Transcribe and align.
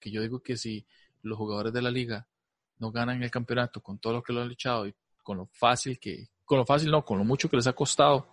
que 0.00 0.10
yo 0.10 0.22
digo 0.22 0.42
que 0.42 0.56
si 0.56 0.84
los 1.22 1.38
jugadores 1.38 1.72
de 1.72 1.82
la 1.82 1.90
liga 1.90 2.26
no 2.78 2.90
ganan 2.90 3.22
el 3.22 3.30
campeonato 3.30 3.80
con 3.80 3.98
todo 3.98 4.14
lo 4.14 4.22
que 4.22 4.32
lo 4.32 4.40
han 4.40 4.48
luchado 4.48 4.86
y 4.86 4.94
con 5.22 5.36
lo 5.36 5.46
fácil 5.46 5.98
que, 5.98 6.28
con 6.44 6.58
lo 6.58 6.66
fácil 6.66 6.90
no, 6.90 7.04
con 7.04 7.18
lo 7.18 7.24
mucho 7.24 7.48
que 7.48 7.56
les 7.56 7.66
ha 7.66 7.74
costado, 7.74 8.26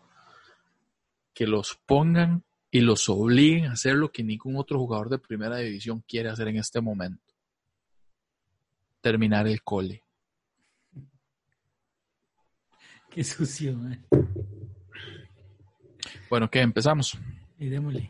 que 1.34 1.46
los 1.46 1.76
pongan 1.86 2.44
y 2.72 2.82
los 2.82 3.08
obliguen 3.10 3.68
a 3.68 3.74
hacer 3.74 3.96
lo 3.96 4.12
que 4.12 4.24
ningún 4.24 4.56
otro 4.56 4.80
jugador 4.80 5.10
de 5.10 5.20
primera 5.20 5.58
división 5.58 6.04
quiere 6.08 6.30
hacer 6.30 6.48
en 6.48 6.58
este 6.58 6.82
momento. 6.82 7.34
Terminar 9.02 9.48
el 9.48 9.62
cole. 9.62 10.04
Qué 13.12 13.24
sucio, 13.24 13.78
man. 13.78 14.06
Bueno, 16.30 16.50
¿qué? 16.50 16.60
Empezamos. 16.60 17.18
Y 17.58 17.70
démosle. 17.70 18.10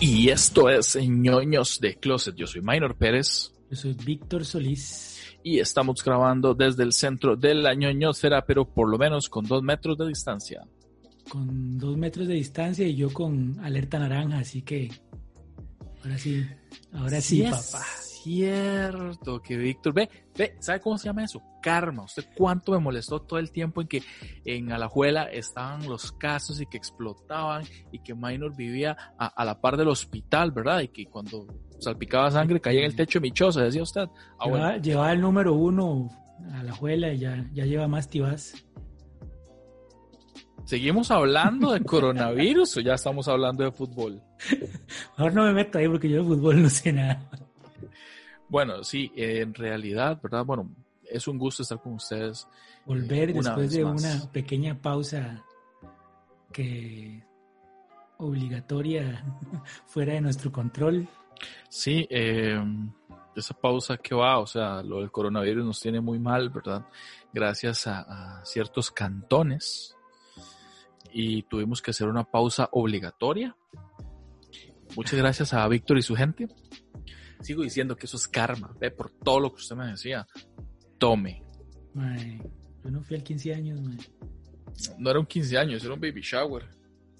Y 0.00 0.28
esto 0.30 0.70
es 0.70 0.96
ñoños 0.96 1.80
de 1.80 1.96
Closet. 1.96 2.34
Yo 2.36 2.46
soy 2.46 2.60
Minor 2.60 2.96
Pérez. 2.96 3.52
Yo 3.70 3.76
soy 3.76 3.94
Víctor 3.94 4.44
Solís. 4.44 5.20
Y 5.42 5.60
estamos 5.60 6.02
grabando 6.02 6.54
desde 6.54 6.82
el 6.82 6.92
centro 6.92 7.36
de 7.36 7.54
la 7.54 7.74
ñoñosfera, 7.74 8.44
pero 8.44 8.64
por 8.64 8.88
lo 8.88 8.98
menos 8.98 9.28
con 9.28 9.46
dos 9.46 9.62
metros 9.62 9.98
de 9.98 10.08
distancia. 10.08 10.66
Con 11.28 11.78
dos 11.78 11.96
metros 11.96 12.28
de 12.28 12.34
distancia 12.34 12.86
y 12.86 12.96
yo 12.96 13.12
con 13.12 13.58
alerta 13.60 13.98
naranja, 13.98 14.38
así 14.38 14.62
que 14.62 14.90
ahora 16.02 16.18
sí, 16.18 16.44
ahora 16.92 17.20
sí, 17.20 17.42
es 17.42 17.50
papá. 17.50 17.86
Cierto, 18.26 19.40
que 19.40 19.56
Víctor, 19.56 19.94
ve, 19.94 20.10
ve, 20.36 20.56
¿sabe 20.58 20.80
cómo 20.80 20.98
se 20.98 21.04
llama 21.04 21.22
eso? 21.22 21.40
Karma. 21.62 22.02
¿Usted 22.02 22.24
cuánto 22.36 22.72
me 22.72 22.80
molestó 22.80 23.22
todo 23.22 23.38
el 23.38 23.52
tiempo 23.52 23.80
en 23.80 23.86
que 23.86 24.02
en 24.44 24.72
Alajuela 24.72 25.30
estaban 25.30 25.88
los 25.88 26.10
casos 26.10 26.60
y 26.60 26.66
que 26.66 26.76
explotaban 26.76 27.62
y 27.92 28.00
que 28.00 28.16
Minor 28.16 28.56
vivía 28.56 28.96
a, 29.16 29.28
a 29.28 29.44
la 29.44 29.60
par 29.60 29.76
del 29.76 29.86
hospital, 29.86 30.50
¿verdad? 30.50 30.80
Y 30.80 30.88
que 30.88 31.06
cuando 31.06 31.46
salpicaba 31.78 32.28
sangre 32.32 32.60
caía 32.60 32.80
en 32.80 32.86
el 32.86 32.96
techo 32.96 33.20
de 33.20 33.28
mi 33.28 33.30
choza, 33.30 33.62
decía 33.62 33.84
usted. 33.84 34.08
Ah, 34.40 34.46
llevaba, 34.46 34.66
bueno. 34.70 34.82
llevaba 34.82 35.12
el 35.12 35.20
número 35.20 35.54
uno 35.54 36.08
a 36.52 36.64
la 36.64 36.72
juela 36.72 37.12
y 37.12 37.18
ya, 37.18 37.48
ya 37.54 37.64
lleva 37.64 37.86
más 37.86 38.08
tibas. 38.08 38.54
¿Seguimos 40.64 41.12
hablando 41.12 41.70
de 41.70 41.80
coronavirus 41.84 42.78
o 42.78 42.80
ya 42.80 42.94
estamos 42.94 43.28
hablando 43.28 43.62
de 43.62 43.70
fútbol? 43.70 44.20
Ahora 45.16 45.32
no 45.32 45.44
me 45.44 45.52
meto 45.52 45.78
ahí 45.78 45.86
porque 45.86 46.08
yo 46.08 46.24
de 46.24 46.24
fútbol 46.24 46.60
no 46.60 46.68
sé 46.68 46.92
nada. 46.92 47.30
Bueno, 48.48 48.84
sí, 48.84 49.12
en 49.16 49.54
realidad, 49.54 50.20
¿verdad? 50.22 50.44
Bueno, 50.44 50.70
es 51.04 51.26
un 51.28 51.38
gusto 51.38 51.62
estar 51.62 51.80
con 51.80 51.94
ustedes. 51.94 52.46
Volver 52.84 53.30
eh, 53.30 53.32
una 53.32 53.50
después 53.50 53.72
de 53.72 53.84
más. 53.84 54.04
una 54.04 54.32
pequeña 54.32 54.80
pausa 54.80 55.44
que 56.52 57.24
obligatoria 58.18 59.24
fuera 59.86 60.14
de 60.14 60.20
nuestro 60.20 60.52
control. 60.52 61.06
Sí, 61.68 62.06
eh, 62.08 62.58
esa 63.34 63.54
pausa 63.54 63.98
que 63.98 64.14
va, 64.14 64.38
o 64.38 64.46
sea, 64.46 64.82
lo 64.82 65.00
del 65.00 65.10
coronavirus 65.10 65.64
nos 65.64 65.80
tiene 65.80 66.00
muy 66.00 66.18
mal, 66.18 66.48
¿verdad? 66.48 66.86
Gracias 67.32 67.86
a, 67.86 68.38
a 68.38 68.44
ciertos 68.44 68.90
cantones 68.90 69.96
y 71.12 71.42
tuvimos 71.42 71.82
que 71.82 71.90
hacer 71.90 72.08
una 72.08 72.24
pausa 72.24 72.68
obligatoria. 72.72 73.56
Muchas 74.96 75.18
gracias 75.18 75.52
a 75.52 75.66
Víctor 75.68 75.98
y 75.98 76.02
su 76.02 76.14
gente. 76.14 76.48
Sigo 77.40 77.62
diciendo 77.62 77.96
que 77.96 78.06
eso 78.06 78.16
es 78.16 78.26
karma, 78.28 78.74
ve 78.80 78.90
por 78.90 79.10
todo 79.10 79.40
lo 79.40 79.50
que 79.50 79.56
usted 79.60 79.76
me 79.76 79.86
decía. 79.86 80.26
Tome. 80.98 81.42
Yo 82.84 82.90
no 82.90 83.02
fui 83.02 83.16
al 83.16 83.22
15 83.22 83.54
años, 83.54 83.80
mae. 83.80 83.96
No 84.98 85.10
era 85.10 85.18
un 85.20 85.26
15 85.26 85.58
años, 85.58 85.84
era 85.84 85.94
un 85.94 86.00
baby 86.00 86.20
shower. 86.22 86.64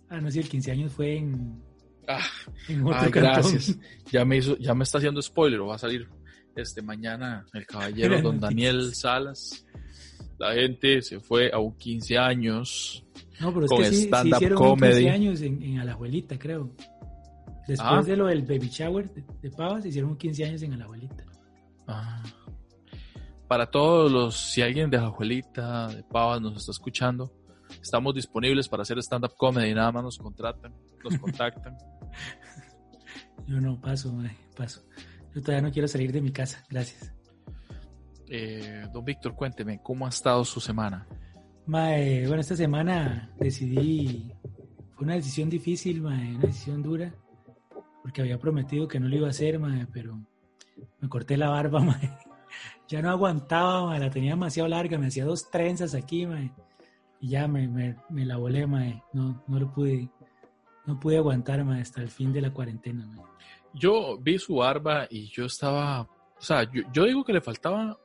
Ah, 0.09 0.21
no 0.21 0.31
sé, 0.31 0.41
el 0.41 0.49
15 0.49 0.71
años 0.73 0.93
fue 0.93 1.17
en, 1.19 1.63
Ah, 2.09 2.21
en 2.69 2.83
otro 2.83 2.95
Ay, 3.01 3.11
cantón. 3.11 3.23
gracias. 3.23 3.79
Ya 4.13 4.25
me 4.25 4.37
hizo, 4.37 4.57
ya 4.59 4.75
me 4.75 4.85
está 4.85 4.99
haciendo 4.99 5.21
spoiler, 5.21 5.61
o 5.61 5.67
va 5.67 5.75
a 5.75 5.79
salir 5.79 6.09
este 6.55 6.81
mañana 6.83 7.45
el 7.53 7.67
caballero 7.67 8.21
don. 8.23 8.39
Daniel 8.41 8.95
Salas. 8.95 9.67
La 10.39 10.55
gente 10.55 11.01
se 11.03 11.19
fue 11.19 11.51
a 11.53 11.59
un 11.59 11.77
15 11.77 12.19
años. 12.19 13.05
No, 13.41 13.53
pero 13.53 13.65
es 13.67 13.71
con 13.71 13.83
que 13.83 13.91
sí, 13.91 14.11
sí 14.23 14.29
hicieron 14.29 14.59
comedy. 14.59 14.93
15 15.01 15.11
años 15.11 15.41
en, 15.43 15.63
en 15.63 15.79
Alajuelita, 15.81 16.39
creo. 16.39 16.71
Después 17.67 17.91
Ah. 17.91 18.03
de 18.03 18.17
lo 18.17 18.27
del 18.27 18.43
baby 18.43 18.69
shower 18.69 19.13
de, 19.13 19.25
de 19.43 19.51
Pavas, 19.51 19.85
hicieron 19.85 20.11
un 20.11 20.17
15 20.17 20.45
años 20.45 20.63
en 20.63 20.73
Alajuelita. 20.75 21.25
Ah. 21.89 22.23
Para 23.49 23.67
todos 23.71 24.11
los, 24.11 24.37
si 24.37 24.63
alguien 24.63 24.91
de 24.91 24.97
Ajuelita, 24.99 25.89
de 25.89 26.03
Pavas 26.05 26.41
nos 26.41 26.57
está 26.57 26.73
escuchando, 26.73 27.33
estamos 27.81 28.15
disponibles 28.15 28.69
para 28.69 28.83
hacer 28.83 28.99
stand-up 28.99 29.35
comedy, 29.37 29.73
nada 29.75 29.93
más 29.93 30.03
nos 30.05 30.19
contratan, 30.19 30.75
nos 31.05 31.19
contactan. 31.21 31.77
Yo 33.47 33.61
no 33.61 33.81
paso, 33.81 34.13
mae, 34.13 34.37
paso. 34.57 34.83
Yo 35.35 35.41
todavía 35.43 35.63
no 35.63 35.73
quiero 35.73 35.87
salir 35.87 36.11
de 36.13 36.21
mi 36.21 36.33
casa, 36.33 36.65
gracias. 36.69 37.13
Eh, 38.29 38.87
don 38.93 39.05
Víctor, 39.05 39.35
cuénteme, 39.37 39.81
¿cómo 39.83 40.07
ha 40.07 40.09
estado 40.09 40.45
su 40.45 40.59
semana? 40.61 41.07
Mae, 41.67 42.27
bueno, 42.27 42.41
esta 42.41 42.57
semana 42.57 43.31
decidí, 43.39 44.33
fue 44.95 45.05
una 45.05 45.15
decisión 45.15 45.49
difícil, 45.49 46.01
mae, 46.01 46.35
una 46.35 46.47
decisión 46.47 46.83
dura, 46.83 47.15
porque 48.07 48.21
había 48.21 48.39
prometido 48.39 48.87
que 48.87 49.01
no 49.01 49.09
lo 49.09 49.17
iba 49.17 49.27
a 49.27 49.31
hacer, 49.31 49.59
mae, 49.59 49.85
pero 49.93 50.17
me 51.01 51.09
corté 51.09 51.37
la 51.37 51.51
barba, 51.51 51.81
mae. 51.81 52.17
Ya 52.87 53.03
no 53.03 53.11
aguantaba, 53.11 53.85
mae, 53.85 53.99
la 53.99 54.11
tenía 54.11 54.31
demasiado 54.31 54.69
larga, 54.69 54.97
me 54.97 55.09
hacía 55.09 55.25
dos 55.25 55.51
trenzas 55.51 55.93
aquí, 55.93 56.25
mae, 56.25 56.53
y 57.21 57.31
ya 57.31 57.49
me, 57.49 57.67
me, 57.67 57.97
me 58.09 58.25
la 58.25 58.37
volé, 58.37 58.65
mae. 58.65 59.03
No, 59.13 59.43
no 59.49 59.59
lo 59.59 59.73
pude, 59.73 60.09
no 60.85 61.01
pude 61.01 61.17
aguantar, 61.17 61.65
mae, 61.65 61.83
hasta 61.83 62.01
el 62.01 62.09
fin 62.09 62.33
de 62.33 62.43
la 62.43 62.53
cuarentena, 62.53 63.05
mae. 63.09 63.27
Yo 63.75 64.17
vi 64.19 64.39
su 64.39 64.55
barba 64.55 65.09
y 65.11 65.27
yo 65.27 65.47
estaba, 65.47 66.03
o 66.03 66.09
sea, 66.39 66.63
yo, 66.63 66.83
yo 66.93 67.07
digo 67.07 67.25
que 67.25 67.33
le 67.33 67.41
faltaba 67.41 67.99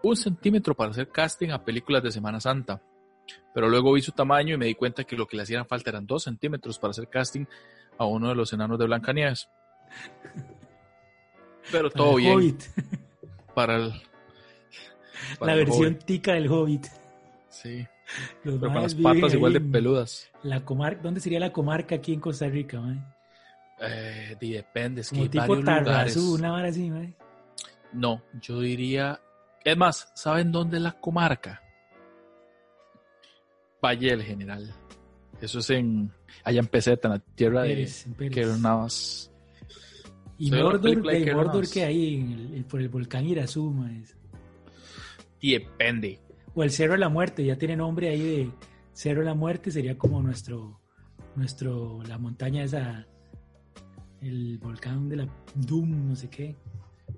un 0.00 0.14
centímetro 0.14 0.76
para 0.76 0.92
hacer 0.92 1.08
casting 1.08 1.50
a 1.50 1.64
películas 1.64 2.04
de 2.04 2.12
Semana 2.12 2.38
Santa. 2.38 2.80
Pero 3.52 3.68
luego 3.68 3.94
vi 3.94 4.00
su 4.00 4.12
tamaño 4.12 4.54
y 4.54 4.58
me 4.58 4.66
di 4.66 4.76
cuenta 4.76 5.02
que 5.02 5.16
lo 5.16 5.26
que 5.26 5.36
le 5.36 5.42
hacían 5.42 5.66
falta 5.66 5.90
eran 5.90 6.06
dos 6.06 6.22
centímetros 6.22 6.78
para 6.78 6.92
hacer 6.92 7.08
casting 7.08 7.46
a 7.98 8.04
uno 8.06 8.28
de 8.28 8.34
los 8.34 8.52
enanos 8.52 8.78
de 8.78 8.86
Blancanieves. 8.86 9.48
Pero 11.70 11.90
todo 11.90 12.16
bien 12.16 12.36
Hobbit, 12.36 12.62
para 13.54 13.76
el. 13.76 13.92
para 15.38 15.52
la 15.52 15.58
el 15.58 15.66
versión 15.66 15.98
tica 15.98 16.32
del 16.34 16.50
Hobbit. 16.50 16.86
Sí, 17.50 17.86
Los 18.44 18.58
pero 18.58 18.72
con 18.72 18.82
las 18.82 18.94
patas 18.94 19.34
igual 19.34 19.52
de 19.52 19.60
peludas. 19.60 20.30
La 20.42 20.64
comarca, 20.64 21.02
¿dónde 21.02 21.20
sería 21.20 21.40
la 21.40 21.52
comarca 21.52 21.96
aquí 21.96 22.14
en 22.14 22.20
Costa 22.20 22.48
Rica, 22.48 22.80
mae? 22.80 22.98
Eh, 23.80 24.36
depende, 24.40 25.02
es 25.02 25.10
que 25.10 25.16
Como 25.16 25.22
hay 25.24 25.28
tipo. 25.28 25.64
Tarrazú, 25.64 26.34
una 26.34 26.52
vara 26.52 26.68
así, 26.68 26.90
mae. 26.90 27.14
No, 27.92 28.22
yo 28.40 28.60
diría. 28.60 29.20
Es 29.64 29.76
más, 29.76 30.10
¿saben 30.14 30.52
dónde 30.52 30.76
es 30.78 30.82
la 30.82 30.92
comarca? 30.92 31.62
Valle 33.84 34.10
del 34.10 34.22
General. 34.22 34.74
Eso 35.40 35.58
es 35.58 35.70
en. 35.70 36.12
Allá 36.44 36.60
en 36.60 36.66
Peseta, 36.66 37.08
en 37.08 37.14
la 37.14 37.18
tierra 37.20 37.62
Pérez, 37.62 38.04
de 38.08 38.14
Pérez. 38.14 38.34
Keylor 38.34 38.58
Navas. 38.58 39.30
Y 40.38 40.50
una 40.52 40.62
Mordor, 40.62 41.02
de 41.02 41.34
Mordor 41.34 41.68
que 41.68 41.84
hay 41.84 42.14
en 42.16 42.32
el- 42.32 42.54
el- 42.54 42.64
por 42.64 42.80
el 42.80 42.88
volcán 42.88 43.26
Irazú, 43.26 43.70
mae. 43.72 44.02
Y 45.40 45.52
depende. 45.52 46.20
O 46.54 46.62
el 46.62 46.70
Cerro 46.70 46.92
de 46.92 46.98
la 46.98 47.08
Muerte, 47.08 47.44
ya 47.44 47.56
tiene 47.56 47.76
nombre 47.76 48.08
ahí 48.08 48.20
de 48.20 48.50
Cerro 48.92 49.20
de 49.20 49.26
la 49.26 49.34
Muerte, 49.34 49.70
sería 49.70 49.96
como 49.98 50.22
nuestro, 50.22 50.80
nuestro, 51.36 52.02
la 52.04 52.18
montaña 52.18 52.64
esa, 52.64 53.06
el 54.20 54.58
volcán 54.58 55.08
de 55.08 55.16
la 55.16 55.28
Doom, 55.54 56.08
no 56.08 56.16
sé 56.16 56.28
qué. 56.28 56.56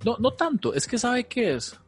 No, 0.05 0.17
no 0.19 0.33
tanto. 0.33 0.75
Es 0.75 0.87
que 0.87 0.99
¿sabe 0.99 1.25
qué 1.25 1.55
es? 1.55 1.79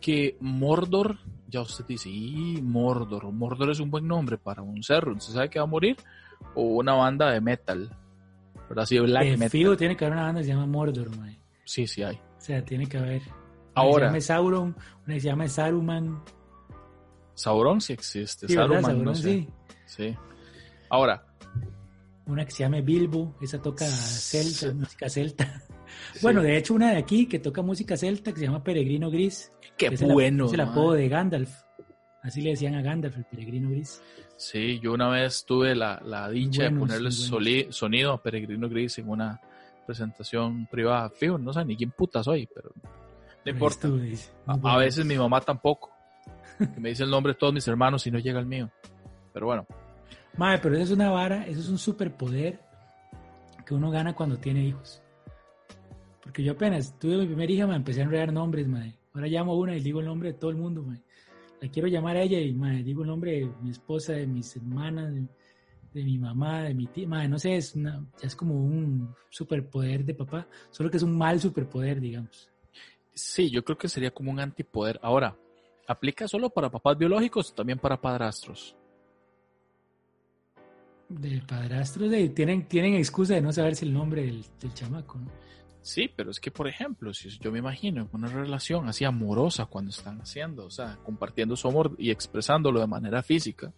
Que 0.00 0.36
Mordor. 0.40 1.18
Ya 1.48 1.62
usted 1.62 1.84
dice, 1.86 2.08
y 2.08 2.60
Mordor. 2.62 3.30
Mordor 3.32 3.70
es 3.70 3.80
un 3.80 3.90
buen 3.90 4.06
nombre 4.06 4.38
para 4.38 4.62
un 4.62 4.82
cerro. 4.82 5.12
¿Usted 5.14 5.32
sabe 5.34 5.50
que 5.50 5.58
va 5.58 5.64
a 5.64 5.68
morir? 5.68 5.96
O 6.54 6.62
una 6.62 6.94
banda 6.94 7.30
de 7.30 7.40
metal. 7.40 7.96
¿Verdad? 8.68 8.86
Sí, 8.86 8.98
black 8.98 9.24
De 9.24 9.30
metal. 9.32 9.50
fijo 9.50 9.76
tiene 9.76 9.96
que 9.96 10.04
haber 10.04 10.16
una 10.16 10.26
banda 10.26 10.40
que 10.40 10.46
se 10.46 10.52
llama 10.52 10.66
Mordor, 10.66 11.16
mae. 11.16 11.38
Sí, 11.64 11.86
sí 11.86 12.02
hay. 12.02 12.16
O 12.16 12.40
sea, 12.40 12.64
tiene 12.64 12.86
que 12.86 12.98
haber. 12.98 13.22
Una 13.22 13.32
Ahora. 13.74 14.12
que 14.12 14.20
se 14.20 14.28
llama 14.32 14.42
Sauron, 14.42 14.76
una 15.06 15.14
que 15.14 15.20
se 15.20 15.26
llama 15.28 15.48
Saruman. 15.48 16.22
Sauron 17.34 17.80
sí 17.80 17.92
existe. 17.92 18.48
Saruman, 18.48 19.02
no 19.04 19.14
sé. 19.14 19.22
sí. 19.22 19.48
Sí. 19.86 20.16
Ahora, 20.88 21.24
Una 22.26 22.44
que 22.44 22.52
se 22.52 22.62
llama 22.62 22.80
Bilbo, 22.80 23.34
esa 23.40 23.60
toca 23.60 23.84
celta, 23.86 24.68
Sí. 24.70 24.74
música 24.74 25.08
celta. 25.08 25.62
Bueno, 26.22 26.42
de 26.42 26.56
hecho, 26.56 26.74
una 26.74 26.90
de 26.92 26.98
aquí 26.98 27.26
que 27.26 27.40
toca 27.40 27.60
música 27.62 27.96
celta 27.96 28.32
que 28.32 28.38
se 28.38 28.46
llama 28.46 28.62
Peregrino 28.62 29.10
Gris. 29.10 29.50
qué 29.76 29.90
bueno. 29.90 30.46
Es 30.46 30.52
el 30.52 30.60
apodo 30.60 30.92
de 30.92 31.08
Gandalf. 31.08 31.50
Así 32.22 32.42
le 32.42 32.50
decían 32.50 32.74
a 32.74 32.82
Gandalf, 32.82 33.16
el 33.16 33.24
Peregrino 33.24 33.70
Gris. 33.70 34.02
Sí, 34.36 34.78
yo 34.80 34.92
una 34.92 35.08
vez 35.08 35.44
tuve 35.46 35.74
la, 35.74 36.00
la 36.04 36.28
dicha 36.28 36.64
buenos, 36.64 36.74
de 36.74 36.78
ponerle 36.80 37.10
soli- 37.10 37.66
sonido 37.70 38.12
a 38.12 38.22
Peregrino 38.22 38.68
Gris 38.68 38.98
en 38.98 39.08
una 39.08 39.40
presentación 39.86 40.66
privada. 40.70 41.08
Fijo, 41.10 41.38
no 41.38 41.52
sé 41.52 41.64
ni 41.64 41.76
quién 41.76 41.90
puta 41.92 42.22
soy, 42.22 42.46
pero 42.54 42.70
no 42.76 42.90
Pero 43.42 43.56
importa. 43.56 43.88
A, 44.64 44.76
veces 44.76 45.04
mi 45.06 45.16
mamá 45.16 45.40
tampoco. 45.40 45.90
que 46.58 46.78
me 46.80 46.90
dice 46.90 47.04
el 47.04 47.10
nombre 47.10 47.32
de 47.32 47.38
todos 47.38 47.54
mis 47.54 47.66
hermanos 47.68 48.06
y 48.06 48.10
no 48.10 48.18
llega 48.18 48.38
el 48.38 48.46
mío. 48.46 48.70
Pero 49.32 49.46
bueno. 49.46 49.66
Madre, 50.36 50.58
pero 50.62 50.74
eso 50.74 50.84
es 50.84 50.90
una 50.90 51.10
vara, 51.10 51.46
eso 51.46 51.60
es 51.60 51.68
un 51.68 51.78
superpoder 51.78 52.60
que 53.66 53.74
uno 53.74 53.90
gana 53.90 54.14
cuando 54.14 54.36
tiene 54.36 54.62
hijos. 54.64 55.02
Porque 56.22 56.42
yo 56.44 56.52
apenas 56.52 56.98
tuve 56.98 57.16
mi 57.16 57.26
primera 57.26 57.50
hija, 57.52 57.66
me 57.66 57.76
empecé 57.76 58.00
a 58.00 58.04
enredar 58.04 58.32
nombres, 58.32 58.68
madre. 58.68 58.94
Ahora 59.14 59.26
llamo 59.26 59.52
a 59.52 59.56
una 59.56 59.74
y 59.76 59.80
digo 59.80 60.00
el 60.00 60.06
nombre 60.06 60.32
de 60.32 60.38
todo 60.38 60.50
el 60.50 60.56
mundo, 60.56 60.82
madre. 60.82 61.00
La 61.60 61.68
quiero 61.68 61.88
llamar 61.88 62.16
a 62.16 62.22
ella 62.22 62.40
y 62.40 62.54
madre, 62.54 62.82
digo 62.82 63.02
el 63.02 63.08
nombre 63.08 63.32
de 63.32 63.50
mi 63.60 63.70
esposa, 63.70 64.14
de 64.14 64.26
mis 64.26 64.56
hermanas, 64.56 65.12
de, 65.92 66.04
mi 66.04 66.16
mamá, 66.18 66.62
de 66.62 66.74
mi 66.74 66.86
tía. 66.86 67.06
Madre, 67.06 67.28
no 67.28 67.38
sé, 67.38 67.56
es, 67.56 67.74
una, 67.74 68.04
es 68.22 68.34
como 68.34 68.54
un 68.54 69.14
superpoder 69.28 70.04
de 70.04 70.14
papá, 70.14 70.48
solo 70.70 70.90
que 70.90 70.96
es 70.96 71.02
un 71.02 71.16
mal 71.16 71.38
superpoder, 71.38 72.00
digamos. 72.00 72.50
Sí, 73.12 73.50
yo 73.50 73.62
creo 73.62 73.76
que 73.76 73.88
sería 73.88 74.10
como 74.10 74.30
un 74.30 74.40
antipoder. 74.40 74.98
Ahora, 75.02 75.36
¿aplica 75.86 76.26
solo 76.26 76.48
para 76.48 76.70
papás 76.70 76.96
biológicos 76.96 77.50
o 77.50 77.54
también 77.54 77.78
para 77.78 78.00
padrastros? 78.00 78.74
De 81.10 81.42
padrastros, 81.46 82.08
de, 82.08 82.30
tienen, 82.30 82.66
tienen 82.68 82.94
excusa 82.94 83.34
de 83.34 83.42
no 83.42 83.52
saberse 83.52 83.84
el 83.84 83.92
nombre 83.92 84.22
del, 84.22 84.44
del 84.60 84.72
chamaco, 84.72 85.18
¿no? 85.18 85.30
Sí, 85.82 86.10
pero 86.14 86.30
es 86.30 86.40
que, 86.40 86.50
por 86.50 86.68
ejemplo, 86.68 87.14
si 87.14 87.30
yo 87.38 87.50
me 87.50 87.58
imagino 87.58 88.08
una 88.12 88.28
relación 88.28 88.88
así 88.88 89.04
amorosa 89.04 89.66
cuando 89.66 89.90
están 89.90 90.20
haciendo, 90.20 90.66
o 90.66 90.70
sea, 90.70 90.98
compartiendo 91.02 91.56
su 91.56 91.68
amor 91.68 91.94
y 91.98 92.10
expresándolo 92.10 92.80
de 92.80 92.86
manera 92.86 93.22
física, 93.22 93.72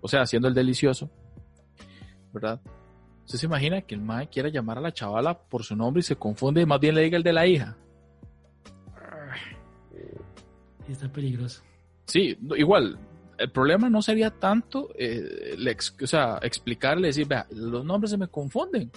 o 0.00 0.08
sea, 0.08 0.22
haciendo 0.22 0.48
el 0.48 0.54
delicioso, 0.54 1.10
¿verdad? 2.32 2.60
¿Usted 3.24 3.38
se 3.38 3.46
imagina 3.46 3.80
que 3.80 3.94
el 3.94 4.02
mae 4.02 4.28
quiera 4.28 4.50
llamar 4.50 4.78
a 4.78 4.82
la 4.82 4.92
chavala 4.92 5.38
por 5.38 5.64
su 5.64 5.74
nombre 5.74 6.00
y 6.00 6.02
se 6.02 6.16
confunde 6.16 6.60
y 6.60 6.66
más 6.66 6.78
bien 6.78 6.94
le 6.94 7.02
diga 7.02 7.16
el 7.16 7.22
de 7.22 7.32
la 7.32 7.46
hija? 7.46 7.76
Está 10.88 11.10
peligroso. 11.10 11.62
Sí, 12.04 12.38
igual, 12.56 12.98
el 13.38 13.50
problema 13.50 13.90
no 13.90 14.02
sería 14.02 14.30
tanto 14.30 14.90
eh, 14.96 15.56
o 16.00 16.06
sea, 16.06 16.38
explicarle, 16.42 17.08
decir, 17.08 17.26
vea, 17.26 17.46
los 17.50 17.84
nombres 17.84 18.10
se 18.10 18.18
me 18.18 18.28
confunden 18.28 18.92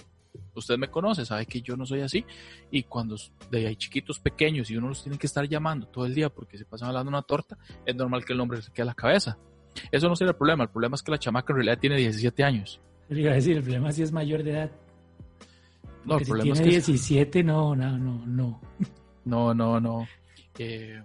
usted 0.58 0.76
me 0.76 0.88
conoce, 0.88 1.24
sabe 1.24 1.46
que 1.46 1.62
yo 1.62 1.76
no 1.76 1.86
soy 1.86 2.00
así. 2.00 2.24
Y 2.70 2.82
cuando 2.84 3.16
de 3.50 3.66
hay 3.66 3.76
chiquitos 3.76 4.18
pequeños 4.18 4.70
y 4.70 4.76
uno 4.76 4.88
los 4.88 5.02
tiene 5.02 5.18
que 5.18 5.26
estar 5.26 5.46
llamando 5.48 5.86
todo 5.86 6.06
el 6.06 6.14
día 6.14 6.28
porque 6.28 6.58
se 6.58 6.64
pasan 6.64 6.88
hablando 6.88 7.08
una 7.08 7.22
torta, 7.22 7.56
es 7.84 7.94
normal 7.94 8.24
que 8.24 8.32
el 8.32 8.38
nombre 8.38 8.60
se 8.62 8.72
quede 8.72 8.82
a 8.82 8.86
la 8.86 8.94
cabeza. 8.94 9.38
Eso 9.90 10.08
no 10.08 10.16
sería 10.16 10.30
el 10.30 10.36
problema. 10.36 10.64
El 10.64 10.70
problema 10.70 10.94
es 10.94 11.02
que 11.02 11.10
la 11.10 11.18
chamaca 11.18 11.52
en 11.52 11.56
realidad 11.58 11.78
tiene 11.78 11.96
17 11.96 12.42
años. 12.44 12.80
iba 13.08 13.30
a 13.30 13.34
decir, 13.34 13.56
el 13.56 13.62
problema 13.62 13.90
es 13.90 13.96
si 13.96 14.02
es 14.02 14.12
mayor 14.12 14.42
de 14.42 14.50
edad. 14.52 14.70
no, 16.04 16.18
el 16.18 16.26
problema 16.26 16.54
tiene 16.54 16.76
es 16.76 16.84
que 16.84 16.92
17, 16.92 17.44
no, 17.44 17.74
no, 17.76 17.98
no, 17.98 18.26
no. 18.26 18.60
No, 19.24 19.54
no, 19.54 19.80
no. 19.80 20.08
Eh, 20.58 21.00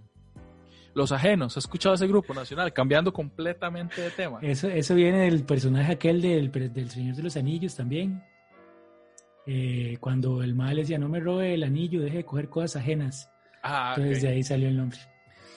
los 0.96 1.12
ajenos, 1.12 1.58
¿has 1.58 1.66
escuchado 1.66 1.96
ese 1.96 2.08
grupo 2.08 2.34
nacional? 2.34 2.72
Cambiando 2.72 3.12
completamente 3.12 4.02
de 4.02 4.12
tema. 4.12 4.40
Eso, 4.42 4.70
eso 4.70 4.96
viene 4.96 5.26
del 5.26 5.44
personaje 5.44 5.92
aquel 5.92 6.22
del, 6.22 6.52
del 6.52 6.90
Señor 6.90 7.16
de 7.18 7.24
los 7.24 7.36
Anillos 7.36 7.76
también. 7.76 8.24
Eh, 9.48 9.98
cuando 10.00 10.42
el 10.42 10.56
mal 10.56 10.76
decía, 10.76 10.98
no 10.98 11.08
me 11.08 11.20
robe 11.20 11.54
el 11.54 11.64
anillo, 11.64 12.02
deje 12.02 12.18
de 12.18 12.26
coger 12.26 12.50
cosas 12.50 12.82
ajenas. 12.82 13.30
Ah, 13.62 13.94
Entonces 13.96 14.24
de 14.24 14.30
ahí 14.30 14.44
salió 14.44 14.68
el 14.68 14.78
nombre. 14.78 15.00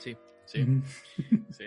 Sí, 0.01 0.17
sí. 0.45 0.65
sí. 1.51 1.65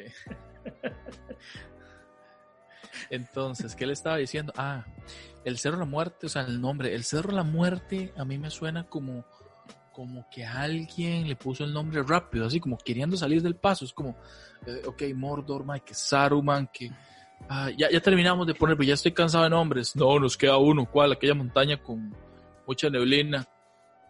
Entonces, 3.09 3.75
¿qué 3.75 3.85
le 3.85 3.93
estaba 3.93 4.17
diciendo? 4.17 4.53
Ah, 4.55 4.85
el 5.43 5.57
Cerro 5.57 5.77
de 5.77 5.85
la 5.85 5.89
Muerte, 5.89 6.27
o 6.27 6.29
sea, 6.29 6.43
el 6.43 6.61
nombre, 6.61 6.93
el 6.93 7.03
Cerro 7.03 7.29
de 7.29 7.35
la 7.35 7.43
Muerte 7.43 8.13
a 8.15 8.25
mí 8.25 8.37
me 8.37 8.49
suena 8.49 8.87
como, 8.87 9.25
como 9.91 10.27
que 10.29 10.45
alguien 10.45 11.27
le 11.27 11.35
puso 11.35 11.63
el 11.63 11.73
nombre 11.73 12.03
rápido, 12.03 12.45
así 12.45 12.59
como 12.59 12.77
queriendo 12.77 13.17
salir 13.17 13.41
del 13.41 13.55
paso. 13.55 13.85
Es 13.85 13.93
como, 13.93 14.15
eh, 14.65 14.83
ok, 14.85 15.03
Mordor, 15.15 15.65
que 15.83 15.93
Saruman, 15.93 16.67
que 16.67 16.91
Ah, 17.49 17.69
ya, 17.77 17.89
ya 17.89 17.99
terminamos 17.99 18.47
de 18.47 18.53
poner, 18.53 18.77
pero 18.77 18.87
ya 18.87 18.93
estoy 18.93 19.11
cansado 19.11 19.43
de 19.43 19.49
nombres. 19.49 19.95
No, 19.95 20.19
nos 20.19 20.37
queda 20.37 20.57
uno. 20.57 20.85
¿Cuál? 20.85 21.13
Aquella 21.13 21.33
montaña 21.33 21.81
con 21.81 22.15
mucha 22.65 22.89
neblina. 22.89 23.45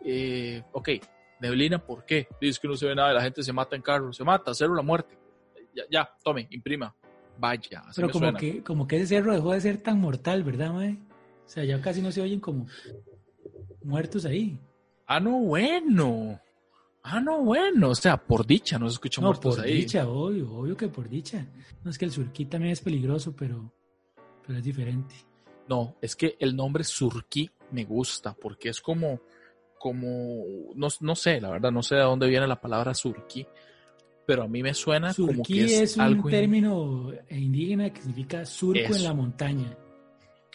Eh, 0.03 0.63
ok, 0.71 0.89
neblina, 1.39 1.79
¿por 1.79 2.05
qué? 2.05 2.27
Dice 2.39 2.59
que 2.61 2.67
no 2.67 2.75
se 2.75 2.87
ve 2.87 2.95
nada, 2.95 3.13
la 3.13 3.21
gente 3.21 3.43
se 3.43 3.53
mata 3.53 3.75
en 3.75 3.81
carro. 3.81 4.13
Se 4.13 4.23
mata, 4.23 4.53
cero 4.53 4.75
la 4.75 4.81
muerte. 4.81 5.17
Ya, 5.75 5.83
ya, 5.89 6.09
tome, 6.23 6.47
imprima. 6.51 6.95
Vaya. 7.37 7.83
pero 7.95 8.09
como 8.11 8.33
que, 8.33 8.61
como 8.61 8.87
que 8.87 8.97
ese 8.97 9.07
cerro 9.07 9.33
dejó 9.33 9.53
de 9.53 9.61
ser 9.61 9.77
tan 9.77 9.99
mortal, 9.99 10.43
¿verdad, 10.43 10.71
mae? 10.73 10.99
O 11.45 11.49
sea, 11.49 11.63
ya 11.63 11.81
casi 11.81 12.01
no 12.01 12.11
se 12.11 12.21
oyen 12.21 12.39
como 12.39 12.67
muertos 13.83 14.25
ahí. 14.25 14.59
Ah, 15.07 15.19
no, 15.19 15.39
bueno. 15.39 16.39
Ah, 17.03 17.19
no, 17.19 17.41
bueno, 17.41 17.89
o 17.89 17.95
sea, 17.95 18.17
por 18.17 18.45
dicha 18.45 18.77
no 18.77 18.87
se 18.87 18.93
escucha 18.93 19.21
no, 19.21 19.33
por 19.33 19.61
dicha, 19.63 20.07
obvio, 20.07 20.51
obvio 20.51 20.77
que 20.77 20.87
por 20.87 21.09
dicha. 21.09 21.47
No 21.83 21.89
es 21.89 21.97
que 21.97 22.05
el 22.05 22.11
surquí 22.11 22.45
también 22.45 22.73
es 22.73 22.81
peligroso, 22.81 23.35
pero, 23.35 23.73
pero 24.45 24.59
es 24.59 24.63
diferente. 24.63 25.15
No, 25.67 25.95
es 26.01 26.15
que 26.15 26.35
el 26.39 26.55
nombre 26.55 26.83
surquí 26.83 27.49
me 27.71 27.85
gusta 27.85 28.33
porque 28.33 28.69
es 28.69 28.81
como, 28.81 29.21
como, 29.79 30.43
no, 30.75 30.87
no 30.99 31.15
sé, 31.15 31.41
la 31.41 31.49
verdad, 31.49 31.71
no 31.71 31.81
sé 31.81 31.95
de 31.95 32.01
dónde 32.01 32.27
viene 32.27 32.45
la 32.45 32.61
palabra 32.61 32.93
surquí, 32.93 33.47
pero 34.27 34.43
a 34.43 34.47
mí 34.47 34.61
me 34.61 34.73
suena 34.73 35.13
como 35.13 35.43
que 35.43 35.65
es, 35.65 35.71
es 35.71 35.97
un 35.97 36.23
término 36.29 37.11
indígena 37.29 37.91
que 37.91 38.01
significa 38.01 38.45
surco 38.45 38.93
en 38.93 39.03
la 39.03 39.13
montaña. 39.13 39.75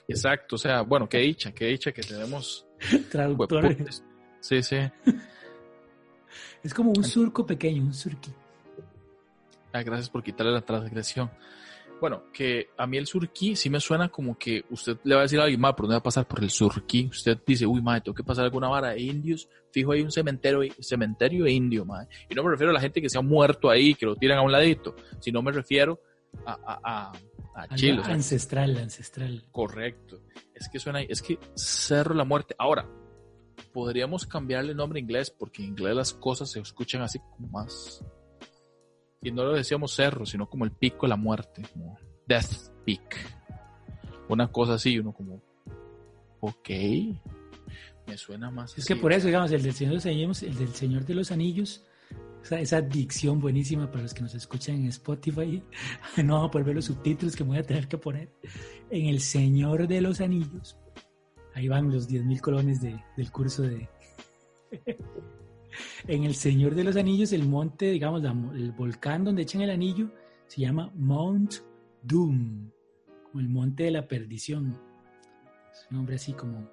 Exacto, 0.06 0.54
o 0.54 0.58
sea, 0.58 0.82
bueno, 0.82 1.08
qué 1.08 1.18
dicha, 1.18 1.52
qué 1.52 1.66
dicha 1.66 1.90
que 1.90 2.02
tenemos 2.02 2.66
traductores. 3.10 4.04
Sí, 4.40 4.62
sí. 4.62 4.76
Es 6.66 6.74
como 6.74 6.90
un 6.90 7.04
surco 7.04 7.46
pequeño, 7.46 7.80
un 7.80 7.94
surqui. 7.94 8.32
Ah, 9.72 9.84
gracias 9.84 10.10
por 10.10 10.24
quitarle 10.24 10.50
la 10.50 10.62
transgresión. 10.62 11.30
Bueno, 12.00 12.24
que 12.32 12.70
a 12.76 12.88
mí 12.88 12.96
el 12.96 13.06
surquí 13.06 13.54
sí 13.54 13.70
me 13.70 13.78
suena 13.78 14.08
como 14.08 14.36
que 14.36 14.64
usted 14.70 14.98
le 15.04 15.14
va 15.14 15.20
a 15.20 15.22
decir 15.22 15.38
a 15.38 15.44
alguien, 15.44 15.60
más, 15.60 15.74
¿por 15.74 15.82
dónde 15.84 15.94
va 15.94 16.00
a 16.00 16.02
pasar 16.02 16.26
por 16.26 16.42
el 16.42 16.50
surquí? 16.50 17.06
Usted 17.06 17.38
dice, 17.46 17.66
uy, 17.66 17.80
madre, 17.80 18.00
tengo 18.00 18.16
que 18.16 18.24
pasar 18.24 18.44
alguna 18.46 18.66
vara 18.66 18.88
de 18.88 19.00
indios. 19.00 19.48
Fijo, 19.70 19.92
hay 19.92 20.02
un 20.02 20.10
cementerio, 20.10 20.60
cementerio 20.80 21.46
indio, 21.46 21.84
madre. 21.84 22.08
Y 22.28 22.34
no 22.34 22.42
me 22.42 22.50
refiero 22.50 22.72
a 22.72 22.74
la 22.74 22.80
gente 22.80 23.00
que 23.00 23.08
se 23.08 23.16
ha 23.16 23.22
muerto 23.22 23.70
ahí, 23.70 23.94
que 23.94 24.06
lo 24.06 24.16
tiran 24.16 24.38
a 24.38 24.42
un 24.42 24.50
ladito, 24.50 24.96
sino 25.20 25.40
me 25.40 25.52
refiero 25.52 26.00
a, 26.44 26.58
a, 26.82 27.12
a, 27.54 27.76
Chile. 27.76 28.02
ancestral, 28.04 28.76
ancestral. 28.76 29.44
Correcto. 29.52 30.20
Es 30.52 30.68
que 30.68 30.80
suena, 30.80 31.00
es 31.00 31.22
que 31.22 31.38
Cerro 31.54 32.12
la 32.12 32.24
Muerte. 32.24 32.56
Ahora, 32.58 32.88
podríamos 33.76 34.24
cambiarle 34.24 34.70
el 34.70 34.78
nombre 34.78 35.00
inglés, 35.00 35.28
porque 35.28 35.62
en 35.62 35.68
inglés 35.68 35.94
las 35.94 36.14
cosas 36.14 36.50
se 36.50 36.60
escuchan 36.60 37.02
así 37.02 37.18
como 37.18 37.46
más. 37.48 38.02
Y 39.20 39.30
no 39.30 39.44
lo 39.44 39.52
decíamos 39.52 39.92
cerro, 39.92 40.24
sino 40.24 40.48
como 40.48 40.64
el 40.64 40.70
pico 40.72 41.02
de 41.02 41.10
la 41.10 41.16
muerte, 41.16 41.60
como 41.74 41.98
Death 42.26 42.70
Peak. 42.86 43.36
Una 44.30 44.50
cosa 44.50 44.76
así, 44.76 44.98
uno 44.98 45.12
como, 45.12 45.42
ok, 46.40 46.70
me 48.06 48.16
suena 48.16 48.50
más. 48.50 48.78
Es 48.78 48.86
que 48.86 48.96
por 48.96 49.12
eso, 49.12 49.26
digamos, 49.26 49.52
el 49.52 49.62
del 49.62 49.74
Señor 49.74 49.90
de 49.90 49.96
los 49.96 50.06
Anillos, 50.06 50.42
el 50.42 50.56
del 50.56 50.74
Señor 50.74 51.04
de 51.04 51.14
los 51.14 51.30
Anillos, 51.30 51.84
esa, 52.42 52.58
esa 52.58 52.80
dicción 52.80 53.40
buenísima 53.40 53.90
para 53.90 54.04
los 54.04 54.14
que 54.14 54.22
nos 54.22 54.34
escuchan 54.34 54.76
en 54.76 54.86
Spotify, 54.86 55.62
no 56.24 56.32
vamos 56.36 56.48
a 56.48 56.50
poder 56.50 56.64
ver 56.64 56.76
los 56.76 56.86
subtítulos 56.86 57.36
que 57.36 57.44
me 57.44 57.50
voy 57.50 57.58
a 57.58 57.62
tener 57.62 57.88
que 57.88 57.98
poner. 57.98 58.32
En 58.88 59.08
el 59.08 59.20
Señor 59.20 59.86
de 59.86 60.00
los 60.00 60.22
Anillos, 60.22 60.78
Ahí 61.56 61.68
van 61.68 61.90
los 61.90 62.06
10.000 62.06 62.40
colones 62.42 62.82
del 62.82 63.32
curso 63.32 63.62
de... 63.62 63.88
en 66.06 66.24
El 66.24 66.34
Señor 66.34 66.74
de 66.74 66.84
los 66.84 66.96
Anillos, 66.96 67.32
el 67.32 67.48
monte, 67.48 67.92
digamos, 67.92 68.22
el 68.54 68.72
volcán 68.72 69.24
donde 69.24 69.40
echan 69.40 69.62
el 69.62 69.70
anillo, 69.70 70.10
se 70.46 70.60
llama 70.60 70.92
Mount 70.94 71.54
Doom, 72.02 72.70
como 73.24 73.40
el 73.40 73.48
monte 73.48 73.84
de 73.84 73.90
la 73.90 74.06
perdición. 74.06 74.78
Es 75.72 75.86
un 75.90 75.96
nombre 75.96 76.16
así 76.16 76.34
como... 76.34 76.70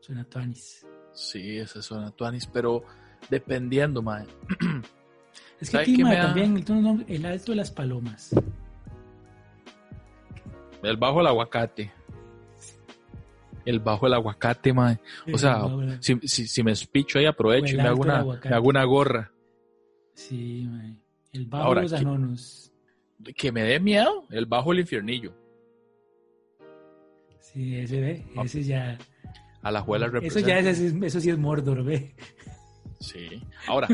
Suena 0.00 0.24
Tuanis. 0.24 0.86
Sí, 1.12 1.58
ese 1.58 1.82
suena 1.82 2.10
Tuanis, 2.10 2.46
pero 2.46 2.84
dependiendo, 3.28 4.00
mae. 4.00 4.26
Es 5.60 5.70
que 5.70 5.78
aquí, 5.78 6.02
también 6.02 6.56
el, 6.56 7.04
el 7.06 7.26
alto 7.26 7.52
de 7.52 7.56
las 7.56 7.70
palomas. 7.70 8.30
El 10.82 10.96
bajo 10.96 11.20
el 11.20 11.26
aguacate 11.26 11.97
el 13.68 13.80
bajo 13.80 14.06
el 14.06 14.14
aguacate, 14.14 14.72
mae. 14.72 14.98
O 15.32 15.38
sea, 15.38 15.62
si, 16.00 16.18
si, 16.26 16.62
me 16.62 16.72
espicho 16.72 17.18
ahí, 17.18 17.26
aprovecho 17.26 17.74
y 17.74 17.76
me 17.76 17.82
hago, 17.82 18.02
una, 18.02 18.24
me 18.24 18.54
hago 18.54 18.68
una 18.68 18.84
gorra. 18.84 19.30
Sí, 20.14 20.66
mae. 20.68 20.96
El 21.32 21.46
bajo 21.46 21.74
de 21.74 21.82
los 21.82 21.92
anonos. 21.92 22.72
Que, 23.36 23.52
me 23.52 23.62
dé 23.62 23.78
miedo, 23.78 24.26
el 24.30 24.46
bajo 24.46 24.72
el 24.72 24.80
infiernillo. 24.80 25.34
Sí, 27.40 27.76
ese 27.76 28.00
ve, 28.00 28.26
ah. 28.36 28.42
ese 28.44 28.62
ya. 28.62 28.98
A 29.62 29.72
la 29.72 29.80
juela 29.80 30.10
Eso 30.22 30.40
ya 30.40 30.58
es, 30.60 30.78
eso 30.80 31.20
sí 31.20 31.30
es 31.30 31.38
Mordor, 31.38 31.84
ve. 31.84 32.14
Sí. 33.00 33.42
Ahora, 33.66 33.88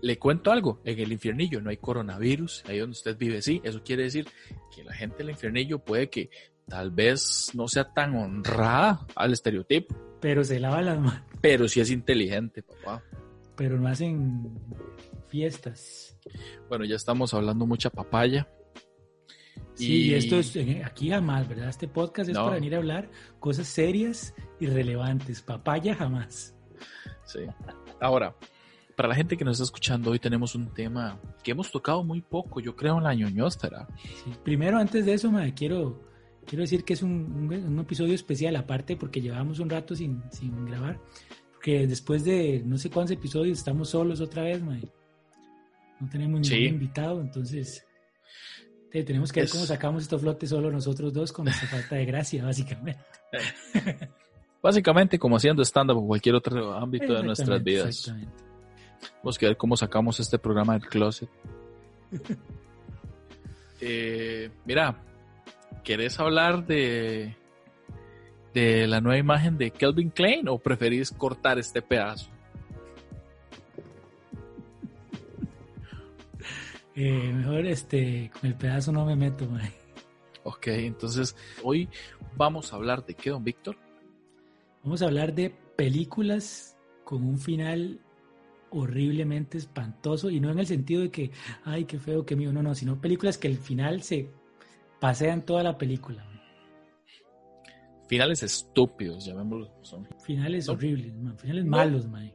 le 0.00 0.18
cuento 0.18 0.50
algo. 0.50 0.80
En 0.84 0.98
el 0.98 1.12
infiernillo 1.12 1.60
no 1.60 1.70
hay 1.70 1.76
coronavirus. 1.76 2.64
Ahí 2.66 2.78
donde 2.78 2.92
usted 2.92 3.16
vive, 3.16 3.42
sí. 3.42 3.60
Eso 3.62 3.82
quiere 3.84 4.04
decir 4.04 4.26
que 4.74 4.84
la 4.84 4.94
gente 4.94 5.18
del 5.18 5.30
infernillo 5.30 5.78
puede 5.80 6.08
que 6.08 6.30
tal 6.68 6.90
vez 6.90 7.50
no 7.54 7.68
sea 7.68 7.92
tan 7.92 8.14
honrada 8.14 9.06
al 9.14 9.32
estereotipo. 9.32 9.96
Pero 10.20 10.44
se 10.44 10.60
lava 10.60 10.82
las 10.82 10.98
manos. 10.98 11.22
Pero 11.40 11.68
sí 11.68 11.80
es 11.80 11.90
inteligente, 11.90 12.62
papá. 12.62 13.02
Pero 13.56 13.78
no 13.78 13.88
hacen 13.88 14.58
fiestas. 15.28 16.16
Bueno, 16.68 16.84
ya 16.84 16.96
estamos 16.96 17.34
hablando 17.34 17.66
mucha 17.66 17.90
papaya. 17.90 18.48
Sí, 19.74 20.06
y... 20.08 20.14
esto 20.14 20.38
es 20.38 20.54
eh, 20.56 20.82
aquí 20.84 21.10
jamás, 21.10 21.48
¿verdad? 21.48 21.68
Este 21.68 21.86
podcast 21.86 22.30
es 22.30 22.36
para 22.36 22.50
venir 22.50 22.74
a 22.74 22.78
hablar 22.78 23.10
cosas 23.38 23.68
serias 23.68 24.34
y 24.58 24.66
relevantes. 24.66 25.42
Papaya 25.42 25.94
jamás. 25.94 26.54
Sí. 27.24 27.40
Ahora, 28.00 28.34
para 28.96 29.08
la 29.08 29.14
gente 29.14 29.36
que 29.36 29.44
nos 29.44 29.54
está 29.54 29.64
escuchando, 29.64 30.10
hoy 30.10 30.18
tenemos 30.18 30.56
un 30.56 30.74
tema 30.74 31.20
que 31.44 31.52
hemos 31.52 31.70
tocado 31.70 32.02
muy 32.02 32.20
poco, 32.20 32.58
yo 32.58 32.74
creo, 32.74 32.98
en 32.98 33.04
la 33.04 33.14
ñoñóstera. 33.14 33.86
Sí. 34.24 34.32
Primero, 34.42 34.78
antes 34.78 35.06
de 35.06 35.14
eso, 35.14 35.30
madre, 35.30 35.54
quiero, 35.54 36.02
quiero 36.48 36.62
decir 36.62 36.82
que 36.84 36.94
es 36.94 37.02
un, 37.02 37.10
un, 37.12 37.52
un, 37.52 37.78
episodio 37.78 38.14
especial, 38.14 38.56
aparte, 38.56 38.96
porque 38.96 39.20
llevamos 39.20 39.60
un 39.60 39.68
rato 39.68 39.94
sin, 39.94 40.22
sin 40.32 40.64
grabar. 40.64 40.98
Porque 41.52 41.86
después 41.86 42.24
de 42.24 42.62
no 42.64 42.78
sé 42.78 42.90
cuántos 42.90 43.16
episodios 43.16 43.58
estamos 43.58 43.90
solos 43.90 44.20
otra 44.20 44.42
vez, 44.42 44.62
madre. 44.62 44.88
No 46.00 46.08
tenemos 46.08 46.40
ningún 46.40 46.44
sí. 46.44 46.64
invitado, 46.64 47.20
entonces 47.20 47.84
te, 48.90 49.02
tenemos 49.02 49.30
que 49.32 49.40
ver 49.40 49.46
es... 49.46 49.52
cómo 49.52 49.64
sacamos 49.64 50.02
estos 50.04 50.20
flotes 50.20 50.48
solo 50.48 50.70
nosotros 50.70 51.12
dos 51.12 51.32
con 51.32 51.44
nuestra 51.44 51.68
falta 51.68 51.96
de 51.96 52.06
gracia, 52.06 52.44
básicamente. 52.46 53.04
Básicamente 54.60 55.20
como 55.20 55.36
haciendo 55.36 55.62
stand-up 55.62 55.98
o 55.98 56.06
cualquier 56.08 56.34
otro 56.34 56.72
ámbito 56.72 57.14
de 57.14 57.22
nuestras 57.22 57.62
vidas. 57.62 58.12
Vamos 59.22 59.38
a 59.40 59.46
ver 59.46 59.56
cómo 59.56 59.76
sacamos 59.76 60.18
este 60.18 60.36
programa 60.36 60.72
del 60.72 60.88
closet. 60.88 61.28
eh, 63.80 64.50
mira, 64.64 65.00
¿querés 65.84 66.18
hablar 66.20 66.66
de, 66.66 67.36
de 68.54 68.86
la 68.86 69.00
nueva 69.00 69.18
imagen 69.18 69.58
de 69.58 69.70
Kelvin 69.70 70.10
Klein 70.10 70.48
o 70.48 70.58
preferís 70.58 71.10
cortar 71.10 71.58
este 71.58 71.82
pedazo? 71.82 72.30
Eh, 77.00 77.32
mejor 77.32 77.64
este, 77.66 78.28
con 78.32 78.50
el 78.50 78.56
pedazo 78.56 78.90
no 78.90 79.06
me 79.06 79.14
meto, 79.14 79.46
man. 79.46 79.70
Ok, 80.42 80.66
entonces 80.66 81.36
hoy 81.62 81.88
vamos 82.36 82.72
a 82.72 82.76
hablar 82.76 83.06
de 83.06 83.14
qué, 83.14 83.30
don 83.30 83.44
Víctor? 83.44 83.76
Vamos 84.82 85.02
a 85.02 85.04
hablar 85.04 85.32
de 85.32 85.50
películas 85.76 86.76
con 87.04 87.22
un 87.24 87.38
final 87.38 88.00
horriblemente 88.70 89.58
espantoso 89.58 90.30
y 90.30 90.40
no 90.40 90.50
en 90.50 90.58
el 90.58 90.66
sentido 90.66 91.02
de 91.02 91.10
que, 91.10 91.30
ay, 91.64 91.84
qué 91.84 91.98
feo, 91.98 92.26
qué 92.26 92.36
mío, 92.36 92.52
no, 92.52 92.62
no, 92.62 92.74
sino 92.74 93.00
películas 93.00 93.38
que 93.38 93.48
el 93.48 93.58
final 93.58 94.02
se 94.02 94.30
pasean 95.00 95.44
toda 95.44 95.62
la 95.62 95.76
película. 95.76 96.24
Finales 98.08 98.42
estúpidos, 98.42 99.26
llamémoslo. 99.26 99.70
Son. 99.82 100.08
Finales 100.24 100.66
¿No? 100.66 100.72
horribles, 100.72 101.14
man. 101.14 101.38
finales 101.38 101.64
no. 101.64 101.70
malos, 101.70 102.08
man. 102.08 102.32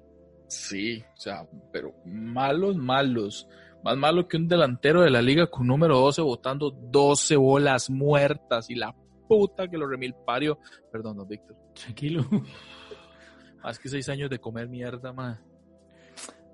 Sí, 0.48 1.04
o 1.16 1.18
sea, 1.20 1.48
pero 1.72 1.94
malos, 2.06 2.76
malos. 2.76 3.48
Más 3.84 3.98
malo 3.98 4.28
que 4.28 4.38
un 4.38 4.48
delantero 4.48 5.02
de 5.02 5.10
la 5.10 5.22
liga 5.22 5.48
con 5.48 5.68
número 5.68 5.98
12 5.98 6.22
botando 6.22 6.70
12 6.70 7.36
bolas 7.36 7.90
muertas 7.90 8.70
y 8.70 8.76
la 8.76 8.96
puta 9.28 9.68
que 9.68 9.78
lo 9.78 9.88
remil 9.88 10.14
pario. 10.26 10.60
Perdón, 10.92 11.18
don 11.18 11.28
Víctor. 11.28 11.58
Tranquilo. 11.74 12.24
Más 13.64 13.80
que 13.80 13.90
seis 13.90 14.08
años 14.10 14.30
de 14.30 14.40
comer 14.40 14.70
mierda, 14.70 15.12
ma. 15.12 15.42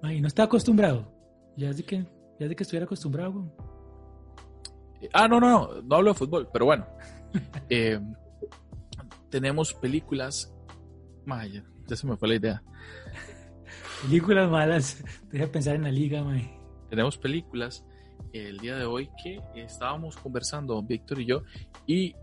Y 0.04 0.22
no 0.22 0.28
está 0.28 0.44
acostumbrado. 0.44 1.12
Ya 1.58 1.70
es 1.70 1.78
de 1.78 1.84
que, 1.84 1.98
ya 1.98 2.46
es 2.46 2.50
de 2.50 2.56
que 2.56 2.63
estuviera 2.63 2.86
acostumbrado. 2.86 3.51
Ah, 5.13 5.27
no, 5.27 5.39
no, 5.39 5.50
no, 5.50 5.82
no 5.82 5.96
hablo 5.96 6.12
de 6.12 6.18
fútbol, 6.18 6.50
pero 6.51 6.65
bueno. 6.65 6.88
eh, 7.70 8.00
tenemos 9.29 9.74
películas. 9.74 10.53
Maya, 11.25 11.63
ya 11.88 11.96
se 11.96 12.08
me 12.08 12.18
fue 12.18 12.29
la 12.29 12.36
idea. 12.36 12.63
películas 14.03 14.50
malas. 14.50 15.03
Deja 15.32 15.48
pensar 15.48 15.75
en 15.75 15.84
la 15.84 15.91
liga, 15.91 16.24
mae 16.24 16.60
tenemos 16.89 17.18
películas 17.18 17.86
el 18.34 18.58
día 18.58 18.75
de 18.75 18.86
hoy 18.86 19.10
que 19.24 19.41
estábamos 19.56 20.18
conversando, 20.18 20.82
Víctor 20.84 21.20
y 21.22 21.25
yo, 21.25 21.44
y 21.88 22.15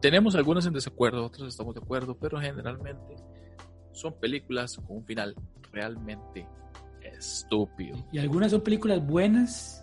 tenemos 0.00 0.34
algunas 0.34 0.66
en 0.66 0.72
desacuerdo, 0.72 1.24
otras 1.24 1.48
estamos 1.48 1.74
de 1.74 1.80
acuerdo, 1.80 2.16
pero 2.18 2.40
generalmente 2.40 3.16
son 3.92 4.18
películas 4.18 4.76
con 4.76 4.98
un 4.98 5.04
final 5.04 5.34
realmente 5.72 6.46
estúpido. 7.02 7.96
Y 8.12 8.18
algunas 8.18 8.50
son 8.50 8.62
películas 8.62 9.06
buenas, 9.06 9.79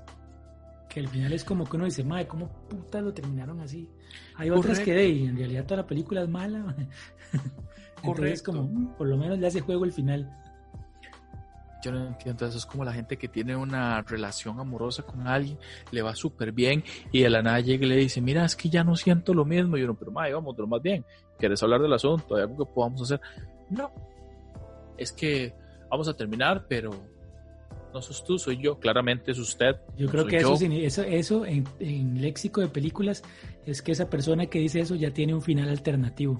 que 0.98 1.04
al 1.04 1.10
final 1.10 1.32
es 1.32 1.44
como 1.44 1.64
que 1.66 1.76
uno 1.76 1.86
dice, 1.86 2.04
madre, 2.04 2.26
¿cómo 2.26 2.50
puta 2.68 3.00
lo 3.02 3.14
terminaron 3.14 3.60
así? 3.62 3.88
Hay 4.36 4.50
Correcto. 4.50 4.72
otras 4.72 4.80
que 4.80 4.94
de, 4.94 5.08
y 5.08 5.28
en 5.28 5.38
realidad 5.38 5.64
toda 5.66 5.82
la 5.82 5.86
película 5.86 6.24
es 6.24 6.28
mala. 6.28 6.76
Correcto. 8.04 8.52
como, 8.52 8.64
mm, 8.64 8.98
por 8.98 9.08
lo 9.08 9.16
menos 9.16 9.38
le 9.38 9.46
hace 9.46 9.62
juego 9.62 9.86
el 9.86 9.94
final 9.94 10.28
yo 11.84 11.92
no 11.92 12.08
entiendo 12.08 12.48
eso. 12.48 12.58
Es 12.58 12.66
como 12.66 12.84
la 12.84 12.92
gente 12.94 13.16
que 13.16 13.28
tiene 13.28 13.56
una 13.56 14.02
relación 14.02 14.60
amorosa 14.60 15.04
con 15.04 15.28
alguien, 15.28 15.60
le 15.92 16.02
va 16.02 16.16
súper 16.16 16.52
bien 16.52 16.84
y 17.12 17.22
de 17.22 17.30
la 17.30 17.44
nada 17.44 17.60
llega 17.60 17.86
y 17.86 17.90
le 17.90 17.96
dice, 17.96 18.20
mira, 18.20 18.44
es 18.44 18.56
que 18.56 18.68
ya 18.68 18.84
no 18.84 18.96
siento 18.96 19.36
lo 19.36 19.46
mismo. 19.46 19.78
Y 19.78 19.84
uno, 19.84 19.94
pero 19.94 20.12
madre, 20.12 20.34
vamos, 20.34 20.58
lo 20.58 20.66
más 20.66 20.82
bien. 20.82 21.06
¿Quieres 21.38 21.62
hablar 21.62 21.80
del 21.80 21.94
asunto? 21.94 22.36
¿Hay 22.36 22.42
algo 22.42 22.66
que 22.66 22.74
podamos 22.74 23.04
hacer? 23.04 23.22
No. 23.70 23.92
Es 24.98 25.12
que 25.12 25.54
vamos 25.92 26.08
a 26.08 26.16
terminar, 26.16 26.66
pero 26.68 26.90
no 27.94 28.02
sos 28.02 28.24
tú, 28.24 28.38
soy 28.38 28.58
yo. 28.58 28.80
Claramente 28.80 29.32
es 29.32 29.40
usted. 29.40 29.76
Yo 29.98 30.08
creo 30.08 30.26
que 30.26 30.38
eso, 30.38 30.56
eso, 30.56 31.04
eso 31.04 31.46
en, 31.46 31.66
en 31.80 32.22
léxico 32.22 32.62
de 32.62 32.68
películas 32.68 33.24
es 33.66 33.82
que 33.82 33.92
esa 33.92 34.10
persona 34.10 34.48
que 34.48 34.60
dice 34.60 34.80
eso 34.80 34.96
ya 34.96 35.12
tiene 35.12 35.34
un 35.34 35.42
final 35.42 35.70
alternativo. 35.70 36.38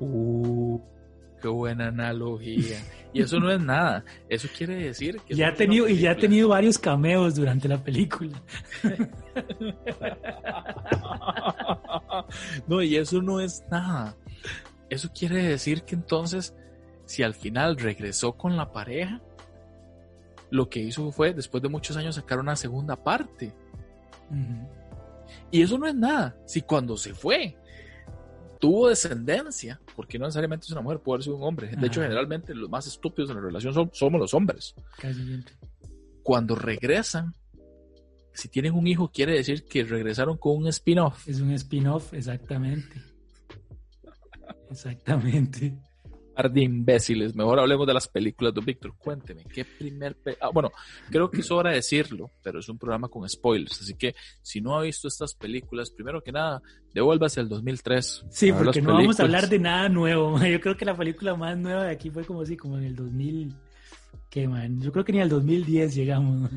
Uh 0.00 0.80
qué 1.44 1.48
buena 1.48 1.88
analogía. 1.88 2.82
Y 3.12 3.20
eso 3.20 3.38
no 3.38 3.50
es 3.50 3.60
nada. 3.60 4.02
Eso 4.30 4.48
quiere 4.56 4.76
decir 4.76 5.20
que... 5.20 5.34
Ya 5.36 5.48
ha 5.48 5.54
tenido, 5.54 5.86
y 5.86 5.98
ya 5.98 6.12
ha 6.12 6.16
tenido 6.16 6.48
varios 6.48 6.78
cameos 6.78 7.34
durante 7.34 7.68
la 7.68 7.76
película. 7.76 8.42
no, 12.66 12.82
y 12.82 12.96
eso 12.96 13.20
no 13.20 13.40
es 13.40 13.62
nada. 13.70 14.16
Eso 14.88 15.10
quiere 15.14 15.42
decir 15.42 15.82
que 15.82 15.94
entonces, 15.94 16.54
si 17.04 17.22
al 17.22 17.34
final 17.34 17.76
regresó 17.76 18.32
con 18.32 18.56
la 18.56 18.72
pareja, 18.72 19.20
lo 20.54 20.70
que 20.70 20.78
hizo 20.78 21.10
fue, 21.10 21.34
después 21.34 21.60
de 21.64 21.68
muchos 21.68 21.96
años, 21.96 22.14
sacar 22.14 22.38
una 22.38 22.54
segunda 22.54 22.94
parte. 22.94 23.52
Uh 24.30 24.34
-huh. 24.34 24.68
Y 25.50 25.62
eso 25.62 25.76
no 25.76 25.88
es 25.88 25.96
nada. 25.96 26.36
Si 26.46 26.62
cuando 26.62 26.96
se 26.96 27.12
fue, 27.12 27.56
tuvo 28.60 28.88
descendencia, 28.88 29.80
porque 29.96 30.16
no 30.16 30.26
necesariamente 30.26 30.66
es 30.66 30.70
una 30.70 30.80
mujer, 30.80 31.00
puede 31.00 31.24
ser 31.24 31.32
un 31.32 31.42
hombre. 31.42 31.66
De 31.66 31.76
Ajá. 31.76 31.86
hecho, 31.86 32.02
generalmente 32.02 32.54
los 32.54 32.70
más 32.70 32.86
estúpidos 32.86 33.30
en 33.30 33.36
la 33.36 33.42
relación 33.42 33.74
son, 33.74 33.90
somos 33.92 34.20
los 34.20 34.32
hombres. 34.32 34.76
Cuando 36.22 36.54
regresan, 36.54 37.34
si 38.32 38.48
tienen 38.48 38.74
un 38.74 38.86
hijo, 38.86 39.10
quiere 39.10 39.32
decir 39.32 39.64
que 39.64 39.82
regresaron 39.82 40.38
con 40.38 40.56
un 40.56 40.68
spin-off. 40.68 41.28
Es 41.28 41.40
un 41.40 41.50
spin-off, 41.50 42.14
exactamente. 42.14 43.02
exactamente 44.70 45.76
par 46.34 46.50
de 46.50 46.62
imbéciles. 46.62 47.34
Mejor 47.34 47.58
hablemos 47.58 47.86
de 47.86 47.94
las 47.94 48.08
películas 48.08 48.52
de 48.54 48.60
Víctor. 48.60 48.94
Cuénteme, 48.98 49.44
¿qué 49.44 49.64
primer... 49.64 50.16
Pe 50.16 50.36
ah, 50.40 50.50
bueno, 50.52 50.72
creo 51.10 51.30
que 51.30 51.40
es 51.40 51.50
hora 51.50 51.70
de 51.70 51.76
decirlo, 51.76 52.30
pero 52.42 52.58
es 52.58 52.68
un 52.68 52.78
programa 52.78 53.08
con 53.08 53.28
spoilers, 53.28 53.80
así 53.80 53.94
que 53.94 54.14
si 54.42 54.60
no 54.60 54.76
ha 54.76 54.82
visto 54.82 55.08
estas 55.08 55.34
películas, 55.34 55.90
primero 55.90 56.22
que 56.22 56.32
nada, 56.32 56.60
devuélvase 56.92 57.40
al 57.40 57.48
2003. 57.48 58.26
Sí, 58.30 58.52
porque 58.52 58.82
no 58.82 58.94
vamos 58.94 59.20
a 59.20 59.22
hablar 59.22 59.48
de 59.48 59.58
nada 59.58 59.88
nuevo. 59.88 60.38
Yo 60.44 60.60
creo 60.60 60.76
que 60.76 60.84
la 60.84 60.96
película 60.96 61.34
más 61.34 61.56
nueva 61.56 61.84
de 61.84 61.92
aquí 61.92 62.10
fue 62.10 62.24
como 62.24 62.42
así, 62.42 62.56
como 62.56 62.78
en 62.78 62.84
el 62.84 62.96
2000... 62.96 63.54
¿Qué, 64.30 64.48
man? 64.48 64.80
Yo 64.80 64.90
creo 64.90 65.04
que 65.04 65.12
ni 65.12 65.20
al 65.20 65.28
2010 65.28 65.94
llegamos. 65.94 66.50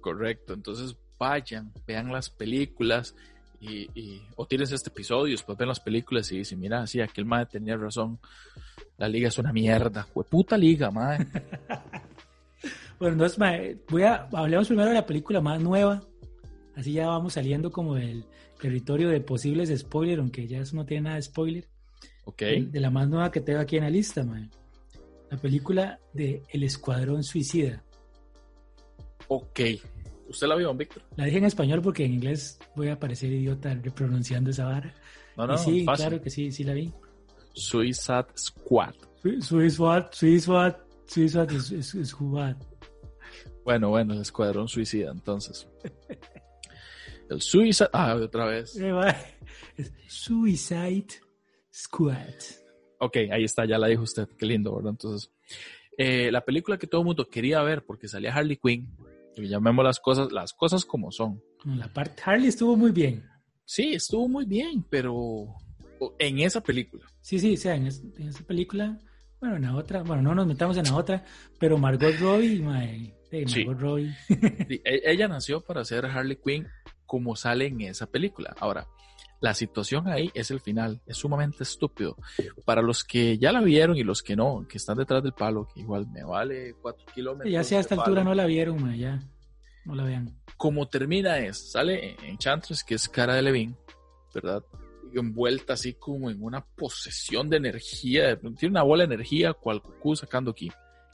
Correcto, 0.00 0.54
entonces 0.54 0.96
vayan, 1.18 1.72
vean 1.86 2.10
las 2.10 2.30
películas 2.30 3.14
y, 3.60 3.88
y, 3.94 4.22
o 4.36 4.46
tienes 4.46 4.70
este 4.72 4.90
episodio, 4.90 5.32
después 5.32 5.58
ven 5.58 5.68
las 5.68 5.80
películas 5.80 6.30
y 6.32 6.38
dicen, 6.38 6.60
mira, 6.60 6.86
sí, 6.86 7.00
aquel 7.00 7.24
madre 7.24 7.46
tenía 7.46 7.76
razón, 7.76 8.18
la 8.96 9.08
liga 9.08 9.28
es 9.28 9.38
una 9.38 9.52
mierda, 9.52 10.06
puta 10.28 10.56
liga, 10.56 10.90
madre. 10.90 11.26
bueno, 12.98 13.14
entonces, 13.14 13.38
madre, 13.38 13.78
voy 13.88 14.02
a, 14.02 14.28
hablemos 14.32 14.68
primero 14.68 14.88
de 14.88 14.94
la 14.94 15.06
película 15.06 15.40
más 15.40 15.60
nueva, 15.60 16.02
así 16.76 16.92
ya 16.92 17.08
vamos 17.08 17.32
saliendo 17.32 17.72
como 17.72 17.96
del 17.96 18.24
territorio 18.60 19.08
de 19.08 19.20
posibles 19.20 19.76
spoilers, 19.76 20.20
aunque 20.20 20.46
ya 20.46 20.60
eso 20.60 20.76
no 20.76 20.86
tiene 20.86 21.04
nada 21.04 21.16
de 21.16 21.22
spoiler. 21.22 21.64
Ok. 22.24 22.40
De, 22.40 22.66
de 22.70 22.80
la 22.80 22.90
más 22.90 23.08
nueva 23.08 23.30
que 23.30 23.40
tengo 23.40 23.60
aquí 23.60 23.76
en 23.76 23.84
la 23.84 23.90
lista, 23.90 24.22
madre. 24.24 24.50
La 25.30 25.36
película 25.36 25.98
de 26.12 26.42
El 26.50 26.62
Escuadrón 26.62 27.22
Suicida. 27.22 27.82
Ok, 29.28 29.60
¿Usted 30.28 30.46
la 30.46 30.56
vio, 30.56 30.74
Víctor? 30.74 31.02
La 31.16 31.24
dije 31.24 31.38
en 31.38 31.44
español 31.44 31.80
porque 31.82 32.04
en 32.04 32.14
inglés 32.14 32.58
voy 32.76 32.88
a 32.88 32.98
parecer 32.98 33.32
idiota 33.32 33.76
pronunciando 33.94 34.50
esa 34.50 34.64
vara. 34.66 34.94
No, 35.36 35.46
no, 35.46 35.54
y 35.54 35.58
sí, 35.58 35.84
fácil. 35.84 36.06
claro 36.06 36.22
que 36.22 36.30
sí, 36.30 36.52
sí 36.52 36.64
la 36.64 36.74
vi. 36.74 36.92
Suicide 37.54 38.26
Squad. 38.36 38.94
Suicide, 39.22 40.06
Suicide, 40.12 40.76
Suicide 41.06 41.56
es 41.78 42.08
Squad. 42.08 42.56
Bueno, 43.64 43.88
bueno, 43.90 44.14
el 44.14 44.20
Escuadrón 44.20 44.68
Suicida, 44.68 45.10
entonces. 45.10 45.68
El 47.30 47.40
Suicide... 47.42 47.90
Ah, 47.92 48.14
otra 48.14 48.46
vez. 48.46 48.78
Suicide 50.06 51.06
Squad. 51.72 52.34
Ok, 53.00 53.16
ahí 53.30 53.44
está, 53.44 53.64
ya 53.66 53.78
la 53.78 53.86
dijo 53.88 54.02
usted. 54.02 54.28
Qué 54.38 54.46
lindo, 54.46 54.74
¿verdad? 54.74 54.90
Entonces, 54.90 55.30
Eh, 56.00 56.30
la 56.30 56.44
película 56.44 56.78
que 56.78 56.86
todo 56.86 57.00
el 57.00 57.06
mundo 57.06 57.28
quería 57.28 57.60
ver 57.62 57.84
porque 57.84 58.06
salía 58.06 58.32
Harley 58.32 58.56
Quinn, 58.56 58.88
llamemos 59.46 59.84
las 59.84 60.00
cosas, 60.00 60.32
las 60.32 60.52
cosas 60.52 60.84
como 60.84 61.12
son. 61.12 61.42
La 61.64 61.92
parte 61.92 62.22
Harley 62.24 62.48
estuvo 62.48 62.76
muy 62.76 62.90
bien. 62.90 63.24
Sí, 63.64 63.94
estuvo 63.94 64.28
muy 64.28 64.46
bien, 64.46 64.84
pero 64.88 65.54
en 66.18 66.38
esa 66.38 66.62
película. 66.62 67.04
Sí, 67.20 67.38
sí, 67.38 67.54
o 67.54 67.56
sea, 67.56 67.74
en, 67.74 67.86
esa 67.86 68.44
película, 68.46 68.98
bueno, 69.40 69.56
en 69.56 69.62
la 69.62 69.76
otra, 69.76 70.02
bueno, 70.02 70.22
no 70.22 70.34
nos 70.34 70.46
metamos 70.46 70.76
en 70.76 70.84
la 70.84 70.96
otra, 70.96 71.24
pero 71.58 71.76
Margot 71.78 72.14
Robbie, 72.18 72.62
mae, 72.62 73.14
Margot 73.30 73.78
Robbie. 73.78 74.14
E, 74.84 75.02
ella 75.04 75.28
nació 75.28 75.60
para 75.60 75.84
ser 75.84 76.06
Harley 76.06 76.38
Quinn 76.42 76.66
como 77.04 77.36
sale 77.36 77.66
en 77.66 77.82
esa 77.82 78.10
película. 78.10 78.54
Ahora, 78.58 78.86
la 79.40 79.54
situación 79.54 80.08
ahí 80.08 80.30
es 80.34 80.50
el 80.50 80.60
final, 80.60 81.00
es 81.06 81.16
sumamente 81.16 81.62
estúpido. 81.62 82.16
Para 82.64 82.82
los 82.82 83.04
que 83.04 83.38
ya 83.38 83.52
la 83.52 83.60
vieron 83.60 83.96
y 83.96 84.02
los 84.02 84.22
que 84.22 84.36
no, 84.36 84.66
que 84.68 84.78
están 84.78 84.98
detrás 84.98 85.22
del 85.22 85.32
palo, 85.32 85.68
que 85.72 85.80
igual 85.80 86.06
me 86.08 86.24
vale 86.24 86.74
cuatro 86.80 87.06
kilómetros. 87.14 87.52
ya 87.52 87.62
sea 87.62 87.78
a 87.78 87.80
esta 87.82 87.94
altura 87.94 88.24
no 88.24 88.34
la 88.34 88.46
vieron, 88.46 88.82
ma, 88.82 88.96
ya, 88.96 89.22
no 89.84 89.94
la 89.94 90.04
vean. 90.04 90.36
Como 90.56 90.88
termina 90.88 91.38
es, 91.38 91.70
sale 91.70 92.16
en 92.22 92.36
Chantres, 92.38 92.82
que 92.82 92.94
es 92.94 93.08
cara 93.08 93.34
de 93.34 93.42
Levin, 93.42 93.76
¿verdad? 94.34 94.62
Envuelta 95.14 95.74
así 95.74 95.94
como 95.94 96.30
en 96.30 96.42
una 96.42 96.64
posesión 96.64 97.48
de 97.48 97.56
energía, 97.58 98.38
tiene 98.38 98.72
una 98.72 98.82
bola 98.82 99.06
de 99.06 99.14
energía 99.14 99.52
cual 99.52 99.80
Goku 99.80 100.16
sacando 100.16 100.50
aquí. 100.50 100.70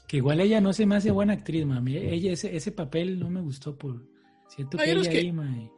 Que 0.07 0.17
igual 0.17 0.39
ella 0.39 0.61
no 0.61 0.73
se 0.73 0.85
me 0.85 0.95
hace 0.95 1.11
buena 1.11 1.33
actriz, 1.33 1.65
mami. 1.65 1.97
Ella, 1.97 2.33
ese, 2.33 2.55
ese 2.55 2.71
papel 2.71 3.19
no 3.19 3.29
me 3.29 3.41
gustó 3.41 3.75
por... 3.75 4.03
Siento 4.47 4.77
que 4.77 4.91
ella 4.91 5.09
ahí, 5.09 5.71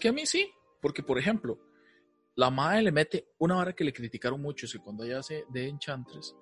que 0.00 0.08
a 0.08 0.12
mí 0.12 0.26
sí, 0.26 0.50
porque 0.80 1.04
por 1.04 1.18
ejemplo, 1.18 1.58
la 2.38 2.50
madre 2.50 2.82
le 2.82 2.92
mete 2.92 3.30
una 3.38 3.56
hora 3.56 3.72
que 3.72 3.82
le 3.82 3.92
criticaron 3.92 4.40
mucho, 4.40 4.66
es 4.66 4.72
que 4.72 4.78
cuando 4.78 5.02
ella 5.02 5.18
hace 5.18 5.44
de 5.48 5.66
Enchantress, 5.66 6.36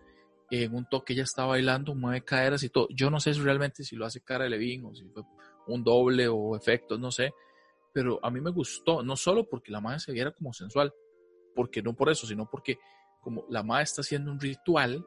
en 0.51 0.75
un 0.75 0.87
toque 0.91 1.15
ella 1.15 1.23
está 1.23 1.47
bailando, 1.47 1.95
mueve 1.95 2.23
caderas 2.23 2.63
y 2.65 2.69
todo. 2.69 2.87
Yo 2.91 3.09
no 3.09 3.19
sé 3.19 3.33
realmente 3.33 3.83
si 3.83 3.97
lo 3.97 4.05
hace 4.05 4.21
cara 4.21 4.47
Levin 4.47 4.85
o 4.85 4.95
si 4.95 5.09
fue 5.09 5.23
un 5.67 5.83
doble 5.83 6.29
o 6.29 6.55
efectos, 6.55 7.01
no 7.01 7.11
sé. 7.11 7.33
Pero 7.95 8.21
a 8.23 8.31
mí 8.31 8.43
me 8.43 8.51
gustó, 8.51 9.03
no 9.03 9.17
solo 9.17 9.49
porque 9.49 9.73
la 9.73 9.81
madre 9.81 10.01
se 10.01 10.13
viera 10.13 10.33
como 10.33 10.53
sensual, 10.53 10.93
porque 11.55 11.81
no 11.81 11.97
por 11.97 12.11
eso, 12.11 12.27
sino 12.27 12.47
porque 12.47 12.79
como 13.23 13.47
la 13.49 13.63
madre 13.63 13.85
está 13.85 14.03
haciendo 14.03 14.31
un 14.31 14.39
ritual 14.39 15.03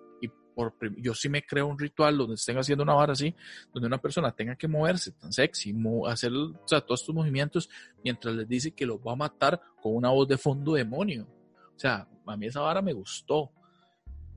yo 0.98 1.14
sí 1.14 1.30
me 1.30 1.44
creo 1.44 1.68
un 1.68 1.78
ritual 1.78 2.18
donde 2.18 2.36
estén 2.36 2.58
haciendo 2.58 2.84
una 2.84 2.94
vara 2.94 3.14
así, 3.14 3.34
donde 3.74 3.88
una 3.88 3.98
persona 3.98 4.32
tenga 4.32 4.56
que 4.56 4.68
moverse 4.68 5.12
tan 5.12 5.32
sexy, 5.32 5.76
hacer 6.08 6.32
todos 6.68 7.02
estos 7.02 7.16
movimientos 7.16 7.70
mientras 8.04 8.36
les 8.36 8.48
dice 8.48 8.72
que 8.72 8.86
los 8.86 9.00
va 9.00 9.14
a 9.14 9.16
matar 9.16 9.62
con 9.82 9.96
una 9.96 10.10
voz 10.10 10.28
de 10.28 10.38
fondo 10.38 10.74
demonio. 10.74 11.28
O 11.76 11.80
sea, 11.80 12.08
a 12.26 12.38
mí 12.38 12.48
esa 12.48 12.62
vara 12.62 12.82
me 12.82 12.94
gustó. 12.94 13.52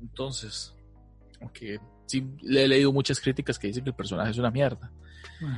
Entonces, 0.00 0.74
aunque 1.40 1.80
sí 2.06 2.26
le 2.42 2.64
he 2.64 2.68
leído 2.68 2.92
muchas 2.92 3.20
críticas 3.20 3.58
que 3.58 3.68
dicen 3.68 3.84
que 3.84 3.90
el 3.90 3.96
personaje 3.96 4.30
es 4.30 4.38
una 4.38 4.50
mierda. 4.50 4.92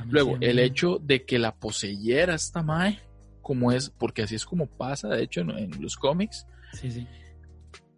Luego, 0.09 0.37
el 0.41 0.59
hecho 0.59 0.99
de 1.01 1.25
que 1.25 1.37
la 1.37 1.55
poseyera 1.55 2.35
esta 2.35 2.63
Mae, 2.63 2.99
como 3.41 3.71
es, 3.71 3.89
porque 3.89 4.23
así 4.23 4.35
es 4.35 4.45
como 4.45 4.65
pasa, 4.65 5.09
de 5.09 5.23
hecho, 5.23 5.41
en, 5.41 5.51
en 5.51 5.81
los 5.81 5.95
cómics. 5.95 6.47
Sí, 6.73 6.91
sí 6.91 7.07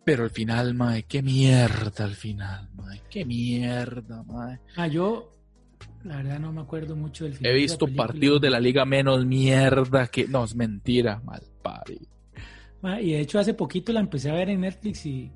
pero 0.08 0.24
al 0.24 0.30
final, 0.30 0.74
mae, 0.74 1.04
qué 1.04 1.22
mierda 1.22 2.06
al 2.06 2.16
final, 2.16 2.70
mae, 2.76 3.02
qué 3.10 3.26
mierda, 3.26 4.24
mae. 4.24 4.58
Ah, 4.78 4.88
yo, 4.88 5.34
la 6.06 6.16
verdad 6.16 6.40
no 6.40 6.54
me 6.54 6.62
acuerdo 6.62 6.96
mucho 6.96 7.26
del 7.26 7.34
final. 7.34 7.52
He 7.52 7.56
visto 7.56 7.88
partidos 7.94 8.40
de 8.40 8.50
la 8.50 8.62
liga 8.62 8.86
menos 8.86 9.26
mierda 9.26 10.08
que, 10.08 10.26
no, 10.26 10.46
es 10.46 10.56
mentira, 10.56 11.20
mal 11.26 11.42
pari. 11.62 12.00
y 13.02 13.12
de 13.12 13.20
hecho 13.20 13.38
hace 13.38 13.54
poquito 13.54 13.92
la 13.92 14.00
empecé 14.00 14.30
a 14.30 14.36
ver 14.36 14.50
en 14.50 14.62
Netflix 14.62 15.06
y, 15.06 15.30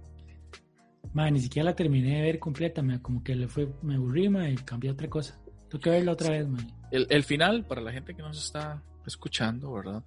mae, 1.12 1.32
ni 1.32 1.42
siquiera 1.42 1.72
la 1.72 1.76
terminé 1.76 2.16
de 2.16 2.22
ver 2.22 2.40
completa, 2.40 2.82
como 3.02 3.22
que 3.22 3.36
le 3.36 3.50
fue, 3.50 3.68
me 3.82 3.96
aburrí, 3.96 4.30
mae, 4.30 4.54
y 4.54 4.56
cambié 4.56 4.92
a 4.92 4.94
otra 4.94 5.10
cosa. 5.10 5.38
Tengo 5.68 5.82
que 5.82 5.90
verla 5.90 6.14
otra 6.14 6.30
vez, 6.30 6.48
mae. 6.48 6.66
El, 6.92 7.08
el 7.10 7.24
final, 7.26 7.66
para 7.66 7.82
la 7.82 7.92
gente 7.92 8.16
que 8.16 8.22
nos 8.22 8.42
está 8.42 8.82
escuchando, 9.06 9.74
¿verdad? 9.74 10.02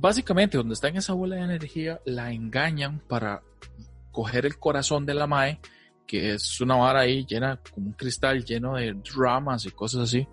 Básicamente 0.00 0.56
donde 0.56 0.74
está 0.74 0.88
en 0.88 0.96
esa 0.96 1.12
bola 1.12 1.36
de 1.36 1.42
energía, 1.42 2.00
la 2.04 2.32
engañan 2.32 3.00
para 3.08 3.42
coger 4.12 4.46
el 4.46 4.58
corazón 4.58 5.06
de 5.06 5.14
la 5.14 5.26
Mae, 5.26 5.60
que 6.06 6.34
es 6.34 6.60
una 6.60 6.76
vara 6.76 7.00
ahí 7.00 7.24
llena, 7.26 7.60
como 7.72 7.88
un 7.88 7.92
cristal 7.92 8.44
lleno 8.44 8.76
de 8.76 8.96
ramas 9.14 9.66
y 9.66 9.70
cosas 9.70 10.02
así. 10.02 10.26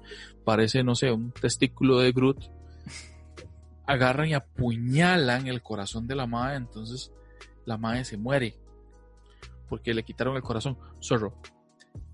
Parece, 0.43 0.83
no 0.83 0.95
sé, 0.95 1.11
un 1.11 1.31
testículo 1.31 1.99
de 1.99 2.11
Groot. 2.11 2.51
Agarran 3.87 4.29
y 4.29 4.33
apuñalan 4.33 5.47
el 5.47 5.61
corazón 5.61 6.07
de 6.07 6.15
la 6.15 6.27
Mae, 6.27 6.55
entonces 6.55 7.11
la 7.65 7.77
Mae 7.77 8.05
se 8.05 8.17
muere. 8.17 8.55
Porque 9.67 9.93
le 9.93 10.03
quitaron 10.03 10.35
el 10.35 10.43
corazón. 10.43 10.77
Zorro. 11.03 11.41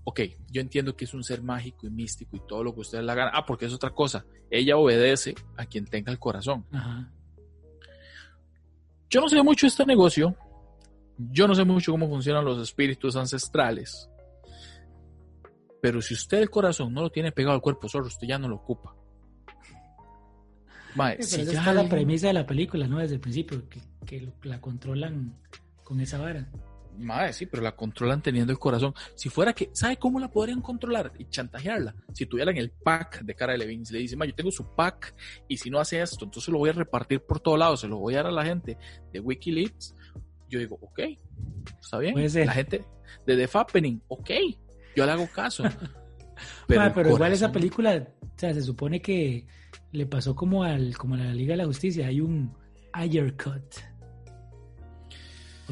Ok, 0.04 0.20
yo 0.50 0.60
entiendo 0.60 0.96
que 0.96 1.04
es 1.04 1.14
un 1.14 1.22
ser 1.22 1.42
mágico 1.42 1.86
y 1.86 1.90
místico 1.90 2.36
y 2.36 2.40
todo 2.46 2.64
lo 2.64 2.74
que 2.74 2.80
ustedes 2.80 3.04
la 3.04 3.12
hagan. 3.12 3.30
Ah, 3.32 3.46
porque 3.46 3.66
es 3.66 3.72
otra 3.72 3.90
cosa. 3.90 4.24
Ella 4.50 4.76
obedece 4.76 5.34
a 5.56 5.66
quien 5.66 5.84
tenga 5.84 6.10
el 6.10 6.18
corazón. 6.18 6.66
Ajá. 6.72 7.10
Yo 9.12 9.20
no 9.20 9.28
sé 9.28 9.42
mucho 9.42 9.66
este 9.66 9.84
negocio. 9.84 10.34
Yo 11.18 11.46
no 11.46 11.54
sé 11.54 11.64
mucho 11.64 11.92
cómo 11.92 12.08
funcionan 12.08 12.46
los 12.46 12.58
espíritus 12.62 13.14
ancestrales. 13.14 14.08
Pero 15.82 16.00
si 16.00 16.14
usted 16.14 16.38
el 16.38 16.48
corazón 16.48 16.94
no 16.94 17.02
lo 17.02 17.10
tiene 17.10 17.30
pegado 17.30 17.54
al 17.54 17.60
cuerpo 17.60 17.88
solo, 17.88 18.06
usted 18.06 18.26
ya 18.26 18.38
no 18.38 18.48
lo 18.48 18.56
ocupa. 18.56 18.94
si 21.20 21.44
ya 21.44 21.74
la 21.74 21.88
premisa 21.90 22.28
de 22.28 22.32
la 22.32 22.46
película, 22.46 22.86
¿no? 22.86 23.00
Desde 23.00 23.16
el 23.16 23.20
principio, 23.20 23.68
que, 23.68 23.82
que 24.06 24.32
la 24.44 24.62
controlan 24.62 25.36
con 25.84 26.00
esa 26.00 26.16
vara. 26.16 26.48
Madre, 26.98 27.32
sí, 27.32 27.46
pero 27.46 27.62
la 27.62 27.74
controlan 27.74 28.22
teniendo 28.22 28.52
el 28.52 28.58
corazón. 28.58 28.94
Si 29.14 29.28
fuera 29.28 29.52
que, 29.52 29.70
¿sabe 29.72 29.96
cómo 29.96 30.20
la 30.20 30.30
podrían 30.30 30.60
controlar 30.60 31.12
y 31.18 31.26
chantajearla? 31.26 31.94
Si 32.12 32.26
tuvieran 32.26 32.56
el 32.56 32.70
pack 32.70 33.22
de 33.22 33.34
cara 33.34 33.52
de 33.52 33.58
Levin, 33.58 33.84
le 33.90 33.98
dice, 33.98 34.16
yo 34.16 34.34
tengo 34.34 34.50
su 34.50 34.74
pack 34.74 35.14
y 35.48 35.56
si 35.56 35.70
no 35.70 35.78
hace 35.78 36.00
esto, 36.00 36.24
entonces 36.24 36.52
lo 36.52 36.58
voy 36.58 36.70
a 36.70 36.74
repartir 36.74 37.20
por 37.20 37.40
todos 37.40 37.58
lados, 37.58 37.80
se 37.80 37.88
lo 37.88 37.98
voy 37.98 38.14
a 38.14 38.18
dar 38.18 38.26
a 38.26 38.32
la 38.32 38.44
gente 38.44 38.76
de 39.12 39.20
Wikileaks. 39.20 39.94
Yo 40.48 40.58
digo, 40.58 40.78
ok, 40.82 41.00
está 41.80 41.98
bien. 41.98 42.14
La 42.46 42.52
gente 42.52 42.84
de 43.26 43.36
The 43.36 43.48
Fappening, 43.48 44.02
ok, 44.08 44.30
yo 44.94 45.06
le 45.06 45.12
hago 45.12 45.26
caso. 45.34 45.64
pero, 46.66 46.92
pero 46.94 47.10
igual 47.10 47.32
esa 47.32 47.50
película, 47.50 48.06
o 48.20 48.38
sea, 48.38 48.52
se 48.52 48.62
supone 48.62 49.00
que 49.00 49.46
le 49.92 50.06
pasó 50.06 50.34
como 50.34 50.62
al 50.62 50.96
como 50.96 51.14
a 51.14 51.18
la 51.18 51.32
Liga 51.32 51.52
de 51.52 51.58
la 51.58 51.66
Justicia, 51.66 52.06
hay 52.06 52.20
un 52.20 52.54
Ayer 52.92 53.34
Cut 53.36 53.91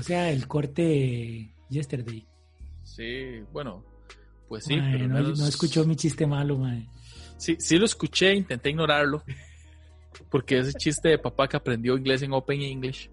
o 0.00 0.02
sea, 0.02 0.30
el 0.30 0.48
corte 0.48 1.54
Yesterday. 1.68 2.26
Sí, 2.82 3.40
bueno, 3.52 3.84
pues 4.48 4.64
sí. 4.64 4.76
pero 4.76 5.06
no, 5.06 5.20
no, 5.20 5.46
escuchó 5.46 5.84
mi 5.84 5.94
chiste 5.94 6.26
malo, 6.26 6.58
mae. 6.58 6.88
Sí, 7.36 7.56
sí 7.58 7.78
lo 7.78 7.84
escuché, 7.84 8.34
intenté 8.34 8.70
ignorarlo. 8.70 9.22
Porque 10.30 10.58
ese 10.58 10.72
chiste 10.72 11.10
de 11.10 11.18
papá 11.18 11.48
que 11.48 11.56
aprendió 11.56 11.96
inglés 11.96 12.22
en 12.22 12.32
Open 12.32 12.60
English. 12.60 13.10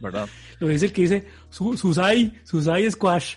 ¿Verdad? 0.00 0.28
Lo 0.58 0.68
dice 0.68 0.86
el 0.86 0.92
que 0.92 1.02
dice 1.02 1.28
Susai, 1.50 2.40
Susai 2.44 2.90
Squash. 2.90 3.36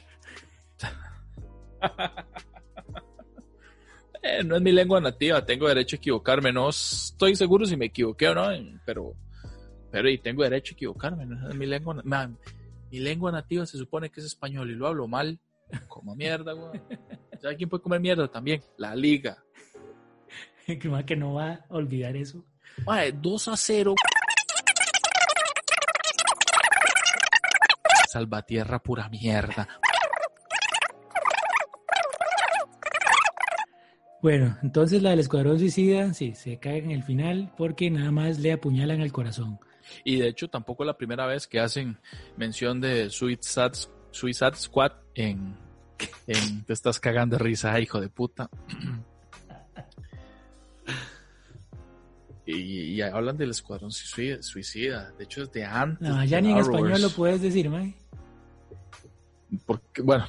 eh, 4.23 4.43
no 4.43 4.55
es 4.55 4.61
mi 4.61 4.71
lengua 4.71 4.99
nativa, 4.99 5.45
tengo 5.45 5.67
derecho 5.67 5.97
a 5.97 5.99
equivocarme. 5.99 6.51
No 6.51 6.69
estoy 6.69 7.35
seguro 7.35 7.65
si 7.65 7.77
me 7.77 7.87
equivoqué 7.87 8.29
o 8.29 8.35
no, 8.35 8.47
pero 8.85 9.13
pero 9.95 10.09
y 10.09 10.17
tengo 10.17 10.43
derecho 10.43 10.73
a 10.73 10.75
equivocarme, 10.75 11.25
mi 11.55 11.65
lengua, 11.65 12.03
mi 12.91 12.99
lengua 12.99 13.31
nativa 13.31 13.65
se 13.65 13.77
supone 13.77 14.09
que 14.09 14.19
es 14.19 14.25
español 14.25 14.69
y 14.69 14.75
lo 14.75 14.87
hablo 14.87 15.07
mal, 15.07 15.39
como 15.87 16.17
mierda, 16.17 16.51
güey. 16.51 16.81
¿Sabes 17.41 17.55
quién 17.55 17.69
puede 17.69 17.81
comer 17.81 18.01
mierda 18.01 18.27
también? 18.27 18.61
La 18.75 18.93
liga. 18.93 19.41
que 21.05 21.15
no 21.15 21.35
va 21.35 21.53
a 21.53 21.65
olvidar 21.69 22.17
eso. 22.17 22.43
2 22.85 23.47
a 23.47 23.55
0. 23.55 23.95
Salvatierra 28.09 28.79
pura 28.79 29.07
mierda. 29.07 29.65
Bueno, 34.21 34.57
entonces 34.61 35.01
la 35.01 35.11
del 35.11 35.19
Escuadrón 35.19 35.57
Suicida, 35.57 36.13
sí, 36.13 36.35
se 36.35 36.57
cae 36.57 36.79
en 36.79 36.91
el 36.91 37.03
final 37.03 37.53
porque 37.55 37.89
nada 37.89 38.11
más 38.11 38.39
le 38.39 38.51
apuñalan 38.51 38.99
el 38.99 39.13
corazón. 39.13 39.57
Y 40.03 40.17
de 40.17 40.27
hecho 40.27 40.49
tampoco 40.49 40.83
es 40.83 40.87
la 40.87 40.97
primera 40.97 41.25
vez 41.25 41.47
que 41.47 41.59
hacen 41.59 41.97
mención 42.37 42.81
de 42.81 43.09
Suicide, 43.09 43.71
Suicide 44.11 44.55
Squad 44.55 44.93
en, 45.13 45.55
en 46.27 46.63
Te 46.65 46.73
estás 46.73 46.99
cagando 46.99 47.37
de 47.37 47.43
risa, 47.43 47.79
hijo 47.79 47.99
de 47.99 48.09
puta. 48.09 48.49
Y, 52.47 53.01
hablan 53.01 53.37
del 53.37 53.49
escuadrón 53.49 53.91
suicida, 53.91 55.11
De 55.17 55.23
hecho, 55.23 55.43
es 55.43 55.51
de 55.51 55.65
antes. 55.65 56.07
No, 56.07 56.23
ya 56.23 56.39
ni 56.41 56.51
en 56.51 56.59
español 56.59 57.01
lo 57.01 57.09
puedes 57.09 57.41
decir, 57.41 57.69
May. 57.69 57.95
Porque, 59.65 60.01
bueno, 60.03 60.27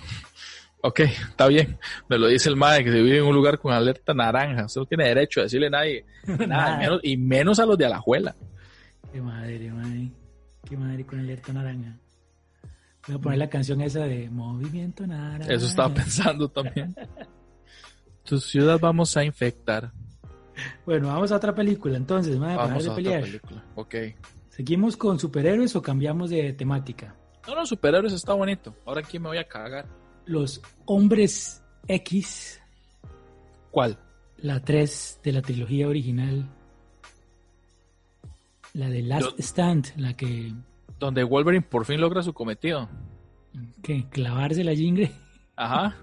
ok, 0.80 1.00
está 1.00 1.46
bien. 1.46 1.78
Me 2.08 2.18
lo 2.18 2.28
dice 2.28 2.48
el 2.48 2.56
MAE 2.56 2.84
que 2.84 2.92
se 2.92 3.02
vive 3.02 3.18
en 3.18 3.24
un 3.24 3.34
lugar 3.34 3.58
con 3.58 3.72
alerta 3.72 4.14
naranja. 4.14 4.64
Usted 4.64 4.80
no 4.80 4.86
tiene 4.86 5.08
derecho 5.08 5.40
a 5.40 5.42
decirle 5.44 5.66
a 5.66 5.70
nadie. 5.70 6.06
nada, 6.46 6.78
menos, 6.78 7.00
y 7.02 7.16
menos 7.18 7.58
a 7.58 7.66
los 7.66 7.76
de 7.76 7.84
Alajuela. 7.84 8.34
Qué 9.16 9.22
madre, 9.22 9.70
madre. 9.72 10.12
Qué 10.68 10.76
madre 10.76 11.06
con 11.06 11.18
alerta 11.18 11.50
naranja. 11.50 11.96
Voy 13.06 13.16
a 13.16 13.18
poner 13.18 13.38
la 13.38 13.48
canción 13.48 13.80
esa 13.80 14.00
de 14.00 14.28
Movimiento 14.28 15.06
Naranja. 15.06 15.50
Eso 15.54 15.64
estaba 15.64 15.94
pensando 15.94 16.50
también. 16.50 16.94
Tu 18.24 18.38
ciudad 18.38 18.78
vamos 18.78 19.16
a 19.16 19.24
infectar. 19.24 19.90
Bueno, 20.84 21.08
vamos 21.08 21.32
a 21.32 21.36
otra 21.36 21.54
película 21.54 21.96
entonces, 21.96 22.36
madre, 22.36 22.56
Vamos 22.56 22.72
a 22.72 22.82
de 22.82 22.90
otra 22.90 22.94
pelear. 22.96 23.22
película. 23.22 23.64
Ok. 23.74 23.94
¿Seguimos 24.50 24.98
con 24.98 25.18
superhéroes 25.18 25.74
o 25.76 25.80
cambiamos 25.80 26.28
de 26.28 26.52
temática? 26.52 27.16
No, 27.48 27.54
no, 27.54 27.64
superhéroes 27.64 28.12
está 28.12 28.34
bonito. 28.34 28.76
Ahora 28.84 29.00
aquí 29.00 29.18
me 29.18 29.28
voy 29.28 29.38
a 29.38 29.48
cagar. 29.48 29.86
Los 30.26 30.60
Hombres 30.84 31.64
X, 31.88 32.60
¿Cuál? 33.70 33.98
la 34.36 34.60
3 34.60 35.20
de 35.24 35.32
la 35.32 35.40
trilogía 35.40 35.88
original. 35.88 36.50
La 38.76 38.88
de 38.90 39.02
Last 39.02 39.30
Yo- 39.30 39.34
Stand, 39.38 39.86
la 39.96 40.14
que, 40.16 40.52
Donde 40.98 41.24
Wolverine 41.24 41.62
por 41.68 41.84
fin 41.86 42.00
logra 42.00 42.22
su 42.22 42.32
cometido. 42.34 42.88
que 43.82 44.06
clavarse 44.10 44.62
la 44.64 44.74
jingle. 44.74 45.10
Ajá. 45.56 45.96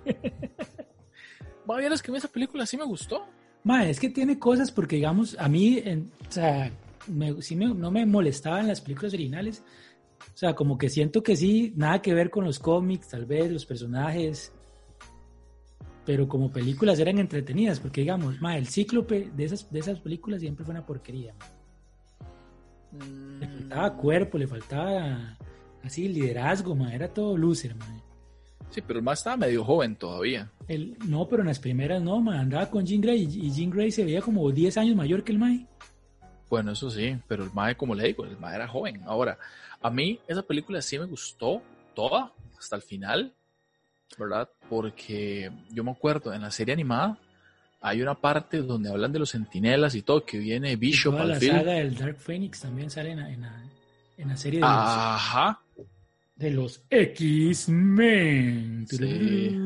Va 1.69 1.77
bien, 1.77 1.93
es 1.93 2.01
que 2.01 2.11
esa 2.15 2.27
película 2.27 2.65
sí 2.65 2.77
me 2.77 2.83
gustó. 2.83 3.25
Ma, 3.63 3.85
es 3.87 3.99
que 3.99 4.09
tiene 4.09 4.39
cosas 4.39 4.71
porque, 4.71 4.95
digamos, 4.97 5.37
a 5.39 5.47
mí, 5.47 5.77
en- 5.83 6.11
o 6.27 6.31
sea, 6.31 6.71
me- 7.07 7.41
sí 7.41 7.55
me- 7.55 7.73
no 7.73 7.91
me 7.91 8.05
molestaban 8.05 8.67
las 8.67 8.81
películas 8.81 9.13
originales. 9.13 9.63
O 10.33 10.37
sea, 10.37 10.55
como 10.55 10.77
que 10.77 10.89
siento 10.89 11.21
que 11.21 11.35
sí, 11.35 11.73
nada 11.75 12.01
que 12.01 12.13
ver 12.13 12.29
con 12.29 12.43
los 12.43 12.57
cómics, 12.59 13.09
tal 13.09 13.25
vez, 13.25 13.51
los 13.51 13.65
personajes. 13.65 14.51
Pero 16.05 16.27
como 16.27 16.51
películas 16.51 16.99
eran 16.99 17.19
entretenidas, 17.19 17.79
porque, 17.79 18.01
digamos, 18.01 18.41
ma, 18.41 18.57
el 18.57 18.67
cíclope 18.67 19.29
de 19.35 19.43
esas, 19.45 19.71
de 19.71 19.79
esas 19.79 19.99
películas 19.99 20.41
siempre 20.41 20.65
fue 20.65 20.73
una 20.73 20.85
porquería. 20.85 21.33
Le 23.39 23.47
faltaba 23.47 23.97
cuerpo, 23.97 24.37
le 24.37 24.47
faltaba 24.47 25.37
así 25.83 26.07
liderazgo, 26.07 26.75
ma, 26.75 26.93
era 26.93 27.07
todo 27.07 27.37
loser, 27.37 27.75
ma. 27.75 27.85
Sí, 28.69 28.81
pero 28.81 28.99
el 28.99 29.05
más 29.05 29.19
estaba 29.19 29.37
medio 29.37 29.63
joven 29.63 29.95
todavía. 29.95 30.51
El, 30.67 30.97
no, 31.05 31.27
pero 31.27 31.43
en 31.43 31.47
las 31.47 31.59
primeras 31.59 32.01
no, 32.01 32.19
ma, 32.21 32.39
andaba 32.39 32.69
con 32.69 32.85
Jean 32.85 33.01
Grey 33.01 33.27
y, 33.29 33.47
y 33.47 33.51
Jean 33.51 33.69
Grey 33.69 33.91
se 33.91 34.03
veía 34.03 34.21
como 34.21 34.49
10 34.51 34.77
años 34.77 34.95
mayor 34.95 35.23
que 35.23 35.31
el 35.31 35.39
Mae. 35.39 35.67
Bueno, 36.49 36.71
eso 36.71 36.89
sí, 36.89 37.17
pero 37.27 37.43
el 37.43 37.51
Mae, 37.51 37.75
como 37.75 37.95
le 37.95 38.07
digo, 38.07 38.25
el 38.25 38.37
Mae 38.37 38.55
era 38.55 38.67
joven. 38.67 39.01
Ahora, 39.05 39.37
a 39.81 39.89
mí 39.89 40.19
esa 40.27 40.43
película 40.43 40.81
sí 40.81 40.97
me 40.97 41.05
gustó 41.05 41.61
toda, 41.93 42.31
hasta 42.57 42.75
el 42.75 42.81
final, 42.81 43.33
¿verdad? 44.17 44.49
Porque 44.69 45.51
yo 45.71 45.83
me 45.83 45.91
acuerdo, 45.91 46.33
en 46.33 46.41
la 46.41 46.51
serie 46.51 46.73
animada 46.73 47.17
hay 47.85 48.01
una 48.01 48.15
parte 48.15 48.61
donde 48.61 48.89
hablan 48.89 49.11
de 49.11 49.19
los 49.19 49.29
sentinelas 49.29 49.93
y 49.93 50.01
todo, 50.03 50.23
que 50.25 50.37
viene 50.39 50.75
Bishop 50.77 51.11
Toda 51.13 51.23
al 51.23 51.29
la 51.31 51.35
film. 51.35 51.55
saga 51.57 51.73
del 51.73 51.95
Dark 51.95 52.15
Phoenix 52.17 52.61
también 52.61 52.89
sale 52.89 53.11
en 53.11 53.19
la, 53.19 53.29
en 53.29 53.41
la, 53.41 53.63
en 54.17 54.27
la 54.29 54.37
serie 54.37 54.59
de, 54.61 54.65
Ajá, 54.65 55.59
los, 55.75 55.85
de 56.37 56.49
los 56.51 56.81
X-Men. 56.89 58.87
Sí. 58.89 59.59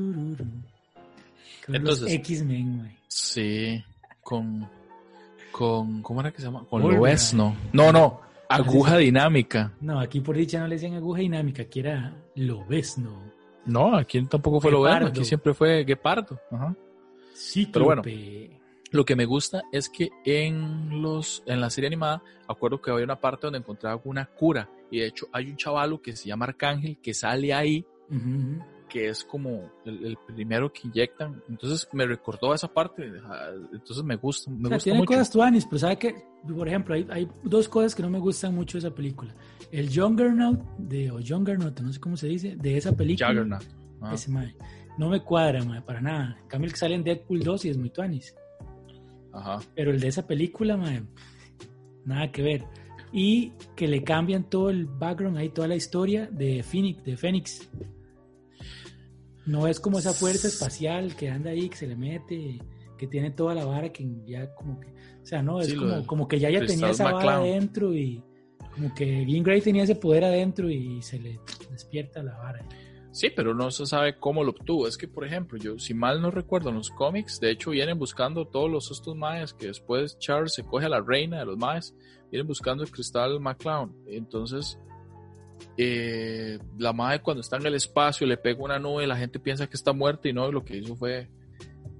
Entonces- 1.67 2.13
X-Men, 2.13 2.77
güey. 2.79 2.91
sí, 3.07 3.83
con, 4.21 4.67
con, 5.51 6.01
¿cómo 6.01 6.21
era 6.21 6.31
que 6.31 6.37
se 6.39 6.45
llama? 6.45 6.59
Con 6.61 6.81
Wolverine. 6.81 6.97
Lobezno. 6.97 7.55
No, 7.73 7.91
no, 7.91 8.21
aguja 8.49 8.97
dinámica. 8.97 9.73
No, 9.81 9.99
aquí 9.99 10.21
por 10.21 10.35
dicha 10.37 10.59
no 10.59 10.67
le 10.67 10.75
decían 10.75 10.93
aguja 10.95 11.19
dinámica, 11.19 11.63
aquí 11.63 11.81
era 11.81 12.13
Lobezno. 12.35 13.21
No, 13.65 13.95
aquí 13.97 14.21
tampoco 14.25 14.61
fue 14.61 14.71
Lobezno, 14.71 14.99
Guepardo. 15.01 15.19
aquí 15.19 15.25
siempre 15.27 15.53
fue 15.53 15.83
Guepardo. 15.83 16.39
Ajá. 16.51 16.73
Sí, 17.37 17.69
Pero 17.71 17.85
bueno. 17.85 18.01
Lo 18.91 19.03
que 19.03 19.15
me 19.17 19.25
gusta 19.25 19.63
es 19.71 19.89
que 19.89 20.09
en 20.23 21.01
los 21.01 21.43
en 21.45 21.59
la 21.59 21.69
serie 21.69 21.87
animada, 21.87 22.23
acuerdo 22.47 22.81
que 22.81 22.89
había 22.89 23.03
una 23.03 23.19
parte 23.19 23.47
donde 23.47 23.59
encontraba 23.59 23.99
una 24.05 24.25
cura 24.25 24.69
y 24.89 24.99
de 24.99 25.07
hecho 25.07 25.27
hay 25.33 25.49
un 25.49 25.57
chavalo 25.57 26.01
que 26.01 26.15
se 26.15 26.29
llama 26.29 26.45
Arcángel 26.45 26.97
que 27.01 27.13
sale 27.13 27.53
ahí, 27.53 27.85
que 28.87 29.09
es 29.09 29.25
como 29.25 29.69
el, 29.83 30.05
el 30.05 30.17
primero 30.25 30.71
que 30.71 30.87
inyectan. 30.87 31.43
Entonces 31.49 31.85
me 31.91 32.05
recordó 32.05 32.53
esa 32.53 32.73
parte, 32.73 33.11
entonces 33.73 34.03
me 34.05 34.15
gusta, 34.15 34.49
me 34.51 34.55
O 34.55 34.61
sea, 34.69 34.75
gusta 34.77 34.83
tiene 34.85 34.99
mucho. 34.99 35.07
cosas 35.09 35.31
tuanis, 35.31 35.65
pero 35.65 35.79
sabe 35.79 35.97
que, 35.99 36.15
por 36.47 36.67
ejemplo, 36.69 36.95
hay, 36.95 37.05
hay 37.09 37.27
dos 37.43 37.67
cosas 37.67 37.93
que 37.93 38.01
no 38.03 38.09
me 38.09 38.19
gustan 38.19 38.55
mucho 38.55 38.77
de 38.77 38.87
esa 38.87 38.95
película. 38.95 39.35
El 39.69 39.89
Juggernaut, 39.89 40.61
de, 40.77 41.11
o 41.11 41.15
Juggernaut, 41.15 41.77
no 41.81 41.91
sé 41.91 41.99
cómo 41.99 42.15
se 42.15 42.27
dice, 42.27 42.55
de 42.55 42.77
esa 42.77 42.95
película. 42.95 43.27
Juggernaut. 43.27 43.63
Ah, 43.99 44.13
Ese 44.13 44.31
mae, 44.31 44.55
no 44.97 45.09
me 45.09 45.21
cuadra, 45.21 45.63
mae, 45.63 45.81
para 45.81 46.01
nada. 46.01 46.37
En 46.41 46.47
cambio, 46.47 46.67
el 46.67 46.73
que 46.73 46.79
sale 46.79 46.95
en 46.95 47.03
Deadpool 47.03 47.43
2 47.43 47.65
y 47.65 47.69
es 47.69 47.77
muy 47.77 47.89
tuanis. 47.89 48.35
Ajá. 49.33 49.59
Pero 49.75 49.91
el 49.91 49.99
de 49.99 50.07
esa 50.07 50.25
película, 50.25 50.77
mae, 50.77 51.03
nada 52.05 52.31
que 52.31 52.41
ver. 52.41 52.63
Y 53.11 53.53
que 53.75 53.87
le 53.87 54.03
cambian 54.03 54.49
todo 54.49 54.69
el 54.69 54.85
background, 54.85 55.37
ahí 55.37 55.49
toda 55.49 55.67
la 55.67 55.75
historia 55.75 56.27
de 56.31 56.63
Phoenix. 56.63 57.03
De 57.03 57.15
Phoenix. 57.15 57.69
No 59.45 59.67
es 59.67 59.79
como 59.79 59.99
esa 59.99 60.13
fuerza 60.13 60.47
espacial 60.47 61.15
que 61.15 61.29
anda 61.29 61.51
ahí, 61.51 61.69
que 61.69 61.77
se 61.77 61.87
le 61.87 61.95
mete, 61.95 62.59
que 62.97 63.07
tiene 63.07 63.31
toda 63.31 63.55
la 63.55 63.65
vara 63.65 63.93
que 63.93 64.05
ya 64.25 64.53
como 64.55 64.79
que... 64.79 64.89
O 64.89 65.25
sea, 65.25 65.41
no, 65.41 65.61
es 65.61 65.67
Sí, 65.67 65.75
como, 65.75 66.05
como 66.05 66.27
que 66.27 66.39
ya 66.39 66.49
ya 66.49 66.65
tenía 66.65 66.89
esa 66.89 67.11
vara 67.11 67.37
adentro 67.37 67.93
y 67.93 68.23
como 68.73 68.93
que 68.93 69.25
Jean 69.25 69.43
Grey 69.43 69.61
tenía 69.61 69.83
ese 69.83 69.95
poder 69.95 70.25
adentro 70.25 70.69
y 70.69 71.01
se 71.01 71.19
le 71.19 71.39
despierta 71.71 72.21
la 72.23 72.37
vara. 72.37 72.65
Sí, 73.19 73.31
pero 73.35 73.55
no 73.55 73.71
se 73.71 73.85
sabe 73.87 74.17
cómo 74.19 74.43
lo 74.43 74.51
obtuvo. 74.51 74.87
Es 74.87 74.95
que, 74.95 75.07
por 75.07 75.25
ejemplo, 75.25 75.57
yo, 75.57 75.79
si 75.79 75.93
mal 75.95 76.21
no 76.21 76.29
recuerdo, 76.29 76.69
en 76.69 76.75
los 76.75 76.91
cómics, 76.91 77.39
de 77.39 77.49
hecho, 77.49 77.71
vienen 77.71 77.97
buscando 77.97 78.45
todos 78.45 78.69
los 78.69 78.91
estos 78.91 79.15
maes 79.15 79.53
que 79.55 79.67
después 79.67 80.19
Charles 80.19 80.53
se 80.53 80.63
coge 80.63 80.85
a 80.85 80.89
la 80.89 81.01
reina 81.01 81.39
de 81.39 81.45
los 81.45 81.57
maes, 81.57 81.95
vienen 82.29 82.45
buscando 82.45 82.83
el 82.83 82.91
cristal 82.91 83.39
McClown. 83.39 83.91
Entonces, 84.05 84.77
eh, 85.77 86.59
la 86.77 86.93
mae 86.93 87.19
cuando 87.21 87.41
está 87.41 87.57
en 87.57 87.65
el 87.65 87.73
espacio 87.75 88.27
le 88.27 88.37
pega 88.37 88.63
una 88.63 88.77
nube, 88.79 89.07
la 89.07 89.17
gente 89.17 89.39
piensa 89.39 89.67
que 89.67 89.75
está 89.77 89.93
muerta 89.93 90.27
y 90.29 90.33
no, 90.33 90.51
lo 90.51 90.63
que 90.63 90.77
hizo 90.77 90.95
fue 90.95 91.27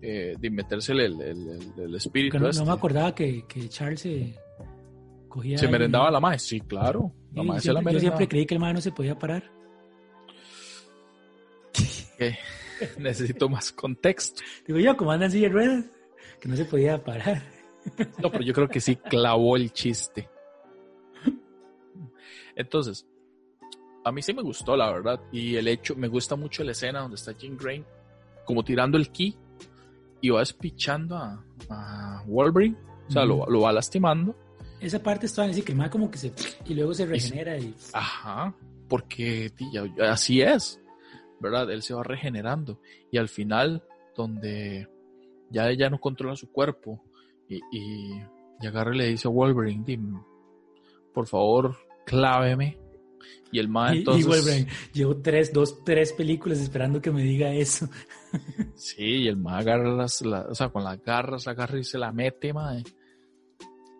eh, 0.01 0.35
de 0.39 0.49
metérsele 0.51 1.05
el, 1.05 1.19
el- 1.21 1.49
el- 1.49 1.81
el 1.83 1.95
espíritu. 1.95 2.37
No, 2.37 2.49
este. 2.49 2.61
no 2.63 2.67
me 2.69 2.73
acordaba 2.77 3.15
que, 3.15 3.43
que 3.47 3.67
Charles 3.69 4.01
se 4.01 4.35
cogía. 5.27 5.57
¿Se 5.57 5.67
merendaba 5.67 6.11
la 6.11 6.19
mae? 6.19 6.37
Sí, 6.37 6.61
claro. 6.61 7.11
La 7.33 7.41
Sí, 7.41 7.47
mae 7.47 7.59
se 7.61 7.73
la 7.73 7.79
siempre- 7.79 7.93
yo 7.93 7.99
siempre 7.99 8.01
merendaba. 8.01 8.29
creí 8.29 8.45
que 8.45 8.53
el 8.53 8.59
mae 8.61 8.73
no 8.73 8.81
se 8.81 8.91
podía 8.91 9.17
parar. 9.17 9.56
Necesito 12.97 13.49
más 13.49 13.71
contexto. 13.71 14.41
Digo 14.65 14.79
yo, 14.79 14.97
como 14.97 15.11
anda 15.11 15.25
en 15.25 15.31
silla 15.31 15.47
de 15.47 15.53
ruedas, 15.53 15.85
que 16.39 16.47
no 16.49 16.55
se 16.55 16.65
podía 16.65 17.03
parar. 17.03 17.41
No, 18.21 18.31
pero 18.31 18.43
yo 18.43 18.53
creo 18.53 18.67
que 18.67 18.81
sí 18.81 18.95
clavó 18.95 19.55
el 19.55 19.71
chiste. 19.71 20.29
Entonces, 22.55 23.05
a 24.03 24.11
mí 24.11 24.21
sí 24.21 24.33
me 24.33 24.41
gustó, 24.41 24.75
la 24.75 24.91
verdad. 24.91 25.21
Y 25.31 25.55
el 25.55 25.67
hecho, 25.67 25.95
me 25.95 26.07
gusta 26.07 26.35
mucho 26.35 26.63
la 26.63 26.71
escena 26.71 27.01
donde 27.01 27.15
está 27.15 27.31
Jean 27.33 27.55
Grey 27.57 27.83
como 28.45 28.63
tirando 28.63 28.97
el 28.97 29.11
ki 29.11 29.37
y 30.21 30.29
va 30.29 30.39
despichando 30.39 31.15
a, 31.15 31.43
a 31.69 32.23
Wolverine. 32.25 32.75
O 33.07 33.11
sea, 33.11 33.25
lo, 33.25 33.45
lo 33.47 33.61
va 33.61 33.71
lastimando. 33.71 34.35
Esa 34.79 35.01
parte 35.01 35.25
está 35.25 35.43
en 35.43 35.49
decir 35.49 35.63
que 35.63 35.73
mae 35.73 35.89
como 35.89 36.11
que 36.11 36.17
se. 36.17 36.33
Y 36.65 36.73
luego 36.73 36.93
se 36.93 37.05
regenera 37.05 37.57
y. 37.57 37.73
Ajá, 37.93 38.53
porque 38.87 39.51
así 40.01 40.41
es, 40.41 40.79
¿verdad? 41.39 41.69
Él 41.71 41.81
se 41.81 41.93
va 41.93 42.03
regenerando. 42.03 42.79
Y 43.11 43.17
al 43.17 43.29
final, 43.29 43.83
donde 44.15 44.87
ya 45.49 45.69
ella 45.69 45.89
no 45.89 45.99
controla 45.99 46.35
su 46.35 46.51
cuerpo 46.51 47.03
y, 47.47 47.57
y, 47.71 48.21
y 48.61 48.67
agarra 48.67 48.93
y 48.93 48.97
le 48.97 49.05
dice 49.07 49.27
a 49.27 49.31
Wolverine, 49.31 49.83
"Dim, 49.85 50.21
por 51.13 51.27
favor, 51.27 51.75
cláveme. 52.05 52.77
Y 53.51 53.59
el 53.59 53.67
y- 53.67 53.97
entonces... 53.99 54.25
y 54.25 54.27
Wolverine, 54.29 54.67
llevo 54.93 55.17
tres, 55.21 55.53
dos, 55.53 55.83
tres 55.83 56.13
películas 56.13 56.59
esperando 56.59 57.01
que 57.01 57.11
me 57.11 57.23
diga 57.23 57.53
eso. 57.53 57.87
Sí, 58.75 59.03
y 59.23 59.27
el 59.29 59.37
man 59.37 59.55
agarra 59.55 59.89
las, 59.95 60.21
la- 60.21 60.47
o 60.49 60.53
sea, 60.53 60.69
con 60.69 60.83
las 60.83 61.01
garras, 61.01 61.47
agarra 61.47 61.79
y 61.79 61.83
se 61.85 61.97
la 61.97 62.11
mete, 62.11 62.51
mae. 62.53 62.83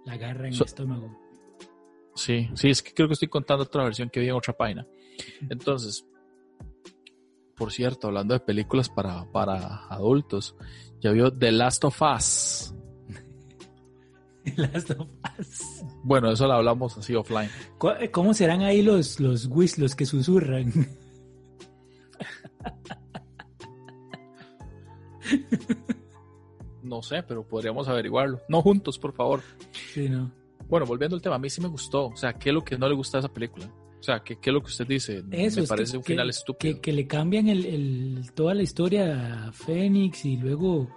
La 0.05 0.13
agarra 0.13 0.47
en 0.47 0.53
So- 0.53 0.63
el 0.63 0.67
estómago. 0.67 1.17
Sí, 2.13 2.49
sí, 2.55 2.69
es 2.69 2.81
que 2.81 2.93
creo 2.93 3.07
que 3.07 3.13
estoy 3.13 3.27
contando 3.29 3.63
otra 3.63 3.83
versión 3.83 4.09
que 4.09 4.19
vi 4.19 4.27
en 4.27 4.33
otra 4.33 4.53
página. 4.55 4.85
Entonces, 5.49 6.05
por 7.57 7.71
cierto, 7.71 8.07
hablando 8.07 8.33
de 8.33 8.39
películas 8.39 8.87
para, 8.89 9.25
para 9.31 9.87
adultos, 9.87 10.55
ya 11.01 11.11
vio 11.11 11.31
The 11.33 11.51
Last 11.51 11.83
of 11.85 12.01
Us. 12.01 12.73
Las 14.55 14.85
topas. 14.85 15.83
Bueno, 16.03 16.31
eso 16.31 16.47
lo 16.47 16.53
hablamos 16.53 16.97
así 16.97 17.13
offline. 17.15 17.49
¿Cu- 17.77 17.89
¿Cómo 18.11 18.33
serán 18.33 18.61
ahí 18.61 18.81
los, 18.81 19.19
los 19.19 19.47
whis, 19.47 19.77
los 19.77 19.95
que 19.95 20.05
susurran? 20.05 20.71
No 26.83 27.01
sé, 27.01 27.21
pero 27.23 27.43
podríamos 27.45 27.87
averiguarlo. 27.87 28.39
No 28.47 28.61
juntos, 28.61 28.97
por 28.97 29.13
favor. 29.13 29.41
Sí, 29.93 30.07
¿no? 30.09 30.31
Bueno, 30.69 30.85
volviendo 30.85 31.15
al 31.15 31.21
tema, 31.21 31.35
a 31.35 31.39
mí 31.39 31.49
sí 31.49 31.59
me 31.61 31.67
gustó. 31.67 32.07
O 32.07 32.15
sea, 32.15 32.33
¿qué 32.33 32.49
es 32.49 32.53
lo 32.55 32.63
que 32.63 32.77
no 32.77 32.87
le 32.87 32.95
gusta 32.95 33.17
a 33.17 33.19
esa 33.19 33.29
película? 33.33 33.69
O 33.99 34.03
sea, 34.03 34.19
¿qué, 34.23 34.35
qué 34.39 34.49
es 34.49 34.53
lo 34.53 34.61
que 34.61 34.67
usted 34.67 34.87
dice? 34.87 35.17
Eso, 35.17 35.25
me 35.31 35.45
es 35.45 35.55
que- 35.55 35.63
parece 35.67 35.97
un 35.97 36.03
que- 36.03 36.13
final 36.13 36.29
estúpido. 36.29 36.75
Que, 36.75 36.81
que 36.81 36.93
le 36.93 37.07
cambian 37.07 37.47
el, 37.49 37.65
el- 37.65 38.31
toda 38.33 38.53
la 38.53 38.61
historia 38.63 39.47
a 39.47 39.51
Fénix 39.51 40.23
y 40.25 40.37
luego, 40.37 40.87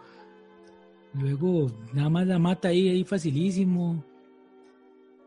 luego 1.14 1.66
nada 1.92 2.08
más 2.08 2.26
la 2.26 2.38
mata 2.38 2.68
ahí, 2.68 2.88
ahí 2.88 3.04
facilísimo. 3.04 4.04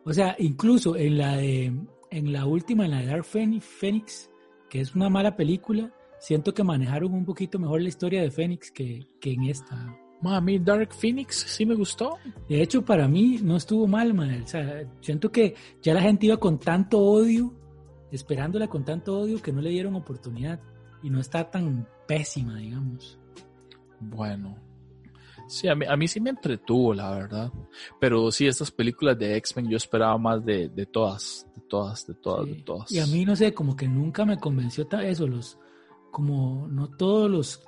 O 0.06 0.14
sea, 0.14 0.36
incluso 0.40 0.96
en 0.96 1.18
la 1.18 1.38
de, 1.38 1.74
en 2.12 2.34
la 2.34 2.46
última, 2.46 2.86
en 2.86 2.92
la 2.92 3.00
de 3.02 3.08
Dark 3.08 3.26
Phoenix, 3.26 3.66
Phoenix, 3.66 4.30
que 4.70 4.82
es 4.82 4.96
una 4.96 5.10
mala 5.10 5.36
película, 5.36 5.92
siento 6.20 6.54
que 6.54 6.64
manejaron 6.64 7.14
un 7.14 7.26
poquito 7.26 7.58
mejor 7.60 7.82
la 7.82 7.90
historia 7.90 8.22
de 8.22 8.32
Fénix 8.32 8.72
que, 8.72 9.06
que 9.20 9.32
en 9.34 9.44
esta. 9.46 9.96
Ma, 10.22 10.38
a 10.38 10.42
mí 10.42 10.58
Dark 10.60 10.94
Phoenix 10.94 11.36
sí 11.36 11.66
me 11.66 11.76
gustó. 11.76 12.18
De 12.48 12.62
hecho, 12.62 12.84
para 12.84 13.08
mí 13.10 13.40
no 13.44 13.58
estuvo 13.58 13.88
mal, 13.88 14.14
man. 14.14 14.42
O 14.44 14.48
sea, 14.48 14.84
siento 15.02 15.32
que 15.32 15.56
ya 15.82 15.94
la 15.94 16.02
gente 16.02 16.28
iba 16.28 16.38
con 16.38 16.60
tanto 16.60 17.00
odio, 17.00 17.54
esperándola 18.14 18.68
con 18.68 18.86
tanto 18.86 19.20
odio, 19.20 19.42
que 19.42 19.52
no 19.52 19.62
le 19.62 19.70
dieron 19.72 19.96
oportunidad. 19.96 20.60
Y 21.02 21.10
no 21.10 21.20
está 21.20 21.50
tan 21.52 21.88
pésima, 22.08 22.58
digamos. 22.58 23.20
Bueno. 24.00 24.56
Sí, 25.48 25.68
a 25.68 25.76
mí, 25.76 25.86
a 25.86 25.98
mí 25.98 26.08
sí 26.08 26.22
me 26.22 26.30
entretuvo, 26.30 26.94
la 26.94 27.12
verdad. 27.12 27.52
Pero 28.00 28.32
sí, 28.32 28.48
estas 28.48 28.72
películas 28.72 29.20
de 29.20 29.36
X-Men 29.38 29.70
yo 29.70 29.76
esperaba 29.78 30.18
más 30.18 30.44
de, 30.46 30.70
de 30.70 30.86
todas, 30.86 31.46
de 31.56 31.62
todas, 31.68 32.08
de 32.08 32.14
todas, 32.14 32.46
de 32.48 32.56
Sí. 32.56 32.62
todas. 32.62 32.92
Y 32.92 33.00
a 33.00 33.06
mí, 33.08 33.26
no 33.26 33.36
sé, 33.36 33.54
como 33.54 33.76
que 33.76 33.88
nunca 33.88 34.24
me 34.26 34.38
convenció 34.38 34.88
eso, 35.02 35.28
los, 35.28 35.58
como 36.12 36.68
no 36.70 36.90
todos 36.90 37.30
los, 37.30 37.62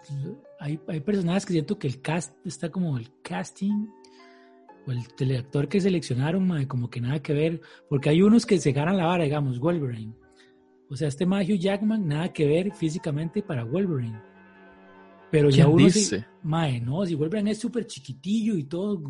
hay, 0.60 0.80
hay 0.88 1.02
personajes 1.02 1.46
que 1.46 1.54
siento 1.54 1.78
que 1.78 1.88
el 1.88 2.02
cast 2.02 2.34
está 2.46 2.70
como 2.70 2.98
el 2.98 3.10
casting 3.22 3.88
o 4.88 4.92
el 4.92 5.08
teleactor 5.16 5.68
que 5.68 5.82
seleccionaron, 5.82 6.48
mae, 6.48 6.68
como 6.68 6.90
que 6.90 7.02
nada 7.02 7.22
que 7.22 7.34
ver, 7.34 7.60
porque 7.90 8.10
hay 8.10 8.22
unos 8.22 8.46
que 8.46 8.58
se 8.60 8.72
ganan 8.72 8.98
la 8.98 9.08
vara, 9.08 9.26
digamos, 9.26 9.60
Wolverine. 9.60 10.14
O 10.90 10.96
sea, 10.96 11.08
este 11.08 11.26
mae 11.26 11.44
Hugh 11.46 11.60
Jackman, 11.60 12.08
nada 12.08 12.32
que 12.32 12.46
ver 12.46 12.72
físicamente 12.74 13.42
para 13.42 13.64
Wolverine. 13.64 14.20
Pero 15.32 15.50
ya 15.50 15.66
¿Quién 15.66 15.76
uno 15.76 15.86
dice? 15.86 16.26
mae, 16.44 16.80
no, 16.80 17.06
si 17.06 17.16
Wolverine 17.16 17.52
es 17.52 17.60
súper 17.60 17.88
chiquitillo 17.88 18.56
y 18.56 18.64
todo 18.66 19.02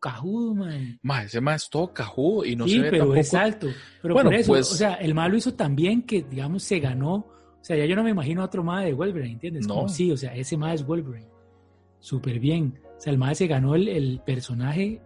cajudo, 0.00 0.54
mae. 0.54 0.98
Ma, 1.02 1.24
ese 1.24 1.40
ma 1.40 1.56
es 1.56 1.68
todo 1.68 1.92
cajudo 1.92 2.44
y 2.44 2.54
no 2.56 2.64
sí, 2.66 2.74
se 2.74 2.78
ve 2.82 2.90
pero 2.90 2.98
tampoco. 3.04 3.20
es 3.20 3.34
alto. 3.34 3.68
Pero 4.00 4.14
Bueno, 4.14 4.30
por 4.30 4.38
eso, 4.38 4.52
pues- 4.52 4.72
o 4.72 4.74
sea, 4.76 4.94
el 4.94 5.14
malo 5.14 5.36
hizo 5.36 5.54
tan 5.54 5.74
bien 5.74 6.02
que, 6.02 6.22
digamos, 6.22 6.62
se 6.62 6.78
ganó. 6.78 7.14
O 7.14 7.66
sea, 7.66 7.76
ya 7.76 7.84
yo 7.86 7.96
no 7.96 8.04
me 8.04 8.10
imagino 8.10 8.42
a 8.42 8.44
otro 8.44 8.62
mae 8.62 8.86
de 8.86 8.92
Wolverine, 8.92 9.32
¿entiendes? 9.32 9.66
No. 9.66 9.74
Como, 9.74 9.88
sí, 9.88 10.10
o 10.12 10.16
sea, 10.16 10.34
ese 10.34 10.56
mae 10.56 10.74
es 10.76 10.86
Wolverine. 10.86 11.28
Súper 11.98 12.38
bien. 12.38 12.78
O 12.96 13.00
sea, 13.00 13.12
el 13.12 13.18
mae 13.18 13.34
se 13.34 13.46
ganó 13.48 13.74
el, 13.74 13.88
el 13.88 14.20
personaje, 14.24 15.00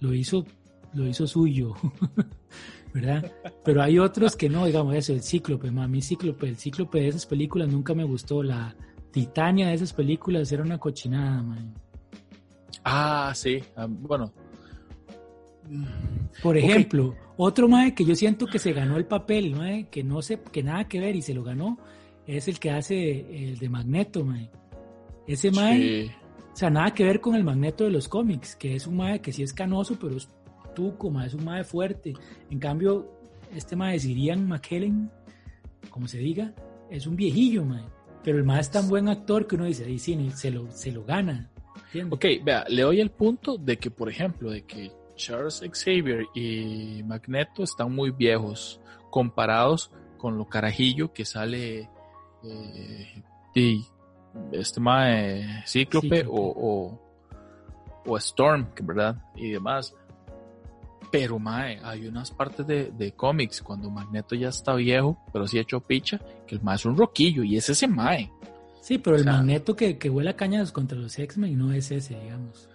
lo 0.00 0.12
hizo, 0.14 0.44
lo 0.92 1.06
hizo 1.08 1.26
suyo. 1.26 1.74
¿Verdad? 2.92 3.30
Pero 3.64 3.82
hay 3.82 3.98
otros 3.98 4.34
que 4.34 4.48
no, 4.48 4.66
digamos 4.66 4.94
eso, 4.96 5.12
el 5.12 5.22
Cíclope, 5.22 5.70
ma, 5.70 5.84
a 5.84 5.88
mí 5.88 6.02
Cíclope, 6.02 6.48
el 6.48 6.56
Cíclope 6.56 7.00
de 7.00 7.08
esas 7.08 7.24
películas 7.26 7.68
nunca 7.68 7.94
me 7.94 8.02
gustó. 8.04 8.42
La 8.42 8.74
Titania 9.12 9.68
de 9.68 9.74
esas 9.74 9.92
películas 9.92 10.50
era 10.50 10.62
una 10.62 10.78
cochinada, 10.78 11.42
man. 11.42 11.72
Ah, 12.84 13.32
sí. 13.34 13.62
ah, 13.76 13.86
bueno. 13.88 14.32
Por 16.42 16.56
ejemplo, 16.56 17.14
otro 17.36 17.68
mae 17.68 17.94
que 17.94 18.04
yo 18.04 18.14
siento 18.16 18.46
que 18.46 18.58
se 18.58 18.72
ganó 18.72 18.96
el 18.96 19.04
papel, 19.06 19.54
mae, 19.54 19.88
que 19.88 20.02
no 20.02 20.20
sé, 20.22 20.40
que 20.50 20.62
nada 20.62 20.88
que 20.88 20.98
ver 21.00 21.14
y 21.14 21.22
se 21.22 21.34
lo 21.34 21.44
ganó, 21.44 21.78
es 22.26 22.48
el 22.48 22.58
que 22.58 22.70
hace 22.70 23.50
el 23.50 23.58
de 23.58 23.68
Magneto, 23.68 24.24
mae. 24.24 24.50
Ese 25.28 25.50
mae, 25.52 25.78
Sí. 25.80 26.10
o 26.52 26.56
sea, 26.56 26.70
nada 26.70 26.92
que 26.92 27.04
ver 27.04 27.20
con 27.20 27.36
el 27.36 27.44
Magneto 27.44 27.84
de 27.84 27.90
los 27.90 28.08
cómics, 28.08 28.56
que 28.56 28.74
es 28.74 28.86
un 28.86 28.96
mae 28.96 29.20
que 29.20 29.32
sí 29.32 29.42
es 29.44 29.52
canoso, 29.52 29.96
pero 30.00 30.16
es 30.16 30.28
tuco, 30.74 31.10
mae, 31.10 31.26
es 31.26 31.34
un 31.34 31.44
mae 31.44 31.64
fuerte. 31.64 32.14
En 32.50 32.58
cambio, 32.58 33.10
este 33.54 33.76
mae 33.76 33.96
es 33.96 34.04
Irian 34.04 34.46
McKellen, 34.46 35.10
como 35.90 36.08
se 36.08 36.18
diga, 36.18 36.52
es 36.90 37.06
un 37.06 37.16
viejillo, 37.16 37.64
mae. 37.64 37.84
Pero 38.22 38.38
el 38.38 38.44
mae 38.44 38.60
es 38.60 38.70
tan 38.70 38.88
buen 38.88 39.08
actor 39.08 39.46
que 39.46 39.56
uno 39.56 39.64
dice, 39.64 39.84
ahí 39.84 39.98
sí, 39.98 40.30
se 40.34 40.50
lo, 40.50 40.70
se 40.70 40.92
lo 40.92 41.04
gana. 41.04 41.50
¿entiendes? 41.86 42.16
Ok, 42.16 42.44
vea, 42.44 42.64
le 42.68 42.82
doy 42.82 43.00
el 43.00 43.10
punto 43.10 43.56
de 43.56 43.78
que, 43.78 43.90
por 43.90 44.08
ejemplo, 44.08 44.50
de 44.50 44.62
que 44.62 44.92
Charles 45.16 45.62
Xavier 45.72 46.26
y 46.34 47.02
Magneto 47.04 47.62
están 47.62 47.94
muy 47.94 48.10
viejos 48.10 48.80
comparados 49.10 49.90
con 50.16 50.38
lo 50.38 50.46
carajillo 50.46 51.12
que 51.12 51.24
sale 51.24 51.88
eh, 52.42 53.22
y 53.54 53.84
este 54.52 54.80
mae 54.80 55.62
Cíclope 55.66 56.20
Cíclope. 56.20 56.26
o, 56.28 56.54
o, 56.56 57.00
o 58.06 58.16
Storm, 58.16 58.68
verdad, 58.82 59.16
y 59.34 59.50
demás. 59.50 59.94
Pero 61.10 61.38
mae, 61.38 61.80
hay 61.82 62.06
unas 62.06 62.30
partes 62.30 62.66
de, 62.66 62.92
de 62.92 63.12
cómics 63.12 63.62
cuando 63.62 63.90
Magneto 63.90 64.34
ya 64.34 64.48
está 64.48 64.74
viejo, 64.74 65.18
pero 65.32 65.46
sí 65.46 65.58
hecho 65.58 65.80
picha, 65.80 66.20
que 66.46 66.54
el 66.54 66.62
mae 66.62 66.76
es 66.76 66.84
un 66.84 66.96
roquillo 66.96 67.42
y 67.42 67.56
es 67.56 67.68
ese 67.68 67.88
mae. 67.88 68.30
Sí, 68.80 68.98
pero 68.98 69.16
el 69.16 69.22
o 69.22 69.24
sea- 69.24 69.32
Magneto 69.34 69.74
que, 69.74 69.98
que 69.98 70.08
huele 70.08 70.30
a 70.30 70.36
cañas 70.36 70.72
contra 70.72 70.96
los 70.98 71.18
X-Men 71.18 71.58
no 71.58 71.72
es 71.72 71.90
ese, 71.90 72.18
digamos. 72.18 72.68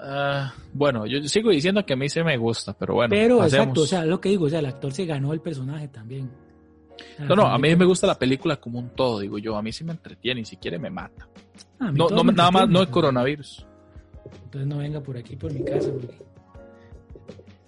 Ah, 0.00 0.52
bueno, 0.72 1.06
yo 1.06 1.22
sigo 1.28 1.50
diciendo 1.50 1.84
que 1.86 1.92
a 1.92 1.96
mí 1.96 2.08
se 2.08 2.22
me 2.24 2.36
gusta, 2.36 2.72
pero 2.76 2.94
bueno. 2.94 3.10
Pero 3.10 3.42
exacto, 3.44 3.82
o 3.82 3.86
sea, 3.86 4.04
lo 4.04 4.20
que 4.20 4.28
digo, 4.28 4.46
o 4.46 4.48
sea, 4.50 4.58
el 4.58 4.66
actor 4.66 4.92
se 4.92 5.06
ganó 5.06 5.32
el 5.32 5.40
personaje 5.40 5.88
también. 5.88 6.30
No, 7.18 7.34
no, 7.34 7.46
a 7.46 7.58
mí 7.58 7.74
me 7.74 7.84
gusta 7.84 8.06
la 8.06 8.18
película 8.18 8.56
como 8.56 8.78
un 8.78 8.90
todo, 8.90 9.20
digo 9.20 9.38
yo. 9.38 9.56
A 9.56 9.62
mí 9.62 9.72
sí 9.72 9.82
me 9.84 9.92
entretiene 9.92 10.40
y 10.42 10.44
si 10.44 10.56
quiere 10.56 10.78
me 10.78 10.90
mata. 10.90 11.28
A 11.80 11.90
mí 11.90 11.98
No, 11.98 12.08
no, 12.08 12.22
me 12.24 12.32
nada 12.32 12.50
más, 12.50 12.68
no 12.68 12.80
el 12.80 12.88
coronavirus. 12.88 13.66
Entonces 14.44 14.68
no 14.68 14.78
venga 14.78 15.00
por 15.00 15.16
aquí, 15.16 15.36
por 15.36 15.52
mi 15.52 15.64
casa, 15.64 15.90
porque 15.92 16.16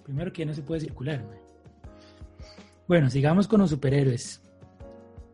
primero 0.07 0.33
que 0.33 0.41
ya 0.41 0.45
no 0.47 0.53
se 0.55 0.63
puede 0.63 0.81
circular. 0.81 1.23
mae. 1.23 1.39
Bueno, 2.87 3.09
sigamos 3.09 3.47
con 3.47 3.59
los 3.61 3.69
superhéroes. 3.69 4.41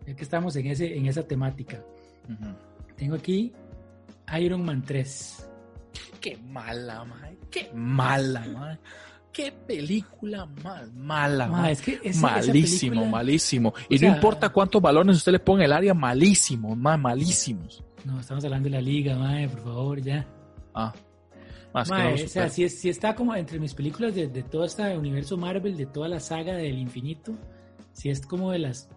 Ya 0.06 0.16
que 0.16 0.24
estamos 0.24 0.56
en, 0.58 0.68
ese, 0.68 0.98
en 0.98 1.06
esa 1.06 1.24
temática. 1.24 1.82
Tengo 2.98 3.16
aquí 3.16 3.54
Iron 4.40 4.66
Man 4.66 4.82
3. 4.84 5.50
Qué 6.20 6.38
mala, 6.38 7.06
mae. 7.06 7.38
Qué 7.50 7.72
mala, 7.74 8.46
mae. 8.48 8.80
Qué 9.32 9.52
película 9.52 10.46
más 10.64 10.94
mala, 10.94 11.48
Ma, 11.48 11.72
es 11.72 11.82
que 11.82 11.94
esa- 12.04 12.04
esa 12.10 12.22
malísimo, 12.22 12.92
película- 12.92 13.10
malísimo. 13.12 13.74
Y 13.90 13.98
sea- 13.98 14.10
no 14.10 14.16
importa 14.18 14.50
cuántos 14.50 14.80
balones 14.80 15.18
usted 15.18 15.32
le 15.32 15.40
ponga 15.40 15.62
en 15.62 15.66
el 15.66 15.74
área, 15.74 15.94
malísimo, 15.96 16.76
mae, 16.76 16.98
malísimos. 17.00 17.84
No, 18.06 18.20
estamos 18.20 18.44
hablando 18.46 18.66
de 18.70 18.76
la 18.76 18.82
liga, 18.82 19.16
mae, 19.18 19.50
por 19.50 19.64
favor, 19.64 20.02
ya. 20.02 20.28
Ah, 20.76 20.94
más 21.74 21.90
que 21.90 21.98
no 21.98 22.14
o 22.14 22.28
sea, 22.28 22.50
sí 22.50 22.66
está 22.90 23.16
como 23.16 23.36
entre 23.36 23.60
mis 23.60 23.74
películas 23.74 24.14
de, 24.14 24.28
de 24.28 24.44
todo 24.44 24.64
este 24.64 24.96
universo 24.96 25.38
Marvel, 25.38 25.76
de 25.76 25.86
toda 25.88 26.08
la 26.08 26.20
saga 26.20 26.54
del 26.54 26.78
infinito. 26.78 27.34
Sí 27.94 28.10
es 28.10 28.26
como 28.26 28.52
de 28.52 28.60
las. 28.60 28.90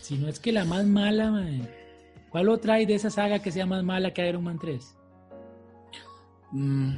Si 0.00 0.16
no 0.16 0.28
es 0.28 0.40
que 0.40 0.52
la 0.52 0.64
más 0.64 0.84
mala, 0.84 1.30
mae. 1.30 1.60
¿Cuál 2.30 2.48
otra 2.48 2.74
hay 2.74 2.86
de 2.86 2.94
esa 2.94 3.10
saga 3.10 3.40
que 3.40 3.52
sea 3.52 3.66
más 3.66 3.84
mala 3.84 4.12
que 4.12 4.26
Iron 4.26 4.42
Man 4.42 4.58
3? 4.58 4.96
Mm, 6.52 6.94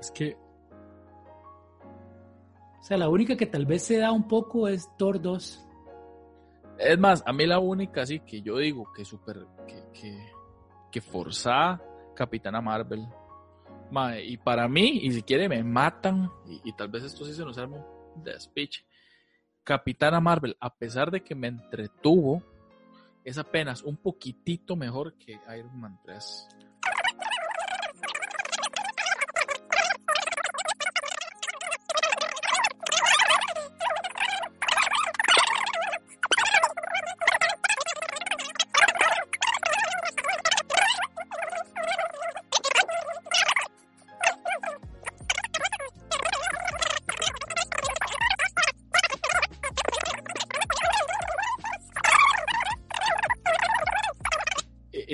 es 0.00 0.10
que 0.10 0.36
O 2.80 2.86
sea, 2.86 2.98
la 2.98 3.08
única 3.08 3.36
que 3.36 3.46
tal 3.46 3.64
vez 3.64 3.82
se 3.82 3.96
da 3.96 4.12
un 4.12 4.28
poco 4.28 4.68
es 4.68 4.88
Thor 4.98 5.20
2. 5.20 5.66
Es 6.78 6.98
más, 6.98 7.22
a 7.24 7.32
mí 7.32 7.46
la 7.46 7.58
única 7.58 8.02
así 8.02 8.20
que 8.20 8.42
yo 8.42 8.58
digo 8.58 8.92
que 8.92 9.04
super 9.04 9.46
que, 9.66 9.82
que, 9.98 10.32
que 10.90 11.00
forzada 11.00 11.80
Capitana 12.14 12.60
Marvel. 12.60 13.06
Y 14.24 14.36
para 14.38 14.68
mí, 14.68 15.00
y 15.02 15.12
si 15.12 15.22
quiere 15.22 15.48
me 15.48 15.62
matan, 15.62 16.30
y, 16.48 16.68
y 16.68 16.72
tal 16.72 16.88
vez 16.88 17.04
esto 17.04 17.24
sí 17.24 17.34
se 17.34 17.44
nos 17.44 17.58
arma 17.58 17.76
un 18.14 18.22
despiche. 18.24 18.84
Capitana 19.62 20.20
Marvel, 20.20 20.56
a 20.60 20.74
pesar 20.74 21.10
de 21.10 21.22
que 21.22 21.34
me 21.34 21.48
entretuvo, 21.48 22.42
es 23.24 23.38
apenas 23.38 23.82
un 23.82 23.96
poquitito 23.96 24.76
mejor 24.76 25.14
que 25.14 25.40
Iron 25.56 25.80
Man 25.80 25.98
3. 26.04 26.48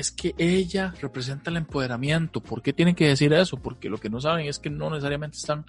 Es 0.01 0.11
que 0.11 0.35
ella 0.39 0.95
representa 1.01 1.51
el 1.51 1.57
empoderamiento. 1.59 2.41
¿Por 2.41 2.63
qué 2.63 2.73
tienen 2.73 2.95
que 2.95 3.07
decir 3.09 3.33
eso? 3.33 3.57
Porque 3.57 3.89
lo 3.91 3.99
que 3.99 4.09
no 4.11 4.21
saben 4.21 4.47
es 4.47 4.59
que 4.59 4.71
no 4.71 4.89
necesariamente 4.91 5.37
están 5.37 5.65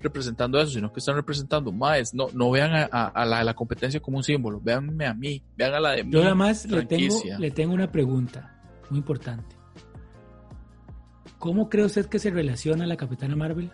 representando 0.00 0.60
eso, 0.60 0.70
sino 0.72 0.92
que 0.92 1.00
están 1.00 1.16
representando 1.16 1.72
más. 1.72 2.14
No, 2.14 2.28
no 2.32 2.50
vean 2.50 2.72
a, 2.74 2.88
a- 2.90 3.08
a 3.08 3.24
la, 3.24 3.42
la 3.44 3.54
competencia 3.54 4.00
como 4.00 4.18
un 4.18 4.22
símbolo, 4.24 4.60
véanme 4.60 5.06
a 5.06 5.14
mí, 5.14 5.42
vean 5.56 5.74
a 5.74 5.80
la 5.80 5.90
de 5.92 6.04
mí. 6.04 6.12
Yo 6.12 6.22
además 6.22 6.64
le 6.66 6.86
tengo, 6.86 7.02
le 7.38 7.50
tengo 7.50 7.74
una 7.74 7.90
pregunta 7.90 8.54
muy 8.90 8.98
importante. 8.98 9.56
¿Cómo 11.38 11.68
cree 11.68 11.84
usted 11.84 12.06
que 12.06 12.18
se 12.18 12.30
relaciona 12.30 12.86
la 12.86 12.96
Capitana 12.96 13.34
Marvel 13.36 13.70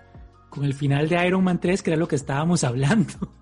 con 0.49 0.64
el 0.64 0.73
final 0.75 1.09
de 1.09 1.27
Iron 1.27 1.44
Man 1.44 1.61
3, 1.61 1.83
que 1.83 1.90
era 1.90 1.99
lo 1.99 2.09
que 2.09 2.16
estábamos 2.16 2.64
hablando? 2.64 3.33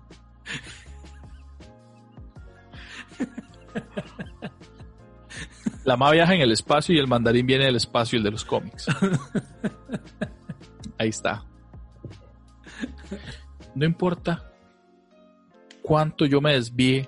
La 5.87 5.95
ma 5.95 6.11
viaja 6.11 6.35
en 6.35 6.41
el 6.41 6.51
espacio 6.51 6.93
y 6.93 6.99
el 6.99 7.07
mandarín 7.07 7.47
viene 7.47 7.63
del 7.63 7.77
espacio, 7.77 8.17
el 8.17 8.23
de 8.23 8.31
los 8.31 8.43
cómics. 8.43 8.87
Ahí 10.97 11.07
está. 11.07 11.45
No 13.73 13.85
importa 13.85 14.51
cuánto 15.81 16.25
yo 16.25 16.41
me 16.41 16.55
desvíe 16.55 17.07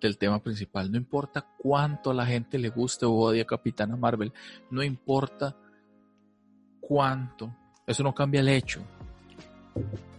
del 0.00 0.16
tema 0.16 0.40
principal. 0.40 0.92
No 0.92 0.96
importa 0.96 1.44
cuánto 1.58 2.12
a 2.12 2.14
la 2.14 2.24
gente 2.24 2.56
le 2.56 2.68
guste 2.68 3.04
o 3.04 3.14
odie 3.14 3.42
a 3.42 3.46
Capitana 3.46 3.96
Marvel, 3.96 4.32
no 4.70 4.84
importa 4.84 5.56
cuánto, 6.80 7.52
eso 7.84 8.04
no 8.04 8.14
cambia 8.14 8.42
el 8.42 8.48
hecho, 8.48 8.80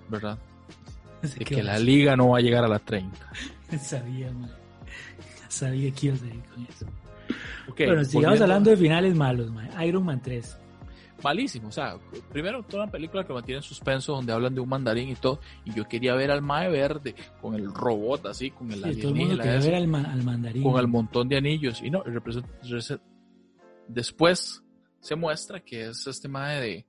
¿verdad? 0.09 0.37
De 1.21 1.45
que 1.45 1.63
la 1.63 1.79
liga 1.79 2.17
no 2.17 2.31
va 2.31 2.39
a 2.39 2.41
llegar 2.41 2.65
a 2.65 2.67
la 2.67 2.79
30. 2.79 3.17
Sabía, 3.81 4.33
man. 4.33 4.51
Sabía 5.47 5.93
que 5.93 6.07
ibas 6.07 6.21
a 6.23 6.25
ir 6.25 6.43
con 6.43 6.65
eso. 6.65 6.85
Bueno, 7.77 8.05
sigamos 8.05 8.41
hablando 8.41 8.69
de 8.69 8.77
finales 8.77 9.15
malos, 9.15 9.51
man. 9.51 9.69
Iron 9.83 10.05
Man 10.05 10.21
3 10.21 10.59
malísimo. 11.23 11.69
O 11.69 11.71
sea, 11.71 11.97
primero 12.31 12.63
toda 12.63 12.83
una 12.83 12.91
película 12.91 13.25
que 13.25 13.33
mantiene 13.33 13.57
en 13.57 13.63
suspenso 13.63 14.13
donde 14.13 14.31
hablan 14.31 14.53
de 14.53 14.61
un 14.61 14.69
mandarín 14.69 15.09
y 15.09 15.15
todo. 15.15 15.39
Y 15.65 15.73
yo 15.73 15.87
quería 15.87 16.15
ver 16.15 16.31
al 16.31 16.41
Mae 16.41 16.69
Verde 16.69 17.15
con 17.41 17.55
el 17.55 17.73
robot 17.73 18.27
así, 18.27 18.51
con 18.51 18.71
el 18.71 18.83
sí, 18.83 19.01
todo 19.01 19.11
el 19.11 19.15
mundo 19.15 19.37
quería 19.37 19.59
ver 19.59 19.75
al, 19.75 19.87
mandarín. 19.87 20.63
Con 20.63 20.79
el 20.79 20.87
montón 20.87 21.27
de 21.27 21.37
anillos. 21.37 21.81
Y 21.81 21.89
no, 21.89 22.03
después 23.87 24.63
se 24.99 25.15
muestra 25.15 25.59
que 25.59 25.87
es 25.87 26.07
este 26.07 26.27
Mae 26.27 26.61
de, 26.61 26.85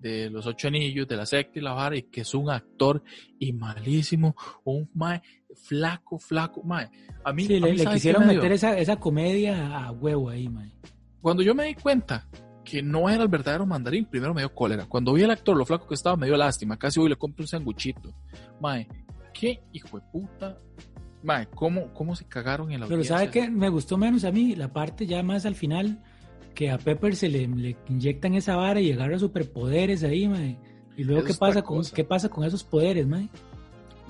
de 0.00 0.30
los 0.30 0.46
ocho 0.46 0.68
anillos, 0.68 1.06
de 1.06 1.16
la 1.16 1.26
secta 1.26 1.58
y 1.58 1.62
la 1.62 1.72
vara, 1.72 1.96
y 1.96 2.02
que 2.04 2.22
es 2.22 2.34
un 2.34 2.50
actor 2.50 3.02
y 3.38 3.52
malísimo, 3.52 4.34
un 4.64 4.90
mae 4.94 5.22
flaco, 5.54 6.18
flaco, 6.18 6.62
mae. 6.62 6.90
A 7.24 7.32
mí, 7.32 7.46
le, 7.46 7.84
quisieron 7.84 8.26
meter 8.26 8.52
esa, 8.52 8.78
esa 8.78 8.96
comedia 8.96 9.76
a 9.76 9.92
huevo 9.92 10.30
ahí, 10.30 10.48
mae. 10.48 10.72
Cuando 11.20 11.42
yo 11.42 11.54
me 11.54 11.64
di 11.64 11.74
cuenta 11.74 12.26
que 12.64 12.82
no 12.82 13.08
era 13.08 13.22
el 13.22 13.28
verdadero 13.28 13.66
mandarín, 13.66 14.06
primero 14.06 14.32
me 14.32 14.42
dio 14.42 14.54
cólera. 14.54 14.86
Cuando 14.86 15.12
vi 15.12 15.22
al 15.22 15.30
actor, 15.30 15.56
lo 15.56 15.66
flaco 15.66 15.86
que 15.86 15.94
estaba, 15.94 16.16
me 16.16 16.26
dio 16.26 16.36
lástima. 16.36 16.78
Casi 16.78 17.00
hoy 17.00 17.08
le 17.08 17.16
compro 17.16 17.42
un 17.42 17.48
sanguchito. 17.48 18.14
Mae, 18.60 18.88
qué 19.34 19.62
hijo 19.72 19.98
de 19.98 20.06
puta. 20.10 20.56
Mae, 21.22 21.46
¿cómo, 21.48 21.92
cómo 21.92 22.16
se 22.16 22.26
cagaron 22.26 22.72
en 22.72 22.80
la 22.80 22.86
Pero 22.86 23.04
¿sabe 23.04 23.30
qué? 23.30 23.50
Me 23.50 23.68
gustó 23.68 23.98
menos 23.98 24.24
a 24.24 24.32
mí 24.32 24.54
la 24.56 24.72
parte 24.72 25.06
ya 25.06 25.22
más 25.22 25.44
al 25.44 25.54
final, 25.54 26.02
que 26.54 26.70
a 26.70 26.78
Pepper 26.78 27.16
se 27.16 27.28
le, 27.28 27.46
le 27.46 27.76
inyectan 27.88 28.34
esa 28.34 28.56
vara 28.56 28.80
y 28.80 28.92
agarra 28.92 29.18
superpoderes 29.18 30.02
ahí, 30.04 30.28
mae. 30.28 30.58
Y 30.96 31.04
luego, 31.04 31.24
¿qué 31.24 31.34
pasa, 31.34 31.62
con, 31.62 31.82
¿qué 31.84 32.04
pasa 32.04 32.28
con 32.28 32.44
esos 32.44 32.64
poderes, 32.64 33.06
mae? 33.06 33.28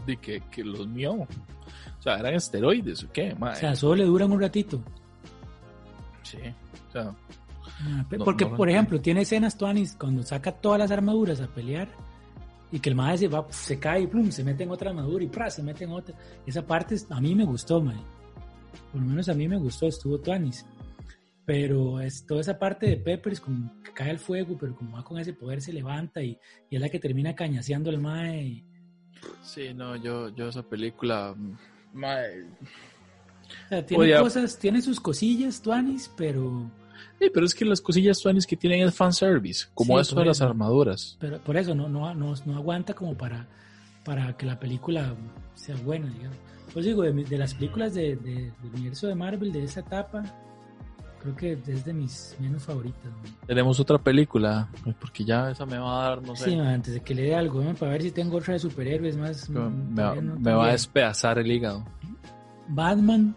De 0.06 0.16
que, 0.16 0.42
que 0.50 0.64
los 0.64 0.86
míos. 0.88 1.16
O 1.98 2.02
sea, 2.02 2.18
eran 2.18 2.34
esteroides, 2.34 3.04
¿o 3.04 3.12
qué, 3.12 3.34
mae? 3.34 3.52
O 3.52 3.56
sea, 3.56 3.76
solo 3.76 3.96
le 3.96 4.04
duran 4.04 4.32
un 4.32 4.40
ratito. 4.40 4.82
Sí, 6.22 6.38
o 6.88 6.92
sea, 6.92 7.14
Ah, 7.82 8.04
porque, 8.24 8.46
por 8.46 8.68
ejemplo, 8.68 9.00
tiene 9.00 9.22
escenas 9.22 9.56
Tuanis 9.56 9.96
cuando 9.98 10.22
saca 10.22 10.52
todas 10.52 10.78
las 10.78 10.90
armaduras 10.90 11.40
a 11.40 11.46
pelear 11.46 11.88
y 12.70 12.78
que 12.78 12.90
el 12.90 12.94
maestro 12.94 13.30
se, 13.30 13.34
va, 13.34 13.46
se 13.50 13.78
cae 13.78 14.02
y 14.02 14.06
plum, 14.06 14.30
se 14.30 14.44
mete 14.44 14.64
en 14.64 14.70
otra 14.70 14.90
armadura 14.90 15.24
y 15.24 15.28
¡pra! 15.28 15.50
se 15.50 15.62
mete 15.62 15.84
en 15.84 15.92
otra. 15.92 16.14
Esa 16.46 16.66
parte 16.66 16.96
a 17.08 17.20
mí 17.20 17.34
me 17.34 17.44
gustó, 17.44 17.80
man. 17.80 18.00
Por 18.92 19.00
lo 19.00 19.06
menos 19.06 19.28
a 19.28 19.34
mí 19.34 19.48
me 19.48 19.56
gustó, 19.56 19.86
estuvo 19.86 20.18
Tuanis. 20.18 20.66
Pero 21.50 22.00
es 22.00 22.24
toda 22.26 22.42
esa 22.42 22.60
parte 22.60 22.86
de 22.86 22.96
Peppers, 22.96 23.40
como 23.40 23.82
que 23.82 23.92
cae 23.92 24.10
al 24.10 24.20
fuego, 24.20 24.56
pero 24.56 24.76
como 24.76 24.96
va 24.96 25.02
con 25.02 25.18
ese 25.18 25.32
poder 25.32 25.60
se 25.60 25.72
levanta 25.72 26.22
y, 26.22 26.38
es 26.70 26.80
la 26.80 26.88
que 26.88 27.00
termina 27.00 27.34
cañaseando 27.34 27.90
al 27.90 27.98
mae. 27.98 28.64
Sí, 29.42 29.74
no, 29.74 29.96
yo, 29.96 30.28
yo 30.28 30.48
esa 30.48 30.62
película, 30.62 31.34
mae... 31.92 32.46
tiene 33.84 34.16
cosas, 34.20 34.56
tiene 34.60 34.80
sus 34.80 35.00
cosillas, 35.00 35.60
Tuanis, 35.60 36.08
pero 36.16 36.70
Sí, 37.18 37.28
pero 37.34 37.44
es 37.44 37.52
que 37.52 37.64
las 37.64 37.80
cosillas 37.80 38.18
suanes 38.18 38.46
que 38.46 38.56
tienen 38.56 38.82
el 38.82 38.92
fanservice, 38.92 39.66
como 39.74 39.98
eso 39.98 40.14
de 40.14 40.26
las 40.26 40.40
armaduras. 40.40 41.16
Pero 41.18 41.40
por 41.40 41.56
eso 41.56 41.74
no, 41.74 41.88
no, 41.88 42.14
no, 42.14 42.32
no, 42.46 42.56
aguanta 42.56 42.94
como 42.94 43.16
para, 43.16 43.48
para 44.04 44.36
que 44.36 44.46
la 44.46 44.60
película 44.60 45.16
sea 45.56 45.74
buena, 45.74 46.08
digamos. 46.10 46.38
Pues 46.72 46.84
digo, 46.84 47.02
de, 47.02 47.38
las 47.38 47.54
películas 47.54 47.94
de, 47.94 48.14
del 48.14 48.52
universo 48.72 49.08
de 49.08 49.16
Marvel 49.16 49.52
de 49.52 49.64
esa 49.64 49.80
etapa, 49.80 50.22
creo 51.20 51.36
que 51.36 51.52
es 51.52 51.84
de 51.84 51.92
mis 51.92 52.36
menos 52.40 52.64
favoritas. 52.64 53.10
Tenemos 53.46 53.78
otra 53.80 53.98
película, 53.98 54.68
porque 54.98 55.24
ya 55.24 55.50
esa 55.50 55.66
me 55.66 55.78
va 55.78 56.04
a 56.04 56.08
dar, 56.08 56.22
no 56.22 56.34
sé. 56.34 56.50
Sí, 56.50 56.54
antes 56.58 56.94
de 56.94 57.00
que 57.00 57.14
le 57.14 57.22
dé 57.22 57.34
algo, 57.34 57.62
para 57.74 57.92
ver 57.92 58.02
si 58.02 58.10
tengo 58.10 58.38
otra 58.38 58.54
de 58.54 58.60
superhéroes 58.60 59.16
más. 59.16 59.48
Me, 59.48 59.68
me 60.20 60.52
va 60.52 60.68
a 60.68 60.72
despedazar 60.72 61.38
el 61.38 61.50
hígado. 61.50 61.84
Batman 62.68 63.34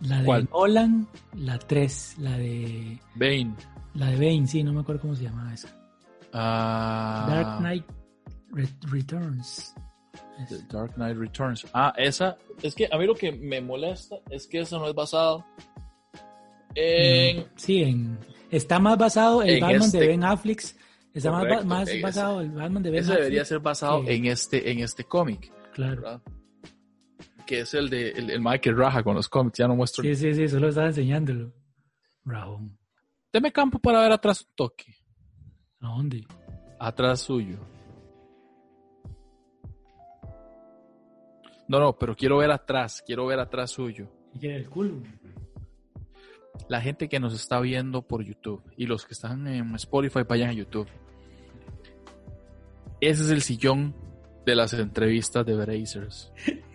la 0.00 0.22
de 0.22 0.48
Nolan, 0.50 1.06
la 1.34 1.58
3, 1.58 2.16
la 2.18 2.38
de... 2.38 2.98
Bane. 3.14 3.54
La 3.94 4.06
de 4.06 4.16
Bane, 4.16 4.46
sí, 4.46 4.62
no 4.62 4.72
me 4.72 4.80
acuerdo 4.80 5.02
cómo 5.02 5.14
se 5.14 5.24
llamaba 5.24 5.52
esa. 5.52 5.68
Ah. 6.32 7.26
Dark 7.28 7.58
Knight 7.58 7.84
Returns. 8.90 9.74
Dark 10.70 10.94
Knight 10.94 11.18
Returns. 11.18 11.66
Ah, 11.74 11.92
esa, 11.98 12.38
es 12.62 12.74
que 12.74 12.88
a 12.90 12.96
mí 12.96 13.06
lo 13.06 13.14
que 13.14 13.30
me 13.32 13.60
molesta 13.60 14.16
es 14.30 14.46
que 14.46 14.60
eso 14.60 14.78
no 14.78 14.88
es 14.88 14.94
basado 14.94 15.44
en... 16.74 17.46
Sí, 17.56 17.82
en, 17.82 18.18
está 18.50 18.78
más 18.78 18.98
basado 18.98 19.42
el 19.42 19.60
Batman 19.60 19.80
de 19.80 19.86
este 19.86 20.06
Ben 20.06 20.24
Affleck. 20.24 20.62
Está 21.12 21.32
más, 21.32 21.64
más 21.64 21.88
basado 22.02 22.40
el 22.40 22.50
Batman 22.50 22.82
de 22.82 22.90
Ben 22.90 23.00
Affleck. 23.00 23.14
Ese 23.14 23.22
debería 23.22 23.44
ser 23.44 23.58
basado 23.60 24.04
en 24.06 24.26
este, 24.26 24.70
en 24.70 24.80
este 24.80 25.04
cómic. 25.04 25.52
Claro 25.72 26.20
que 27.50 27.62
es 27.62 27.74
el 27.74 27.90
de 27.90 28.10
el, 28.10 28.30
el 28.30 28.60
que 28.60 28.70
raja 28.70 29.02
con 29.02 29.16
los 29.16 29.28
cómics, 29.28 29.58
ya 29.58 29.66
no 29.66 29.74
muestro. 29.74 30.04
Sí, 30.04 30.14
sí, 30.14 30.32
sí, 30.36 30.46
solo 30.46 30.68
estaba 30.68 30.86
enseñándolo. 30.86 31.52
Rajón. 32.24 32.78
Deme 33.32 33.50
campo 33.50 33.80
para 33.80 34.02
ver 34.02 34.12
atrás 34.12 34.42
un 34.42 34.54
toque. 34.54 34.94
¿A 35.80 35.88
dónde? 35.88 36.24
Atrás 36.78 37.22
suyo. 37.22 37.58
No, 41.66 41.80
no, 41.80 41.98
pero 41.98 42.14
quiero 42.14 42.38
ver 42.38 42.52
atrás, 42.52 43.02
quiero 43.04 43.26
ver 43.26 43.40
atrás 43.40 43.72
suyo. 43.72 44.06
¿Y 44.32 44.38
quiere 44.38 44.56
el 44.58 44.70
culo? 44.70 45.02
La 46.68 46.80
gente 46.80 47.08
que 47.08 47.20
nos 47.20 47.34
está 47.34 47.60
viendo 47.60 48.02
por 48.02 48.22
YouTube 48.22 48.62
y 48.76 48.86
los 48.86 49.06
que 49.06 49.14
están 49.14 49.46
en 49.46 49.74
Spotify 49.76 50.20
vayan 50.28 50.50
a 50.50 50.52
YouTube. 50.52 50.88
Ese 53.00 53.24
es 53.24 53.30
el 53.30 53.42
sillón 53.42 53.94
de 54.44 54.54
las 54.54 54.72
entrevistas 54.74 55.44
de 55.46 55.54
Brazers. 55.54 56.32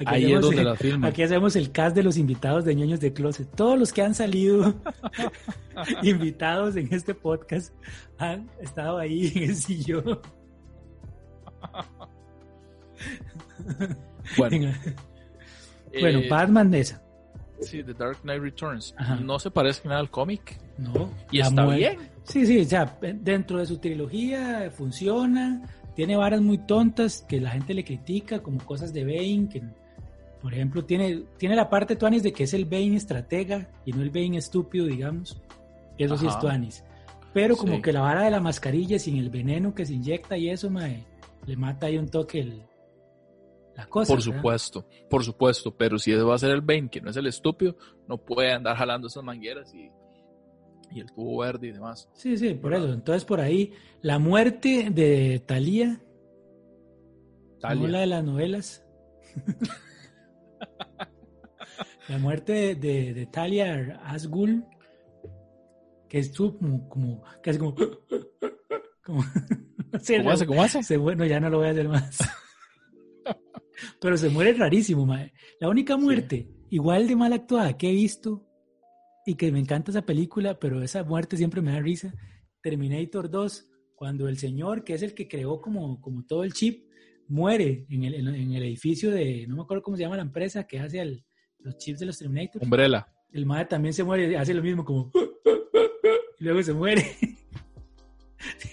Aquí 0.00 0.06
Ahí 0.06 0.24
hacemos, 0.24 0.44
es 0.44 0.50
donde 0.50 0.64
la 0.64 0.76
firma. 0.76 1.08
Aquí 1.08 1.22
hacemos 1.22 1.56
el 1.56 1.70
cast 1.70 1.94
de 1.94 2.02
los 2.02 2.16
invitados 2.16 2.64
de 2.64 2.74
ñoños 2.74 3.00
de 3.00 3.12
closet. 3.12 3.48
Todos 3.54 3.78
los 3.78 3.92
que 3.92 4.02
han 4.02 4.14
salido 4.14 4.74
invitados 6.02 6.76
en 6.76 6.92
este 6.92 7.14
podcast 7.14 7.72
han 8.18 8.50
estado 8.60 8.98
ahí 8.98 9.32
en 9.34 9.42
el 9.44 9.56
sillón. 9.56 10.20
Bueno, 14.36 14.72
bueno 16.00 16.18
eh, 16.18 16.28
Batman 16.28 16.74
esa. 16.74 17.02
Sí, 17.60 17.82
The 17.82 17.94
Dark 17.94 18.18
Knight 18.22 18.42
Returns. 18.42 18.94
No 19.20 19.38
se 19.38 19.50
parece 19.50 19.88
nada 19.88 20.00
al 20.00 20.10
cómic. 20.10 20.58
No. 20.78 21.10
Y 21.30 21.40
está 21.40 21.66
bien. 21.66 21.98
Sí, 22.24 22.46
sí, 22.46 22.60
o 22.60 22.64
sea, 22.64 22.96
dentro 23.00 23.58
de 23.58 23.66
su 23.66 23.78
trilogía 23.78 24.70
funciona 24.70 25.62
tiene 25.98 26.16
varas 26.16 26.40
muy 26.40 26.58
tontas 26.58 27.26
que 27.28 27.40
la 27.40 27.50
gente 27.50 27.74
le 27.74 27.82
critica, 27.82 28.40
como 28.40 28.64
cosas 28.64 28.92
de 28.92 29.02
Bane, 29.02 29.48
que 29.50 29.64
por 30.40 30.54
ejemplo 30.54 30.84
tiene, 30.84 31.24
tiene 31.38 31.56
la 31.56 31.68
parte 31.68 31.96
Tuanis 31.96 32.22
de 32.22 32.32
que 32.32 32.44
es 32.44 32.54
el 32.54 32.66
Bane 32.66 32.94
estratega 32.94 33.68
y 33.84 33.90
no 33.90 34.02
el 34.02 34.10
Bane 34.10 34.38
estúpido, 34.38 34.86
digamos. 34.86 35.42
Eso 35.98 36.16
sí 36.16 36.28
es 36.28 36.38
Tuanis. 36.38 36.84
Pero 37.34 37.56
como 37.56 37.82
que 37.82 37.92
la 37.92 38.02
vara 38.02 38.22
de 38.22 38.30
la 38.30 38.38
mascarilla 38.38 39.00
sin 39.00 39.16
el 39.16 39.28
veneno 39.28 39.74
que 39.74 39.84
se 39.84 39.94
inyecta 39.94 40.38
y 40.38 40.50
eso, 40.50 40.70
le 41.46 41.56
mata 41.56 41.86
ahí 41.86 41.98
un 41.98 42.06
toque 42.06 42.42
el, 42.42 42.62
la 43.78 43.86
cosa. 43.86 44.12
Por 44.12 44.22
supuesto, 44.22 44.86
por 45.08 45.24
supuesto, 45.24 45.74
pero 45.74 45.98
si 45.98 46.12
eso 46.12 46.26
va 46.26 46.34
a 46.34 46.38
ser 46.38 46.50
el 46.50 46.60
Bane, 46.60 46.90
que 46.90 47.00
no 47.00 47.10
es 47.10 47.16
el 47.16 47.26
estúpido, 47.26 47.76
no 48.06 48.18
puede 48.18 48.52
andar 48.52 48.76
jalando 48.76 49.06
esas 49.06 49.22
mangueras 49.22 49.72
y 49.74 49.90
y 50.90 51.00
el 51.00 51.12
tubo 51.12 51.38
verde 51.38 51.68
y 51.68 51.72
demás. 51.72 52.08
Sí, 52.14 52.36
sí, 52.36 52.54
por 52.54 52.74
eso. 52.74 52.92
Entonces, 52.92 53.24
por 53.24 53.40
ahí, 53.40 53.72
la 54.00 54.18
muerte 54.18 54.90
de 54.90 55.42
Thalía, 55.46 56.00
no 57.62 57.86
la 57.86 58.00
de 58.00 58.06
las 58.06 58.24
novelas. 58.24 58.84
la 62.08 62.18
muerte 62.18 62.74
de, 62.74 63.14
de, 63.14 63.26
Talia 63.26 64.00
Asgul, 64.04 64.64
que 66.08 66.18
es 66.18 66.36
como, 66.36 66.52
como, 66.88 67.22
casi 67.42 67.58
como, 67.58 67.74
como 67.74 67.98
¿Cómo 69.02 69.22
hace? 70.30 70.46
¿Cómo 70.46 70.62
hace? 70.62 70.82
Se, 70.82 70.96
bueno, 70.96 71.24
ya 71.24 71.40
no 71.40 71.50
lo 71.50 71.58
voy 71.58 71.68
a 71.68 71.70
hacer 71.70 71.88
más. 71.88 72.18
Pero 74.00 74.16
se 74.16 74.28
muere 74.28 74.52
rarísimo, 74.52 75.06
mae. 75.06 75.32
La 75.60 75.68
única 75.68 75.96
muerte, 75.96 76.48
igual 76.70 77.08
de 77.08 77.16
mal 77.16 77.32
actuada 77.32 77.76
que 77.76 77.90
he 77.90 77.92
visto, 77.92 78.48
y 79.28 79.34
que 79.34 79.52
me 79.52 79.60
encanta 79.60 79.90
esa 79.90 80.06
película, 80.06 80.58
pero 80.58 80.82
esa 80.82 81.04
muerte 81.04 81.36
siempre 81.36 81.60
me 81.60 81.72
da 81.72 81.80
risa. 81.80 82.14
Terminator 82.62 83.28
2, 83.28 83.70
cuando 83.94 84.26
el 84.26 84.38
señor, 84.38 84.84
que 84.84 84.94
es 84.94 85.02
el 85.02 85.12
que 85.12 85.28
creó 85.28 85.60
como, 85.60 86.00
como 86.00 86.24
todo 86.24 86.44
el 86.44 86.54
chip, 86.54 86.88
muere 87.28 87.84
en 87.90 88.04
el, 88.04 88.14
en 88.14 88.52
el 88.52 88.62
edificio 88.62 89.10
de, 89.10 89.46
no 89.46 89.56
me 89.56 89.62
acuerdo 89.62 89.82
cómo 89.82 89.98
se 89.98 90.04
llama 90.04 90.16
la 90.16 90.22
empresa 90.22 90.66
que 90.66 90.80
hace 90.80 91.22
los 91.58 91.76
chips 91.76 92.00
de 92.00 92.06
los 92.06 92.18
Terminator. 92.18 92.62
Umbrella. 92.62 93.06
El 93.30 93.44
madre 93.44 93.66
también 93.66 93.92
se 93.92 94.02
muere, 94.02 94.34
hace 94.38 94.54
lo 94.54 94.62
mismo 94.62 94.82
como... 94.82 95.12
Y 96.40 96.44
luego 96.44 96.62
se 96.62 96.72
muere. 96.72 97.04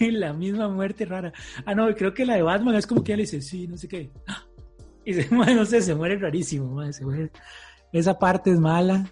la 0.00 0.32
misma 0.32 0.68
muerte 0.68 1.04
rara. 1.04 1.34
Ah, 1.64 1.74
no, 1.74 1.94
creo 1.94 2.14
que 2.14 2.24
la 2.24 2.36
de 2.36 2.42
Batman 2.42 2.76
es 2.76 2.86
como 2.86 3.04
que 3.04 3.12
él 3.12 3.20
dice, 3.20 3.42
sí, 3.42 3.66
no 3.66 3.76
sé 3.76 3.88
qué. 3.88 4.10
Y 5.06 5.14
se 5.14 5.26
muere, 5.34 5.54
no 5.54 5.64
sé, 5.64 5.80
se 5.80 5.94
muere 5.94 6.18
rarísimo, 6.18 6.66
madre, 6.74 6.92
se 6.92 7.04
muere 7.04 7.30
esa 7.92 8.18
parte 8.18 8.50
es 8.50 8.58
mala. 8.60 9.10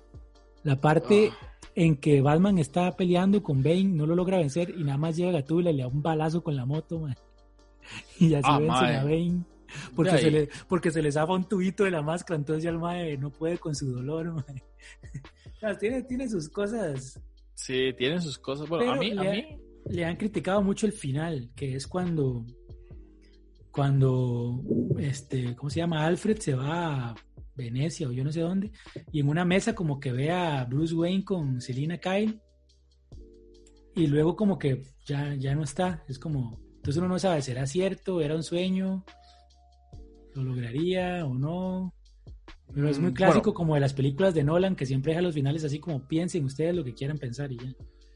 La 0.63 0.79
parte 0.81 1.31
Ah. 1.33 1.57
en 1.75 1.97
que 1.97 2.21
Batman 2.21 2.59
está 2.59 2.95
peleando 2.97 3.43
con 3.43 3.63
Bane, 3.63 3.85
no 3.85 4.05
lo 4.07 4.15
logra 4.15 4.39
vencer 4.39 4.71
y 4.77 4.85
nada 4.85 4.99
más 4.99 5.17
llega 5.17 5.33
Gatúbela 5.33 5.71
y 5.71 5.77
le 5.77 5.83
da 5.83 5.89
un 5.89 6.03
balazo 6.03 6.43
con 6.43 6.55
la 6.57 6.67
moto, 6.67 6.99
mae. 7.01 7.15
Y 8.21 8.35
así 8.35 8.45
Ah, 8.47 8.59
vencen 8.59 8.69
mae. 8.83 8.97
a 8.97 9.05
Bane. 9.05 9.45
Porque 9.97 10.19
se, 10.19 10.31
le, 10.31 10.49
porque 10.69 10.91
se 10.93 11.03
le 11.03 11.11
zafa 11.11 11.33
un 11.33 11.49
tubito 11.49 11.83
de 11.85 11.91
la 11.91 12.01
máscara, 12.03 12.37
entonces 12.39 12.63
ya 12.63 12.71
el 12.71 12.79
mae 12.79 13.17
no 13.19 13.31
puede 13.31 13.59
con 13.59 13.75
su 13.75 13.91
dolor, 13.93 14.45
tiene, 15.81 16.03
tiene 16.03 16.29
sus 16.29 16.49
cosas. 16.49 17.21
Sí, 17.55 17.93
tienen 17.97 18.21
sus 18.21 18.39
cosas. 18.39 18.69
Bueno, 18.69 18.93
a 18.93 18.97
mí, 18.97 19.11
a 19.17 19.23
mí, 19.23 19.45
Le 19.87 20.05
han 20.05 20.17
criticado 20.17 20.63
mucho 20.63 20.87
el 20.87 20.93
final, 20.93 21.51
que 21.57 21.75
es 21.77 21.87
cuando, 21.87 22.45
cuando, 23.75 24.63
este, 24.99 25.57
¿cómo 25.57 25.69
se 25.69 25.81
llama? 25.81 26.07
Alfred 26.07 26.39
se 26.39 26.55
va 26.55 27.11
a 27.11 27.15
Venecia 27.57 28.09
o 28.09 28.13
yo 28.13 28.23
no 28.23 28.31
sé 28.33 28.41
dónde, 28.41 28.71
y 29.11 29.21
en 29.21 29.29
una 29.29 29.45
mesa 29.45 29.75
como 29.75 29.99
que 29.99 30.13
ve 30.13 30.31
a 30.31 30.65
Bruce 30.65 30.95
Wayne 30.95 31.25
con 31.25 31.61
Selina 31.61 31.99
Kyle, 31.99 32.41
y 33.97 34.07
luego 34.07 34.37
como 34.37 34.59
que 34.59 34.83
ya, 35.07 35.35
ya 35.35 35.55
no 35.55 35.63
está, 35.65 36.05
es 36.09 36.19
como, 36.19 36.61
entonces 36.77 36.99
uno 36.99 37.09
no 37.09 37.19
sabe, 37.19 37.43
¿será 37.43 37.67
cierto? 37.67 38.21
¿Era 38.21 38.35
un 38.37 38.43
sueño? 38.43 39.05
¿Lo 40.35 40.43
lograría 40.45 41.25
o 41.25 41.35
no? 41.35 41.95
Pero 42.73 42.89
es 42.89 42.99
muy 42.99 43.11
Mm, 43.11 43.15
clásico 43.15 43.43
bueno. 43.51 43.55
como 43.55 43.75
de 43.75 43.81
las 43.81 43.93
películas 43.93 44.35
de 44.35 44.43
Nolan, 44.45 44.75
que 44.75 44.87
siempre 44.87 45.13
deja 45.13 45.23
los 45.23 45.35
finales 45.35 45.65
así 45.65 45.79
como 45.79 46.07
piensen 46.09 46.45
ustedes 46.45 46.75
lo 46.75 46.83
que 46.85 46.95
quieran 46.95 47.19
pensar 47.19 47.53
y 47.53 47.59
ya. 47.59 47.73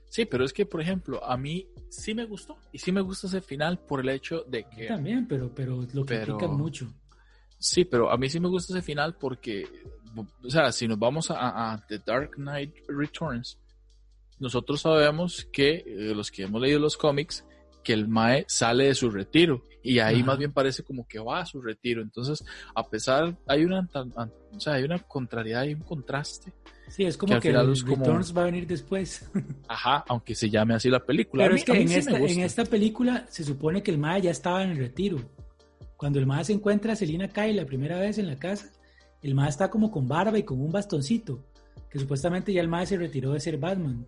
Sí, 0.08 0.24
pero 0.24 0.44
es 0.44 0.52
que, 0.52 0.66
por 0.66 0.80
ejemplo, 0.80 1.24
a 1.24 1.36
mí 1.36 1.66
sí 1.88 2.14
me 2.14 2.24
gustó. 2.24 2.56
Y 2.72 2.78
sí 2.78 2.92
me 2.92 3.00
gusta 3.00 3.26
ese 3.26 3.40
final 3.40 3.78
por 3.78 4.00
el 4.00 4.08
hecho 4.10 4.44
de 4.48 4.64
que... 4.64 4.86
También, 4.86 5.26
pero, 5.26 5.50
pero 5.54 5.84
lo 5.92 6.04
Pero- 6.04 6.36
critican 6.38 6.56
mucho. 6.56 6.86
Sí, 7.60 7.84
pero 7.84 8.10
a 8.10 8.16
mí 8.16 8.28
sí 8.28 8.38
me 8.38 8.48
gusta 8.48 8.72
ese 8.72 8.82
final 8.82 9.16
porque, 9.16 9.66
o 10.44 10.48
sea, 10.50 10.70
si 10.70 10.86
nos 10.86 10.96
vamos 10.98 11.28
a, 11.30 11.72
a 11.72 11.86
The 11.86 11.98
Dark 12.06 12.32
Knight 12.36 12.72
Returns, 12.86 13.58
nosotros 14.38 14.80
sabemos 14.82 15.48
que 15.52 15.82
eh, 15.84 16.14
los 16.14 16.30
que 16.30 16.44
hemos 16.44 16.60
leído 16.62 16.78
los 16.78 16.96
cómics, 16.96 17.44
que 17.82 17.92
el 17.92 18.06
Mae 18.06 18.44
sale 18.46 18.84
de 18.84 18.94
su 18.94 19.10
retiro 19.10 19.64
y 19.82 19.98
ahí 19.98 20.16
Ajá. 20.18 20.24
más 20.26 20.38
bien 20.38 20.52
parece 20.52 20.84
como 20.84 21.08
que 21.08 21.18
va 21.18 21.40
a 21.40 21.46
su 21.46 21.60
retiro. 21.60 22.00
Entonces, 22.02 22.44
a 22.76 22.88
pesar, 22.88 23.36
hay 23.48 23.64
una, 23.64 23.88
o 24.52 24.60
sea, 24.60 24.74
hay 24.74 24.84
una 24.84 25.00
contrariedad 25.00 25.64
y 25.64 25.74
un 25.74 25.80
contraste. 25.82 26.52
Sí, 26.88 27.04
es 27.04 27.16
que 27.16 27.20
como 27.20 27.34
al 27.34 27.40
que, 27.40 27.48
final 27.50 27.66
el 27.66 27.72
es 27.72 27.84
como- 27.84 27.96
Returns 28.04 28.36
va 28.36 28.42
a 28.42 28.44
venir 28.46 28.66
después. 28.66 29.30
Ajá, 29.68 30.04
aunque 30.08 30.34
se 30.34 30.48
llame 30.50 30.74
así 30.74 30.88
la 30.88 31.04
película. 31.04 31.44
Pero 31.44 31.54
mí- 31.54 31.60
es 31.60 31.64
que 31.66 31.80
en 31.80 31.88
sí 31.88 31.94
esta, 31.96 32.18
en 32.18 32.40
esta 32.40 32.64
película 32.64 33.26
se 33.28 33.44
supone 33.44 33.82
que 33.82 33.90
el 33.90 33.98
Mae 33.98 34.22
ya 34.22 34.30
estaba 34.30 34.62
en 34.64 34.70
el 34.70 34.78
retiro. 34.78 35.18
Cuando 35.96 36.18
el 36.18 36.26
Mae 36.26 36.44
se 36.44 36.52
encuentra 36.52 36.92
a 36.92 36.96
Selina 36.96 37.28
Kyle 37.28 37.54
la 37.56 37.66
primera 37.66 37.98
vez 37.98 38.18
en 38.18 38.26
la 38.26 38.36
casa, 38.36 38.70
el 39.22 39.34
Mae 39.34 39.48
está 39.48 39.68
como 39.70 39.90
con 39.90 40.06
barba 40.08 40.38
y 40.38 40.44
con 40.44 40.60
un 40.60 40.70
bastoncito, 40.72 41.44
que 41.90 41.98
supuestamente 41.98 42.52
ya 42.52 42.60
el 42.60 42.68
Mae 42.68 42.86
se 42.86 42.96
retiró 42.96 43.32
de 43.32 43.40
ser 43.40 43.58
Batman 43.58 44.06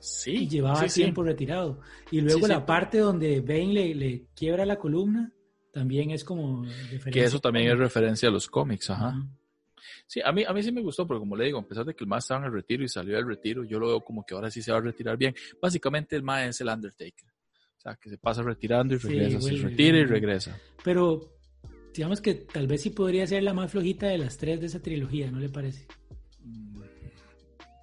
Sí, 0.00 0.30
y 0.44 0.48
llevaba 0.48 0.80
sí, 0.82 0.88
sí. 0.88 1.00
tiempo 1.02 1.22
retirado. 1.22 1.80
Y 2.10 2.20
luego 2.20 2.46
la 2.46 2.64
parte 2.64 2.98
donde 2.98 3.40
Bane 3.40 3.72
le, 3.72 3.94
le 3.94 4.26
quiebra 4.34 4.64
la 4.64 4.76
columna 4.76 5.32
también 5.72 6.10
es 6.10 6.22
como 6.24 6.64
referencia. 6.64 7.10
Que 7.12 7.24
eso 7.24 7.40
también 7.40 7.70
es 7.70 7.78
referencia 7.78 8.28
a 8.28 8.32
los 8.32 8.46
cómics, 8.48 8.88
ajá. 8.90 9.08
Ajá. 9.08 9.26
Sí, 10.08 10.20
a 10.24 10.30
mí, 10.32 10.44
a 10.44 10.52
mí 10.52 10.62
sí 10.62 10.70
me 10.70 10.80
gustó, 10.82 11.06
porque 11.06 11.18
como 11.20 11.36
le 11.36 11.46
digo, 11.46 11.58
a 11.58 11.66
pesar 11.66 11.84
de 11.84 11.94
que 11.94 12.04
el 12.04 12.08
MAE 12.08 12.18
estaba 12.20 12.40
en 12.40 12.46
el 12.46 12.52
retiro 12.52 12.84
y 12.84 12.88
salió 12.88 13.16
del 13.16 13.26
retiro, 13.26 13.64
yo 13.64 13.78
lo 13.80 13.88
veo 13.88 14.00
como 14.04 14.24
que 14.24 14.34
ahora 14.34 14.50
sí 14.50 14.62
se 14.62 14.70
va 14.70 14.78
a 14.78 14.80
retirar 14.80 15.16
bien. 15.16 15.34
Básicamente 15.60 16.14
el 16.16 16.22
MAE 16.22 16.48
es 16.48 16.60
el 16.60 16.68
Undertaker. 16.68 17.28
O 17.76 17.80
sea, 17.80 17.96
que 17.96 18.10
se 18.10 18.18
pasa 18.18 18.42
retirando 18.42 18.94
y 18.94 18.98
Sí, 18.98 19.08
regresa, 19.08 19.40
se 19.40 19.56
retira 19.56 19.98
y 19.98 20.04
regresa. 20.04 20.60
Pero 20.84 21.32
digamos 21.92 22.20
que 22.20 22.34
tal 22.34 22.66
vez 22.66 22.82
sí 22.82 22.90
podría 22.90 23.26
ser 23.26 23.42
la 23.42 23.52
más 23.54 23.70
flojita 23.72 24.06
de 24.06 24.18
las 24.18 24.36
tres 24.36 24.60
de 24.60 24.66
esa 24.66 24.80
trilogía, 24.80 25.30
¿no 25.30 25.38
le 25.40 25.48
parece? 25.48 25.86
Mm, 26.42 26.82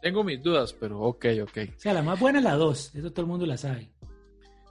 Tengo 0.01 0.23
mis 0.23 0.41
dudas, 0.41 0.73
pero 0.73 0.99
ok, 1.01 1.25
ok. 1.43 1.57
O 1.75 1.79
sea, 1.79 1.93
la 1.93 2.01
más 2.03 2.19
buena 2.19 2.39
es 2.39 2.43
la 2.45 2.55
dos, 2.55 2.93
eso 2.95 3.11
todo 3.11 3.21
el 3.21 3.27
mundo 3.31 3.45
la 3.45 3.57
sabe. 3.57 3.89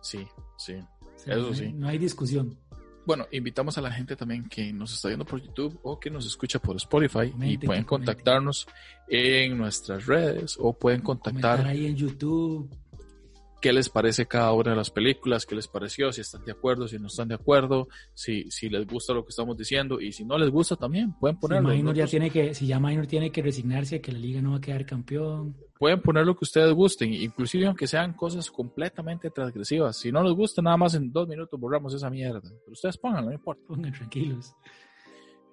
Sí, 0.03 0.27
sí. 0.59 0.75
O 0.75 1.19
sea, 1.19 1.35
Eso 1.35 1.43
no 1.43 1.49
hay- 1.49 1.55
sí. 1.55 1.73
No 1.73 1.89
hay 1.89 1.99
discusión. 1.99 2.59
Bueno, 3.05 3.27
invitamos 3.33 3.77
a 3.79 3.81
la 3.81 3.91
gente 3.91 4.15
también 4.15 4.49
que 4.49 4.73
nos 4.73 4.93
está 4.95 5.09
viendo 5.09 5.25
por 5.25 5.43
YouTube 5.43 5.79
o 5.83 5.99
que 5.99 6.11
nos 6.11 6.27
escucha 6.27 6.59
por 6.61 6.77
Spotify 6.77 7.33
y 7.41 7.59
pueden 7.59 7.85
contactarnos 7.85 8.67
en 9.09 9.59
nuestras 9.59 10.07
redes 10.07 10.57
o 10.59 10.73
pueden 10.73 11.01
contactar 11.01 11.67
ahí 11.67 11.87
en 11.87 11.97
YouTube. 11.97 12.71
Qué 13.63 13.73
les 13.73 13.89
parece 13.89 14.27
cada 14.27 14.53
una 14.53 14.73
de 14.73 14.77
las 14.77 14.91
películas, 14.91 15.47
qué 15.47 15.55
les 15.55 15.69
pareció, 15.69 16.13
si 16.13 16.21
están 16.21 16.45
de 16.45 16.51
acuerdo, 16.53 16.89
si 16.89 16.99
no 16.99 17.07
están 17.07 17.29
de 17.29 17.37
acuerdo, 17.37 17.89
si, 18.13 18.51
si 18.51 18.69
les 18.69 18.87
gusta 18.87 19.15
lo 19.15 19.25
que 19.25 19.31
estamos 19.31 19.57
diciendo 19.57 20.01
y 20.01 20.11
si 20.13 20.25
no 20.25 20.37
les 20.37 20.51
gusta 20.51 20.75
también, 20.77 21.13
pueden 21.19 21.37
Si 21.37 21.41
ponerlo. 21.41 21.69
Minor 21.71 21.95
ya 21.95 22.07
tiene 22.07 22.29
que, 22.29 22.53
si 22.55 22.67
ya 22.67 22.81
Minor 22.81 23.07
tiene 23.07 23.31
que 23.31 23.41
resignarse 23.41 24.01
que 24.01 24.11
la 24.13 24.19
liga 24.19 24.43
no 24.43 24.51
va 24.51 24.57
a 24.57 24.61
quedar 24.61 24.85
campeón. 24.85 25.57
Pueden 25.79 26.01
poner 26.03 26.27
lo 26.27 26.35
que 26.37 26.45
ustedes 26.45 26.73
gusten, 26.75 27.13
inclusive 27.15 27.67
aunque 27.67 27.87
sean 27.87 28.13
cosas 28.15 28.51
completamente 28.51 29.31
transgresivas. 29.31 29.97
Si 29.97 30.11
no 30.13 30.23
les 30.23 30.35
gusta, 30.35 30.61
nada 30.61 30.77
más 30.77 30.95
en 30.95 31.13
dos 31.13 31.29
minutos 31.29 31.59
borramos 31.59 31.95
esa 31.95 32.11
mierda. 32.11 32.41
Pero 32.43 32.73
ustedes 32.73 32.99
pónganlo, 32.99 33.31
no 33.31 33.35
importa. 33.35 33.63
Pongan 33.67 33.93
tranquilos. 33.93 34.55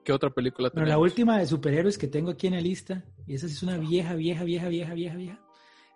¿Qué 0.03 0.11
otra 0.13 0.31
película 0.31 0.69
Bueno, 0.69 0.87
la 0.87 0.93
tenemos? 0.95 1.11
última 1.11 1.37
de 1.37 1.45
superhéroes 1.45 1.97
que 1.97 2.07
tengo 2.07 2.31
aquí 2.31 2.47
en 2.47 2.53
la 2.55 2.61
lista, 2.61 3.05
y 3.27 3.35
esa 3.35 3.47
sí 3.47 3.53
es 3.53 3.61
una 3.63 3.77
vieja, 3.77 4.15
vieja, 4.15 4.43
vieja, 4.43 4.67
vieja, 4.67 4.93
vieja, 4.93 5.15
vieja, 5.15 5.39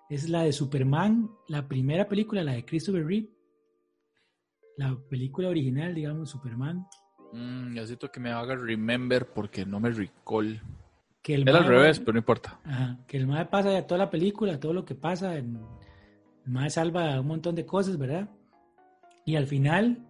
es 0.09 0.29
la 0.29 0.43
de 0.43 0.51
Superman, 0.53 1.29
la 1.47 1.67
primera 1.67 2.07
película, 2.07 2.43
la 2.43 2.53
de 2.53 2.65
Christopher 2.65 3.05
Reeve. 3.05 3.29
La 4.77 4.97
película 5.09 5.49
original, 5.49 5.93
digamos, 5.93 6.29
Superman. 6.31 6.85
Mm, 7.31 7.73
necesito 7.73 8.11
que 8.11 8.19
me 8.19 8.31
haga 8.31 8.55
remember 8.55 9.27
porque 9.31 9.65
no 9.65 9.79
me 9.79 9.89
recall. 9.91 10.59
Que 11.21 11.35
el 11.35 11.47
Era 11.47 11.59
al 11.59 11.65
revés, 11.67 11.99
pero 11.99 12.13
no 12.13 12.19
importa. 12.19 12.59
Ajá, 12.65 12.99
que 13.07 13.17
el 13.17 13.27
MAE 13.27 13.45
pasa 13.45 13.71
ya 13.71 13.87
toda 13.87 13.99
la 13.99 14.09
película, 14.09 14.59
todo 14.59 14.73
lo 14.73 14.83
que 14.83 14.93
pasa, 14.95 15.35
el 15.37 15.57
MAE 16.45 16.69
salva 16.69 17.19
un 17.19 17.27
montón 17.27 17.55
de 17.55 17.65
cosas, 17.65 17.97
¿verdad? 17.97 18.29
Y 19.25 19.35
al 19.35 19.47
final 19.47 20.05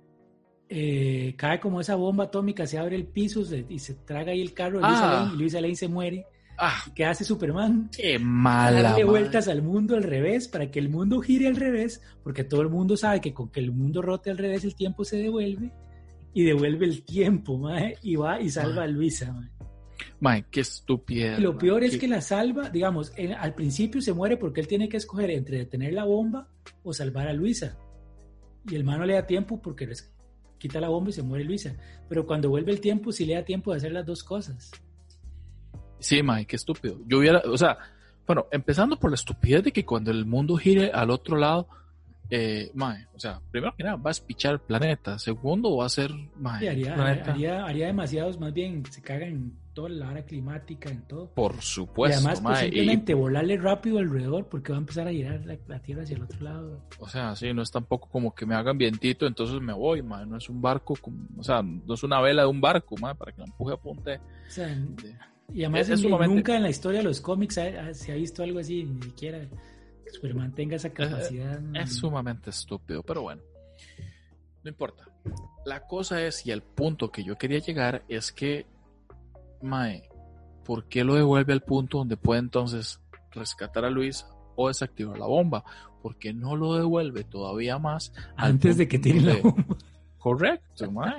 eh, 0.70 1.36
cae 1.38 1.60
como 1.60 1.82
esa 1.82 1.96
bomba 1.96 2.24
atómica, 2.26 2.66
se 2.66 2.80
abre 2.80 2.96
el 2.96 3.06
piso 3.06 3.44
se- 3.46 3.66
y 3.70 3.78
se 3.80 3.94
traga 3.94 4.32
ahí 4.32 4.42
el 4.42 4.54
carro 4.56 4.80
de 4.80 4.86
Ah. 4.88 5.30
Y 5.32 5.38
Luisa 5.38 5.62
Lane 5.62 5.76
se 5.76 5.88
muere. 5.88 6.26
Ah, 6.58 6.84
¿Qué 6.94 7.04
hace 7.06 7.24
Superman? 7.24 7.90
qué 7.96 8.20
mala. 8.20 8.72
Darle 8.82 8.90
madre. 8.90 9.04
vueltas 9.06 9.48
al 9.48 9.62
mundo 9.64 9.96
al 9.96 10.04
revés, 10.04 10.48
para 10.48 10.70
que 10.70 10.80
el 10.80 10.90
mundo 10.90 11.20
gire 11.22 11.48
al 11.48 11.56
revés, 11.56 12.02
porque 12.24 12.44
todo 12.44 12.62
el 12.62 12.70
mundo 12.70 12.96
sabe 12.96 13.22
que 13.22 13.34
con 13.34 13.50
que 13.50 13.60
el 13.60 13.72
mundo 13.72 14.02
rote 14.02 14.30
al 14.30 14.38
revés 14.38 14.64
el 14.64 14.76
tiempo 14.76 15.04
se 15.04 15.18
devuelve, 15.18 15.72
y 16.34 16.44
devuelve 16.44 16.86
el 16.86 17.04
tiempo, 17.04 17.58
mae, 17.58 17.98
y 18.02 18.16
va 18.16 18.40
y 18.42 18.50
salva 18.50 18.84
a 18.84 18.88
Luisa, 18.88 19.32
mae. 19.34 19.50
Mae, 20.20 20.46
qué 20.50 20.62
estúpida. 20.62 21.38
Lo 21.40 21.58
peor 21.58 21.84
es 21.84 21.98
que 21.98 22.08
la 22.08 22.22
salva, 22.22 22.70
digamos, 22.70 23.12
en- 23.18 23.34
al 23.34 23.54
principio 23.56 24.02
se 24.02 24.14
muere 24.14 24.38
porque 24.38 24.62
él 24.62 24.68
tiene 24.68 24.90
que 24.90 24.98
escoger 24.98 25.30
entre 25.32 25.58
detener 25.58 25.94
la 25.94 26.06
bomba 26.06 26.48
o 26.84 26.94
salvar 26.94 27.28
a 27.28 27.34
Luisa. 27.34 27.78
Y 28.70 28.76
el 28.76 28.84
man 28.84 29.00
no 29.00 29.06
le 29.06 29.14
da 29.14 29.28
tiempo 29.28 29.62
porque 29.62 29.86
les 29.86 30.14
quita 30.58 30.80
la 30.80 30.88
bomba 30.90 31.10
y 31.10 31.14
se 31.14 31.22
muere 31.24 31.44
Luisa. 31.44 31.76
Pero 32.10 32.26
cuando 32.26 32.50
vuelve 32.50 32.72
el 32.72 32.80
tiempo, 32.80 33.12
sí 33.12 33.26
le 33.26 33.34
da 33.36 33.44
tiempo 33.44 33.72
de 33.72 33.78
hacer 33.78 33.92
las 33.92 34.06
dos 34.06 34.24
cosas. 34.24 34.72
Sí, 36.04 36.22
mae, 36.22 36.46
qué 36.46 36.56
estúpido. 36.56 36.98
Yo 37.08 37.20
hubiera, 37.20 37.40
o 37.46 37.58
sea, 37.58 37.78
bueno, 38.28 38.46
empezando 38.52 38.98
por 38.98 39.10
la 39.12 39.16
estupidez 39.16 39.64
de 39.64 39.72
que 39.72 39.86
cuando 39.86 40.12
el 40.12 40.26
mundo 40.26 40.56
gire 40.58 40.92
al 40.92 41.10
otro 41.10 41.38
lado, 41.38 41.68
eh, 42.30 42.72
mae, 42.74 43.06
o 43.14 43.20
sea, 43.20 43.40
primero 43.52 43.74
que 43.78 43.84
nada, 43.84 43.96
va 43.98 44.10
a 44.10 44.12
espichar 44.12 44.54
el 44.54 44.60
planeta. 44.60 45.20
Segundo, 45.20 45.76
va 45.78 45.86
a 45.86 45.90
ser, 45.90 46.12
mae, 46.38 46.64
Y 46.64 46.68
haría, 46.68 46.96
planeta. 46.96 47.32
haría, 47.32 47.66
haría 47.66 47.88
demasiados, 47.88 48.40
más 48.40 48.54
bien 48.54 48.84
se 48.90 49.02
caga 49.02 49.26
en 49.28 49.54
toda 49.74 49.90
la 49.90 50.10
hora 50.10 50.24
climática, 50.24 50.90
en 50.90 51.02
todo. 51.08 51.28
Por 51.32 51.56
y 51.56 51.62
supuesto, 51.62 52.18
además, 52.20 52.42
pues, 52.42 52.44
mae, 52.44 52.68
y- 52.68 52.72
simplemente 52.72 53.14
volarle 53.14 53.58
rápido 53.58 54.00
alrededor 54.00 54.48
porque 54.48 54.72
va 54.72 54.78
a 54.78 54.82
empezar 54.82 55.08
a 55.08 55.12
girar 55.12 55.46
la, 55.46 55.58
la 55.68 55.80
Tierra 55.80 56.04
hacia 56.04 56.16
el 56.16 56.24
otro 56.24 56.40
lado. 56.42 56.82
O 57.00 57.08
sea, 57.10 57.36
sí, 57.36 57.54
no 57.54 57.62
es 57.62 57.72
tampoco 57.72 58.08
como 58.10 58.34
que 58.34 58.46
me 58.46 58.56
hagan 58.56 58.78
vientito, 58.78 59.26
entonces 59.28 59.60
me 59.62 59.74
voy, 59.74 60.02
mae. 60.02 60.26
No 60.26 60.38
es 60.38 60.48
un 60.50 60.62
barco, 60.62 60.96
como- 61.02 61.18
o 61.38 61.44
sea, 61.44 61.62
no 61.62 61.94
es 61.94 62.04
una 62.04 62.22
vela 62.22 62.44
de 62.44 62.48
un 62.48 62.62
barco, 62.62 62.96
mae, 62.98 63.16
para 63.16 63.32
que 63.32 63.40
la 63.42 63.46
empuje 63.48 63.74
a 63.74 63.78
punta. 63.78 64.12
O 64.48 64.50
sea, 64.52 64.68
de- 64.68 65.16
Y 65.52 65.64
además 65.64 65.90
Es- 65.90 66.00
es 66.04 66.06
nunca 66.06 66.56
en 66.56 66.64
la 66.64 66.70
historia 66.70 67.00
de 67.00 67.06
los 67.06 67.22
cómics 67.22 67.58
ha- 67.58 67.94
se 67.94 68.12
ha 68.12 68.16
visto 68.16 68.44
algo 68.44 68.60
así, 68.60 68.84
ni 68.84 69.02
siquiera 69.04 69.48
Superman 70.12 70.52
tenga 70.54 70.76
esa 70.76 70.92
capacidad. 70.92 71.60
¿no? 71.60 71.80
Es 71.80 71.96
sumamente 71.96 72.50
estúpido, 72.52 73.02
pero 73.04 73.24
bueno. 73.24 73.42
No 74.64 74.70
importa. 74.70 75.06
La 75.66 75.82
cosa 75.88 76.22
es, 76.26 76.46
y 76.46 76.52
el 76.52 76.62
punto 76.62 77.12
que 77.12 77.24
yo 77.24 77.38
quería 77.38 77.60
llegar 77.60 78.04
es 78.08 78.32
que, 78.32 78.66
Mae, 79.62 80.04
¿por 80.66 80.86
qué 80.86 81.04
lo 81.04 81.16
devuelve 81.16 81.54
al 81.54 81.62
punto 81.62 82.00
donde 82.00 82.18
puede 82.18 82.40
entonces 82.42 83.00
rescatar 83.32 83.86
a 83.86 83.90
Luis 83.90 84.26
o 84.56 84.68
desactivar 84.68 85.18
la 85.18 85.26
bomba? 85.26 85.64
¿Por 86.02 86.18
qué 86.18 86.34
no 86.34 86.56
lo 86.56 86.76
devuelve 86.76 87.24
todavía 87.24 87.80
más? 87.80 88.14
Antes 88.36 88.78
de 88.78 88.88
que 88.88 89.00
tiene 89.00 89.22
la 89.22 89.36
bomba. 89.42 89.78
Correcto, 90.20 90.92
mae. 90.92 91.16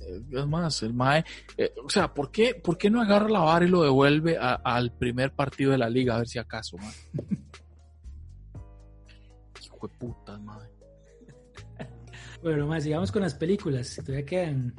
Eh, 0.00 0.22
Es 0.32 0.46
más, 0.46 0.82
el 0.82 0.94
mae, 0.94 1.24
eh, 1.56 1.72
o 1.84 1.88
sea, 1.90 2.12
¿por 2.12 2.30
qué, 2.30 2.54
¿por 2.54 2.76
qué 2.78 2.90
no 2.90 3.00
agarra 3.02 3.28
la 3.28 3.40
vara 3.40 3.64
y 3.64 3.68
lo 3.68 3.82
devuelve 3.82 4.36
a- 4.38 4.54
al 4.54 4.92
primer 4.92 5.32
partido 5.32 5.72
de 5.72 5.78
la 5.78 5.88
liga 5.90 6.14
a 6.14 6.18
ver 6.18 6.28
si 6.28 6.38
acaso, 6.38 6.76
mae? 6.78 6.92
Hijo 9.64 9.88
de 9.88 9.94
puta, 9.98 10.38
mae. 10.38 10.68
Bueno, 12.42 12.66
más 12.66 12.82
sigamos 12.84 13.12
con 13.12 13.20
las 13.22 13.34
películas. 13.34 13.96
Todavía 13.96 14.24
quedan 14.24 14.74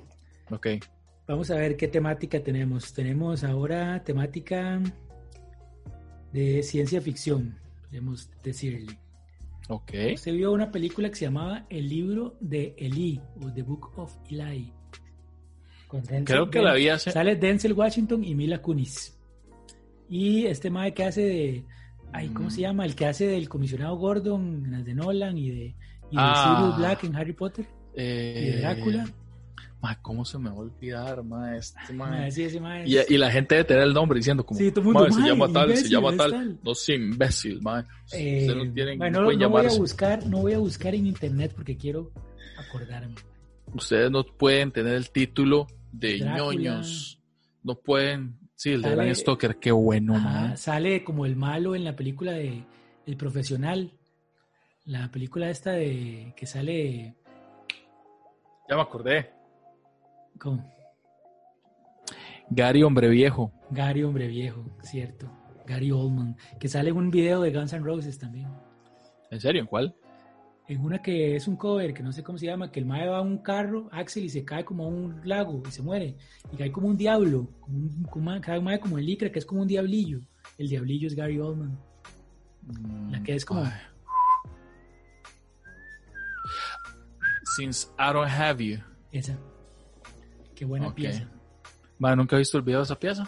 Ok. 0.50 0.68
Vamos 1.28 1.52
a 1.52 1.56
ver 1.56 1.78
qué 1.78 1.88
temática 1.88 2.42
tenemos. 2.42 2.92
Tenemos 2.92 3.44
ahora 3.44 4.04
temática 4.04 4.82
de 6.34 6.64
ciencia 6.64 7.00
ficción, 7.02 7.58
podemos 7.84 8.30
decirle. 8.44 8.98
Ok. 9.70 9.92
Usted 10.16 10.34
vio 10.34 10.52
una 10.52 10.72
película 10.72 11.10
que 11.10 11.16
se 11.16 11.26
llamaba 11.26 11.66
El 11.70 11.88
libro 11.88 12.36
de 12.42 12.74
Eli 12.78 13.22
o 13.42 13.52
The 13.54 13.62
Book 13.62 13.92
of 13.98 14.14
Eli. 14.30 14.74
Con 15.92 16.02
Denzel- 16.04 16.24
Creo 16.24 16.50
que 16.50 16.62
la 16.62 16.72
hace... 16.94 17.12
Sale 17.12 17.36
Denzel 17.36 17.74
Washington 17.74 18.24
y 18.24 18.34
Mila 18.34 18.62
Kunis. 18.62 19.14
Y 20.08 20.46
este 20.46 20.70
mae 20.70 20.94
que 20.94 21.04
hace 21.04 21.22
de. 21.22 21.66
Ay, 22.14 22.30
¿cómo 22.30 22.48
Mm. 22.48 22.52
se 22.52 22.62
llama? 22.62 22.86
El 22.86 22.96
que 22.96 23.06
hace 23.08 23.28
del 23.28 23.50
comisionado 23.50 23.98
Gordon 23.98 24.64
en 24.66 24.72
las 24.72 24.86
de 24.86 24.94
Nolan 24.96 25.38
y 25.38 25.50
de, 25.50 25.56
y 25.66 25.68
de 25.68 25.76
Ah. 26.16 26.56
Sirius 26.58 26.78
Black 26.78 27.04
en 27.04 27.16
Harry 27.18 27.34
Potter 27.34 27.66
y 27.94 28.02
eh, 28.02 28.52
de 28.56 28.62
Drácula. 28.62 29.06
ma, 29.82 30.02
¿Cómo 30.02 30.24
se 30.24 30.38
me 30.38 30.50
va 30.50 30.56
a 30.56 30.60
olvidar, 30.60 31.24
ma? 31.24 31.58
Este, 31.58 31.92
ma? 31.94 32.08
Mae, 32.10 32.32
sí, 32.32 32.44
ese 32.44 32.60
mae 32.62 32.88
Y, 32.88 32.96
y 33.14 33.18
la 33.18 33.30
gente 33.32 33.56
debe 33.56 33.66
tener 33.68 33.84
el 33.84 33.94
nombre 33.94 34.18
diciendo 34.20 34.46
como, 34.46 34.58
Sí, 34.58 34.72
mundo, 34.82 35.00
"Ma, 35.02 35.12
se 35.12 35.20
"Mae, 35.20 35.30
llama 35.30 35.46
tal, 35.52 35.64
se 35.68 35.68
imbécil, 35.74 35.92
llama 35.92 36.16
tal. 36.18 36.32
tal". 36.32 36.60
No 36.64 36.76
sé, 36.76 36.94
imbécil, 36.96 37.62
ma. 37.62 37.80
Eh, 38.14 38.48
Ustedes 38.48 38.56
no 38.68 38.74
tienen, 38.74 39.00
no 39.00 39.24
pueden 39.26 39.40
no 39.42 39.50
voy 39.50 39.66
a 39.66 39.70
buscar, 39.78 40.26
no 40.28 40.38
voy 40.40 40.54
a 40.54 40.58
buscar 40.60 40.96
en 40.96 41.08
internet 41.08 41.52
porque 41.54 41.76
quiero 41.76 42.12
acordarme. 42.58 43.16
Ustedes 43.74 44.10
no 44.12 44.24
pueden 44.26 44.72
tener 44.72 44.94
el 44.96 45.10
título 45.10 45.68
de 45.92 46.18
Drácula. 46.20 46.38
ñoños. 46.38 47.20
No 47.64 47.76
pueden. 47.76 48.40
Sí, 48.56 48.72
el 48.72 48.82
de 48.82 48.96
Bram 48.96 49.14
Stoker, 49.16 49.58
qué 49.58 49.72
bueno, 49.72 50.16
Ajá, 50.16 50.56
sale 50.56 51.04
como 51.04 51.26
el 51.26 51.36
malo 51.36 51.74
en 51.76 51.84
la 51.84 51.96
película 51.96 52.34
de 52.34 52.64
El 53.08 53.18
Profesional. 53.18 53.92
La 54.86 55.10
película 55.12 55.50
esta 55.50 55.72
de 55.72 56.34
que 56.36 56.46
sale 56.46 57.16
Ya 58.70 58.76
me 58.76 58.82
acordé. 58.82 59.32
con 60.40 60.64
Gary 62.50 62.84
Hombre 62.84 63.08
Viejo. 63.10 63.52
Gary 63.72 64.04
Hombre 64.04 64.28
Viejo, 64.28 64.64
cierto. 64.84 65.32
Gary 65.66 65.92
Oldman, 65.92 66.36
que 66.60 66.68
sale 66.68 66.90
en 66.90 66.98
un 66.98 67.10
video 67.12 67.42
de 67.42 67.52
Guns 67.52 67.74
N' 67.74 67.84
Roses 67.86 68.18
también. 68.20 68.48
¿En 69.30 69.40
serio? 69.40 69.62
¿En 69.62 69.68
cuál? 69.68 69.96
En 70.72 70.80
una 70.86 71.02
que 71.02 71.36
es 71.36 71.50
un 71.50 71.58
cover, 71.58 71.94
que 71.94 72.02
no 72.02 72.14
sé 72.14 72.24
cómo 72.24 72.38
se 72.38 72.46
llama, 72.46 72.72
que 72.72 72.80
el 72.80 72.86
mae 72.86 73.06
va 73.06 73.18
a 73.18 73.22
un 73.22 73.40
carro, 73.40 73.90
Axel, 73.92 74.24
y 74.24 74.30
se 74.30 74.46
cae 74.46 74.64
como 74.64 74.86
a 74.86 74.88
un 74.88 75.20
lago 75.26 75.62
y 75.68 75.72
se 75.72 75.82
muere. 75.82 76.16
Y 76.50 76.56
cae 76.56 76.72
como 76.72 76.88
un 76.88 76.96
diablo, 76.96 77.50
como 77.60 77.78
un, 77.78 78.04
como 78.10 78.32
un- 78.32 78.40
cae 78.40 78.58
un 78.58 78.64
mae 78.64 78.80
como 78.80 78.98
el 78.98 79.06
licra, 79.06 79.30
que 79.30 79.40
es 79.40 79.46
como 79.46 79.62
un 79.64 79.68
diablillo. 79.68 80.22
El 80.58 80.70
diablillo 80.70 81.08
es 81.08 81.14
Gary 81.14 81.40
Oldman. 81.40 81.78
La 83.10 83.22
que 83.22 83.36
es 83.36 83.44
como- 83.44 83.66
Ay. 83.66 83.72
Since 87.58 87.90
I 88.00 88.14
don't 88.14 88.30
have 88.30 88.64
you. 88.64 88.78
Esa. 89.12 89.38
Qué 90.56 90.64
buena 90.64 90.96
pieza. 90.96 91.28
Ma, 92.00 92.16
nunca 92.16 92.38
he 92.38 92.40
visto 92.40 92.58
el 92.58 92.64
video 92.64 92.80
de 92.80 92.84
esa 92.86 92.98
pieza. 92.98 93.28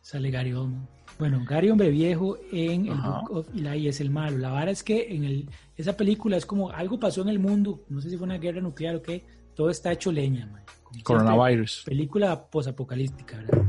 Sale 0.00 0.30
Gary 0.30 0.52
Oldman. 0.52 0.86
Bueno, 1.18 1.44
Gary 1.48 1.70
Hombre 1.70 1.90
Viejo 1.90 2.38
en 2.50 2.86
el. 2.86 2.94
Book 2.94 3.30
of 3.30 3.48
Eli 3.54 3.88
es 3.88 4.00
el 4.00 4.10
malo. 4.10 4.38
La 4.38 4.50
vara 4.50 4.70
es 4.70 4.82
que 4.82 5.14
en 5.14 5.24
el, 5.24 5.48
esa 5.76 5.96
película 5.96 6.36
es 6.36 6.46
como 6.46 6.70
algo 6.70 6.98
pasó 6.98 7.22
en 7.22 7.28
el 7.28 7.38
mundo, 7.38 7.82
no 7.88 8.00
sé 8.00 8.10
si 8.10 8.16
fue 8.16 8.24
una 8.24 8.38
guerra 8.38 8.60
nuclear 8.60 8.96
o 8.96 9.02
qué, 9.02 9.24
todo 9.54 9.70
está 9.70 9.92
hecho 9.92 10.10
leña, 10.10 10.46
man. 10.46 10.62
Coronavirus. 11.02 11.82
Película 11.86 12.46
posapocalíptica, 12.46 13.38
¿verdad? 13.38 13.64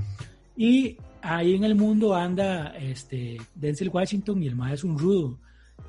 Y 0.55 0.97
ahí 1.21 1.55
en 1.55 1.63
el 1.63 1.75
mundo 1.75 2.15
anda 2.15 2.75
este 2.77 3.37
Denzel 3.55 3.89
Washington 3.89 4.41
y 4.43 4.47
el 4.47 4.55
mae 4.55 4.73
es 4.73 4.83
un 4.83 4.97
rudo. 4.97 5.39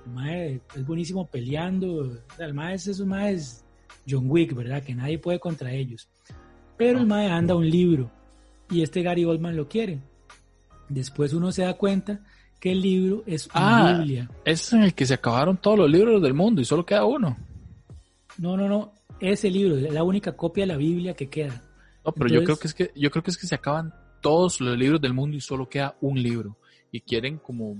El 0.07 0.13
mae 0.13 0.61
es 0.75 0.87
buenísimo 0.87 1.27
peleando. 1.27 2.19
el 2.39 2.55
mae 2.55 2.75
es 2.75 2.87
esos 2.87 3.07
maes 3.07 3.65
John 4.09 4.31
Wick, 4.31 4.55
¿verdad? 4.55 4.83
Que 4.83 4.95
nadie 4.95 5.19
puede 5.19 5.39
contra 5.39 5.73
ellos. 5.73 6.09
Pero 6.77 6.99
el 6.99 7.07
mae 7.07 7.29
anda 7.29 7.55
un 7.55 7.69
libro 7.69 8.11
y 8.71 8.83
este 8.83 9.03
Gary 9.03 9.25
Oldman 9.25 9.57
lo 9.57 9.69
quiere. 9.69 10.01
Después 10.89 11.33
uno 11.33 11.51
se 11.53 11.63
da 11.63 11.75
cuenta 11.75 12.21
que 12.61 12.73
el 12.73 12.81
libro 12.81 13.23
es 13.27 13.47
una 13.47 13.89
Ah. 13.89 13.99
Biblia. 13.99 14.31
Es 14.45 14.73
en 14.73 14.83
el 14.83 14.95
que 14.95 15.05
se 15.07 15.15
acabaron 15.15 15.57
todos 15.59 15.79
los 15.79 15.91
libros 15.91 16.23
del 16.23 16.35
mundo 16.35 16.61
y 16.61 16.65
solo 16.65 16.85
queda 16.87 17.05
uno. 17.05 17.37
No, 18.39 18.57
no, 18.57 18.69
no. 18.69 18.93
Ese 19.21 19.51
libro 19.51 19.77
es 19.77 19.93
la 19.93 20.03
única 20.05 20.37
copia 20.37 20.63
de 20.65 20.69
la 20.69 20.77
Biblia 20.77 21.15
que 21.15 21.29
queda. 21.29 21.63
No, 22.05 22.13
pero 22.13 22.29
yo 22.29 22.45
creo 22.45 22.57
que 22.59 22.67
es 22.69 22.75
que 22.75 22.93
yo 22.95 23.11
creo 23.11 23.23
que 23.23 23.31
es 23.31 23.37
que 23.39 23.47
se 23.47 23.55
acaban 23.55 23.93
todos 24.21 24.61
los 24.61 24.77
libros 24.79 25.01
del 25.01 25.13
mundo 25.15 25.37
y 25.37 25.41
solo 25.41 25.69
queda 25.69 25.97
un 26.01 26.23
libro 26.23 26.57
y 26.93 27.01
quieren 27.01 27.39
como 27.39 27.77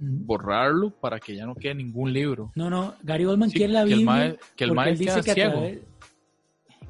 borrarlo 0.00 0.90
para 0.90 1.18
que 1.20 1.34
ya 1.36 1.44
no 1.46 1.54
quede 1.54 1.74
ningún 1.74 2.12
libro. 2.12 2.52
No, 2.54 2.70
no. 2.70 2.94
Gary 3.02 3.24
Oldman 3.24 3.50
Sí, 3.50 3.58
quiere 3.58 3.72
la 3.72 3.84
que 3.84 3.92
el 3.92 3.98
Biblia. 3.98 4.14
mae- 4.14 4.38
que 4.56 4.64
el 4.64 4.72
mae 4.72 4.90
él 4.90 4.98
dice 4.98 5.10
queda 5.12 5.22
que 5.22 5.30
a 5.30 5.34
ciego. 5.34 5.50
través- 5.52 5.78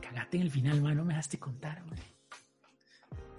Cagaste 0.01 0.37
en 0.39 0.43
el 0.45 0.51
final, 0.51 0.81
man. 0.81 0.97
No 0.97 1.05
me 1.05 1.13
dejaste 1.15 1.39
contar, 1.39 1.85
man. 1.87 1.99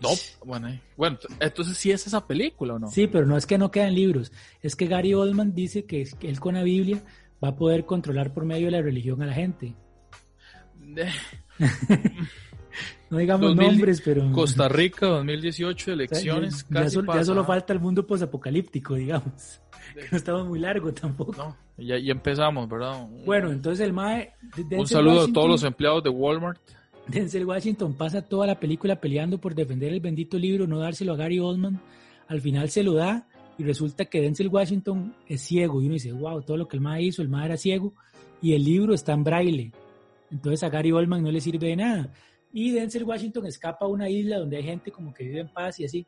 No, 0.02 0.10
bueno, 0.46 0.68
eh, 0.70 0.82
bueno, 0.96 1.18
entonces 1.40 1.78
sí 1.78 1.92
es 1.92 2.08
esa 2.08 2.26
película 2.26 2.76
o 2.76 2.80
no? 2.80 2.88
Sí, 2.90 3.08
pero 3.08 3.26
no 3.26 3.36
es 3.38 3.46
que 3.46 3.58
no 3.58 3.70
quedan 3.72 3.94
libros. 3.96 4.32
Es 4.62 4.76
que 4.76 4.88
Gary 4.88 5.14
Oldman 5.14 5.54
dice 5.54 5.86
que, 5.86 6.08
que 6.20 6.30
él 6.30 6.40
con 6.40 6.56
la 6.56 6.64
Biblia 6.64 7.02
va 7.44 7.50
a 7.50 7.56
poder 7.56 7.86
controlar 7.86 8.34
por 8.34 8.46
medio 8.46 8.66
de 8.68 8.72
la 8.72 8.82
religión 8.82 9.22
a 9.22 9.26
la 9.26 9.34
gente. 9.34 9.76
No 13.10 13.18
digamos 13.18 13.48
2000 13.56 13.68
nombres, 13.68 14.02
pero... 14.06 14.32
Costa 14.32 14.70
Rica 14.70 15.08
2018 15.08 15.82
O 15.82 15.86
sea, 15.86 15.94
elecciones 15.96 16.62
ya, 16.70 16.76
ya 16.76 16.82
casi 16.84 16.94
sol- 16.94 17.06
ya 17.06 17.12
pasa. 17.14 17.24
solo 17.26 17.44
falta 17.44 17.74
el 17.74 17.80
mundo 17.80 18.06
posapocalíptico, 18.06 18.94
digamos. 18.96 19.60
Que 19.96 20.08
no 20.12 20.18
estamos 20.18 20.48
muy 20.48 20.60
largo 20.60 20.94
tampoco. 20.94 21.34
No, 21.36 21.58
ya, 21.78 21.98
ya 21.98 22.12
empezamos, 22.12 22.70
¿verdad? 22.70 23.08
Bueno, 23.26 23.52
entonces 23.52 23.84
el 23.86 23.94
MAE... 23.94 24.32
un 24.78 24.86
saludo 24.88 25.22
a 25.22 25.34
todos 25.34 25.50
los 25.50 25.64
empleados 25.64 26.04
de 26.04 26.10
Walmart. 26.12 26.62
Denzel 27.08 27.46
Washington 27.46 27.94
pasa 27.94 28.22
toda 28.22 28.46
la 28.46 28.60
película 28.60 29.00
peleando 29.00 29.40
por 29.40 29.56
defender 29.56 29.92
el 29.92 30.00
bendito 30.00 30.38
libro, 30.38 30.68
no 30.68 30.80
dárselo 30.80 31.14
a 31.14 31.18
Gary 31.18 31.40
Oldman. 31.40 31.82
Al 32.28 32.42
final 32.42 32.70
se 32.70 32.84
lo 32.84 32.94
da 32.94 33.28
y 33.58 33.64
resulta 33.64 34.06
que 34.06 34.22
Denzel 34.22 34.50
Washington 34.50 35.16
es 35.28 35.42
ciego. 35.42 35.82
Y 35.82 35.86
uno 35.86 35.96
dice, 35.96 36.12
wow, 36.12 36.42
todo 36.42 36.58
lo 36.58 36.68
que 36.68 36.78
el 36.78 36.82
MAE 36.82 37.04
hizo, 37.04 37.22
el 37.22 37.30
MAE 37.30 37.46
era 37.46 37.58
ciego. 37.58 37.94
Y 38.42 38.54
el 38.54 38.64
libro 38.64 38.94
está 38.94 39.14
en 39.14 39.24
braille. 39.24 39.72
Entonces 40.32 40.64
a 40.64 40.70
Gary 40.70 40.92
Oldman 40.92 41.24
no 41.24 41.32
le 41.32 41.42
sirve 41.42 41.68
de 41.70 41.76
nada. 41.76 42.14
Y 42.54 42.72
Denzel 42.72 43.04
Washington 43.04 43.46
escapa 43.48 43.86
a 43.86 43.90
una 43.90 44.10
isla 44.10 44.38
donde 44.38 44.58
hay 44.58 44.64
gente 44.64 44.92
como 44.92 45.14
que 45.14 45.24
vive 45.24 45.42
en 45.42 45.50
paz 45.50 45.80
y 45.80 45.86
así. 45.86 46.06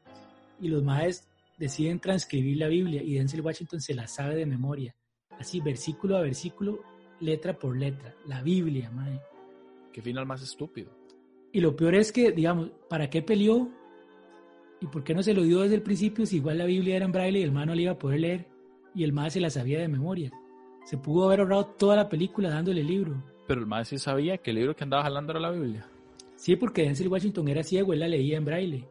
Y 0.62 0.70
los 0.70 0.84
MAEs 0.84 1.28
deciden 1.58 2.00
transcribir 2.00 2.58
la 2.58 2.68
Biblia 2.68 3.02
y 3.04 3.16
Denzel 3.16 3.42
Washington 3.42 3.82
se 3.82 3.94
la 3.94 4.08
sabe 4.08 4.36
de 4.36 4.46
memoria. 4.46 4.96
Así, 5.40 5.60
versículo 5.60 6.18
a 6.18 6.22
versículo, 6.22 6.80
letra 7.20 7.58
por 7.58 7.78
letra. 7.78 8.14
La 8.28 8.42
Biblia, 8.42 8.90
MAE. 8.92 9.31
Qué 9.92 10.02
final 10.02 10.26
más 10.26 10.42
estúpido. 10.42 10.92
Y 11.52 11.60
lo 11.60 11.76
peor 11.76 11.96
es 11.96 12.12
que, 12.12 12.32
digamos, 12.32 12.72
¿para 12.90 13.10
qué 13.10 13.22
peleó? 13.22 13.70
¿Y 14.80 14.88
por 14.88 15.04
qué 15.04 15.14
no 15.14 15.22
se 15.22 15.34
lo 15.34 15.44
dio 15.44 15.62
desde 15.62 15.76
el 15.76 15.84
principio 15.84 16.26
si 16.26 16.38
igual 16.38 16.58
la 16.58 16.66
Biblia 16.66 16.96
era 16.96 17.06
en 17.06 17.12
braille 17.12 17.40
y 17.40 17.44
el 17.44 17.52
man 17.52 17.68
no 17.68 17.76
le 17.76 17.84
iba 17.84 17.92
a 17.92 18.00
poder 18.00 18.22
leer? 18.22 18.48
Y 18.96 19.04
el 19.04 19.14
más 19.14 19.34
se 19.34 19.42
la 19.42 19.50
sabía 19.50 19.80
de 19.80 19.88
memoria. 19.88 20.32
Se 20.86 20.98
pudo 20.98 21.26
haber 21.26 21.42
ahorrado 21.42 21.66
toda 21.66 21.96
la 21.96 22.10
película 22.10 22.50
dándole 22.50 22.82
el 22.82 22.88
libro. 22.88 23.24
Pero 23.48 23.62
el 23.62 23.68
maestro 23.68 23.98
sí 23.98 24.04
sabía 24.04 24.38
que 24.38 24.52
el 24.52 24.58
libro 24.58 24.76
que 24.76 24.84
andaba 24.84 25.04
jalando 25.04 25.32
era 25.32 25.40
la 25.40 25.52
Biblia. 25.52 25.86
Sí, 26.36 26.56
porque 26.56 26.84
Denzel 26.84 27.08
Washington 27.08 27.48
era 27.50 27.64
ciego, 27.64 27.94
él 27.94 28.00
la 28.00 28.08
leía 28.08 28.38
en 28.38 28.46
braille. 28.46 28.88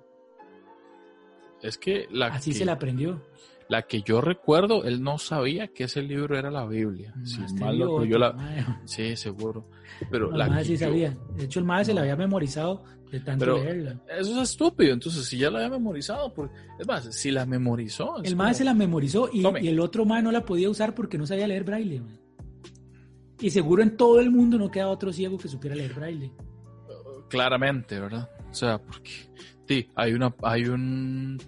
Es 1.63 1.77
que 1.77 2.07
la, 2.11 2.27
Así 2.27 2.53
que, 2.53 2.59
se 2.59 2.65
la 2.65 2.73
aprendió. 2.73 3.21
La 3.71 3.83
que 3.87 4.03
yo 4.03 4.21
recuerdo, 4.21 4.85
él 4.85 5.03
no 5.03 5.17
sabía 5.17 5.69
que 5.69 5.85
ese 5.85 6.03
libro 6.03 6.37
era 6.37 6.51
la 6.51 6.67
Biblia. 6.67 7.15
Si 7.25 7.41
Más 7.41 7.55
te 7.55 7.61
mal 7.61 7.77
dio 7.77 7.85
no- 7.87 7.91
pero 7.93 7.97
otro, 7.97 8.05
yo 8.11 8.19
la, 8.19 8.33
mae. 8.35 8.67
sí, 8.85 9.17
seguro. 9.17 9.69
Pero 10.11 10.31
No, 10.31 10.37
la 10.37 10.59
que 10.59 10.65
sí 10.65 10.73
yo- 10.73 10.79
sabía. 10.81 11.17
De 11.37 11.45
hecho, 11.45 11.61
el 11.61 11.65
más 11.65 11.87
se 11.87 11.95
la 11.95 12.03
había 12.03 12.17
memorizado 12.17 12.83
de 13.11 13.21
tanto 13.21 13.45
Pero- 13.45 13.63
leerla. 13.65 14.01
Eso 14.19 14.43
es 14.43 14.51
estúpido. 14.51 14.93
Entonces, 14.93 15.25
si 15.25 15.39
ya 15.39 15.51
la 15.51 15.59
había 15.61 15.71
memorizado, 15.71 16.35
pues, 16.35 16.51
es 16.79 16.87
más, 16.87 17.15
si 17.15 17.31
la 17.31 17.47
memorizó. 17.47 18.23
El 18.23 18.37
como- 18.37 18.53
se 18.55 18.65
la 18.65 18.75
memorizó 18.75 19.31
y, 19.33 19.45
el 19.67 19.81
otro 19.81 20.05
más 20.05 20.23
no 20.23 20.31
la 20.33 20.45
podía 20.45 20.69
usar 20.69 20.95
porque 20.95 21.17
no 21.17 21.27
sabía 21.27 21.47
leer 21.47 21.65
braille. 21.65 22.03
Y 23.41 23.51
seguro 23.51 23.83
en 23.83 23.97
todo 23.97 24.21
el 24.21 24.31
mundo 24.31 24.59
no 24.59 24.71
queda 24.71 24.89
otro 24.89 25.13
ciego 25.13 25.39
que 25.39 25.49
supiera 25.49 25.75
leer 25.77 25.95
braille. 25.95 26.33
claramente, 27.29 28.01
¿verdad? 28.01 28.29
O 28.51 28.55
sea, 28.55 28.79
porque 28.83 29.11
sí, 29.69 29.89
hay 29.95 30.13
una, 30.15 30.35
hay 30.43 30.65
un, 30.65 31.39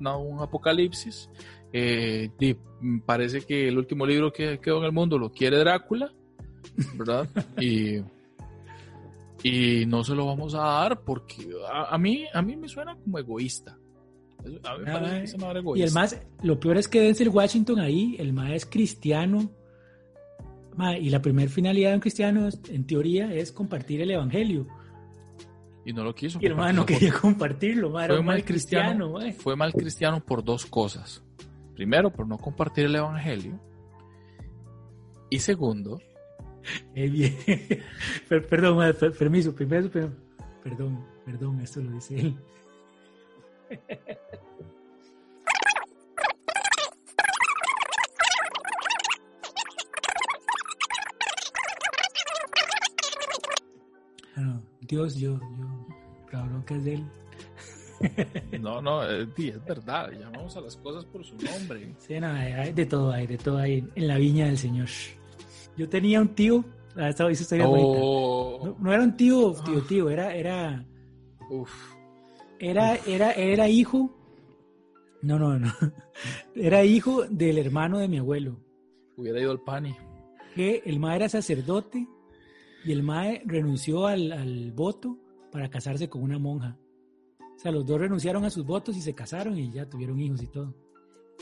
una- 0.00 0.16
un 0.16 0.40
apocalipsis. 0.40 1.28
Eh, 1.72 2.30
parece 3.06 3.42
que 3.42 3.68
el 3.68 3.78
último 3.78 4.06
libro 4.06 4.32
que 4.32 4.58
quedó 4.58 4.78
en 4.78 4.84
el 4.84 4.92
mundo 4.92 5.18
lo 5.18 5.30
quiere 5.30 5.58
Drácula, 5.58 6.12
¿verdad? 6.96 7.28
y, 7.60 7.98
y 9.42 9.86
no 9.86 10.04
se 10.04 10.14
lo 10.14 10.26
vamos 10.26 10.54
a 10.54 10.58
dar 10.60 11.00
porque 11.02 11.48
a, 11.72 11.94
a 11.94 11.98
mí, 11.98 12.24
a 12.32 12.42
mí 12.42 12.56
me 12.56 12.68
suena 12.68 12.94
como 12.96 13.18
egoísta. 13.18 13.76
Eso- 14.44 14.58
A 14.64 14.78
mí 14.78 14.84
me 14.84 14.92
parece 14.92 15.10
mae. 15.12 15.20
que 15.22 15.26
se 15.26 15.38
me 15.38 15.46
hace 15.46 15.60
Y 15.76 15.82
el 15.82 15.92
más, 15.92 16.20
lo 16.42 16.58
peor 16.60 16.76
es 16.78 16.88
que 16.88 17.00
Denzel 17.00 17.28
Washington 17.28 17.78
ahí, 17.80 18.16
el 18.18 18.32
más 18.32 18.50
es 18.52 18.66
cristiano. 18.66 19.50
Y 20.98 21.10
la 21.10 21.20
primera 21.20 21.50
finalidad 21.50 21.90
de 21.90 21.94
un 21.96 22.00
cristiano, 22.00 22.48
en 22.70 22.86
teoría, 22.86 23.34
es 23.34 23.52
compartir 23.52 24.00
el 24.00 24.12
evangelio. 24.12 24.66
y 25.84 25.92
no 25.92 26.04
lo 26.04 26.14
quiso. 26.14 26.38
Y 26.40 26.46
el 26.46 26.54
man 26.54 26.74
no 26.74 26.86
quería 26.86 27.12
compartirlo, 27.12 27.90
ma, 27.90 28.06
fue 28.06 28.22
mal 28.22 28.42
cristiano, 28.44 29.14
fue 29.36 29.56
mal 29.56 29.72
cristiano 29.74 30.24
por 30.24 30.42
dos 30.42 30.64
cosas. 30.64 31.22
Primero, 31.80 32.10
por 32.12 32.28
no 32.28 32.36
compartir 32.36 32.84
el 32.84 32.94
evangelio. 32.96 33.58
Y 35.30 35.38
segundo, 35.38 35.98
Eh, 36.94 37.08
bien. 37.08 37.34
Per- 38.28 38.46
perdón, 38.46 38.94
permiso, 39.18 39.54
primero, 39.54 39.88
per- 39.90 40.12
perdón, 40.62 41.06
Perdón, 41.24 41.58
esto 41.60 41.80
lo 41.80 41.90
dice 41.92 42.20
él. 42.20 42.36
Ah, 54.36 54.60
Dios, 54.82 55.16
yo, 55.16 55.38
yo, 55.38 55.86
la 56.32 56.42
bronca 56.44 56.74
es 56.74 56.84
de 56.84 56.94
él. 56.94 57.04
No, 58.60 58.80
no, 58.80 59.02
es, 59.04 59.28
es 59.38 59.64
verdad. 59.64 60.10
Llamamos 60.12 60.56
a 60.56 60.60
las 60.60 60.76
cosas 60.76 61.04
por 61.06 61.24
su 61.24 61.34
nombre. 61.36 61.94
Sí, 61.98 62.18
no, 62.20 62.28
hay, 62.28 62.52
hay 62.52 62.72
de 62.72 62.86
todo, 62.86 63.10
hay 63.12 63.26
de 63.26 63.38
todo 63.38 63.58
ahí 63.58 63.86
en 63.94 64.08
la 64.08 64.16
viña 64.18 64.46
del 64.46 64.58
Señor. 64.58 64.88
Yo 65.76 65.88
tenía 65.88 66.20
un 66.20 66.34
tío, 66.34 66.64
ah, 66.96 67.08
esta 67.08 67.30
esa 67.30 67.42
historia 67.42 67.66
bonita. 67.66 67.98
Oh, 68.02 68.60
No, 68.64 68.76
no 68.80 68.92
era 68.92 69.02
un 69.02 69.16
tío, 69.16 69.54
tío, 69.64 69.82
tío, 69.82 70.10
era, 70.10 70.34
era, 70.34 70.84
uf. 71.50 71.70
era, 72.58 72.96
era, 73.06 73.32
era 73.32 73.68
hijo. 73.68 74.16
No, 75.22 75.38
no, 75.38 75.58
no. 75.58 75.70
Era 76.54 76.82
hijo 76.84 77.24
del 77.28 77.58
hermano 77.58 77.98
de 77.98 78.08
mi 78.08 78.16
abuelo. 78.18 78.58
Hubiera 79.16 79.38
ido 79.40 79.50
al 79.50 79.60
pani. 79.60 79.94
Que 80.54 80.82
el 80.86 80.98
mae 80.98 81.16
era 81.16 81.28
sacerdote 81.28 82.06
y 82.84 82.92
el 82.92 83.02
mae 83.02 83.42
renunció 83.44 84.06
al, 84.06 84.32
al 84.32 84.72
voto 84.72 85.18
para 85.52 85.68
casarse 85.68 86.08
con 86.08 86.22
una 86.22 86.38
monja. 86.38 86.78
O 87.60 87.62
sea, 87.62 87.72
los 87.72 87.84
dos 87.84 88.00
renunciaron 88.00 88.42
a 88.46 88.48
sus 88.48 88.64
votos 88.64 88.96
y 88.96 89.02
se 89.02 89.12
casaron 89.12 89.58
y 89.58 89.70
ya 89.70 89.84
tuvieron 89.84 90.18
hijos 90.18 90.42
y 90.42 90.46
todo. 90.46 90.74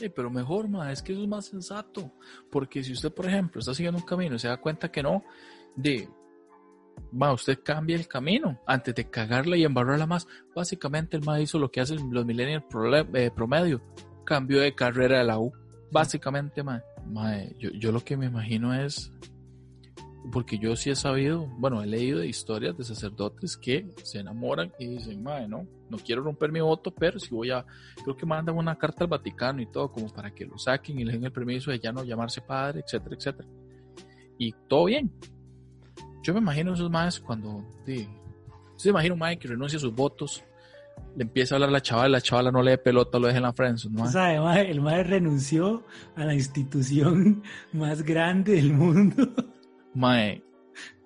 Eh, 0.00 0.10
pero 0.10 0.28
mejor, 0.28 0.68
ma, 0.68 0.90
es 0.90 1.00
que 1.00 1.12
eso 1.12 1.22
es 1.22 1.28
más 1.28 1.46
sensato. 1.46 2.10
Porque 2.50 2.82
si 2.82 2.92
usted, 2.92 3.12
por 3.12 3.26
ejemplo, 3.26 3.60
está 3.60 3.72
siguiendo 3.72 4.00
un 4.00 4.04
camino 4.04 4.34
y 4.34 4.40
se 4.40 4.48
da 4.48 4.56
cuenta 4.56 4.90
que 4.90 5.00
no, 5.00 5.22
de, 5.76 6.08
ma, 7.12 7.32
usted 7.32 7.60
cambia 7.62 7.94
el 7.94 8.08
camino 8.08 8.60
antes 8.66 8.96
de 8.96 9.08
cagarla 9.08 9.56
y 9.56 9.62
embarrarla 9.62 10.06
más. 10.06 10.26
Básicamente, 10.56 11.16
el 11.16 11.22
ma 11.24 11.40
hizo 11.40 11.56
lo 11.56 11.70
que 11.70 11.82
hacen 11.82 12.12
los 12.12 12.26
millennials 12.26 12.64
eh, 13.14 13.30
promedio: 13.32 13.80
cambio 14.24 14.60
de 14.60 14.74
carrera 14.74 15.18
de 15.18 15.24
la 15.24 15.38
U. 15.38 15.52
Básicamente, 15.92 16.64
ma, 16.64 16.82
ma, 17.06 17.44
yo, 17.60 17.70
yo 17.70 17.92
lo 17.92 18.00
que 18.00 18.16
me 18.16 18.26
imagino 18.26 18.74
es. 18.74 19.12
Porque 20.32 20.58
yo 20.58 20.76
sí 20.76 20.90
he 20.90 20.96
sabido, 20.96 21.46
bueno, 21.58 21.82
he 21.82 21.86
leído 21.86 22.18
de 22.18 22.26
historias 22.28 22.76
de 22.76 22.84
sacerdotes 22.84 23.56
que 23.56 23.86
se 24.02 24.18
enamoran 24.18 24.72
y 24.78 24.86
dicen, 24.86 25.22
madre, 25.22 25.48
no, 25.48 25.66
no 25.88 25.96
quiero 25.98 26.22
romper 26.22 26.52
mi 26.52 26.60
voto, 26.60 26.90
pero 26.90 27.18
si 27.18 27.34
voy 27.34 27.50
a, 27.50 27.64
creo 28.02 28.16
que 28.16 28.26
mandan 28.26 28.56
una 28.56 28.76
carta 28.76 29.04
al 29.04 29.10
Vaticano 29.10 29.62
y 29.62 29.66
todo, 29.66 29.90
como 29.90 30.12
para 30.12 30.30
que 30.34 30.44
lo 30.44 30.58
saquen 30.58 30.98
y 31.00 31.04
le 31.04 31.12
den 31.12 31.24
el 31.24 31.32
permiso 31.32 31.70
de 31.70 31.78
ya 31.78 31.92
no 31.92 32.04
llamarse 32.04 32.40
padre, 32.42 32.80
etcétera, 32.84 33.16
etcétera. 33.16 33.48
Y 34.38 34.52
todo 34.68 34.84
bien. 34.86 35.10
Yo 36.22 36.34
me 36.34 36.40
imagino 36.40 36.74
esos 36.74 36.90
madres 36.90 37.20
cuando, 37.20 37.64
sí, 37.86 38.06
se 38.76 38.90
imagina 38.90 39.14
un 39.14 39.20
madre 39.20 39.38
que 39.38 39.48
renuncia 39.48 39.78
a 39.78 39.80
sus 39.80 39.94
votos, 39.94 40.44
le 41.16 41.22
empieza 41.24 41.54
a 41.54 41.56
hablar 41.56 41.70
a 41.70 41.72
la 41.72 41.80
chavala, 41.80 42.08
la 42.08 42.20
chavala 42.20 42.50
no 42.52 42.62
le 42.62 42.72
dé 42.72 42.78
pelota, 42.78 43.18
lo 43.18 43.28
deja 43.28 43.38
en 43.38 43.44
la 43.44 43.52
friendzone, 43.52 43.96
O 43.96 44.04
mae. 44.04 44.12
sea, 44.12 44.42
mae, 44.42 44.70
el 44.70 44.80
mae 44.80 45.04
renunció 45.04 45.84
a 46.16 46.24
la 46.24 46.34
institución 46.34 47.42
más 47.72 48.02
grande 48.02 48.54
del 48.56 48.72
mundo, 48.74 49.28
Mae, 49.98 50.42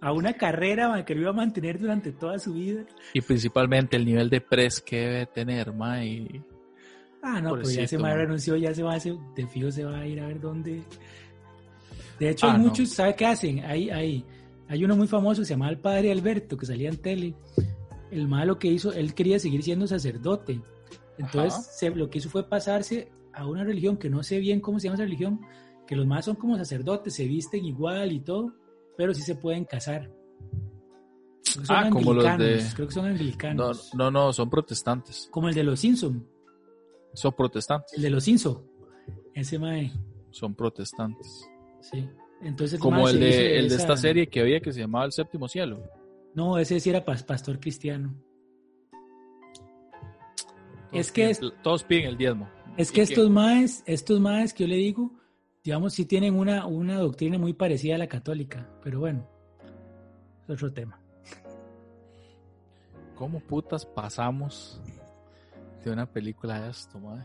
a 0.00 0.12
una 0.12 0.34
carrera 0.34 0.88
mae, 0.88 1.04
que 1.04 1.14
lo 1.14 1.22
iba 1.22 1.30
a 1.30 1.34
mantener 1.34 1.78
durante 1.78 2.12
toda 2.12 2.38
su 2.38 2.52
vida. 2.54 2.84
Y 3.14 3.20
principalmente 3.22 3.96
el 3.96 4.04
nivel 4.04 4.28
de 4.30 4.40
pres 4.40 4.80
que 4.80 4.98
debe 5.00 5.26
tener, 5.26 5.72
mae. 5.72 6.42
Ah, 7.22 7.40
no, 7.40 7.52
pero 7.54 7.70
ya 7.70 7.82
ese 7.82 7.98
mae 7.98 8.16
renunció, 8.16 8.56
ya 8.56 8.74
se 8.74 8.82
va 8.82 8.94
a 8.94 8.96
hacer, 8.96 9.14
de 9.36 9.46
fijo 9.46 9.70
se 9.70 9.84
va 9.84 9.98
a 10.00 10.06
ir 10.06 10.20
a 10.20 10.26
ver 10.26 10.40
dónde. 10.40 10.82
De 12.18 12.28
hecho, 12.30 12.46
Ah, 12.46 12.52
hay 12.52 12.58
no. 12.58 12.64
muchos, 12.68 12.90
¿sabe 12.90 13.14
qué 13.14 13.26
hacen? 13.26 13.60
Hay, 13.64 13.90
hay, 13.90 14.24
hay 14.68 14.84
uno 14.84 14.96
muy 14.96 15.06
famoso, 15.06 15.44
se 15.44 15.50
llama 15.54 15.68
el 15.70 15.78
padre 15.78 16.12
Alberto, 16.12 16.56
que 16.56 16.66
salía 16.66 16.88
en 16.88 16.96
tele. 16.98 17.34
El 18.10 18.28
mae 18.28 18.44
lo 18.44 18.58
que 18.58 18.68
hizo, 18.68 18.92
él 18.92 19.14
quería 19.14 19.38
seguir 19.38 19.62
siendo 19.62 19.86
sacerdote. 19.86 20.60
Entonces, 21.18 21.66
se- 21.78 21.90
lo 21.90 22.10
que 22.10 22.18
hizo 22.18 22.28
fue 22.28 22.48
pasarse 22.48 23.10
a 23.32 23.46
una 23.46 23.64
religión 23.64 23.96
que 23.96 24.10
no 24.10 24.22
sé 24.22 24.38
bien 24.38 24.60
cómo 24.60 24.78
se 24.78 24.84
llama 24.88 24.96
esa 24.96 25.04
religión, 25.04 25.40
que 25.86 25.96
los 25.96 26.06
más 26.06 26.24
son 26.26 26.36
como 26.36 26.56
sacerdotes, 26.56 27.14
se 27.14 27.26
visten 27.26 27.64
igual 27.64 28.12
y 28.12 28.20
todo, 28.20 28.52
pero 28.96 29.14
sí 29.14 29.22
se 29.22 29.34
pueden 29.34 29.64
casar. 29.64 30.10
Creo 31.44 31.60
que 31.60 31.66
son 31.66 31.76
Ah, 31.76 31.90
como 31.90 32.14
los 32.14 32.24
de- 32.38 32.62
Creo 32.74 32.88
que 32.88 32.94
son 32.94 33.04
No, 33.04 33.10
anglicanos. 33.10 33.94
no, 33.94 34.10
no, 34.10 34.32
son 34.32 34.48
protestantes. 34.48 35.28
Como 35.30 35.48
el 35.48 35.54
de 35.54 35.64
los 35.64 35.80
Simpson, 35.80 36.26
Son 37.14 37.32
protestantes. 37.34 37.92
el 37.94 38.02
de 38.02 38.10
los 38.10 38.24
Simpson. 38.24 38.62
Ese 39.34 39.58
mae, 39.58 39.92
Son 40.30 40.54
protestantes. 40.54 41.48
sí. 41.80 42.08
Entonces, 42.44 42.80
Como 42.80 43.08
el 43.08 43.20
de, 43.20 43.58
el 43.60 43.68
de 43.68 43.76
esta 43.76 43.96
serie 43.96 44.26
que 44.28 44.40
había 44.40 44.58
que 44.60 44.72
se 44.72 44.80
llamaba 44.80 45.04
El 45.04 45.12
Séptimo 45.12 45.46
Cielo. 45.46 45.80
No, 46.34 46.58
ese 46.58 46.80
sí 46.80 46.90
era 46.90 47.04
pas- 47.04 47.24
pastor 47.24 47.60
cristiano. 47.60 48.14
Todos 50.90 51.06
Es 51.06 51.12
que 51.12 51.28
piden- 51.30 51.62
Todos 51.62 51.84
piden 51.84 52.04
el 52.06 52.16
diezmo. 52.16 52.48
Es 52.76 52.90
¿Y 52.90 52.94
que 52.94 53.02
estos 53.02 53.30
maes, 53.30 53.82
estos 53.86 54.18
maes 54.20 54.52
que 54.52 54.64
yo 54.64 54.68
le 54.68 54.76
digo, 54.76 55.12
digamos, 55.64 55.92
sí 55.94 56.04
tienen 56.04 56.34
una, 56.34 56.66
una 56.66 56.98
doctrina 56.98 57.38
muy 57.38 57.52
parecida 57.52 57.94
a 57.94 57.98
la 57.98 58.08
católica, 58.08 58.68
pero 58.82 59.00
bueno, 59.00 59.28
es 60.44 60.50
otro 60.50 60.72
tema. 60.72 60.98
¿Cómo 63.14 63.40
putas 63.40 63.86
pasamos 63.86 64.80
de 65.84 65.90
una 65.90 66.06
película 66.06 66.60
de 66.60 66.70
esto, 66.70 66.98
mae? 66.98 67.24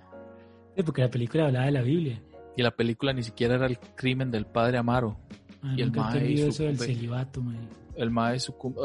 Sí, 0.75 0.83
porque 0.83 1.01
la 1.01 1.09
película 1.09 1.45
hablaba 1.47 1.65
de 1.65 1.71
la 1.71 1.81
Biblia. 1.81 2.21
Y 2.55 2.61
la 2.61 2.71
película 2.71 3.13
ni 3.13 3.23
siquiera 3.23 3.55
era 3.55 3.65
el 3.65 3.79
crimen 3.79 4.29
del 4.29 4.45
padre 4.45 4.77
Amaro. 4.77 5.17
Ah, 5.63 5.73
Y 5.75 5.81
el 5.81 5.91
nunca 5.91 6.13
he 6.13 6.17
entendido 6.17 6.49
eso 6.49 6.63
del 6.63 6.77
celibato, 6.77 7.41
mae. 7.41 7.57
El 7.97 8.11
mae 8.11 8.37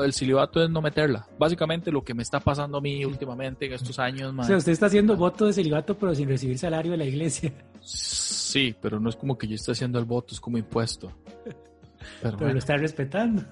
El 0.02 0.12
celibato 0.14 0.62
es 0.64 0.70
no 0.70 0.80
meterla. 0.80 1.26
Básicamente 1.38 1.92
lo 1.92 2.02
que 2.02 2.14
me 2.14 2.22
está 2.22 2.40
pasando 2.40 2.78
a 2.78 2.80
mí 2.80 3.04
últimamente 3.04 3.66
en 3.66 3.74
estos 3.74 3.98
años, 3.98 4.30
O 4.30 4.32
mae. 4.32 4.46
sea, 4.46 4.56
usted 4.56 4.72
está 4.72 4.86
haciendo 4.86 5.16
voto 5.16 5.46
de 5.46 5.52
celibato, 5.52 5.96
pero 5.96 6.14
sin 6.14 6.28
recibir 6.28 6.58
salario 6.58 6.92
de 6.92 6.98
la 6.98 7.04
iglesia. 7.04 7.52
Sí, 7.82 8.74
pero 8.80 8.98
no 9.00 9.08
es 9.10 9.16
como 9.16 9.36
que 9.36 9.46
yo 9.46 9.54
esté 9.54 9.72
haciendo 9.72 9.98
el 9.98 10.04
voto, 10.06 10.34
es 10.34 10.40
como 10.40 10.56
impuesto. 10.58 11.10
Pero, 11.44 11.56
Pero 12.22 12.36
bueno, 12.38 12.52
lo 12.54 12.58
está 12.58 12.76
respetando. 12.76 13.42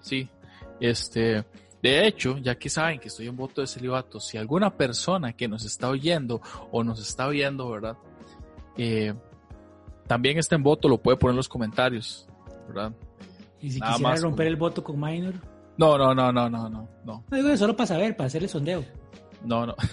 sí. 0.00 0.28
Este, 0.78 1.42
de 1.82 2.06
hecho, 2.06 2.36
ya 2.38 2.54
que 2.56 2.68
saben 2.68 2.98
que 3.00 3.08
estoy 3.08 3.28
en 3.28 3.36
voto 3.36 3.62
de 3.62 3.66
celibato, 3.66 4.20
si 4.20 4.36
alguna 4.36 4.76
persona 4.76 5.32
que 5.32 5.48
nos 5.48 5.64
está 5.64 5.88
oyendo 5.88 6.40
o 6.70 6.84
nos 6.84 7.00
está 7.00 7.28
viendo, 7.28 7.70
¿verdad? 7.70 7.96
Eh, 8.76 9.14
también 10.06 10.38
está 10.38 10.54
en 10.56 10.62
voto, 10.62 10.88
lo 10.88 10.98
puede 10.98 11.16
poner 11.16 11.32
en 11.32 11.36
los 11.38 11.48
comentarios, 11.48 12.26
¿verdad? 12.68 12.92
Y 13.60 13.70
si 13.70 13.80
Nada 13.80 13.92
quisiera 13.92 14.16
romper 14.16 14.46
como- 14.46 14.48
el 14.48 14.56
voto 14.56 14.84
con 14.84 15.00
minor. 15.00 15.34
No, 15.78 15.98
no, 15.98 16.14
no, 16.14 16.32
no, 16.32 16.48
no, 16.48 16.68
no, 16.70 16.88
no, 17.04 17.24
No 17.30 17.36
digo 17.36 17.56
solo 17.56 17.76
para 17.76 17.86
saber, 17.86 18.16
para 18.16 18.26
hacer 18.28 18.42
el 18.42 18.48
sondeo. 18.48 18.84
no, 19.44 19.66
no. 19.66 19.74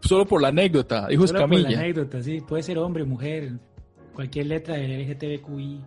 Solo 0.00 0.26
por 0.26 0.42
la 0.42 0.48
anécdota, 0.48 1.06
dijo 1.06 1.26
Solo 1.28 1.46
por 1.48 1.60
la 1.60 1.68
anécdota, 1.78 2.20
sí. 2.22 2.40
Puede 2.40 2.62
ser 2.64 2.76
hombre, 2.78 3.04
mujer, 3.04 3.52
cualquier 4.14 4.46
letra 4.46 4.74
del 4.74 4.90
LGTBQI. 5.08 5.80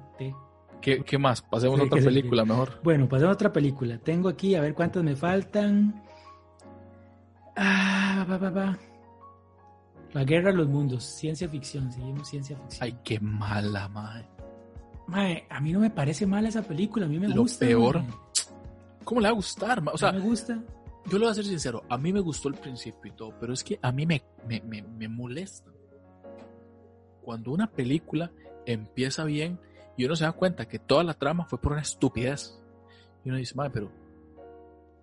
¿Qué, 0.82 1.04
qué 1.04 1.18
más? 1.18 1.42
Pasemos 1.42 1.76
Sí, 1.78 1.82
a 1.82 1.86
otra 1.88 2.00
que 2.00 2.06
película 2.06 2.46
mejor. 2.46 2.80
Bueno, 2.82 3.10
pasemos 3.10 3.32
a 3.32 3.34
otra 3.34 3.52
película. 3.52 3.98
Tengo 3.98 4.30
aquí, 4.30 4.56
a 4.56 4.62
ver 4.62 4.74
cuántas 4.74 5.04
me 5.04 5.16
faltan. 5.18 6.02
Ah, 7.58 8.26
va, 8.30 8.38
va, 8.38 8.50
va. 8.50 8.78
La 10.14 10.24
Guerra 10.24 10.52
de 10.52 10.58
los 10.58 10.68
Mundos, 10.70 11.04
ciencia 11.04 11.50
ficción, 11.50 11.92
seguimos 11.92 12.30
ciencia 12.30 12.56
ficción. 12.56 12.84
Ay, 12.84 12.98
qué 13.04 13.20
mala, 13.20 13.90
mae. 13.90 14.26
Mae, 15.08 15.46
a 15.50 15.60
mí 15.60 15.72
no 15.72 15.80
me 15.80 15.90
parece 15.90 16.26
mala 16.26 16.50
esa 16.50 16.64
película, 16.64 17.06
a 17.06 17.10
mí 17.10 17.20
me 17.20 17.28
Lo 17.28 17.42
gusta. 17.42 17.66
peor, 17.66 18.02
mae. 18.02 18.12
¿Cómo 19.04 19.22
le 19.22 19.28
va 19.28 19.32
a 19.32 19.36
gustar? 19.36 19.84
O 19.94 19.98
sea, 19.98 20.12
me 20.12 20.20
gusta. 20.20 20.60
yo 21.06 21.20
le 21.20 21.26
voy 21.26 21.32
a 21.32 21.36
ser 21.36 21.46
sincero, 21.46 21.84
a 21.90 21.98
mí 21.98 22.12
me 22.12 22.20
gustó 22.22 22.50
el 22.50 22.56
principio 22.56 23.12
y 23.12 23.16
todo, 23.16 23.34
pero 23.40 23.54
es 23.54 23.64
que 23.64 23.78
a 23.82 23.92
mí 23.92 24.06
me, 24.06 24.24
me, 24.48 24.62
me, 24.62 24.82
me 24.82 25.08
molesta. 25.08 25.72
Cuando 27.22 27.52
una 27.52 27.68
película 27.72 28.32
empieza 28.66 29.24
bien 29.24 29.60
y 29.98 30.06
uno 30.06 30.16
se 30.16 30.26
da 30.26 30.32
cuenta 30.32 30.68
que 30.68 30.80
toda 30.80 31.04
la 31.04 31.14
trama 31.14 31.46
fue 31.46 31.60
por 31.60 31.72
una 31.74 31.82
estupidez. 31.82 32.60
Y 33.24 33.30
uno 33.30 33.38
dice, 33.38 33.54
mae, 33.56 33.70
pero 33.70 33.92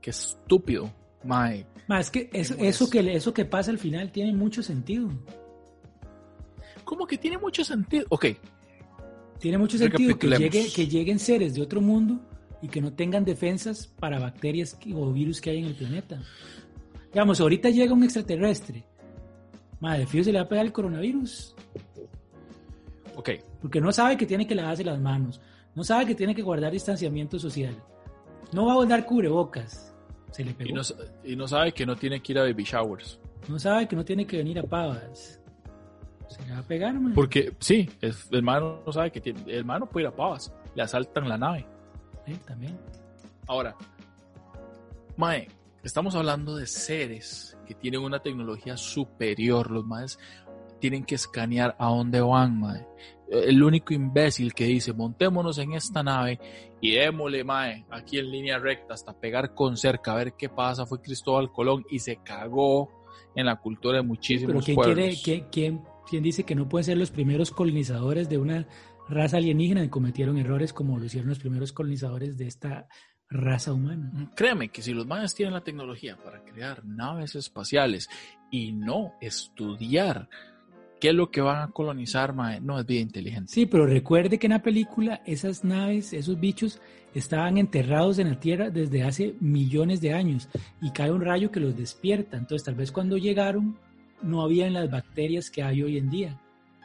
qué 0.00 0.10
estúpido, 0.10 0.90
mae. 1.24 1.66
Mae, 1.88 2.00
es 2.00 2.10
que 2.10 2.28
eso, 2.32 2.54
eso, 2.58 2.90
que 2.90 3.14
eso 3.14 3.32
que 3.32 3.44
pasa 3.44 3.70
al 3.70 3.78
final 3.78 4.10
tiene 4.12 4.32
mucho 4.32 4.62
sentido. 4.62 5.08
Como 6.84 7.06
que 7.06 7.18
tiene 7.18 7.38
mucho 7.38 7.64
sentido. 7.64 8.06
Ok, 8.10 8.26
Tiene 9.42 9.58
mucho 9.58 9.76
sentido 9.76 10.16
que, 10.16 10.28
Recapitulemos. 10.28 10.54
llegue, 10.54 10.72
que 10.72 10.86
lleguen 10.86 11.18
seres 11.18 11.54
de 11.54 11.62
otro 11.62 11.80
mundo 11.80 12.20
y 12.62 12.68
que 12.68 12.80
no 12.80 12.92
tengan 12.92 13.24
defensas 13.24 13.88
para 13.88 14.20
bacterias 14.20 14.78
o 14.94 15.12
virus 15.12 15.40
que 15.40 15.50
hay 15.50 15.58
en 15.58 15.64
el 15.64 15.74
planeta. 15.74 16.22
Digamos, 17.12 17.40
ahorita 17.40 17.68
llega 17.68 17.92
un 17.92 18.04
extraterrestre. 18.04 18.84
Madre, 19.80 20.06
fío 20.06 20.22
se 20.22 20.30
le 20.30 20.38
va 20.38 20.44
a 20.44 20.48
pegar 20.48 20.64
el 20.64 20.72
coronavirus. 20.72 21.56
ok. 23.16 23.30
Porque 23.60 23.80
no 23.80 23.90
sabe 23.92 24.16
que 24.16 24.26
tiene 24.26 24.46
que 24.46 24.54
lavarse 24.54 24.84
las 24.84 25.00
manos. 25.00 25.40
No 25.74 25.82
sabe 25.82 26.06
que 26.06 26.14
tiene 26.14 26.36
que 26.36 26.42
guardar 26.42 26.70
distanciamiento 26.70 27.36
social. 27.36 27.74
No 28.52 28.66
va 28.66 28.72
a 28.72 28.76
guardar 28.76 29.04
cubrebocas. 29.04 29.92
Se 30.30 30.44
le 30.44 30.54
pegó. 30.54 30.70
Y 30.70 30.72
no, 30.72 30.82
y 31.24 31.34
no 31.34 31.48
sabe 31.48 31.72
que 31.72 31.84
no 31.84 31.96
tiene 31.96 32.22
que 32.22 32.30
ir 32.30 32.38
a 32.38 32.42
baby 32.42 32.62
showers. 32.62 33.18
No 33.48 33.58
sabe 33.58 33.88
que 33.88 33.96
no 33.96 34.04
tiene 34.04 34.24
que 34.24 34.36
venir 34.36 34.60
a 34.60 34.62
pavas. 34.62 35.41
Se 36.32 36.42
le 36.46 36.52
va 36.52 36.58
a 36.58 36.62
pegar, 36.62 36.94
man. 36.98 37.12
Porque 37.14 37.52
sí, 37.60 37.88
es- 38.00 38.28
el 38.30 38.38
hermano 38.38 38.82
no 38.84 38.92
sabe 38.92 39.10
que 39.12 39.20
tiene, 39.20 39.40
el 39.46 39.58
hermano 39.58 39.86
puede 39.86 40.04
ir 40.04 40.12
a 40.12 40.16
pavas. 40.16 40.52
Le 40.74 40.82
asaltan 40.82 41.28
la 41.28 41.38
nave. 41.38 41.66
Sí, 42.26 42.34
también. 42.46 42.78
Ahora, 43.46 43.76
Mae, 45.16 45.48
estamos 45.82 46.14
hablando 46.14 46.56
de 46.56 46.66
seres 46.66 47.56
que 47.66 47.74
tienen 47.74 48.00
una 48.00 48.20
tecnología 48.20 48.76
superior. 48.76 49.70
Los 49.70 49.84
maes 49.84 50.18
tienen 50.80 51.04
que 51.04 51.14
escanear 51.16 51.76
a 51.78 51.88
dónde 51.88 52.20
van, 52.20 52.58
mae. 52.58 52.86
El 53.30 53.62
único 53.62 53.94
imbécil 53.94 54.52
que 54.52 54.64
dice, 54.64 54.92
montémonos 54.92 55.58
en 55.58 55.72
esta 55.72 56.02
nave 56.02 56.38
y 56.80 56.92
démosle, 56.92 57.44
mae, 57.44 57.84
aquí 57.90 58.18
en 58.18 58.30
línea 58.30 58.58
recta 58.58 58.94
hasta 58.94 59.12
pegar 59.12 59.54
con 59.54 59.76
cerca 59.76 60.12
a 60.12 60.16
ver 60.16 60.34
qué 60.34 60.48
pasa, 60.48 60.86
fue 60.86 61.00
Cristóbal 61.00 61.50
Colón 61.52 61.84
y 61.90 61.98
se 61.98 62.16
cagó 62.16 62.90
en 63.34 63.46
la 63.46 63.56
cultura 63.56 63.98
de 63.98 64.02
muchísimos 64.02 64.64
Pero 64.64 64.82
¿quién, 64.84 64.94
quiere, 64.94 65.16
¿quién, 65.22 65.46
quién, 65.50 65.82
quién 66.12 66.22
dice 66.22 66.44
que 66.44 66.54
no 66.54 66.68
pueden 66.68 66.84
ser 66.84 66.98
los 66.98 67.10
primeros 67.10 67.50
colonizadores 67.52 68.28
de 68.28 68.36
una 68.36 68.66
raza 69.08 69.38
alienígena 69.38 69.82
y 69.82 69.88
cometieron 69.88 70.36
errores 70.36 70.74
como 70.74 70.98
lo 70.98 71.06
hicieron 71.06 71.30
los 71.30 71.38
primeros 71.38 71.72
colonizadores 71.72 72.36
de 72.36 72.48
esta 72.48 72.86
raza 73.30 73.72
humana. 73.72 74.30
Créeme 74.36 74.68
que 74.68 74.82
si 74.82 74.92
los 74.92 75.06
mayas 75.06 75.34
tienen 75.34 75.54
la 75.54 75.64
tecnología 75.64 76.18
para 76.22 76.44
crear 76.44 76.84
naves 76.84 77.34
espaciales 77.34 78.10
y 78.50 78.72
no 78.72 79.14
estudiar 79.22 80.28
qué 81.00 81.08
es 81.08 81.14
lo 81.14 81.30
que 81.30 81.40
van 81.40 81.62
a 81.62 81.72
colonizar, 81.72 82.34
mae, 82.34 82.60
no 82.60 82.78
es 82.78 82.84
vida 82.84 83.00
inteligente. 83.00 83.50
Sí, 83.50 83.64
pero 83.64 83.86
recuerde 83.86 84.38
que 84.38 84.48
en 84.48 84.52
la 84.52 84.62
película 84.62 85.22
esas 85.24 85.64
naves, 85.64 86.12
esos 86.12 86.38
bichos, 86.38 86.82
estaban 87.14 87.56
enterrados 87.56 88.18
en 88.18 88.28
la 88.28 88.38
Tierra 88.38 88.68
desde 88.68 89.02
hace 89.02 89.34
millones 89.40 90.02
de 90.02 90.12
años 90.12 90.50
y 90.82 90.90
cae 90.90 91.10
un 91.10 91.22
rayo 91.22 91.50
que 91.50 91.60
los 91.60 91.74
despierta. 91.74 92.36
Entonces 92.36 92.66
tal 92.66 92.74
vez 92.74 92.92
cuando 92.92 93.16
llegaron 93.16 93.78
no 94.22 94.42
habían 94.42 94.72
las 94.72 94.90
bacterias 94.90 95.50
que 95.50 95.62
hay 95.62 95.82
hoy 95.82 95.98
en 95.98 96.10
día. 96.10 96.40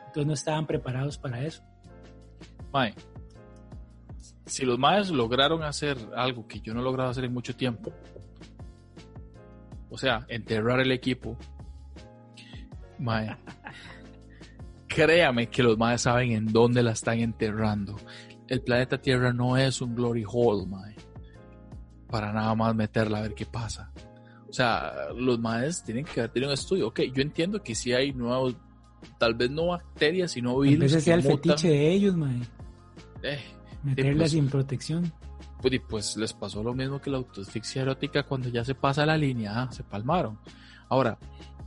Entonces 0.07 0.25
no 0.25 0.33
estaban 0.33 0.65
preparados 0.65 1.17
para 1.17 1.45
eso. 1.45 1.63
Mae, 2.71 2.93
si 4.45 4.65
los 4.65 4.79
mayas 4.79 5.09
lograron 5.09 5.63
hacer 5.63 5.97
algo 6.15 6.47
que 6.47 6.59
yo 6.61 6.73
no 6.73 6.81
he 6.81 6.83
logrado 6.83 7.09
hacer 7.09 7.25
en 7.25 7.33
mucho 7.33 7.55
tiempo, 7.55 7.93
o 9.89 9.97
sea, 9.97 10.25
enterrar 10.27 10.79
el 10.79 10.91
equipo, 10.91 11.37
mae, 12.99 13.35
créame 14.87 15.49
que 15.49 15.63
los 15.63 15.77
mayas 15.77 16.01
saben 16.01 16.31
en 16.31 16.47
dónde 16.47 16.83
la 16.83 16.91
están 16.91 17.19
enterrando. 17.19 17.95
El 18.47 18.61
planeta 18.61 18.97
Tierra 18.99 19.33
no 19.33 19.57
es 19.57 19.81
un 19.81 19.95
glory 19.95 20.23
hole, 20.25 20.65
mae, 20.65 20.95
para 22.09 22.31
nada 22.31 22.55
más 22.55 22.73
meterla 22.73 23.19
a 23.19 23.21
ver 23.21 23.33
qué 23.33 23.45
pasa. 23.45 23.91
O 24.49 24.53
sea, 24.53 25.09
los 25.15 25.39
mayas 25.39 25.83
tienen 25.83 26.05
que 26.05 26.21
haber 26.21 26.31
tenido 26.31 26.49
un 26.49 26.53
estudio. 26.53 26.87
Ok, 26.87 27.01
yo 27.13 27.21
entiendo 27.21 27.61
que 27.61 27.75
sí 27.75 27.93
hay 27.93 28.13
nuevos, 28.13 28.55
tal 29.17 29.33
vez 29.33 29.49
no 29.51 29.67
bacterias, 29.67 30.31
sino 30.31 30.59
virus. 30.59 30.85
Ese 30.85 31.01
sea 31.01 31.15
el 31.15 31.23
fetiche 31.23 31.69
de 31.69 31.91
ellos, 31.91 32.15
mae. 32.15 32.41
Eh, 33.23 33.39
Meterla 33.83 34.19
pues, 34.19 34.31
sin 34.31 34.47
protección. 34.49 35.11
Pues, 35.61 35.73
y 35.73 35.79
pues 35.79 36.17
les 36.17 36.33
pasó 36.33 36.63
lo 36.63 36.73
mismo 36.73 37.01
que 37.01 37.09
la 37.09 37.17
autoasfixia 37.17 37.81
erótica 37.81 38.23
cuando 38.23 38.49
ya 38.49 38.63
se 38.63 38.75
pasa 38.75 39.05
la 39.05 39.17
línea, 39.17 39.63
ah, 39.63 39.71
se 39.71 39.83
palmaron. 39.83 40.39
Ahora, 40.89 41.17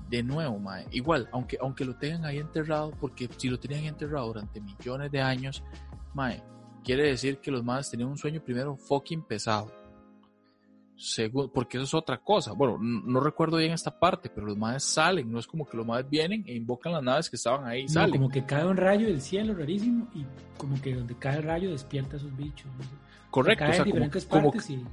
de 0.08 0.22
nuevo, 0.22 0.58
mae, 0.58 0.86
igual, 0.90 1.28
aunque, 1.32 1.58
aunque 1.60 1.84
lo 1.84 1.96
tengan 1.96 2.24
ahí 2.24 2.38
enterrado, 2.38 2.92
porque 3.00 3.28
si 3.36 3.48
lo 3.48 3.58
tenían 3.58 3.84
enterrado 3.84 4.28
durante 4.28 4.60
millones 4.60 5.10
de 5.12 5.20
años, 5.20 5.62
mae, 6.14 6.42
quiere 6.84 7.04
decir 7.04 7.38
que 7.38 7.50
los 7.50 7.64
maes 7.64 7.90
tenían 7.90 8.08
un 8.08 8.18
sueño 8.18 8.42
primero 8.42 8.76
fucking 8.76 9.22
pesado. 9.22 9.72
Segundo, 11.02 11.50
porque 11.50 11.78
eso 11.78 11.84
es 11.84 11.94
otra 11.94 12.18
cosa. 12.18 12.52
Bueno, 12.52 12.76
no, 12.80 13.00
no 13.06 13.20
recuerdo 13.20 13.56
bien 13.56 13.72
esta 13.72 13.98
parte, 13.98 14.28
pero 14.28 14.46
los 14.46 14.56
maes 14.58 14.84
salen, 14.84 15.32
no 15.32 15.38
es 15.38 15.46
como 15.46 15.66
que 15.66 15.76
los 15.76 15.86
maes 15.86 16.08
vienen 16.08 16.44
e 16.46 16.54
invocan 16.54 16.92
las 16.92 17.02
naves 17.02 17.30
que 17.30 17.36
estaban 17.36 17.64
ahí 17.66 17.80
y 17.80 17.84
No, 17.86 17.92
salen. 17.92 18.12
como 18.12 18.28
que 18.28 18.44
cae 18.44 18.66
un 18.66 18.76
rayo 18.76 19.06
del 19.06 19.20
cielo 19.22 19.54
rarísimo 19.54 20.08
y 20.14 20.24
como 20.58 20.80
que 20.82 20.94
donde 20.94 21.14
cae 21.16 21.38
el 21.38 21.42
rayo 21.44 21.70
despierta 21.70 22.14
a 22.14 22.16
esos 22.18 22.36
bichos. 22.36 22.66
no. 22.78 22.84
Correcto, 23.30 23.64
o 23.64 23.68
sea, 23.68 23.76
en 23.76 23.82
como, 23.82 23.84
diferentes 23.94 24.26
como, 24.26 24.50
partes 24.50 24.70
y 24.70 24.84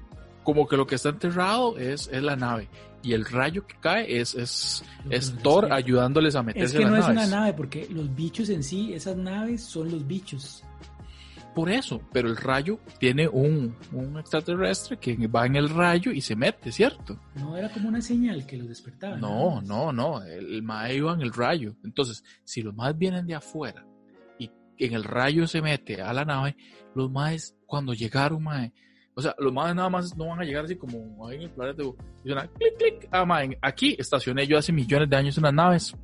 como 0.43 0.68
que 0.68 0.78
lo 0.78 0.88
que 0.88 0.95
está 0.95 1.10
enterrado 1.10 1.78
es, 1.78 2.08
es 2.08 2.24
la 2.24 2.36
nave 2.36 2.70
y 3.03 3.14
el 3.14 3.26
rayo 3.26 3.66
que 3.68 3.76
cae 3.82 4.20
es, 4.20 4.34
es, 4.36 4.84
que 5.10 5.16
es 5.16 5.36
Thor 5.43 5.74
ayudándoles 5.74 6.36
a 6.36 6.39
Es 6.39 6.45
meterse 6.45 6.78
que 6.78 6.86
a 6.86 6.88
no 6.88 6.93
las 6.95 7.05
es 7.05 7.12
una 7.12 7.16
naves. 7.22 7.30
nave, 7.32 7.53
porque 7.53 7.88
los 7.89 8.14
bichos 8.16 8.49
en 8.49 8.64
sí, 8.64 8.93
esas 8.93 9.18
naves 9.18 9.64
son 9.64 9.91
los 9.91 10.05
bichos. 10.08 10.64
Por 11.58 11.72
eso, 11.72 11.99
pero 12.14 12.30
el 12.30 12.38
rayo 12.38 12.78
tiene 12.99 13.28
un, 13.28 13.76
un 13.91 14.20
extraterrestre 14.20 14.97
que 14.97 15.16
va 15.26 15.47
en 15.47 15.55
el 15.55 15.70
rayo 15.70 16.12
y 16.12 16.22
se 16.22 16.36
mete, 16.36 16.72
¿cierto? 16.72 17.20
No 17.34 17.58
era 17.58 17.68
como 17.70 17.89
una 17.89 17.99
señal 17.99 18.45
que 18.45 18.58
los 18.58 18.68
despertaba. 18.68 19.18
No, 19.18 19.60
no, 19.62 19.91
no, 19.91 20.22
el, 20.22 20.53
el 20.53 20.62
mae 20.62 20.97
iba 20.97 21.16
en 21.16 21.22
el 21.22 21.34
rayo. 21.34 21.76
Entonces, 21.84 22.24
si 22.43 22.62
los 22.62 22.76
maes 22.76 22.95
vienen 22.95 23.26
de 23.26 23.34
afuera 23.34 23.84
y 24.38 24.51
en 24.78 24.93
el 24.93 25.03
rayo 25.03 25.47
se 25.47 25.64
mete 25.64 25.99
a 25.99 26.14
la 26.14 26.26
nave, 26.26 26.55
los 26.93 27.10
maes 27.10 27.58
cuando 27.66 27.95
llegaron, 27.95 28.43
mae, 28.43 28.72
o 29.16 29.22
sea, 29.24 29.34
los 29.39 29.51
maes 29.51 29.74
nada 29.74 29.89
más 29.89 30.16
no 30.16 30.28
van 30.28 30.41
a 30.41 30.43
llegar 30.43 30.66
así 30.66 30.76
como 30.76 31.28
ahí 31.28 31.38
en 31.38 31.41
el 31.41 31.49
planeta, 31.49 31.82
a 31.82 32.47
clic, 32.49 32.78
clic, 32.78 33.10
ah, 33.10 33.26
mae, 33.26 33.58
aquí 33.64 33.95
estacioné 33.97 34.45
yo 34.45 34.60
hace 34.60 34.72
millones 34.72 35.10
de 35.10 35.16
años 35.16 35.39
unas 35.39 35.55
naves. 35.55 35.95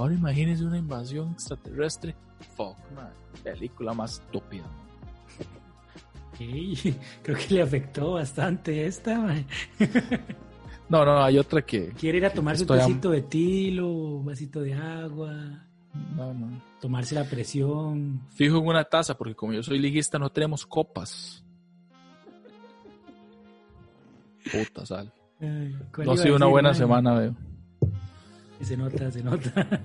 Ahora 0.00 0.14
imagínense 0.14 0.64
una 0.64 0.78
invasión 0.78 1.32
extraterrestre. 1.32 2.14
Fuck, 2.56 2.76
man. 2.96 3.10
Película 3.44 3.92
más 3.92 4.14
estúpida. 4.14 4.64
Ey, 6.38 6.74
creo 7.22 7.36
que 7.36 7.54
le 7.54 7.62
afectó 7.62 8.12
bastante 8.12 8.86
esta. 8.86 9.18
mae. 9.18 9.44
No, 10.88 11.04
no, 11.04 11.22
hay 11.22 11.36
otra 11.38 11.60
que. 11.60 11.88
Quiere 11.90 12.16
ir 12.16 12.24
a 12.24 12.32
tomarse 12.32 12.62
un 12.62 12.68
vasito 12.68 13.10
de 13.10 13.20
tilo, 13.22 13.88
un 13.88 14.24
vasito 14.24 14.62
de 14.62 14.72
agua, 14.72 15.34
No, 16.16 16.32
no. 16.32 16.62
tomarse 16.80 17.14
la 17.14 17.24
presión. 17.24 18.22
Fijo 18.30 18.56
en 18.56 18.66
una 18.68 18.84
taza, 18.84 19.18
porque 19.18 19.34
como 19.34 19.52
yo 19.52 19.62
soy 19.62 19.78
liguista, 19.78 20.18
no 20.18 20.30
tenemos 20.30 20.64
copas. 20.64 21.44
Puta 24.50 24.86
sal. 24.86 25.12
Ay, 25.40 25.76
¿cuál 25.94 26.06
No 26.06 26.12
ha 26.14 26.16
sido 26.16 26.36
una 26.36 26.46
buena 26.46 26.72
semana, 26.72 27.12
veo. 27.18 27.34
Se 28.62 28.76
nota, 28.76 29.10
se 29.10 29.22
nota. 29.22 29.80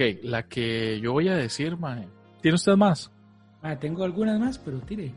Ok, 0.00 0.20
la 0.22 0.44
que 0.44 0.98
yo 1.00 1.12
voy 1.12 1.28
a 1.28 1.34
decir, 1.36 1.76
mae. 1.76 2.08
¿Tiene 2.40 2.54
usted 2.54 2.74
más? 2.74 3.10
Ah, 3.60 3.76
tengo 3.78 4.02
algunas 4.02 4.40
más, 4.40 4.58
pero 4.58 4.80
tire. 4.80 5.12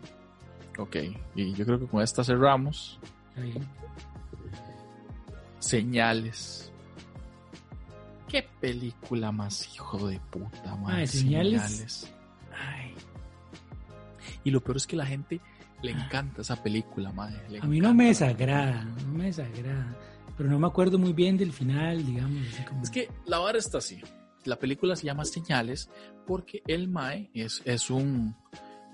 Ok, 0.77 0.97
y 1.35 1.53
yo 1.53 1.65
creo 1.65 1.79
que 1.79 1.87
con 1.87 2.01
esta 2.01 2.21
cerramos. 2.21 2.99
Está 3.29 3.41
bien. 3.41 3.65
Señales. 5.59 6.69
¿Qué 8.27 8.45
película 8.59 9.31
más 9.31 9.73
hijo 9.73 10.05
de 10.07 10.19
puta, 10.29 10.75
mae? 10.75 10.93
Mae, 10.95 11.07
Señales. 11.07 12.11
Ay, 12.51 12.93
Y 14.43 14.51
lo 14.51 14.59
peor 14.61 14.75
es 14.77 14.85
que 14.87 14.97
la 14.97 15.05
gente 15.05 15.39
le 15.81 15.91
encanta 15.91 16.41
esa 16.41 16.61
película, 16.61 17.11
mae. 17.13 17.33
le 17.49 17.59
a 17.59 17.65
mí 17.65 17.79
no 17.79 17.93
me 17.93 18.07
desagrada, 18.07 18.83
no 18.83 19.13
me 19.13 19.25
desagrada. 19.25 19.95
Pero 20.35 20.49
no 20.49 20.59
me 20.59 20.67
acuerdo 20.67 20.97
muy 20.97 21.13
bien 21.13 21.37
del 21.37 21.53
final, 21.53 22.05
digamos. 22.05 22.45
así 22.53 22.63
como- 22.65 22.83
Es 22.83 22.89
que 22.89 23.09
la 23.25 23.37
vara 23.39 23.57
está 23.59 23.77
así. 23.77 24.01
La 24.45 24.57
película 24.57 24.95
se 24.95 25.05
llama 25.05 25.25
Señales 25.25 25.89
porque 26.25 26.61
el 26.67 26.87
Mae 26.87 27.29
es, 27.33 27.61
es 27.65 27.89
un 27.89 28.35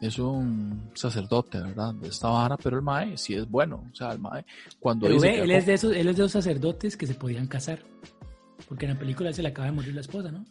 es 0.01 0.17
un 0.17 0.91
sacerdote, 0.93 1.59
¿verdad? 1.59 1.93
De 1.95 2.07
esta 2.07 2.29
vara, 2.29 2.57
pero 2.57 2.77
el 2.77 2.83
Mae 2.83 3.17
sí 3.17 3.33
es 3.33 3.49
bueno. 3.49 3.83
O 3.91 3.95
sea, 3.95 4.11
el 4.11 4.19
Mae, 4.19 4.45
cuando 4.79 5.03
Pero 5.03 5.15
dice 5.15 5.27
ve, 5.27 5.41
él, 5.41 5.51
es 5.51 5.65
de 5.65 5.73
esos, 5.73 5.93
él 5.93 6.07
es 6.07 6.15
de 6.15 6.23
esos 6.23 6.31
sacerdotes 6.31 6.95
que 6.95 7.05
se 7.05 7.15
podían 7.15 7.47
casar. 7.47 7.79
Porque 8.67 8.85
en 8.85 8.93
la 8.93 8.99
película 8.99 9.33
se 9.33 9.41
le 9.41 9.49
acaba 9.49 9.65
de 9.65 9.73
morir 9.73 9.93
la 9.93 10.01
esposa, 10.01 10.31
¿no? 10.31 10.45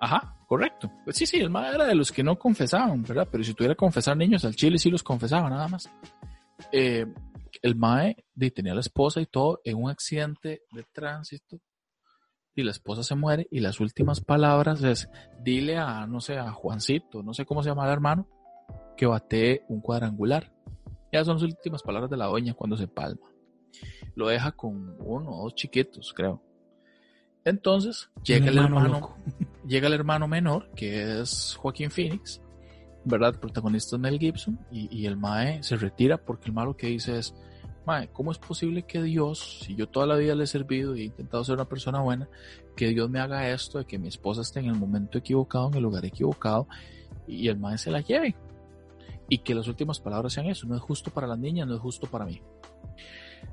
Ajá, 0.00 0.36
correcto. 0.46 0.90
Pues 1.04 1.16
sí, 1.16 1.26
sí, 1.26 1.38
el 1.38 1.50
Mae 1.50 1.74
era 1.74 1.86
de 1.86 1.94
los 1.94 2.12
que 2.12 2.22
no 2.22 2.38
confesaban, 2.38 3.02
¿verdad? 3.02 3.28
Pero 3.30 3.44
si 3.44 3.54
tuviera 3.54 3.74
que 3.74 3.78
confesar 3.78 4.16
niños 4.16 4.44
al 4.44 4.54
chile, 4.54 4.78
sí 4.78 4.90
los 4.90 5.02
confesaba, 5.02 5.48
nada 5.48 5.68
más. 5.68 5.88
Eh, 6.72 7.06
el 7.62 7.76
Mae 7.76 8.16
tenía 8.54 8.72
a 8.72 8.74
la 8.74 8.80
esposa 8.80 9.20
y 9.20 9.26
todo 9.26 9.60
en 9.64 9.76
un 9.76 9.90
accidente 9.90 10.62
de 10.72 10.84
tránsito 10.92 11.60
y 12.54 12.62
la 12.62 12.70
esposa 12.70 13.02
se 13.02 13.14
muere 13.14 13.46
y 13.50 13.60
las 13.60 13.80
últimas 13.80 14.20
palabras 14.20 14.82
es 14.82 15.08
dile 15.42 15.78
a, 15.78 16.06
no 16.06 16.20
sé, 16.20 16.38
a 16.38 16.50
Juancito, 16.52 17.22
no 17.22 17.34
sé 17.34 17.44
cómo 17.44 17.62
se 17.62 17.70
llama 17.70 17.86
el 17.86 17.92
hermano, 17.92 18.28
que 18.96 19.06
batee 19.06 19.64
un 19.68 19.80
cuadrangular. 19.80 20.52
Ya 21.12 21.24
son 21.24 21.34
las 21.34 21.42
últimas 21.42 21.82
palabras 21.82 22.10
de 22.10 22.16
la 22.16 22.26
doña 22.26 22.54
cuando 22.54 22.76
se 22.76 22.86
palma. 22.86 23.26
Lo 24.14 24.28
deja 24.28 24.52
con 24.52 24.96
uno 25.00 25.30
o 25.30 25.44
dos 25.44 25.54
chiquitos, 25.54 26.12
creo. 26.14 26.42
Entonces 27.44 28.10
llega 28.22 28.48
el 28.48 28.58
hermano 28.58 29.16
llega 29.66 29.86
el 29.86 29.94
hermano 29.94 30.28
menor, 30.28 30.70
que 30.74 31.20
es 31.20 31.56
Joaquín 31.56 31.90
Phoenix, 31.90 32.42
¿verdad? 33.04 33.34
El 33.34 33.40
protagonista 33.40 33.96
es 33.96 34.00
Mel 34.00 34.18
Gibson, 34.18 34.58
y, 34.70 34.94
y 34.94 35.06
el 35.06 35.16
Mae 35.16 35.62
se 35.62 35.76
retira 35.76 36.18
porque 36.18 36.48
el 36.48 36.52
malo 36.52 36.76
que 36.76 36.88
dice 36.88 37.18
es, 37.18 37.34
mae, 37.86 38.08
¿cómo 38.08 38.32
es 38.32 38.38
posible 38.38 38.82
que 38.82 39.02
Dios, 39.02 39.62
si 39.64 39.74
yo 39.74 39.88
toda 39.88 40.06
la 40.06 40.16
vida 40.16 40.34
le 40.34 40.44
he 40.44 40.46
servido 40.46 40.96
y 40.96 41.02
he 41.02 41.04
intentado 41.04 41.44
ser 41.44 41.54
una 41.54 41.64
persona 41.64 42.00
buena, 42.00 42.28
que 42.76 42.88
Dios 42.88 43.08
me 43.10 43.20
haga 43.20 43.48
esto 43.50 43.78
de 43.78 43.84
que 43.84 43.98
mi 43.98 44.08
esposa 44.08 44.42
esté 44.42 44.60
en 44.60 44.66
el 44.66 44.74
momento 44.74 45.18
equivocado, 45.18 45.68
en 45.68 45.74
el 45.74 45.82
lugar 45.82 46.04
equivocado, 46.04 46.66
y 47.26 47.48
el 47.48 47.58
mae 47.58 47.78
se 47.78 47.90
la 47.90 48.00
lleve? 48.00 48.36
Y 49.28 49.38
que 49.38 49.54
las 49.54 49.68
últimas 49.68 50.00
palabras 50.00 50.32
sean 50.32 50.46
eso, 50.46 50.66
no 50.66 50.76
es 50.76 50.82
justo 50.82 51.10
para 51.10 51.26
las 51.26 51.38
niñas, 51.38 51.66
no 51.66 51.74
es 51.74 51.80
justo 51.80 52.06
para 52.06 52.24
mí. 52.24 52.42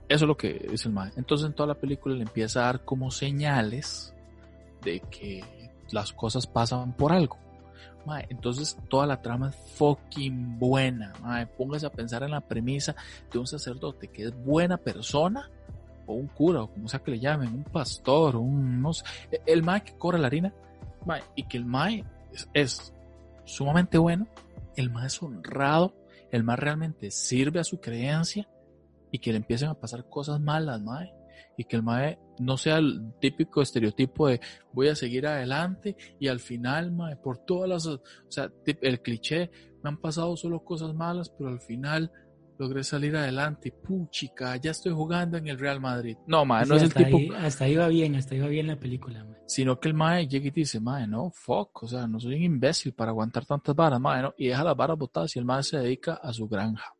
Eso 0.10 0.26
es 0.26 0.28
lo 0.28 0.38
que 0.38 0.68
dice 0.70 0.88
el 0.88 0.94
mae. 0.94 1.12
Entonces 1.16 1.48
en 1.48 1.54
toda 1.54 1.68
la 1.68 1.76
película 1.76 2.16
le 2.16 2.24
empieza 2.24 2.62
a 2.62 2.66
dar 2.66 2.86
como 2.86 3.12
señales 3.12 4.14
de 4.84 5.00
que 5.00 5.44
las 5.92 6.14
cosas 6.14 6.48
pasan 6.48 6.94
por 6.94 7.12
algo. 7.12 7.38
Entonces 8.30 8.78
toda 8.90 9.06
la 9.06 9.22
trama 9.22 9.50
es 9.50 9.56
fucking 9.76 10.60
buena. 10.60 11.14
Mae. 11.22 11.48
Póngase 11.48 11.86
a 11.86 11.92
pensar 11.92 12.24
en 12.24 12.32
la 12.32 12.42
premisa 12.42 12.96
de 13.32 13.40
un 13.40 13.48
sacerdote 13.48 14.08
que 14.08 14.24
es 14.24 14.44
buena 14.44 14.78
persona, 14.78 15.50
o 16.08 16.14
un 16.14 16.28
cura, 16.28 16.64
o 16.64 16.72
como 16.72 16.88
sea 16.88 17.02
que 17.02 17.12
le 17.12 17.20
llamen, 17.20 17.54
un 17.54 17.64
pastor, 17.66 18.38
un 18.38 18.82
no 18.82 18.94
sé, 18.94 19.04
el 19.46 19.62
mae 19.62 19.84
que 19.84 19.98
cobra 19.98 20.18
la 20.18 20.28
harina, 20.28 20.54
mae, 21.06 21.22
y 21.36 21.44
que 21.44 21.58
el 21.58 21.66
mae 21.66 22.06
es, 22.34 22.50
es 22.54 22.94
sumamente 23.46 23.98
bueno, 23.98 24.28
el 24.76 24.90
mae 24.90 25.08
es 25.08 25.22
honrado, 25.22 25.94
el 26.32 26.44
mae 26.44 26.56
realmente 26.56 27.12
sirve 27.12 27.60
a 27.60 27.64
su 27.64 27.80
creencia 27.80 28.48
y 29.12 29.20
que 29.20 29.32
le 29.32 29.38
empiecen 29.38 29.70
a 29.70 29.74
pasar 29.74 30.10
cosas 30.10 30.40
malas, 30.40 30.82
mae, 30.82 31.14
y 31.58 31.66
que 31.66 31.76
el 31.76 31.84
mae 31.84 32.20
no 32.40 32.56
sea 32.56 32.78
el 32.78 33.14
típico 33.20 33.62
estereotipo 33.62 34.28
de 34.28 34.40
voy 34.72 34.90
a 34.90 34.96
seguir 34.96 35.26
adelante 35.28 35.98
y 36.20 36.28
al 36.28 36.40
final, 36.40 36.92
mae, 36.92 37.16
por 37.18 37.40
todas 37.40 37.68
las, 37.68 37.88
o 37.88 38.02
sea, 38.30 38.52
el 38.66 39.02
cliché, 39.02 39.50
me 39.84 39.90
han 39.90 39.98
pasado 39.98 40.38
solo 40.38 40.64
cosas 40.64 40.94
malas, 40.94 41.30
pero 41.30 41.50
al 41.50 41.60
final 41.60 42.12
logré 42.60 42.84
salir 42.84 43.16
adelante. 43.16 43.72
Puchica, 43.72 44.56
ya 44.58 44.72
estoy 44.72 44.94
jugando 44.94 45.38
en 45.38 45.48
el 45.48 45.60
Real 45.60 45.80
Madrid. 45.80 46.18
No, 46.28 46.46
mae, 46.46 46.66
no 46.66 46.78
Sí, 46.78 46.86
es 46.86 46.96
el 46.96 47.06
tipo, 47.06 47.18
Ahí, 47.18 47.30
hasta 47.46 47.66
ahí 47.66 47.76
va 47.76 47.88
bien, 47.88 48.16
hasta 48.16 48.36
ahí 48.36 48.42
va 48.42 48.48
bien 48.48 48.68
la 48.68 48.80
película, 48.80 49.24
mae. 49.24 49.38
sino 49.46 49.80
que 49.80 49.88
el 49.88 49.94
mae 49.94 50.28
llega 50.28 50.48
y 50.48 50.52
dice, 50.52 50.80
mae, 50.80 51.08
no, 51.08 51.32
fuck, 51.32 51.84
o 51.84 51.88
sea, 51.88 52.08
no 52.08 52.20
soy 52.20 52.36
un 52.36 52.44
imbécil 52.44 52.94
para 52.94 53.12
aguantar 53.12 53.46
tantas 53.46 53.76
varas, 53.76 54.00
mae, 54.00 54.22
no, 54.22 54.34
y 54.38 54.48
deja 54.48 54.64
las 54.64 54.76
varas 54.76 54.98
botadas 54.98 55.36
y 55.36 55.40
el 55.40 55.46
mae 55.46 55.64
se 55.64 55.78
dedica 55.78 56.16
a 56.16 56.34
su 56.34 56.48
granja. 56.48 56.97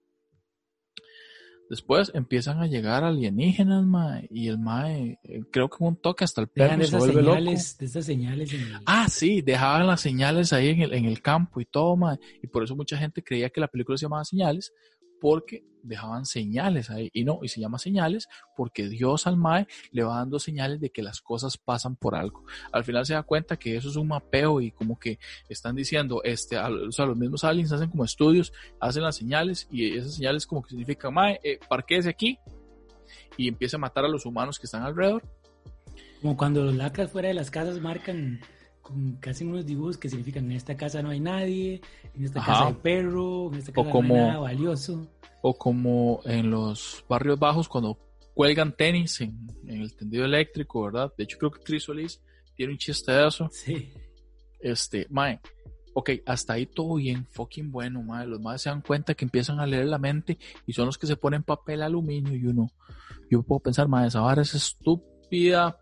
Después 1.70 2.12
empiezan 2.14 2.62
a 2.62 2.68
llegar 2.68 3.04
alienígenas, 3.04 3.84
mae, 3.86 4.28
y 4.32 4.48
el 4.48 4.58
mae, 4.58 5.20
eh, 5.24 5.42
creo 5.52 5.70
que 5.70 5.84
un 5.84 5.98
toque 5.98 6.24
hasta 6.24 6.40
el 6.42 6.48
perro 6.48 6.76
se 6.88 6.98
vuelve 6.98 7.22
loco. 7.24 7.36
de 7.78 7.86
esas 7.86 8.06
señales 8.06 8.54
en 8.54 8.62
el- 8.62 8.74
Ah, 8.86 9.08
sí, 9.10 9.42
dejaban 9.42 9.86
las 9.86 10.00
señales 10.00 10.54
ahí 10.54 10.70
en 10.70 10.82
el, 10.82 10.94
en 10.94 11.06
el 11.06 11.22
campo 11.22 11.60
y 11.60 11.66
todo, 11.66 11.98
mae, 11.98 12.18
y 12.42 12.48
por 12.48 12.64
eso 12.64 12.76
mucha 12.76 12.98
gente 12.98 13.22
creía 13.22 13.50
que 13.50 13.60
la 13.60 13.68
película 13.68 13.98
se 13.98 14.06
llamaba 14.06 14.24
Señales, 14.24 14.72
porque 15.20 15.64
dejaban 15.84 16.26
señales 16.26 16.90
ahí, 16.90 17.10
y 17.14 17.24
no, 17.24 17.40
y 17.44 17.48
se 17.48 17.62
llama 17.62 17.80
Señales 17.80 18.28
porque 18.58 18.90
Dios 18.90 19.26
al 19.26 19.38
mae 19.38 19.68
le 19.92 20.04
va 20.04 20.18
dando 20.18 20.38
señales 20.38 20.82
de 20.82 20.90
que 20.90 21.02
las 21.02 21.22
cosas 21.22 21.58
pasan 21.58 21.96
por 21.96 22.14
algo. 22.16 22.44
Al 22.74 22.84
final 22.84 23.06
se 23.06 23.14
da 23.14 23.24
cuenta 23.24 23.58
que 23.58 23.78
eso 23.78 23.88
es 23.90 23.96
un 23.96 24.10
mapeo 24.10 24.60
y 24.60 24.72
como 24.72 25.00
que 25.00 25.18
están 25.48 25.76
diciendo, 25.76 26.22
este, 26.26 26.58
al- 26.58 26.90
o 26.90 26.92
sea, 26.92 27.06
los 27.06 27.16
mismos 27.16 27.46
aliens 27.46 27.72
hacen 27.72 27.90
como 27.90 28.04
estudios, 28.04 28.52
hacen 28.82 29.04
las 29.04 29.16
señales 29.16 29.68
y 29.72 29.98
esas 29.98 30.16
señales 30.16 30.46
como 30.46 30.62
que 30.62 30.72
significan, 30.72 31.14
mae, 31.14 31.40
eh, 31.42 31.58
parquéese 31.70 32.10
aquí 32.10 32.38
y 33.38 33.48
empieza 33.48 33.78
a 33.78 33.80
matar 33.80 34.04
a 34.04 34.10
los 34.10 34.26
humanos 34.26 34.60
que 34.60 34.66
están 34.66 34.84
alrededor. 34.84 35.24
Como 36.22 36.36
cuando 36.36 36.66
los 36.66 36.76
lacras 36.76 37.12
fuera 37.12 37.30
de 37.30 37.34
las 37.34 37.50
casas 37.50 37.80
marcan 37.80 38.42
con 38.88 39.20
hacen 39.30 39.50
unos 39.50 39.66
dibujos 39.66 39.98
que 39.98 40.10
significan 40.10 40.46
en 40.46 40.54
esta 40.54 40.78
casa 40.78 41.02
no 41.02 41.10
hay 41.10 41.20
nadie, 41.20 41.82
en 42.16 42.24
esta 42.26 42.40
Ajá. 42.40 42.52
casa 42.54 42.68
hay 42.68 42.74
perro, 42.76 43.50
en 43.52 43.60
esta 43.60 43.72
casa 43.74 43.92
como- 43.92 44.08
no 44.08 44.14
hay 44.16 44.22
nada 44.28 44.40
valioso. 44.40 45.08
o 45.42 45.54
como 45.58 46.22
en 46.26 46.50
los 46.50 47.04
barrios 47.10 47.38
bajos 47.38 47.68
cuando 47.68 47.98
cuelgan 48.34 48.76
tenis 48.76 49.20
en, 49.22 49.48
en 49.68 49.82
el 49.82 49.96
tendido 49.96 50.26
eléctrico, 50.26 50.84
¿verdad? 50.84 51.12
De 51.18 51.24
hecho 51.26 51.38
creo 51.38 51.52
que 51.52 51.62
Chris 51.64 51.84
Solís 51.84 52.22
tiene 52.56 52.72
un 52.74 52.78
chiste 52.78 53.12
de 53.12 53.28
eso. 53.28 53.50
Sí. 53.52 53.92
Este, 54.60 55.06
mae, 55.10 55.40
ok, 55.94 56.10
hasta 56.26 56.54
ahí 56.54 56.66
todo 56.66 56.96
bien, 56.96 57.26
fucking 57.32 57.72
bueno, 57.72 58.02
mae. 58.02 58.26
Los 58.28 58.40
maes 58.42 58.62
se 58.62 58.70
dan 58.70 58.82
cuenta 58.82 59.14
que 59.14 59.26
empiezan 59.26 59.60
a 59.60 59.66
leer 59.68 59.86
la 59.86 59.98
mente 60.00 60.38
y 60.66 60.74
son 60.74 60.86
los 60.88 60.98
que 60.98 61.08
se 61.08 61.16
ponen 61.18 61.44
papel 61.44 61.82
aluminio 61.84 62.36
y 62.36 62.46
uno, 62.48 62.72
yo 63.30 63.44
puedo 63.44 63.60
pensar, 63.60 63.88
mae, 63.88 64.08
esa 64.08 64.22
vara 64.22 64.42
es 64.42 64.56
estúpida, 64.56 65.12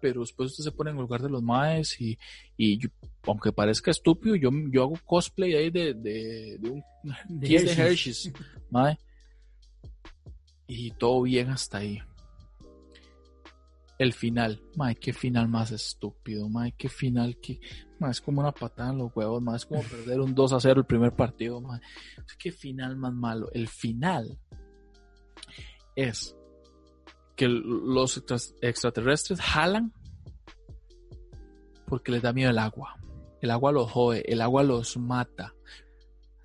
pero 0.02 0.22
después 0.22 0.52
usted 0.52 0.64
se 0.64 0.72
pone 0.72 0.90
en 0.92 0.98
el 0.98 1.02
lugar 1.04 1.22
de 1.22 1.30
los 1.30 1.42
maes 1.44 2.00
y, 2.02 2.18
y 2.58 2.78
yo- 2.78 2.90
aunque 3.24 3.52
parezca 3.52 3.92
estúpido, 3.92 4.36
yo, 4.36 4.50
yo 4.72 4.84
hago 4.84 5.00
cosplay 5.06 5.54
ahí 5.56 5.70
de, 5.72 5.94
de, 5.96 6.58
de 6.60 6.70
un 6.70 6.84
De 7.28 7.48
Kiss 7.48 7.64
de 7.66 7.72
Hershey's. 7.72 8.26
Hershey's, 8.28 8.34
mae. 8.70 8.98
Y 10.68 10.92
todo 10.92 11.22
bien 11.24 11.50
hasta 11.50 11.80
ahí. 11.80 12.00
El 13.98 14.12
final, 14.14 14.62
mae, 14.76 14.96
qué 14.96 15.14
final 15.14 15.48
más 15.48 15.72
estúpido, 15.72 16.50
mae, 16.50 16.74
qué 16.78 16.90
final, 16.90 17.38
que, 17.40 17.60
mae, 18.00 18.12
es 18.12 18.20
como 18.20 18.42
una 18.42 18.52
patada 18.52 18.92
en 18.92 18.98
los 18.98 19.16
huevos, 19.16 19.42
mae, 19.42 19.56
es 19.56 19.66
como 19.66 19.82
perder 19.90 20.20
un 20.20 20.36
2 20.36 20.54
a 20.54 20.60
0 20.60 20.82
el 20.82 20.86
primer 20.86 21.14
partido, 21.14 21.62
mae. 21.62 21.80
Qué 22.38 22.52
final 22.52 22.98
más 22.98 23.14
malo. 23.14 23.50
El 23.54 23.68
final 23.70 24.38
es 25.96 26.36
que 27.36 27.48
los 27.48 28.18
extra- 28.18 28.38
extraterrestres 28.62 29.42
jalan 29.42 29.94
porque 31.88 32.12
les 32.12 32.22
da 32.22 32.34
miedo 32.34 32.50
el 32.50 32.58
agua. 32.58 32.98
El 33.42 33.52
agua 33.52 33.72
los 33.72 33.92
jode, 33.92 34.24
el 34.32 34.42
agua 34.42 34.64
los 34.64 34.98
mata. 34.98 35.54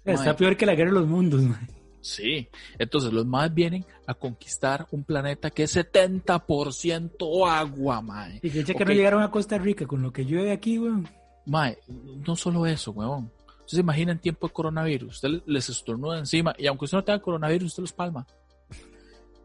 Está 0.05 0.37
peor 0.37 0.57
que 0.57 0.67
la 0.67 0.75
guerra 0.75 0.91
de 0.91 0.99
los 1.01 1.09
mundos, 1.09 1.43
mae. 1.43 1.67
Sí, 2.03 2.49
entonces 2.79 3.13
los 3.13 3.27
más 3.27 3.53
vienen 3.53 3.85
a 4.07 4.15
conquistar 4.15 4.87
un 4.91 5.05
planeta 5.05 5.51
que 5.51 5.65
es 5.65 5.77
70% 5.77 7.47
agua, 7.49 8.01
mae. 8.01 8.41
Y 8.43 8.51
que 8.51 8.61
echa 8.61 8.75
que 8.75 8.85
no 8.85 8.93
llegaron 8.93 9.23
a 9.23 9.31
Costa 9.31 9.59
Rica 9.59 9.87
con 9.87 10.03
lo 10.03 10.13
que 10.13 10.25
llueve 10.25 10.53
aquí, 10.53 10.79
weón. 10.79 11.07
Mae, 11.47 11.79
no 12.27 12.37
solo 12.37 12.67
eso, 12.67 12.93
weón. 12.93 13.31
Usted 13.61 13.77
se 13.77 13.81
imagina 13.81 14.13
en 14.13 14.19
tiempo 14.19 14.47
de 14.49 14.53
coronavirus, 14.53 15.15
usted 15.15 15.29
les 15.47 15.69
estornuda 15.69 16.19
encima 16.19 16.55
y 16.59 16.67
aunque 16.67 16.87
usted 16.87 16.99
no 16.99 17.05
tenga 17.05 17.21
coronavirus, 17.21 17.67
usted 17.69 17.83
los 17.83 17.93
palma. 17.93 18.27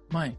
Mae, 0.10 0.38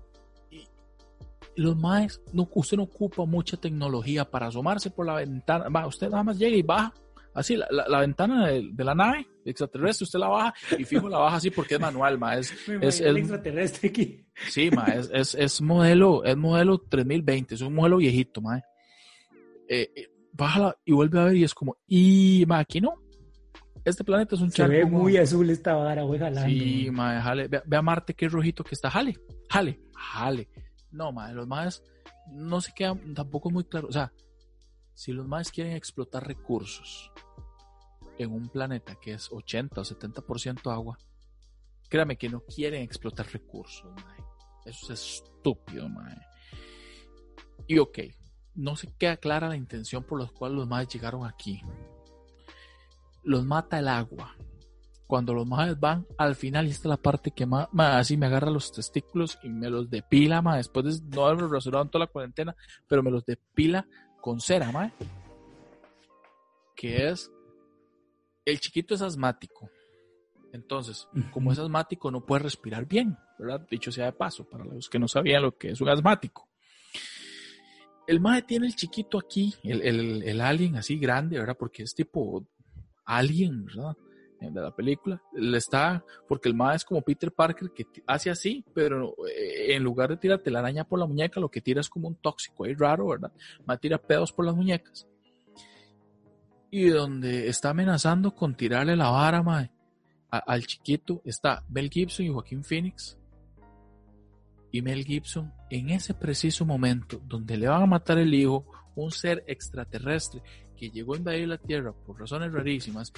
los 1.57 1.77
maes, 1.77 2.21
no, 2.33 2.49
usted 2.55 2.77
no 2.77 2.85
ocupa 2.85 3.25
mucha 3.25 3.57
tecnología 3.57 4.25
para 4.31 4.47
asomarse 4.47 4.91
por 4.91 5.07
la 5.07 5.15
ventana. 5.15 5.69
Va, 5.69 5.87
usted 5.87 6.09
nada 6.11 6.23
más 6.23 6.39
llega 6.39 6.57
y 6.57 6.63
baja. 6.63 6.93
Así, 7.35 7.55
la, 7.57 7.67
la- 7.71 7.87
la 7.89 8.01
ventana 8.01 8.47
de, 8.49 8.71
de 8.73 8.85
la 8.85 8.95
nave 8.95 9.27
extraterrestre, 9.45 10.05
usted 10.05 10.19
la 10.19 10.29
baja 10.29 10.55
y 10.79 10.85
fijo 10.85 11.07
la 11.09 11.19
baja 11.19 11.37
así 11.37 11.51
porque 11.51 11.75
es 11.75 11.81
manual, 11.81 12.19
mae. 12.19 12.41
Es, 12.41 12.53
es, 12.81 13.01
el 13.01 13.17
es- 13.17 13.23
extraterrestre 13.23 13.89
aquí. 13.91 14.27
Sí, 14.49 14.71
ma, 14.71 14.85
es, 14.87 15.11
es, 15.13 15.35
es 15.35 15.61
modelo, 15.61 16.25
es 16.25 16.37
modelo 16.37 16.79
3020, 16.79 17.55
es 17.55 17.61
un 17.61 17.75
modelo 17.75 17.99
viejito, 17.99 18.41
ma. 18.41 18.59
Eh, 19.69 19.91
eh, 19.95 20.09
bájala 20.33 20.77
y 20.85 20.93
vuelve 20.93 21.21
a 21.21 21.25
ver 21.25 21.37
y 21.37 21.45
es 21.45 21.55
como, 21.55 21.77
y 21.87 22.45
ma, 22.47 22.59
aquí 22.61 22.81
no. 22.81 22.95
Este 23.85 24.03
planeta 24.03 24.35
es 24.35 24.41
un 24.41 24.51
Se 24.51 24.57
charco. 24.59 24.73
ve 24.73 24.85
ma. 24.85 24.91
muy 24.99 25.17
azul 25.17 25.49
esta 25.51 25.75
vara, 25.75 26.03
güey, 26.03 26.19
jalando. 26.19 26.49
Sí, 26.49 26.89
ma, 26.91 27.21
jale. 27.21 27.49
Ve, 27.49 27.63
ve 27.67 27.77
a 27.77 27.83
Marte 27.83 28.15
es 28.19 28.33
rojito 28.33 28.65
que 28.65 28.75
está, 28.75 28.91
jale, 28.91 29.17
jale, 29.49 29.79
jale. 29.95 30.49
No, 30.97 31.13
ma, 31.13 31.31
los 31.33 31.47
más 31.47 31.83
no 32.29 32.61
se 32.61 32.73
quedan 32.73 33.15
tampoco 33.15 33.51
muy 33.51 33.65
claro. 33.65 33.89
O 33.89 33.93
sea, 33.93 34.13
si 34.95 35.13
los 35.13 35.29
más 35.29 35.51
quieren 35.51 35.75
explotar 35.75 36.27
recursos 36.27 37.13
en 38.19 38.33
un 38.33 38.49
planeta 38.49 38.97
que 38.97 39.13
es 39.13 39.31
80 39.31 39.81
o 39.81 39.85
70% 39.85 40.73
agua, 40.73 40.99
créame 41.89 42.17
que 42.17 42.31
no 42.31 42.41
quieren 42.41 42.83
explotar 42.83 43.27
recursos. 43.31 43.87
Eso 44.65 44.93
es 44.93 45.23
estúpido, 45.23 45.89
mae. 45.89 46.17
Y 47.67 47.79
ok, 47.79 47.99
no 48.55 48.75
se 48.77 48.93
queda 48.95 49.17
clara 49.19 49.49
la 49.49 49.57
intención 49.57 50.03
por 50.03 50.21
la 50.21 50.29
cual 50.29 50.55
los 50.55 50.67
maes 50.67 50.89
llegaron 50.89 51.27
aquí. 51.27 51.61
Los 53.23 53.45
mata 53.45 53.79
el 53.79 53.89
agua. 53.89 54.35
Cuando 55.07 55.35
los 55.35 55.47
maes 55.47 55.79
van, 55.79 56.05
al 56.19 56.35
final, 56.35 56.67
y 56.67 56.71
esta 56.71 56.89
es 56.89 56.91
la 56.91 56.97
parte 56.97 57.31
que 57.31 57.47
más, 57.47 57.69
así 57.79 58.17
me 58.17 58.27
agarra 58.27 58.51
los 58.51 58.73
testículos 58.73 59.39
y 59.43 59.49
me 59.49 59.71
los 59.71 59.89
depila, 59.89 60.43
mae, 60.43 60.59
después 60.59 61.01
de 61.01 61.17
no 61.17 61.27
haberme 61.27 61.49
rasurado 61.49 61.85
en 61.85 61.91
toda 61.91 62.07
la 62.07 62.11
cuarentena, 62.11 62.57
pero 62.89 63.03
me 63.03 63.11
los 63.11 63.25
depila 63.25 63.87
con 64.21 64.41
cera, 64.41 64.73
mae. 64.73 64.93
Que 66.75 67.09
es, 67.09 67.31
el 68.45 68.59
chiquito 68.59 68.95
es 68.95 69.03
asmático. 69.03 69.71
Entonces, 70.53 71.09
como 71.33 71.53
es 71.53 71.59
asmático, 71.59 72.11
no 72.11 72.25
puede 72.25 72.45
respirar 72.45 72.87
bien, 72.87 73.17
¿verdad? 73.39 73.67
Dicho 73.71 73.93
sea 73.93 74.07
de 74.07 74.13
paso, 74.13 74.49
para 74.49 74.65
los 74.65 74.89
que 74.89 74.99
no 74.99 75.07
sabían 75.07 75.43
lo 75.43 75.57
que 75.57 75.71
es 75.71 75.81
un 75.81 75.89
asmático. 75.89 76.49
El 78.07 78.21
mae 78.21 78.43
tiene 78.43 78.67
el 78.67 78.75
chiquito 78.75 79.19
aquí, 79.19 79.55
el, 79.63 79.83
el, 79.83 80.23
el 80.23 80.41
alien 80.41 80.77
así 80.77 80.99
grande, 80.99 81.39
¿verdad? 81.39 81.57
Porque 81.59 81.83
es 81.83 81.95
tipo 81.95 82.47
alien, 83.05 83.67
¿verdad? 83.67 83.97
Eh, 84.41 84.51
De 84.51 84.61
la 84.61 84.71
película. 84.75 85.21
Le 85.35 85.59
está, 85.59 86.05
porque 86.29 86.49
el 86.49 86.55
mae 86.55 86.77
es 86.77 86.85
como 86.85 87.01
Peter 87.03 87.33
Parker 87.33 87.71
que 87.73 87.87
hace 88.07 88.31
así, 88.31 88.65
pero 88.75 89.15
eh, 89.27 89.75
en 89.75 89.83
lugar 89.83 90.11
de 90.11 90.17
tirar 90.19 90.41
telaraña 90.41 90.85
por 90.85 90.99
la 90.99 91.07
muñeca, 91.07 91.41
lo 91.41 91.51
que 91.51 91.61
tira 91.61 91.81
es 91.81 91.89
como 91.89 92.09
un 92.09 92.17
tóxico 92.17 92.65
ahí 92.65 92.75
raro, 92.75 93.09
¿verdad? 93.09 93.33
Mae 93.67 93.79
tira 93.79 93.99
pedos 93.99 94.33
por 94.33 94.45
las 94.45 94.55
muñecas. 94.55 95.07
Y 96.71 96.89
donde 96.89 97.49
está 97.49 97.71
amenazando 97.71 98.35
con 98.35 98.55
tirarle 98.57 98.97
la 98.97 99.09
vara, 99.11 99.43
mae, 99.43 99.71
a- 100.31 100.39
al 100.39 100.67
chiquito 100.67 101.23
está 101.25 101.65
Mel 101.69 101.89
Gibson 101.89 102.27
y 102.27 102.29
Joaquín 102.31 102.63
Phoenix. 102.65 103.19
Y 104.73 104.83
Mel 104.83 105.05
Gibson, 105.05 105.53
en 105.71 105.91
ese 105.91 106.13
preciso 106.13 106.67
momento 106.67 107.21
donde 107.25 107.57
le 107.57 107.69
van 107.69 107.83
a 107.83 107.87
matar 107.87 108.19
el 108.19 108.35
hijo, 108.35 108.67
un 108.97 109.11
ser 109.11 109.45
extraterrestre 109.47 110.43
que 110.77 110.91
llegó 110.91 111.15
a 111.15 111.19
invadir 111.19 111.49
la 111.49 111.57
Tierra 111.57 111.93
por 111.93 112.19
razones 112.21 112.53
rarísimas 112.53 113.13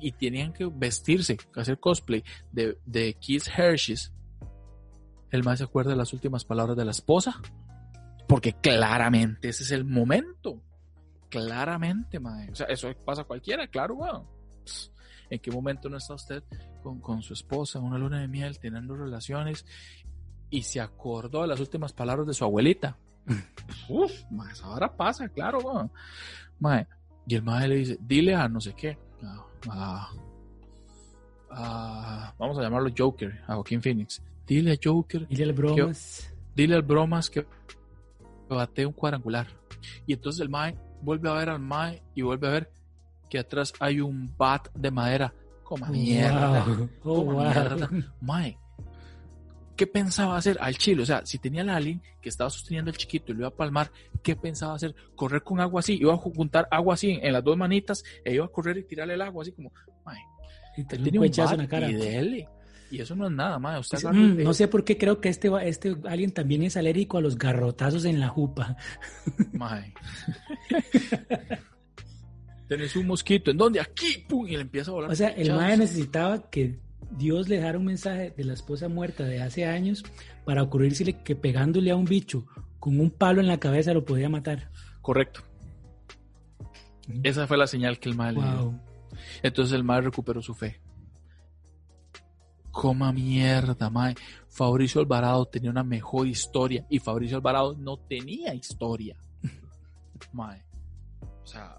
y 0.00 0.12
tenían 0.12 0.52
que 0.52 0.66
vestirse, 0.66 1.36
hacer 1.56 1.78
cosplay 1.78 2.22
de, 2.52 2.78
de 2.86 3.14
Keith 3.14 3.48
Hershey's, 3.56 4.12
el 5.30 5.44
más 5.44 5.58
se 5.58 5.64
acuerda 5.64 5.90
de 5.90 5.96
las 5.96 6.12
últimas 6.12 6.44
palabras 6.44 6.76
de 6.76 6.84
la 6.84 6.90
esposa. 6.90 7.40
Porque 8.26 8.52
claramente 8.52 9.48
ese 9.48 9.62
es 9.62 9.70
el 9.70 9.84
momento. 9.84 10.62
Claramente, 11.30 12.20
mae. 12.20 12.50
O 12.50 12.54
sea, 12.54 12.66
eso 12.66 12.88
pasa 13.04 13.22
a 13.22 13.24
cualquiera, 13.24 13.66
claro, 13.68 13.94
weón. 13.94 14.26
¿En 15.30 15.38
qué 15.40 15.50
momento 15.50 15.88
no 15.88 15.96
está 15.98 16.14
usted 16.14 16.42
con, 16.82 17.00
con 17.00 17.22
su 17.22 17.32
esposa 17.34 17.78
una 17.80 17.98
luna 17.98 18.20
de 18.20 18.28
miel, 18.28 18.58
teniendo 18.58 18.96
relaciones 18.96 19.64
y 20.50 20.62
se 20.62 20.80
acordó 20.80 21.42
de 21.42 21.48
las 21.48 21.60
últimas 21.60 21.92
palabras 21.92 22.26
de 22.26 22.34
su 22.34 22.44
abuelita? 22.44 22.96
Uf, 23.88 24.12
ahora 24.62 24.94
pasa, 24.94 25.28
claro, 25.28 25.58
weón. 25.60 25.90
Mae. 26.60 26.86
Y 27.26 27.34
el 27.34 27.42
mae 27.42 27.68
le 27.68 27.74
dice, 27.76 27.98
dile 28.00 28.34
a 28.34 28.48
no 28.48 28.60
sé 28.60 28.74
qué. 28.74 28.98
a- 29.22 29.44
a- 29.70 30.12
vamos 32.38 32.58
a 32.58 32.62
llamarlo 32.62 32.90
Joker, 32.96 33.40
a 33.46 33.54
Joaquín 33.54 33.82
Phoenix. 33.82 34.22
Dile 34.46 34.72
a 34.72 34.76
Joker 34.82 35.26
Dile 35.28 35.44
al 35.44 35.52
bromas. 35.52 36.32
dile 36.54 36.74
al 36.74 36.82
bromas 36.82 37.28
que 37.30 37.46
bate 38.48 38.86
un 38.86 38.92
cuadrangular. 38.92 39.46
Y 40.06 40.14
entonces 40.14 40.40
el 40.40 40.48
Mae 40.48 40.76
vuelve 41.02 41.28
a 41.28 41.34
ver 41.34 41.50
al 41.50 41.60
Mae 41.60 42.02
y 42.14 42.22
vuelve 42.22 42.48
a 42.48 42.50
ver 42.50 42.70
que 43.28 43.38
atrás 43.38 43.72
hay 43.78 44.00
un 44.00 44.34
bat 44.36 44.68
de 44.74 44.90
madera. 44.90 45.32
Coma 45.64 45.88
mierda. 45.90 46.64
Wow. 46.64 46.88
Oh, 47.04 47.22
wow. 47.24 47.42
mierda. 47.44 47.90
Mae. 48.22 48.58
¿Qué 49.78 49.86
pensaba 49.86 50.36
hacer 50.36 50.58
al 50.60 50.76
chile? 50.76 51.02
O 51.02 51.06
sea, 51.06 51.24
si 51.24 51.38
tenía 51.38 51.62
el 51.62 51.70
alien 51.70 52.02
que 52.20 52.28
estaba 52.28 52.50
sosteniendo 52.50 52.90
al 52.90 52.96
chiquito 52.96 53.30
y 53.32 53.34
lo 53.36 53.40
iba 53.42 53.48
a 53.48 53.54
palmar, 53.56 53.90
¿qué 54.22 54.34
pensaba 54.36 54.74
hacer? 54.74 54.94
Correr 55.14 55.42
con 55.42 55.60
agua 55.60 55.80
así, 55.80 55.94
iba 55.98 56.12
a 56.12 56.16
juntar 56.16 56.66
agua 56.70 56.94
así 56.94 57.12
en, 57.12 57.24
en 57.24 57.32
las 57.32 57.44
dos 57.44 57.56
manitas 57.56 58.02
e 58.24 58.34
iba 58.34 58.44
a 58.44 58.48
correr 58.48 58.76
y 58.78 58.82
tirarle 58.84 59.14
el 59.14 59.22
agua 59.22 59.42
así 59.42 59.52
como, 59.52 59.72
mae, 60.04 60.18
él 60.76 60.86
tenía 60.88 61.20
un 61.20 61.26
bat 61.28 61.52
en 61.52 61.58
la 61.58 61.68
cara. 61.68 61.88
y 61.90 61.94
dele. 61.94 62.48
Y 62.90 63.00
eso 63.02 63.14
no 63.14 63.26
es 63.26 63.32
nada, 63.32 63.58
mae. 63.58 63.78
Usted 63.78 63.98
Pues, 64.02 64.14
mm, 64.14 64.42
no 64.42 64.52
sé 64.54 64.66
por 64.66 64.82
qué 64.82 64.96
creo 64.98 65.20
que 65.20 65.28
este, 65.28 65.48
va- 65.48 65.62
este 65.62 65.94
alguien 66.08 66.32
también 66.32 66.62
es 66.64 66.76
alérgico 66.76 67.18
a 67.18 67.20
los 67.20 67.36
garrotazos 67.38 68.04
en 68.06 68.18
la 68.18 68.28
jupa. 68.28 68.76
Mae. 69.52 69.92
Tenés 72.68 72.96
un 72.96 73.06
mosquito. 73.06 73.50
¿En 73.50 73.56
dónde? 73.56 73.80
Aquí. 73.80 74.24
¡Pum! 74.28 74.46
Y 74.46 74.52
le 74.56 74.62
empieza 74.62 74.90
a 74.90 74.94
volar. 74.94 75.10
O 75.10 75.14
sea, 75.14 75.28
el 75.28 75.52
mae 75.54 75.76
necesitaba 75.76 76.50
que 76.50 76.78
Dios 77.16 77.48
le 77.48 77.56
dejara 77.56 77.78
un 77.78 77.84
mensaje 77.86 78.30
de 78.36 78.44
la 78.44 78.52
esposa 78.52 78.88
muerta 78.88 79.24
de 79.24 79.42
hace 79.42 79.64
años 79.66 80.04
para 80.44 80.62
ocurrírsele 80.62 81.22
que 81.22 81.34
pegándole 81.36 81.90
a 81.90 81.96
un 81.96 82.04
bicho 82.04 82.46
con 82.78 83.00
un 83.00 83.10
palo 83.10 83.40
en 83.40 83.46
la 83.48 83.58
cabeza 83.58 83.92
lo 83.94 84.04
podía 84.04 84.28
matar. 84.28 84.70
Correcto. 85.02 85.40
Esa 87.22 87.46
fue 87.46 87.56
la 87.56 87.66
señal 87.66 87.98
que 87.98 88.10
el 88.10 88.16
dio. 88.16 88.32
Wow. 88.34 88.80
Entonces 89.42 89.72
el 89.74 89.82
mae 89.84 90.00
recuperó 90.02 90.42
su 90.42 90.54
fe. 90.54 90.80
Coma 92.70 93.12
mierda, 93.12 93.90
mae. 93.90 94.14
Fabricio 94.48 95.00
Alvarado 95.00 95.46
tenía 95.46 95.70
una 95.70 95.82
mejor 95.82 96.26
historia 96.28 96.86
y 96.90 96.98
Fabricio 96.98 97.36
Alvarado 97.36 97.74
no 97.76 97.96
tenía 97.96 98.54
historia. 98.54 99.16
Mae. 100.32 100.62
O 101.42 101.46
sea, 101.46 101.76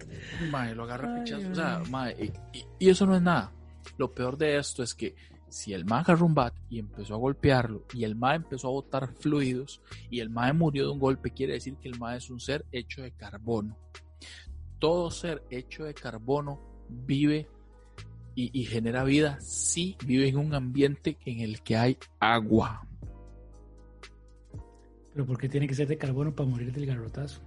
eh, 0.00 0.48
mae, 0.50 0.74
lo 0.74 0.84
agarra 0.84 1.22
pichazo. 1.24 1.50
O 1.50 1.54
sea, 1.54 1.82
mae, 1.90 2.14
y, 2.52 2.58
y- 2.58 2.64
y 2.78 2.88
eso 2.90 3.06
no 3.06 3.16
es 3.16 3.22
nada. 3.22 3.50
Lo 3.98 4.14
peor 4.14 4.38
de 4.38 4.56
esto 4.56 4.82
es 4.82 4.94
que 4.94 5.14
si 5.48 5.72
el 5.72 5.84
mae 5.84 6.00
agarró 6.00 6.26
un 6.26 6.34
bat 6.34 6.54
y 6.70 6.78
empezó 6.78 7.14
a 7.14 7.18
golpearlo 7.18 7.84
y 7.92 8.04
el 8.04 8.14
mae 8.14 8.36
empezó 8.36 8.68
a 8.68 8.72
botar 8.72 9.12
fluidos 9.14 9.82
y 10.08 10.20
el 10.20 10.30
mae 10.30 10.52
murió 10.52 10.84
de 10.84 10.92
un 10.92 11.00
golpe, 11.00 11.32
quiere 11.32 11.54
decir 11.54 11.76
que 11.76 11.88
el 11.88 11.98
mae 11.98 12.18
es 12.18 12.30
un 12.30 12.38
ser 12.38 12.64
hecho 12.70 13.02
de 13.02 13.12
carbono. 13.12 13.76
Todo 14.78 15.10
ser 15.10 15.42
hecho 15.50 15.84
de 15.84 15.94
carbono 15.94 16.60
vive 16.88 17.48
y, 18.34 18.58
y 18.58 18.64
genera 18.66 19.02
vida 19.02 19.40
si 19.40 19.96
vive 20.06 20.28
en 20.28 20.36
un 20.36 20.54
ambiente 20.54 21.18
en 21.24 21.40
el 21.40 21.62
que 21.62 21.76
hay 21.76 21.98
agua. 22.20 22.86
Pero 25.12 25.26
¿por 25.26 25.38
qué 25.38 25.48
tiene 25.48 25.66
que 25.66 25.74
ser 25.74 25.88
de 25.88 25.98
carbono 25.98 26.32
para 26.32 26.48
morir 26.48 26.72
del 26.72 26.86
garrotazo? 26.86 27.40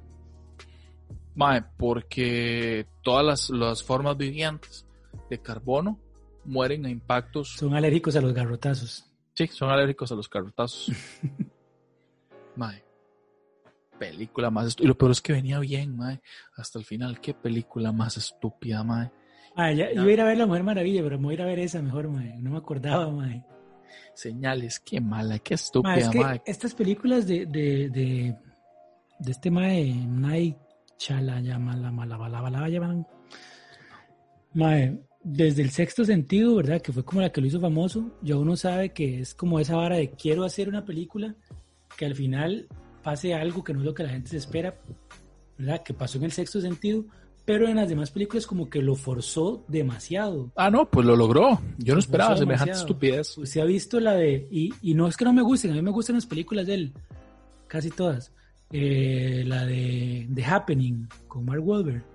Mae, 1.35 1.63
porque 1.77 2.85
todas 3.01 3.25
las, 3.25 3.49
las 3.49 3.81
formas 3.83 4.17
vivientes 4.17 4.85
de 5.29 5.41
carbono 5.41 5.97
mueren 6.45 6.85
a 6.85 6.89
impactos. 6.89 7.49
Son 7.49 7.73
alérgicos 7.73 8.15
a 8.15 8.21
los 8.21 8.33
garrotazos. 8.33 9.05
Sí, 9.33 9.47
son 9.47 9.69
alérgicos 9.69 10.11
a 10.11 10.15
los 10.15 10.27
carrotazos. 10.27 10.91
mae. 12.55 12.83
Película 13.97 14.49
más 14.49 14.67
estúpida. 14.67 14.85
Y 14.85 14.87
lo 14.87 14.97
peor 14.97 15.11
es 15.11 15.21
que 15.21 15.33
venía 15.33 15.59
bien, 15.59 15.95
mae. 15.95 16.21
Hasta 16.55 16.79
el 16.79 16.85
final, 16.85 17.19
qué 17.21 17.33
película 17.33 17.91
más 17.91 18.17
estúpida, 18.17 18.83
mae. 18.83 19.11
Ah, 19.55 19.71
ya, 19.71 19.91
iba 19.91 20.03
a 20.03 20.11
ir 20.11 20.21
a 20.21 20.25
ver 20.25 20.37
La 20.37 20.45
Mujer 20.45 20.63
Maravilla, 20.63 21.03
pero 21.03 21.17
me 21.17 21.25
voy 21.25 21.33
a 21.33 21.35
ir 21.35 21.41
a 21.41 21.45
ver 21.45 21.59
esa 21.59 21.81
mejor, 21.81 22.09
mae. 22.09 22.37
No 22.39 22.51
me 22.51 22.57
acordaba, 22.57 23.09
mae. 23.11 23.45
Señales, 24.13 24.79
qué 24.79 24.99
mala, 25.01 25.39
qué 25.39 25.53
estúpida, 25.53 25.95
es 25.95 26.09
que 26.09 26.19
mae. 26.19 26.41
estas 26.45 26.73
películas 26.73 27.27
de, 27.27 27.45
de, 27.45 27.89
de, 27.89 28.35
de 29.19 29.31
este 29.31 29.51
mae, 29.51 29.93
Night 29.93 30.57
Chalayamala, 30.97 31.91
Malabalaba, 31.91 32.69
llaman. 32.69 33.07
Mae, 34.53 34.99
desde 35.23 35.61
el 35.61 35.71
sexto 35.71 36.05
sentido, 36.05 36.55
¿verdad? 36.55 36.81
Que 36.81 36.91
fue 36.91 37.05
como 37.05 37.21
la 37.21 37.31
que 37.31 37.41
lo 37.41 37.47
hizo 37.47 37.59
famoso, 37.59 38.11
ya 38.21 38.37
uno 38.37 38.55
sabe 38.55 38.93
que 38.93 39.19
es 39.21 39.33
como 39.33 39.59
esa 39.59 39.75
vara 39.75 39.97
de 39.97 40.11
quiero 40.11 40.43
hacer 40.43 40.67
una 40.67 40.85
película 40.85 41.35
que 41.97 42.05
al 42.05 42.15
final 42.15 42.67
pase 43.03 43.33
algo 43.33 43.63
que 43.63 43.73
no 43.73 43.79
es 43.79 43.85
lo 43.85 43.93
que 43.93 44.03
la 44.03 44.09
gente 44.09 44.29
se 44.29 44.37
espera, 44.37 44.79
¿verdad? 45.57 45.83
Que 45.83 45.93
pasó 45.93 46.17
en 46.17 46.25
el 46.25 46.31
sexto 46.31 46.61
sentido, 46.61 47.05
pero 47.45 47.67
en 47.67 47.75
las 47.75 47.89
demás 47.89 48.11
películas 48.11 48.47
como 48.47 48.69
que 48.69 48.81
lo 48.81 48.95
forzó 48.95 49.63
demasiado. 49.67 50.51
Ah, 50.55 50.69
no, 50.69 50.89
pues 50.89 51.05
lo 51.05 51.15
logró. 51.15 51.59
Yo 51.77 51.93
no 51.93 51.99
esperaba 51.99 52.37
semejante 52.37 52.73
estupidez. 52.73 53.37
Usted 53.37 53.61
ha 53.61 53.65
visto 53.65 53.99
la 53.99 54.13
de. 54.13 54.47
Y, 54.51 54.73
y 54.81 54.93
no 54.93 55.07
es 55.07 55.17
que 55.17 55.25
no 55.25 55.33
me 55.33 55.41
gusten, 55.41 55.71
a 55.71 55.75
mí 55.75 55.81
me 55.81 55.91
gustan 55.91 56.15
las 56.15 56.25
películas 56.25 56.67
de 56.67 56.73
él, 56.75 56.93
casi 57.67 57.89
todas. 57.89 58.33
Eh, 58.71 59.43
la 59.45 59.65
de 59.65 60.29
The 60.33 60.45
Happening 60.45 61.07
con 61.27 61.43
Mark 61.45 61.61
Wahlberg, 61.65 62.05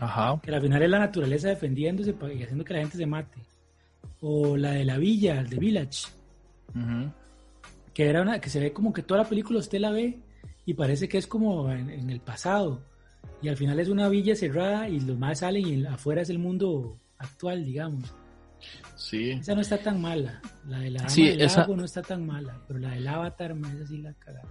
Ajá. 0.00 0.40
que 0.42 0.54
al 0.54 0.60
final 0.60 0.82
es 0.82 0.90
la 0.90 0.98
naturaleza 0.98 1.48
defendiéndose 1.48 2.14
y 2.36 2.42
haciendo 2.42 2.64
que 2.64 2.74
la 2.74 2.80
gente 2.80 2.96
se 2.96 3.06
mate. 3.06 3.38
O 4.20 4.56
la 4.56 4.72
de 4.72 4.84
La 4.84 4.96
Villa, 4.98 5.40
el 5.40 5.48
de 5.48 5.58
Village, 5.58 6.08
que 7.92 8.08
era 8.08 8.22
una 8.22 8.40
que 8.40 8.48
se 8.50 8.58
ve 8.60 8.72
como 8.72 8.92
que 8.92 9.02
toda 9.02 9.22
la 9.22 9.28
película 9.28 9.58
usted 9.58 9.78
la 9.80 9.90
ve 9.90 10.18
y 10.66 10.74
parece 10.74 11.08
que 11.08 11.18
es 11.18 11.26
como 11.26 11.70
en, 11.70 11.90
en 11.90 12.10
el 12.10 12.20
pasado. 12.20 12.82
Y 13.42 13.48
al 13.48 13.56
final 13.56 13.78
es 13.80 13.88
una 13.88 14.08
villa 14.08 14.34
cerrada 14.34 14.88
y 14.88 15.00
los 15.00 15.18
más 15.18 15.40
salen 15.40 15.66
y 15.66 15.84
afuera 15.86 16.22
es 16.22 16.30
el 16.30 16.38
mundo 16.38 16.98
actual, 17.18 17.64
digamos. 17.64 18.12
Sí. 18.96 19.30
Esa 19.32 19.54
no 19.54 19.60
está 19.60 19.76
tan 19.78 20.00
mala. 20.00 20.40
La 20.66 20.78
de 20.78 20.90
la 20.90 20.98
Dama 20.98 21.10
Sí, 21.10 21.26
del 21.28 21.40
esa- 21.42 21.60
Lago 21.60 21.76
no 21.76 21.84
está 21.84 22.00
tan 22.02 22.24
mala, 22.26 22.58
pero 22.66 22.80
la 22.80 22.90
del 22.92 23.06
Avatar, 23.06 23.54
me 23.54 23.68
esa 23.68 23.86
sí 23.86 23.98
la 23.98 24.14
cagada. 24.14 24.48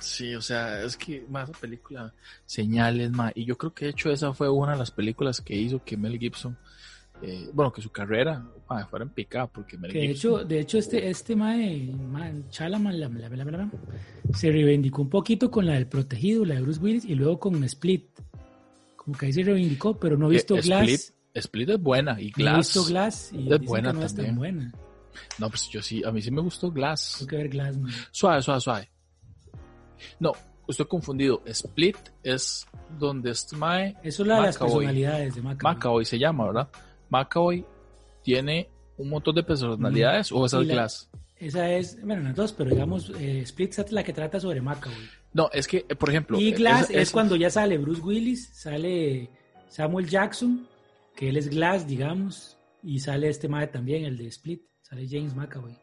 Sí, 0.00 0.34
o 0.34 0.42
sea, 0.42 0.82
es 0.82 0.96
que 0.96 1.24
más 1.28 1.50
película, 1.60 2.12
señales, 2.46 3.10
mae, 3.10 3.32
y 3.34 3.44
yo 3.44 3.56
creo 3.58 3.72
que 3.74 3.86
de 3.86 3.90
hecho 3.92 4.10
esa 4.10 4.32
fue 4.32 4.48
una 4.48 4.72
de 4.72 4.78
las 4.78 4.90
películas 4.90 5.40
que 5.40 5.54
hizo 5.54 5.82
que 5.84 5.96
Mel 5.96 6.18
Gibson, 6.18 6.56
eh, 7.22 7.48
bueno, 7.52 7.72
que 7.72 7.80
su 7.82 7.90
carrera 7.90 8.44
fuera 8.90 9.04
en 9.04 9.10
picada, 9.10 9.46
porque 9.46 9.76
Mel 9.78 9.92
Que 9.92 9.98
de 10.00 10.06
Gibson, 10.08 10.32
hecho, 10.40 10.44
de 10.44 10.60
hecho 10.60 10.78
este, 10.78 11.08
este 11.10 11.36
mae, 11.36 11.92
mae, 12.10 12.42
Chalaman, 12.50 12.98
la- 12.98 13.08
la- 13.08 13.28
la- 13.28 13.44
la- 13.44 13.50
la- 13.58 13.70
se 14.32 14.50
reivindicó 14.50 15.02
un 15.02 15.10
poquito 15.10 15.50
con 15.50 15.66
la 15.66 15.74
del 15.74 15.86
protegido, 15.86 16.44
la 16.44 16.56
de 16.56 16.62
Bruce 16.62 16.80
Willis, 16.80 17.04
y 17.04 17.14
luego 17.14 17.38
con 17.38 17.62
Split. 17.64 18.06
Como 18.96 19.16
que 19.18 19.26
ahí 19.26 19.32
se 19.32 19.42
reivindicó, 19.42 19.98
pero 19.98 20.16
no 20.16 20.28
he 20.28 20.30
visto 20.34 20.56
Eh, 20.56 20.62
Glass. 20.62 21.12
Split, 21.34 21.68
es 21.70 21.80
buena, 21.80 22.20
y 22.20 22.26
No 22.26 22.28
he 22.28 22.42
Glass, 22.42 22.56
visto 22.58 22.84
Glass 22.84 23.30
y 23.32 23.52
es 23.52 23.60
buena 23.60 23.92
que 23.92 23.98
no 23.98 24.04
es 24.04 24.14
también. 24.14 24.26
tan 24.34 24.38
buena. 24.38 24.72
no, 25.38 25.48
pues 25.48 25.68
yo 25.68 25.80
sí, 25.82 26.02
a 26.04 26.10
mí 26.10 26.20
sí 26.22 26.30
me 26.30 26.40
gustó 26.40 26.72
Glass, 26.72 27.16
Tengo 27.18 27.28
que 27.30 27.36
ver 27.36 27.48
Glass, 27.48 27.76
suave, 28.10 28.42
suave, 28.42 28.60
suave, 28.60 28.90
no, 30.20 30.32
estoy 30.68 30.86
confundido, 30.86 31.42
Split 31.46 31.96
es 32.22 32.66
donde 32.98 33.30
este 33.30 33.56
mae, 33.56 33.96
Eso 34.02 34.22
es 34.22 34.28
la 34.28 34.36
de 34.36 34.42
las 34.42 34.58
personalidades 34.58 35.34
de 35.34 35.42
Macaboy. 35.42 35.74
Macaboy 35.74 36.04
se 36.04 36.18
llama, 36.18 36.46
¿verdad? 36.46 36.68
Macaboy 37.10 37.64
tiene 38.22 38.68
un 38.96 39.08
montón 39.10 39.34
de 39.34 39.42
personalidades, 39.42 40.30
o 40.32 40.44
esa 40.46 40.60
es 40.60 40.66
la- 40.66 40.74
Glass. 40.74 41.10
Esa 41.36 41.70
es, 41.72 42.00
bueno, 42.02 42.22
las 42.22 42.36
dos, 42.36 42.52
pero 42.52 42.70
digamos, 42.70 43.10
eh, 43.18 43.40
Split 43.40 43.78
es 43.78 43.92
la 43.92 44.02
que 44.04 44.12
trata 44.12 44.38
sobre 44.40 44.60
Macaboy. 44.62 44.96
No, 45.32 45.50
es 45.52 45.66
que, 45.66 45.80
por 45.82 46.08
ejemplo, 46.08 46.38
Y 46.40 46.52
Glass 46.52 46.88
es 46.90 46.96
esa- 46.96 47.12
cuando 47.12 47.36
ya 47.36 47.50
sale 47.50 47.76
Bruce 47.76 48.00
Willis, 48.00 48.50
sale 48.54 49.28
Samuel 49.68 50.08
Jackson, 50.08 50.66
que 51.16 51.28
él 51.28 51.36
es 51.36 51.48
Glass, 51.50 51.86
digamos, 51.86 52.56
y 52.82 53.00
sale 53.00 53.28
este 53.28 53.48
mae 53.48 53.66
también, 53.66 54.04
el 54.04 54.16
de 54.16 54.28
Split, 54.28 54.62
sale 54.82 55.06
James 55.10 55.34
McAvoy. 55.34 55.76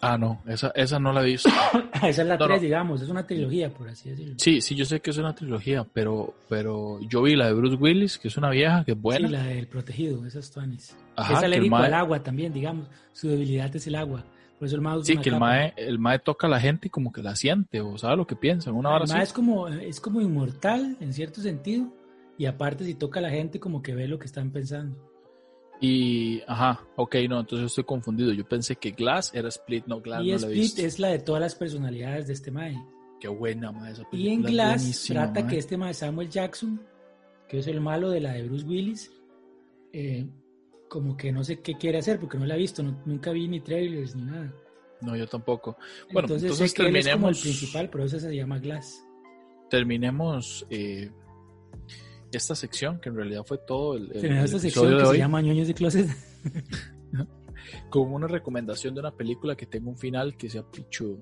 Ah, 0.00 0.16
no, 0.16 0.40
esa, 0.46 0.68
esa 0.76 0.98
no 1.00 1.12
la 1.12 1.22
he 1.22 1.26
visto. 1.26 1.48
Esa 1.94 2.08
es 2.22 2.28
la 2.28 2.36
No, 2.36 2.46
3, 2.46 2.58
no. 2.58 2.62
digamos, 2.62 3.02
es 3.02 3.08
una 3.08 3.26
trilogía, 3.26 3.68
por 3.70 3.88
así 3.88 4.10
decirlo. 4.10 4.34
Sí, 4.38 4.60
sí, 4.60 4.76
yo 4.76 4.84
sé 4.84 5.00
que 5.00 5.10
es 5.10 5.18
una 5.18 5.34
trilogía, 5.34 5.84
pero, 5.92 6.34
pero 6.48 7.00
yo 7.08 7.22
vi 7.22 7.34
la 7.34 7.46
de 7.46 7.54
Bruce 7.54 7.74
Willis, 7.76 8.16
que 8.18 8.28
es 8.28 8.36
una 8.36 8.50
vieja, 8.50 8.84
que 8.84 8.92
es 8.92 9.00
buena. 9.00 9.26
Sí, 9.26 9.32
la 9.34 9.42
del 9.42 9.66
protegido, 9.66 10.24
esas 10.24 10.50
tuanes. 10.52 10.96
Ajá, 11.16 11.32
es 11.34 11.38
que 11.40 11.46
el 11.46 11.52
alérgico 11.52 11.76
mae- 11.76 11.86
al 11.86 11.94
agua 11.94 12.22
también, 12.22 12.52
digamos. 12.52 12.86
Su 13.12 13.28
debilidad 13.28 13.74
es 13.74 13.86
el 13.88 13.96
agua. 13.96 14.24
Por 14.58 14.66
eso 14.66 14.76
el 14.76 14.82
mae 14.82 15.02
Sí, 15.04 15.16
que 15.18 15.30
el 15.30 15.38
mae, 15.38 15.72
el 15.76 15.98
mae 15.98 16.18
toca 16.20 16.46
a 16.46 16.50
la 16.50 16.60
gente 16.60 16.86
y 16.88 16.90
como 16.90 17.10
que 17.12 17.22
la 17.22 17.34
siente, 17.34 17.80
o 17.80 17.98
sabe 17.98 18.16
lo 18.16 18.26
que 18.26 18.36
piensa, 18.36 18.70
una 18.72 18.90
hora 18.90 19.04
El 19.04 19.10
mae 19.10 19.22
es 19.24 19.32
como, 19.32 19.66
es 19.68 20.00
como 20.00 20.20
inmortal 20.20 20.96
en 21.00 21.12
cierto 21.12 21.40
sentido. 21.40 21.92
Y 22.36 22.46
aparte, 22.46 22.84
si 22.84 22.94
toca 22.94 23.18
a 23.18 23.22
la 23.22 23.30
gente, 23.30 23.58
como 23.58 23.82
que 23.82 23.94
ve 23.96 24.06
lo 24.06 24.18
que 24.20 24.26
están 24.26 24.52
pensando. 24.52 24.96
Y, 25.80 26.40
ajá, 26.46 26.80
ok, 26.96 27.14
no, 27.28 27.40
entonces 27.40 27.66
estoy 27.66 27.84
confundido. 27.84 28.32
Yo 28.32 28.44
pensé 28.48 28.76
que 28.76 28.90
Glass 28.90 29.32
era 29.34 29.48
Split, 29.48 29.86
no, 29.86 30.00
Glass 30.00 30.22
y 30.24 30.32
no 30.32 30.38
la 30.38 30.46
he 30.46 30.50
Split 30.50 30.54
visto. 30.62 30.82
es 30.82 30.98
la 30.98 31.08
de 31.08 31.18
todas 31.20 31.40
las 31.40 31.54
personalidades 31.54 32.26
de 32.26 32.32
este 32.32 32.50
mae. 32.50 32.76
Qué 33.20 33.28
buena, 33.28 33.70
mae, 33.72 33.92
esa 33.92 34.02
Y 34.12 34.28
en 34.28 34.42
película 34.42 34.64
Glass 34.74 35.04
trata 35.08 35.40
mae. 35.40 35.50
que 35.50 35.58
este 35.58 35.76
mae 35.76 35.94
Samuel 35.94 36.28
Jackson, 36.28 36.80
que 37.48 37.58
es 37.58 37.66
el 37.68 37.80
malo 37.80 38.10
de 38.10 38.20
la 38.20 38.32
de 38.32 38.42
Bruce 38.44 38.66
Willis, 38.66 39.12
eh, 39.92 40.26
como 40.88 41.16
que 41.16 41.30
no 41.32 41.44
sé 41.44 41.60
qué 41.60 41.74
quiere 41.74 41.98
hacer 41.98 42.18
porque 42.18 42.38
no 42.38 42.46
la 42.46 42.54
he 42.56 42.58
visto, 42.58 42.82
no- 42.82 43.00
nunca 43.06 43.30
vi 43.30 43.46
ni 43.46 43.60
trailers 43.60 44.16
ni 44.16 44.22
nada. 44.22 44.52
No, 45.00 45.14
yo 45.16 45.26
tampoco. 45.28 45.76
Bueno, 46.12 46.26
entonces, 46.26 46.42
entonces 46.50 46.70
sé 46.72 46.76
que 46.76 46.88
él 46.88 46.96
es 46.96 47.06
como 47.06 47.28
el 47.28 47.34
terminemos- 47.34 47.40
principal, 47.42 47.88
pero 47.90 48.04
eso 48.04 48.18
se 48.18 48.34
llama 48.34 48.58
Glass. 48.58 49.04
Terminemos 49.70 50.66
eh, 50.70 51.10
esta 52.32 52.54
sección, 52.54 53.00
que 53.00 53.08
en 53.08 53.16
realidad 53.16 53.42
fue 53.46 53.58
todo 53.58 53.96
el, 53.96 54.10
el- 54.14 54.24
esta 54.38 54.58
sección 54.58 54.88
que 54.88 54.94
de 54.94 55.00
se 55.00 55.06
hoy, 55.06 55.18
llama 55.18 55.40
Ñoños 55.40 55.66
de 55.68 55.74
Closet. 55.74 56.08
como 57.90 58.14
una 58.16 58.26
recomendación 58.26 58.94
de 58.94 59.00
una 59.00 59.10
película 59.10 59.56
que 59.56 59.66
tenga 59.66 59.88
un 59.88 59.96
final 59.96 60.36
que 60.36 60.48
sea 60.48 60.62
pichudo. 60.62 61.18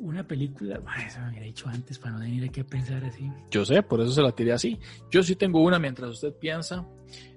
Una 0.00 0.26
película, 0.26 0.80
ay, 0.86 1.06
eso 1.08 1.18
me 1.20 1.28
hubiera 1.30 1.46
dicho 1.46 1.68
antes 1.68 1.98
para 1.98 2.12
no 2.12 2.20
tener 2.20 2.50
que 2.50 2.62
pensar 2.64 3.04
así. 3.04 3.28
Yo 3.50 3.64
sé, 3.64 3.82
por 3.82 4.00
eso 4.00 4.12
se 4.12 4.22
la 4.22 4.30
tiré 4.32 4.52
así. 4.52 4.78
Yo 5.10 5.22
sí 5.24 5.34
tengo 5.34 5.60
una 5.60 5.78
mientras 5.80 6.10
usted 6.10 6.32
piensa. 6.34 6.86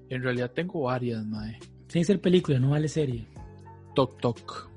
En 0.09 0.21
realidad 0.21 0.51
tengo 0.51 0.81
varias, 0.83 1.25
mae. 1.25 1.53
Tiene 1.87 2.01
que 2.01 2.05
ser 2.05 2.21
película, 2.21 2.59
no 2.59 2.69
vale 2.71 2.87
serie. 2.87 3.25
Toc 3.95 4.19
Toc. 4.21 4.69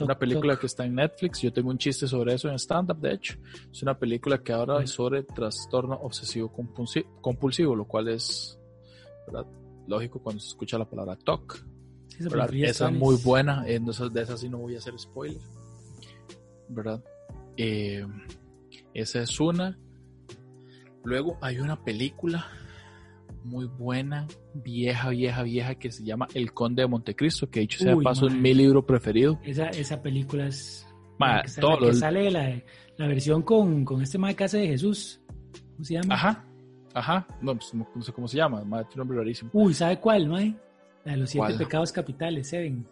Una 0.00 0.18
película 0.18 0.56
que 0.58 0.66
está 0.66 0.84
en 0.84 0.96
Netflix. 0.96 1.40
Yo 1.40 1.52
tengo 1.52 1.70
un 1.70 1.78
chiste 1.78 2.08
sobre 2.08 2.34
eso 2.34 2.48
en 2.48 2.54
stand-up, 2.58 2.98
de 2.98 3.12
hecho. 3.14 3.34
Es 3.70 3.82
una 3.82 3.96
película 3.98 4.42
que 4.42 4.52
habla 4.52 4.74
Bueno. 4.74 4.86
sobre 4.88 5.22
trastorno 5.22 5.94
obsesivo 5.94 6.52
compulsi- 6.52 7.06
compulsivo, 7.20 7.76
lo 7.76 7.84
cual 7.86 8.08
es 8.08 8.58
¿verdad? 9.26 9.46
lógico 9.86 10.20
cuando 10.20 10.40
se 10.40 10.48
escucha 10.48 10.78
la 10.78 10.84
palabra 10.88 11.16
TOC. 11.16 11.64
Sí, 12.08 12.18
esa 12.64 12.88
es 12.88 12.92
muy 12.94 13.16
buena. 13.16 13.62
de 13.64 14.22
esa 14.22 14.36
sí 14.36 14.48
no 14.48 14.58
voy 14.58 14.74
a 14.74 14.78
hacer 14.78 14.98
spoiler. 14.98 15.40
¿Verdad? 16.68 17.02
Eh, 17.56 18.06
esa 18.94 19.20
es 19.22 19.38
una. 19.40 19.78
Luego 21.04 21.38
hay 21.40 21.58
una 21.60 21.82
película 21.84 22.46
muy 23.44 23.66
buena, 23.66 24.26
vieja, 24.54 25.10
vieja, 25.10 25.42
vieja, 25.42 25.74
que 25.76 25.90
se 25.92 26.04
llama 26.04 26.26
El 26.34 26.52
Conde 26.52 26.82
de 26.82 26.88
Montecristo, 26.88 27.48
que 27.50 27.60
dicho 27.60 27.78
sea 27.78 27.94
Uy, 27.96 28.02
paso 28.04 28.26
es 28.26 28.32
mae. 28.32 28.40
mi 28.42 28.54
libro 28.54 28.84
preferido. 28.86 29.38
Esa, 29.44 29.68
esa 29.68 30.00
película 30.02 30.46
es. 30.46 30.86
Ma, 31.18 31.36
la 31.36 31.42
que, 31.42 31.48
sale, 31.48 31.60
todo 31.60 31.72
la 31.74 31.78
que 31.80 31.86
lo- 31.86 31.92
sale 31.94 32.30
la, 32.30 32.62
la 32.96 33.06
versión 33.06 33.42
con, 33.42 33.84
con 33.84 34.02
este 34.02 34.18
mae 34.18 34.34
casa 34.34 34.58
de 34.58 34.66
Jesús. 34.68 35.20
¿Cómo 35.72 35.84
se 35.84 35.94
llama? 35.94 36.14
Ajá, 36.14 36.44
ajá, 36.94 37.26
no, 37.42 37.54
pues, 37.56 37.72
no, 37.74 37.86
no 37.94 38.02
sé 38.02 38.12
cómo 38.12 38.26
se 38.28 38.36
llama, 38.36 38.64
madre, 38.64 38.86
tiene 38.86 39.02
un 39.02 39.08
nombre 39.08 39.18
rarísimo. 39.18 39.50
Uy, 39.52 39.74
¿sabe 39.74 39.98
cuál, 40.00 40.28
mae? 40.28 40.54
La 41.04 41.12
de 41.12 41.18
los 41.18 41.30
siete 41.30 41.46
¿Cuál? 41.46 41.58
pecados 41.58 41.92
capitales, 41.92 42.48
Seven. 42.48 42.86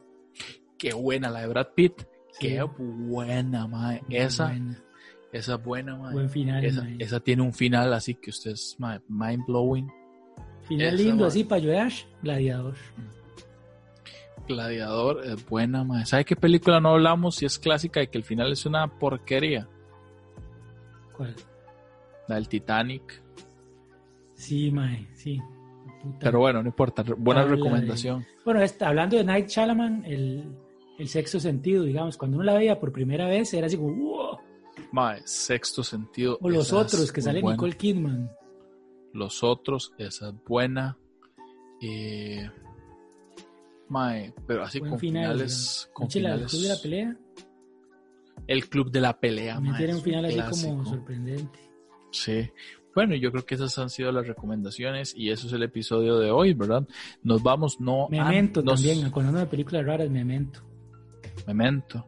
Qué 0.78 0.92
buena 0.92 1.30
la 1.30 1.40
de 1.42 1.46
Brad 1.48 1.68
Pitt, 1.74 2.02
Sí, 2.32 2.48
qué 2.48 2.62
buena, 2.62 3.66
madre. 3.66 4.02
muy 4.08 4.16
Esa, 4.16 4.46
buena. 4.48 4.82
esa 5.32 5.54
es 5.54 5.62
buena, 5.62 5.96
madre. 5.96 6.14
Buen 6.14 6.30
final, 6.30 6.64
Esa, 6.64 6.82
mae. 6.82 6.96
esa 6.98 7.20
tiene 7.20 7.42
un 7.42 7.52
final 7.52 7.92
así 7.92 8.14
que 8.14 8.30
usted 8.30 8.52
es 8.52 8.76
madre, 8.78 9.02
mind 9.08 9.44
blowing. 9.46 9.88
Final 10.76 10.94
esa, 10.94 11.02
lindo, 11.02 11.16
mae. 11.24 11.28
así 11.28 11.44
para 11.44 11.60
llorar. 11.60 11.92
Gladiador. 12.22 12.74
Gladiador 14.48 15.24
es 15.24 15.46
buena, 15.48 15.84
madre. 15.84 16.06
¿Sabe 16.06 16.24
qué 16.24 16.36
película 16.36 16.80
no 16.80 16.90
hablamos 16.90 17.36
si 17.36 17.46
es 17.46 17.58
clásica 17.58 18.02
y 18.02 18.08
que 18.08 18.18
el 18.18 18.24
final 18.24 18.50
es 18.52 18.66
una 18.66 18.86
porquería? 18.88 19.68
¿Cuál? 21.16 21.34
La 22.28 22.34
del 22.36 22.48
Titanic. 22.48 23.22
Sí, 24.34 24.70
mae, 24.72 25.06
sí. 25.14 25.40
Puta. 26.02 26.18
Pero 26.20 26.40
bueno, 26.40 26.62
no 26.62 26.68
importa, 26.68 27.04
buena 27.16 27.42
Habla 27.42 27.52
de- 27.52 27.56
recomendación. 27.62 28.26
Bueno, 28.44 28.60
esta- 28.62 28.88
hablando 28.88 29.16
de 29.16 29.22
Night 29.24 29.46
Shyamalan, 29.48 30.04
el, 30.04 30.44
el 30.98 31.08
sexto 31.08 31.38
sentido, 31.38 31.84
digamos, 31.84 32.16
cuando 32.16 32.36
uno 32.38 32.44
la 32.44 32.54
veía 32.54 32.80
por 32.80 32.90
primera 32.90 33.28
vez 33.28 33.54
era 33.54 33.68
así 33.68 33.76
como, 33.76 33.94
¡wow! 33.94 34.38
Madre, 34.90 35.22
sexto 35.24 35.84
sentido. 35.84 36.38
O 36.40 36.50
los 36.50 36.66
es 36.66 36.72
otros, 36.72 37.12
que 37.12 37.22
sale. 37.22 37.40
Nicole 37.40 37.76
Kidman. 37.76 38.30
Los 39.12 39.42
otros, 39.44 39.92
esa 39.98 40.28
es 40.30 40.34
buena. 40.46 40.96
Eh, 41.80 42.48
mae, 43.88 44.32
pero 44.46 44.62
así 44.64 44.78
Buen 44.78 44.92
con 44.92 45.00
final, 45.00 45.32
finales. 45.32 45.90
Con 45.92 46.04
la- 46.04 46.06
el 46.06 46.12
finales 46.12 46.50
club 46.50 46.62
de 46.62 46.68
la 46.68 46.76
pelea. 46.82 47.16
el 48.46 48.68
club 48.68 48.90
de 48.90 49.00
la 49.00 49.18
pelea. 49.20 49.60
Mae, 49.60 49.78
tiene 49.78 49.94
un 49.94 50.02
final 50.02 50.24
así 50.24 50.34
clásico. 50.34 50.70
como 50.70 50.84
sorprendente. 50.86 51.58
Sí. 52.10 52.50
Bueno, 52.94 53.14
yo 53.14 53.30
creo 53.32 53.44
que 53.46 53.54
esas 53.54 53.78
han 53.78 53.88
sido 53.88 54.12
las 54.12 54.26
recomendaciones 54.26 55.14
y 55.16 55.30
eso 55.30 55.46
es 55.46 55.52
el 55.54 55.62
episodio 55.62 56.18
de 56.18 56.30
hoy, 56.30 56.52
¿verdad? 56.52 56.86
Nos 57.22 57.42
vamos, 57.42 57.80
no. 57.80 58.06
Memento 58.10 58.60
ah, 58.60 58.64
nos- 58.64 58.82
también, 58.82 59.04
acordando 59.06 59.38
de 59.38 59.46
películas 59.46 59.84
raras, 59.86 60.10
Memento. 60.10 60.60
Memento. 61.46 62.06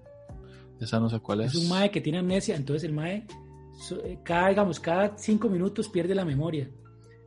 Esa 0.80 1.00
no 1.00 1.08
sé 1.08 1.20
cuál 1.20 1.42
es. 1.42 1.54
Es 1.54 1.62
un 1.62 1.68
mae 1.70 1.90
que 1.90 2.00
tiene 2.02 2.18
amnesia, 2.18 2.56
entonces 2.56 2.84
el 2.84 2.92
mae, 2.92 3.26
eh, 4.04 4.18
cada, 4.22 4.48
digamos, 4.50 4.78
cada 4.80 5.16
cinco 5.16 5.48
minutos 5.48 5.88
pierde 5.88 6.14
la 6.14 6.24
memoria. 6.24 6.68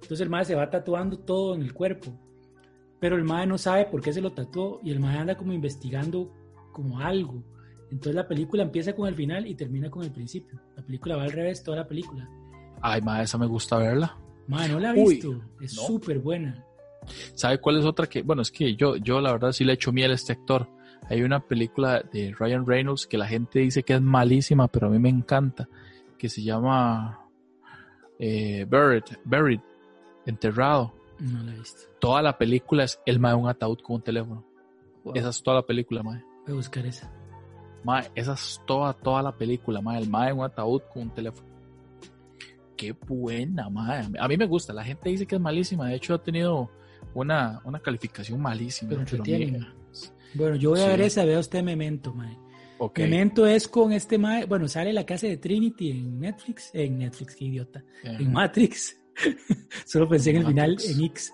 Entonces 0.02 0.22
el 0.22 0.30
mae 0.30 0.46
se 0.46 0.56
va 0.56 0.70
tatuando 0.70 1.20
todo 1.20 1.56
en 1.56 1.62
el 1.62 1.74
cuerpo. 1.74 2.14
Pero 3.00 3.16
el 3.16 3.24
mae 3.24 3.46
no 3.46 3.58
sabe 3.58 3.86
por 3.86 4.02
qué 4.02 4.14
se 4.14 4.22
lo 4.22 4.32
tatuó 4.32 4.80
y 4.84 4.92
el 4.92 5.00
mae 5.00 5.18
anda 5.18 5.38
como 5.38 5.54
investigando 5.54 6.32
como 6.72 7.00
algo. 7.00 7.44
Entonces 7.92 8.16
la 8.16 8.28
película 8.28 8.64
empieza 8.64 8.94
con 8.94 9.08
el 9.08 9.16
final 9.16 9.48
y 9.48 9.56
termina 9.56 9.90
con 9.90 10.04
el 10.04 10.12
principio. 10.12 10.60
La 10.76 10.84
película 10.84 11.16
va 11.16 11.24
al 11.24 11.32
revés, 11.32 11.64
toda 11.64 11.78
la 11.78 11.88
película. 11.88 12.28
Ay, 12.82 13.02
mae, 13.02 13.24
esa 13.24 13.38
me 13.38 13.46
gusta 13.46 13.78
verla. 13.78 14.18
Mae, 14.48 14.70
no 14.70 14.80
la 14.80 14.92
ha 14.92 14.94
Uy, 14.94 15.16
visto. 15.16 15.42
es 15.62 15.76
no. 15.76 15.84
súper 15.84 16.20
buena. 16.20 16.64
¿Sabe 17.34 17.60
cuál 17.60 17.78
es 17.80 17.86
otra 17.86 18.08
que? 18.08 18.22
Bueno, 18.22 18.42
es 18.42 18.52
que 18.52 18.76
yo, 18.76 18.98
yo 18.98 19.22
la 19.22 19.32
verdad 19.32 19.52
sí 19.52 19.64
le 19.64 19.74
echo 19.74 19.92
miel 19.92 20.12
a 20.12 20.16
este 20.16 20.34
actor. 20.34 20.68
Hay 21.10 21.22
una 21.22 21.40
película 21.40 22.02
de 22.12 22.34
Ryan 22.38 22.66
Reynolds 22.66 23.08
que 23.08 23.18
la 23.18 23.28
gente 23.28 23.60
dice 23.60 23.84
que 23.84 23.94
es 23.94 24.02
malísima, 24.02 24.68
pero 24.68 24.88
a 24.88 24.90
mí 24.90 25.00
me 25.00 25.10
encanta, 25.10 25.70
que 26.18 26.28
se 26.28 26.44
llama 26.44 27.22
eh, 28.20 28.66
Buried, 28.70 29.04
Buried, 29.24 29.62
Enterrado. 30.28 30.94
No 31.20 31.42
la 31.42 31.54
he 31.54 31.58
visto. 31.58 31.82
Toda 32.00 32.22
la 32.22 32.38
película 32.38 32.84
es 32.84 33.00
el 33.06 33.20
mae 33.20 33.34
un 33.34 33.50
ataúd 33.50 33.80
con 33.82 33.96
un 33.96 34.02
teléfono. 34.04 34.46
Wow, 35.04 35.14
Esa 35.16 35.30
es 35.30 35.42
toda 35.42 35.58
la 35.58 35.66
película, 35.66 36.04
mae. 36.04 36.24
Voy 36.46 36.54
a 36.54 36.56
buscar 36.58 36.86
esa. 36.86 37.12
Mae, 37.84 38.12
esa 38.14 38.34
es 38.34 38.62
toda, 38.68 38.94
toda 38.94 39.22
la 39.24 39.32
película, 39.36 39.82
mae. 39.82 40.00
El 40.00 40.10
mae 40.10 40.32
un 40.32 40.44
ataúd 40.44 40.82
con 40.94 41.04
un 41.04 41.10
teléfono. 41.10 41.48
Qué 42.76 42.92
buena, 42.92 43.70
mae. 43.70 44.06
A 44.20 44.28
mí 44.28 44.38
me 44.38 44.46
gusta. 44.46 44.74
La 44.74 44.84
gente 44.84 45.10
dice 45.10 45.26
que 45.26 45.36
es 45.36 45.42
malísima. 45.42 45.88
De 45.88 45.96
hecho, 45.96 46.14
ha 46.14 46.22
tenido 46.22 46.70
una, 47.16 47.60
una 47.64 47.80
calificación 47.80 48.40
malísima. 48.40 48.90
Pero 48.90 49.02
a 49.02 49.04
mí- 49.04 49.10
entretiene. 49.10 49.68
Bueno, 50.36 50.56
yo 50.58 50.72
voy 50.72 50.82
a 50.82 50.88
ver 50.88 51.02
esa, 51.02 51.26
vea 51.26 51.40
usted 51.40 51.64
Memento, 51.64 52.14
mae. 52.14 52.38
Ok. 52.80 53.00
Memento 53.00 53.48
es 53.48 53.68
con 53.68 53.92
este 53.92 54.20
mae, 54.20 54.46
bueno, 54.46 54.68
sale 54.68 54.94
la 54.94 55.04
casa 55.04 55.26
de 55.26 55.38
Trinity 55.38 55.90
en 55.90 56.20
Netflix, 56.20 56.70
en 56.74 57.00
Netflix, 57.00 57.36
qué 57.36 57.46
idiota, 57.46 57.84
en 58.04 58.32
Matrix. 58.32 59.00
Solo 59.86 60.08
pensé 60.08 60.32
en 60.32 60.38
el 60.38 60.46
final 60.48 60.72
Matrix. 60.72 60.90
en 60.98 61.04
X. 61.06 61.34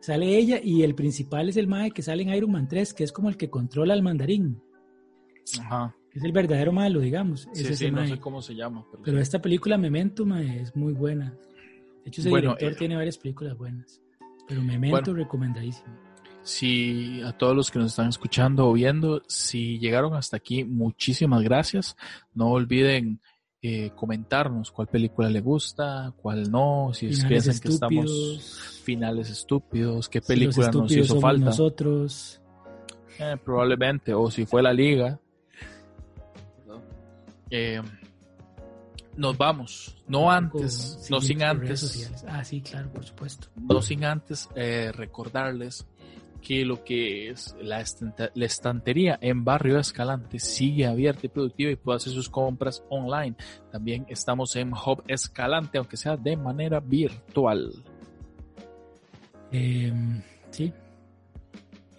Sale 0.00 0.36
ella 0.36 0.60
y 0.62 0.82
el 0.82 0.94
principal 0.94 1.48
es 1.48 1.56
el 1.56 1.66
mae 1.66 1.90
que 1.90 2.02
sale 2.02 2.22
en 2.22 2.28
Iron 2.34 2.52
Man 2.52 2.68
3, 2.68 2.92
que 2.92 3.04
es 3.04 3.12
como 3.12 3.28
el 3.30 3.36
que 3.38 3.48
controla 3.48 3.94
al 3.94 4.02
mandarín, 4.02 4.60
Ajá. 5.60 5.96
es 6.12 6.22
el 6.22 6.32
verdadero 6.32 6.72
malo, 6.72 7.00
digamos. 7.00 7.48
es 7.52 7.58
Sí, 7.58 7.64
ese 7.64 7.76
sí, 7.76 7.90
no 7.90 8.06
sé 8.06 8.18
cómo 8.18 8.42
se 8.42 8.54
llama. 8.54 8.84
Pero, 8.90 9.02
Pero 9.02 9.18
esta 9.20 9.40
película 9.40 9.78
Memento, 9.78 10.26
mae, 10.26 10.60
es 10.60 10.76
muy 10.76 10.92
buena. 10.92 11.30
De 12.04 12.08
hecho, 12.10 12.20
ese 12.20 12.28
Bueno, 12.28 12.48
director 12.50 12.72
eh, 12.72 12.76
tiene 12.76 12.96
varias 12.96 13.16
películas 13.16 13.56
buenas. 13.56 14.00
Pero 14.46 14.60
Memento 14.62 15.12
Bueno. 15.12 15.14
recomendadísimo. 15.24 15.96
Si 16.42 17.22
a 17.22 17.32
todos 17.32 17.56
los 17.56 17.70
que 17.70 17.78
nos 17.78 17.92
están 17.92 18.10
escuchando 18.10 18.68
o 18.68 18.74
viendo, 18.74 19.22
si 19.26 19.78
llegaron 19.78 20.12
hasta 20.14 20.36
aquí, 20.36 20.64
muchísimas 20.64 21.42
gracias. 21.42 21.96
No 22.34 22.48
olviden 22.50 23.20
eh, 23.66 23.92
comentarnos 23.96 24.70
cuál 24.70 24.88
película 24.88 25.30
le 25.30 25.40
gusta, 25.40 26.12
cuál 26.20 26.50
no, 26.50 26.90
si 26.92 27.06
es- 27.06 27.24
piensan 27.24 27.58
que 27.58 27.68
estamos 27.68 28.80
finales 28.82 29.30
estúpidos, 29.30 30.10
qué 30.10 30.20
Si 30.20 30.22
los 30.22 30.26
película 30.28 30.66
nos 30.66 30.74
estúpidos 30.76 31.06
hizo 31.06 31.14
somos 31.14 31.22
falta. 31.22 31.44
Nosotros. 31.46 32.40
Eh, 33.18 33.36
probablemente, 33.42 34.12
o 34.12 34.30
si 34.30 34.44
fue 34.44 34.62
la 34.62 34.72
liga. 34.74 35.18
Eh, 37.50 37.80
nos 39.16 39.38
vamos, 39.38 39.96
no 40.08 40.30
antes, 40.30 41.06
no 41.08 41.20
sin 41.22 41.42
antes. 41.42 42.12
Ah, 42.28 42.44
sí, 42.44 42.60
claro, 42.60 42.90
por 42.90 43.04
supuesto. 43.04 43.48
no 43.56 43.80
sin 43.80 44.04
antes 44.04 44.48
eh, 44.56 44.90
recordarles 44.92 45.86
que 46.44 46.64
lo 46.64 46.84
que 46.84 47.30
es 47.30 47.56
la, 47.60 47.80
estantería 47.80 49.18
en 49.22 49.44
Barrio 49.44 49.78
Escalante 49.78 50.38
sigue 50.38 50.86
abierta 50.86 51.24
y 51.24 51.30
productiva 51.30 51.70
y 51.70 51.76
puede 51.76 51.96
hacer 51.96 52.12
sus 52.12 52.28
compras 52.28 52.84
online. 52.90 53.34
También 53.72 54.04
estamos 54.08 54.54
en 54.54 54.72
Hub 54.72 55.02
Escalante, 55.08 55.78
aunque 55.78 55.96
sea 55.96 56.18
de 56.18 56.36
manera 56.36 56.80
virtual. 56.80 57.72
Em, 59.50 60.20
sí. 60.50 60.70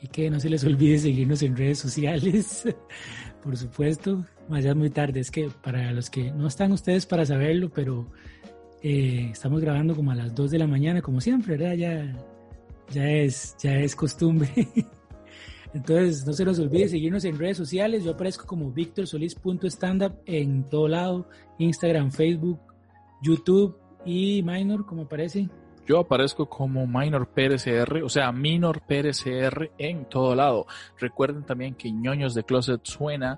Y 0.02 0.08
que 0.10 0.30
no 0.30 0.40
se 0.40 0.50
les 0.50 0.64
olvide 0.64 1.00
seguirnos 1.00 1.42
en 1.42 1.58
redes 1.58 1.80
sociales, 1.80 2.66
por 3.44 3.58
supuesto. 3.58 4.24
Más 4.48 4.64
ya 4.64 4.70
es 4.70 4.76
muy 4.76 4.92
tarde, 4.92 5.22
es 5.22 5.32
que 5.32 5.50
para 5.64 5.92
los 5.92 6.12
que 6.12 6.32
no 6.32 6.48
están 6.48 6.72
ustedes 6.72 7.08
para 7.08 7.26
saberlo, 7.26 7.72
pero 7.74 8.12
eh, 8.84 9.30
estamos 9.32 9.60
grabando 9.60 9.96
como 9.96 10.12
a 10.12 10.16
las 10.16 10.36
2 10.36 10.52
de 10.52 10.60
la 10.60 10.68
mañana, 10.68 11.02
como 11.02 11.20
siempre, 11.20 11.58
¿verdad? 11.58 11.74
Ya 11.74 12.16
ya 12.92 13.10
es, 13.10 13.56
ya 13.60 13.76
es 13.80 13.96
costumbre. 13.96 14.50
Entonces, 15.74 16.26
no 16.26 16.32
se 16.32 16.46
nos 16.46 16.58
olvide 16.60 16.88
seguirnos 16.88 17.26
en 17.26 17.38
redes 17.38 17.58
sociales. 17.58 18.04
Yo 18.04 18.12
aparezco 18.12 18.46
como 18.46 18.72
victorsolis.standup 18.72 20.20
en 20.26 20.64
todo 20.70 20.88
lado, 20.88 21.28
Instagram, 21.58 22.12
Facebook, 22.12 22.60
YouTube 23.22 23.78
y 24.06 24.42
Minor, 24.42 24.86
como 24.86 25.04
aparece. 25.04 25.50
Yo 25.86 26.00
aparezco 26.00 26.48
como 26.48 26.88
Minor 26.88 27.28
PRCR, 27.28 28.04
o 28.04 28.10
sea, 28.10 28.32
Minor 28.32 28.82
PRCR 28.88 29.72
en 29.78 30.06
todo 30.06 30.34
lado. 30.34 30.66
Recuerden 30.98 31.44
también 31.44 31.76
que 31.76 31.92
ñoños 31.92 32.34
de 32.34 32.44
Closet 32.44 32.82
suena 32.84 33.38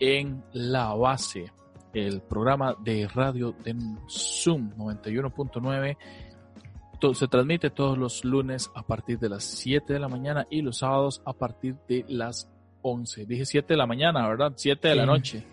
en 0.00 0.42
la 0.52 0.94
base, 0.94 1.52
el 1.92 2.20
programa 2.22 2.76
de 2.82 3.06
radio 3.06 3.54
de 3.62 3.76
Zoom 4.08 4.72
91.9 4.76 5.96
se 7.14 7.28
transmite 7.28 7.70
todos 7.70 7.98
los 7.98 8.24
lunes 8.24 8.70
a 8.74 8.82
partir 8.82 9.18
de 9.18 9.28
las 9.28 9.44
7 9.44 9.92
de 9.92 9.98
la 9.98 10.08
mañana 10.08 10.46
y 10.50 10.62
los 10.62 10.78
sábados 10.78 11.22
a 11.24 11.32
partir 11.32 11.76
de 11.88 12.04
las 12.08 12.50
11. 12.82 13.26
Dije 13.26 13.44
7 13.44 13.74
de 13.74 13.76
la 13.76 13.86
mañana, 13.86 14.26
¿verdad? 14.28 14.52
7 14.56 14.88
de 14.88 14.94
la 14.94 15.06
noche. 15.06 15.44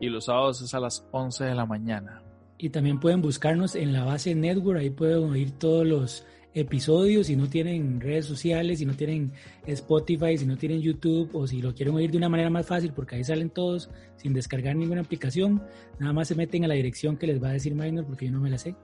Y 0.00 0.08
los 0.08 0.26
sábados 0.26 0.62
es 0.62 0.74
a 0.74 0.80
las 0.80 1.06
11 1.12 1.44
de 1.44 1.54
la 1.54 1.66
mañana. 1.66 2.22
Y 2.58 2.70
también 2.70 3.00
pueden 3.00 3.20
buscarnos 3.20 3.74
en 3.74 3.92
la 3.92 4.04
base 4.04 4.34
Network, 4.34 4.78
ahí 4.78 4.90
pueden 4.90 5.24
oír 5.24 5.52
todos 5.52 5.86
los 5.86 6.26
episodios, 6.54 7.26
si 7.26 7.36
no 7.36 7.48
tienen 7.48 8.00
redes 8.00 8.26
sociales, 8.26 8.78
si 8.78 8.86
no 8.86 8.94
tienen 8.94 9.32
Spotify, 9.66 10.38
si 10.38 10.46
no 10.46 10.56
tienen 10.56 10.80
YouTube 10.80 11.30
o 11.34 11.46
si 11.48 11.60
lo 11.60 11.74
quieren 11.74 11.96
oír 11.96 12.12
de 12.12 12.18
una 12.18 12.28
manera 12.28 12.48
más 12.48 12.66
fácil, 12.66 12.92
porque 12.92 13.16
ahí 13.16 13.24
salen 13.24 13.50
todos 13.50 13.90
sin 14.16 14.32
descargar 14.32 14.76
ninguna 14.76 15.00
aplicación, 15.00 15.62
nada 15.98 16.12
más 16.12 16.28
se 16.28 16.36
meten 16.36 16.64
a 16.64 16.68
la 16.68 16.74
dirección 16.74 17.16
que 17.16 17.26
les 17.26 17.42
va 17.42 17.48
a 17.48 17.52
decir 17.52 17.74
Minor 17.74 18.06
porque 18.06 18.26
yo 18.26 18.32
no 18.32 18.40
me 18.40 18.50
la 18.50 18.58
sé 18.58 18.76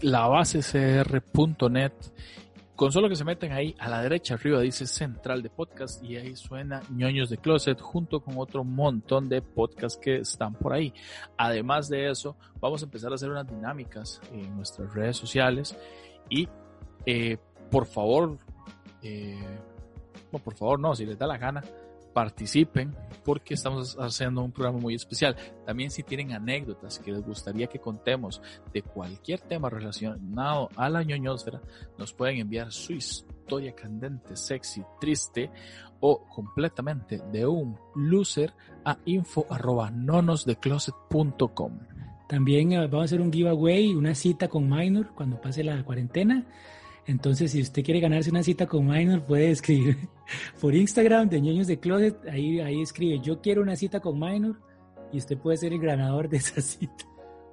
lavasecr.net. 0.00 1.92
Con 2.78 2.92
solo 2.92 3.08
que 3.08 3.16
se 3.16 3.24
meten 3.24 3.50
ahí 3.50 3.74
a 3.80 3.88
la 3.88 4.02
derecha 4.02 4.34
arriba 4.34 4.60
dice 4.60 4.86
central 4.86 5.42
de 5.42 5.50
podcast 5.50 6.00
y 6.04 6.16
ahí 6.16 6.36
suena 6.36 6.80
ñoños 6.90 7.28
de 7.28 7.38
closet 7.38 7.80
junto 7.80 8.20
con 8.20 8.38
otro 8.38 8.62
montón 8.62 9.28
de 9.28 9.42
podcasts 9.42 9.98
que 10.00 10.18
están 10.18 10.54
por 10.54 10.72
ahí. 10.72 10.94
Además 11.36 11.88
de 11.88 12.08
eso, 12.08 12.36
vamos 12.60 12.82
a 12.82 12.84
empezar 12.84 13.10
a 13.10 13.16
hacer 13.16 13.30
unas 13.30 13.48
dinámicas 13.48 14.20
en 14.32 14.54
nuestras 14.54 14.94
redes 14.94 15.16
sociales 15.16 15.76
y 16.30 16.48
eh, 17.04 17.38
por 17.68 17.86
favor, 17.86 18.38
eh, 19.02 19.58
por 20.30 20.54
favor, 20.54 20.78
no, 20.78 20.94
si 20.94 21.04
les 21.04 21.18
da 21.18 21.26
la 21.26 21.36
gana, 21.36 21.64
participen 22.12 22.94
porque 23.24 23.54
estamos 23.54 23.96
haciendo 23.98 24.42
un 24.42 24.52
programa 24.52 24.78
muy 24.78 24.94
especial. 24.94 25.36
También 25.66 25.90
si 25.90 26.02
tienen 26.02 26.32
anécdotas 26.32 26.98
que 26.98 27.12
les 27.12 27.22
gustaría 27.22 27.66
que 27.66 27.78
contemos 27.78 28.40
de 28.72 28.82
cualquier 28.82 29.40
tema 29.40 29.68
relacionado 29.68 30.70
a 30.76 30.88
la 30.88 31.02
ñoñosfera, 31.02 31.60
nos 31.98 32.12
pueden 32.12 32.38
enviar 32.38 32.72
su 32.72 32.94
historia 32.94 33.74
candente, 33.74 34.36
sexy, 34.36 34.82
triste 35.00 35.50
o 36.00 36.24
completamente 36.26 37.20
de 37.32 37.46
un 37.46 37.76
loser 37.94 38.54
a 38.84 38.98
info 39.04 39.46
arroba 39.50 39.90
nonosdecloset.com. 39.90 41.78
También 42.28 42.72
eh, 42.72 42.86
vamos 42.86 43.00
a 43.00 43.04
hacer 43.04 43.20
un 43.20 43.32
giveaway, 43.32 43.94
una 43.94 44.14
cita 44.14 44.48
con 44.48 44.68
Minor 44.68 45.14
cuando 45.14 45.40
pase 45.40 45.64
la 45.64 45.82
cuarentena. 45.82 46.44
Entonces, 47.08 47.52
si 47.52 47.62
usted 47.62 47.82
quiere 47.82 48.00
ganarse 48.00 48.28
una 48.28 48.42
cita 48.42 48.66
con 48.66 48.86
Minor, 48.86 49.24
puede 49.24 49.50
escribir 49.50 49.96
por 50.60 50.74
Instagram 50.74 51.30
de 51.30 51.40
Ñoños 51.40 51.66
de 51.66 51.80
Closet. 51.80 52.28
Ahí, 52.28 52.60
ahí 52.60 52.82
escribe, 52.82 53.18
yo 53.20 53.40
quiero 53.40 53.62
una 53.62 53.76
cita 53.76 53.98
con 53.98 54.20
Minor 54.20 54.60
y 55.10 55.16
usted 55.16 55.38
puede 55.38 55.56
ser 55.56 55.72
el 55.72 55.80
ganador 55.80 56.28
de 56.28 56.36
esa 56.36 56.60
cita. 56.60 57.06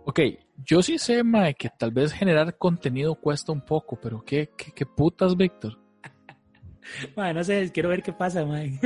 Ok, 0.03 0.19
yo 0.65 0.83
sí 0.83 0.97
sé, 0.97 1.23
Mae, 1.23 1.55
que 1.55 1.69
tal 1.69 1.91
vez 1.91 2.11
generar 2.11 2.57
contenido 2.57 3.15
cuesta 3.15 3.53
un 3.53 3.61
poco, 3.61 3.97
pero 3.99 4.21
¿qué, 4.25 4.49
qué, 4.75 4.85
putas, 4.85 5.37
Víctor? 5.37 5.79
Mae, 7.15 7.33
no 7.33 7.41
sé, 7.41 7.71
quiero 7.73 7.87
ver 7.87 8.03
qué 8.03 8.11
pasa, 8.11 8.45
Mae. 8.45 8.77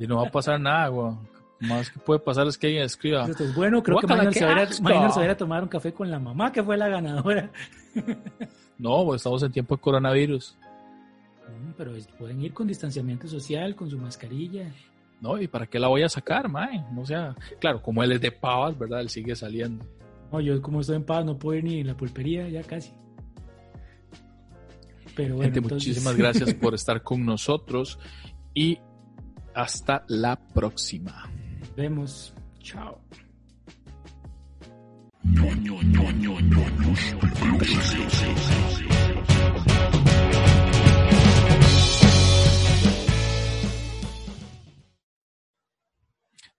Y 0.00 0.06
no 0.06 0.16
va 0.16 0.28
a 0.28 0.30
pasar 0.30 0.58
nada, 0.58 0.88
güey. 0.88 1.12
Más 1.60 1.90
que 1.90 1.98
puede 1.98 2.20
pasar 2.20 2.46
es 2.46 2.58
que 2.58 2.66
alguien 2.66 2.84
escriba. 2.84 3.26
bueno, 3.54 3.82
creo 3.82 3.98
que 3.98 4.06
Minor 4.06 4.32
se, 4.34 4.44
va 4.44 5.30
a 5.30 5.36
tomar 5.36 5.62
un 5.62 5.68
café 5.68 5.92
con 5.92 6.10
la 6.10 6.18
mamá, 6.18 6.52
que 6.52 6.62
fue 6.62 6.76
la 6.76 6.88
ganadora. 6.88 7.50
No, 8.78 9.06
pues 9.06 9.20
estamos 9.20 9.42
en 9.42 9.52
tiempo 9.52 9.74
de 9.74 9.80
coronavirus. 9.80 10.54
Mm, 11.48 11.70
pero 11.78 11.92
pueden 12.18 12.42
ir 12.42 12.52
con 12.52 12.66
distanciamiento 12.66 13.26
social, 13.26 13.74
con 13.74 13.88
su 13.88 13.96
mascarilla. 13.96 14.70
No, 15.20 15.40
¿y 15.40 15.48
para 15.48 15.66
qué 15.66 15.78
la 15.78 15.88
voy 15.88 16.02
a 16.02 16.10
sacar, 16.10 16.48
mae? 16.50 16.84
No 16.92 17.06
sea, 17.06 17.34
claro, 17.58 17.80
como 17.80 18.02
él 18.02 18.12
es 18.12 18.20
de 18.20 18.32
Pavas, 18.32 18.78
¿verdad? 18.78 19.00
Él 19.00 19.08
sigue 19.08 19.34
saliendo. 19.34 19.82
No, 20.30 20.40
yo 20.40 20.60
como 20.60 20.80
estoy 20.80 20.96
en 20.96 21.04
Pavas 21.04 21.24
no 21.24 21.38
puedo 21.38 21.58
ir 21.58 21.64
ni 21.64 21.80
en 21.80 21.86
la 21.86 21.96
pulpería, 21.96 22.48
ya 22.48 22.62
casi. 22.62 22.92
Pero 25.14 25.36
bueno, 25.36 25.54
Gente, 25.54 25.74
muchísimas 25.74 26.16
gracias 26.16 26.52
por 26.60 26.74
estar 26.74 27.02
con 27.02 27.24
nosotros 27.24 27.98
y 28.52 28.78
hasta 29.54 30.04
la 30.08 30.36
próxima. 30.36 31.30
Nos 31.76 31.82
vemos. 31.82 32.34
Chao. 32.62 32.98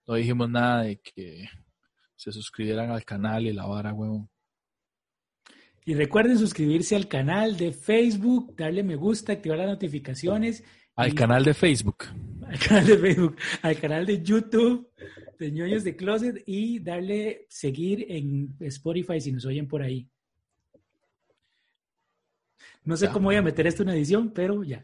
No 0.06 0.14
dijimos 0.14 0.49
nada 0.49 0.84
de 0.84 0.99
que 1.02 1.49
se 2.15 2.31
suscribieran 2.31 2.91
al 2.91 3.03
canal 3.03 3.48
y 3.48 3.53
la 3.53 3.65
vara, 3.65 3.94
huevón. 3.94 4.30
Y 5.84 5.95
recuerden 5.95 6.38
suscribirse 6.38 6.95
al 6.95 7.07
canal 7.07 7.57
de 7.57 7.72
Facebook, 7.72 8.56
darle 8.56 8.84
me 8.84 8.95
gusta, 8.95 9.34
activar 9.34 9.57
las 9.57 9.68
notificaciones. 9.68 10.64
Al 10.98 11.14
canal 11.14 11.44
de 11.45 11.53
Facebook. 11.53 12.06
Al 12.48 12.57
canal 12.60 12.88
de 12.88 12.98
Facebook, 12.98 13.36
al 13.61 13.80
canal 13.80 14.06
de 14.06 14.24
YouTube 14.24 14.90
de 15.38 15.52
ñoños 15.52 15.84
de 15.84 15.95
closet 15.95 16.44
y 16.48 16.80
darle 16.80 17.45
seguir 17.49 18.06
en 18.10 18.56
Spotify 18.61 19.22
si 19.22 19.32
nos 19.32 19.45
oyen 19.45 19.68
por 19.68 19.84
ahí. 19.84 20.10
No 22.84 22.98
sé 22.98 23.10
cómo 23.10 23.26
voy 23.26 23.36
a 23.36 23.44
meter 23.44 23.68
esto 23.68 23.84
en 23.84 23.90
edición, 23.90 24.32
pero 24.34 24.64
ya. 24.64 24.84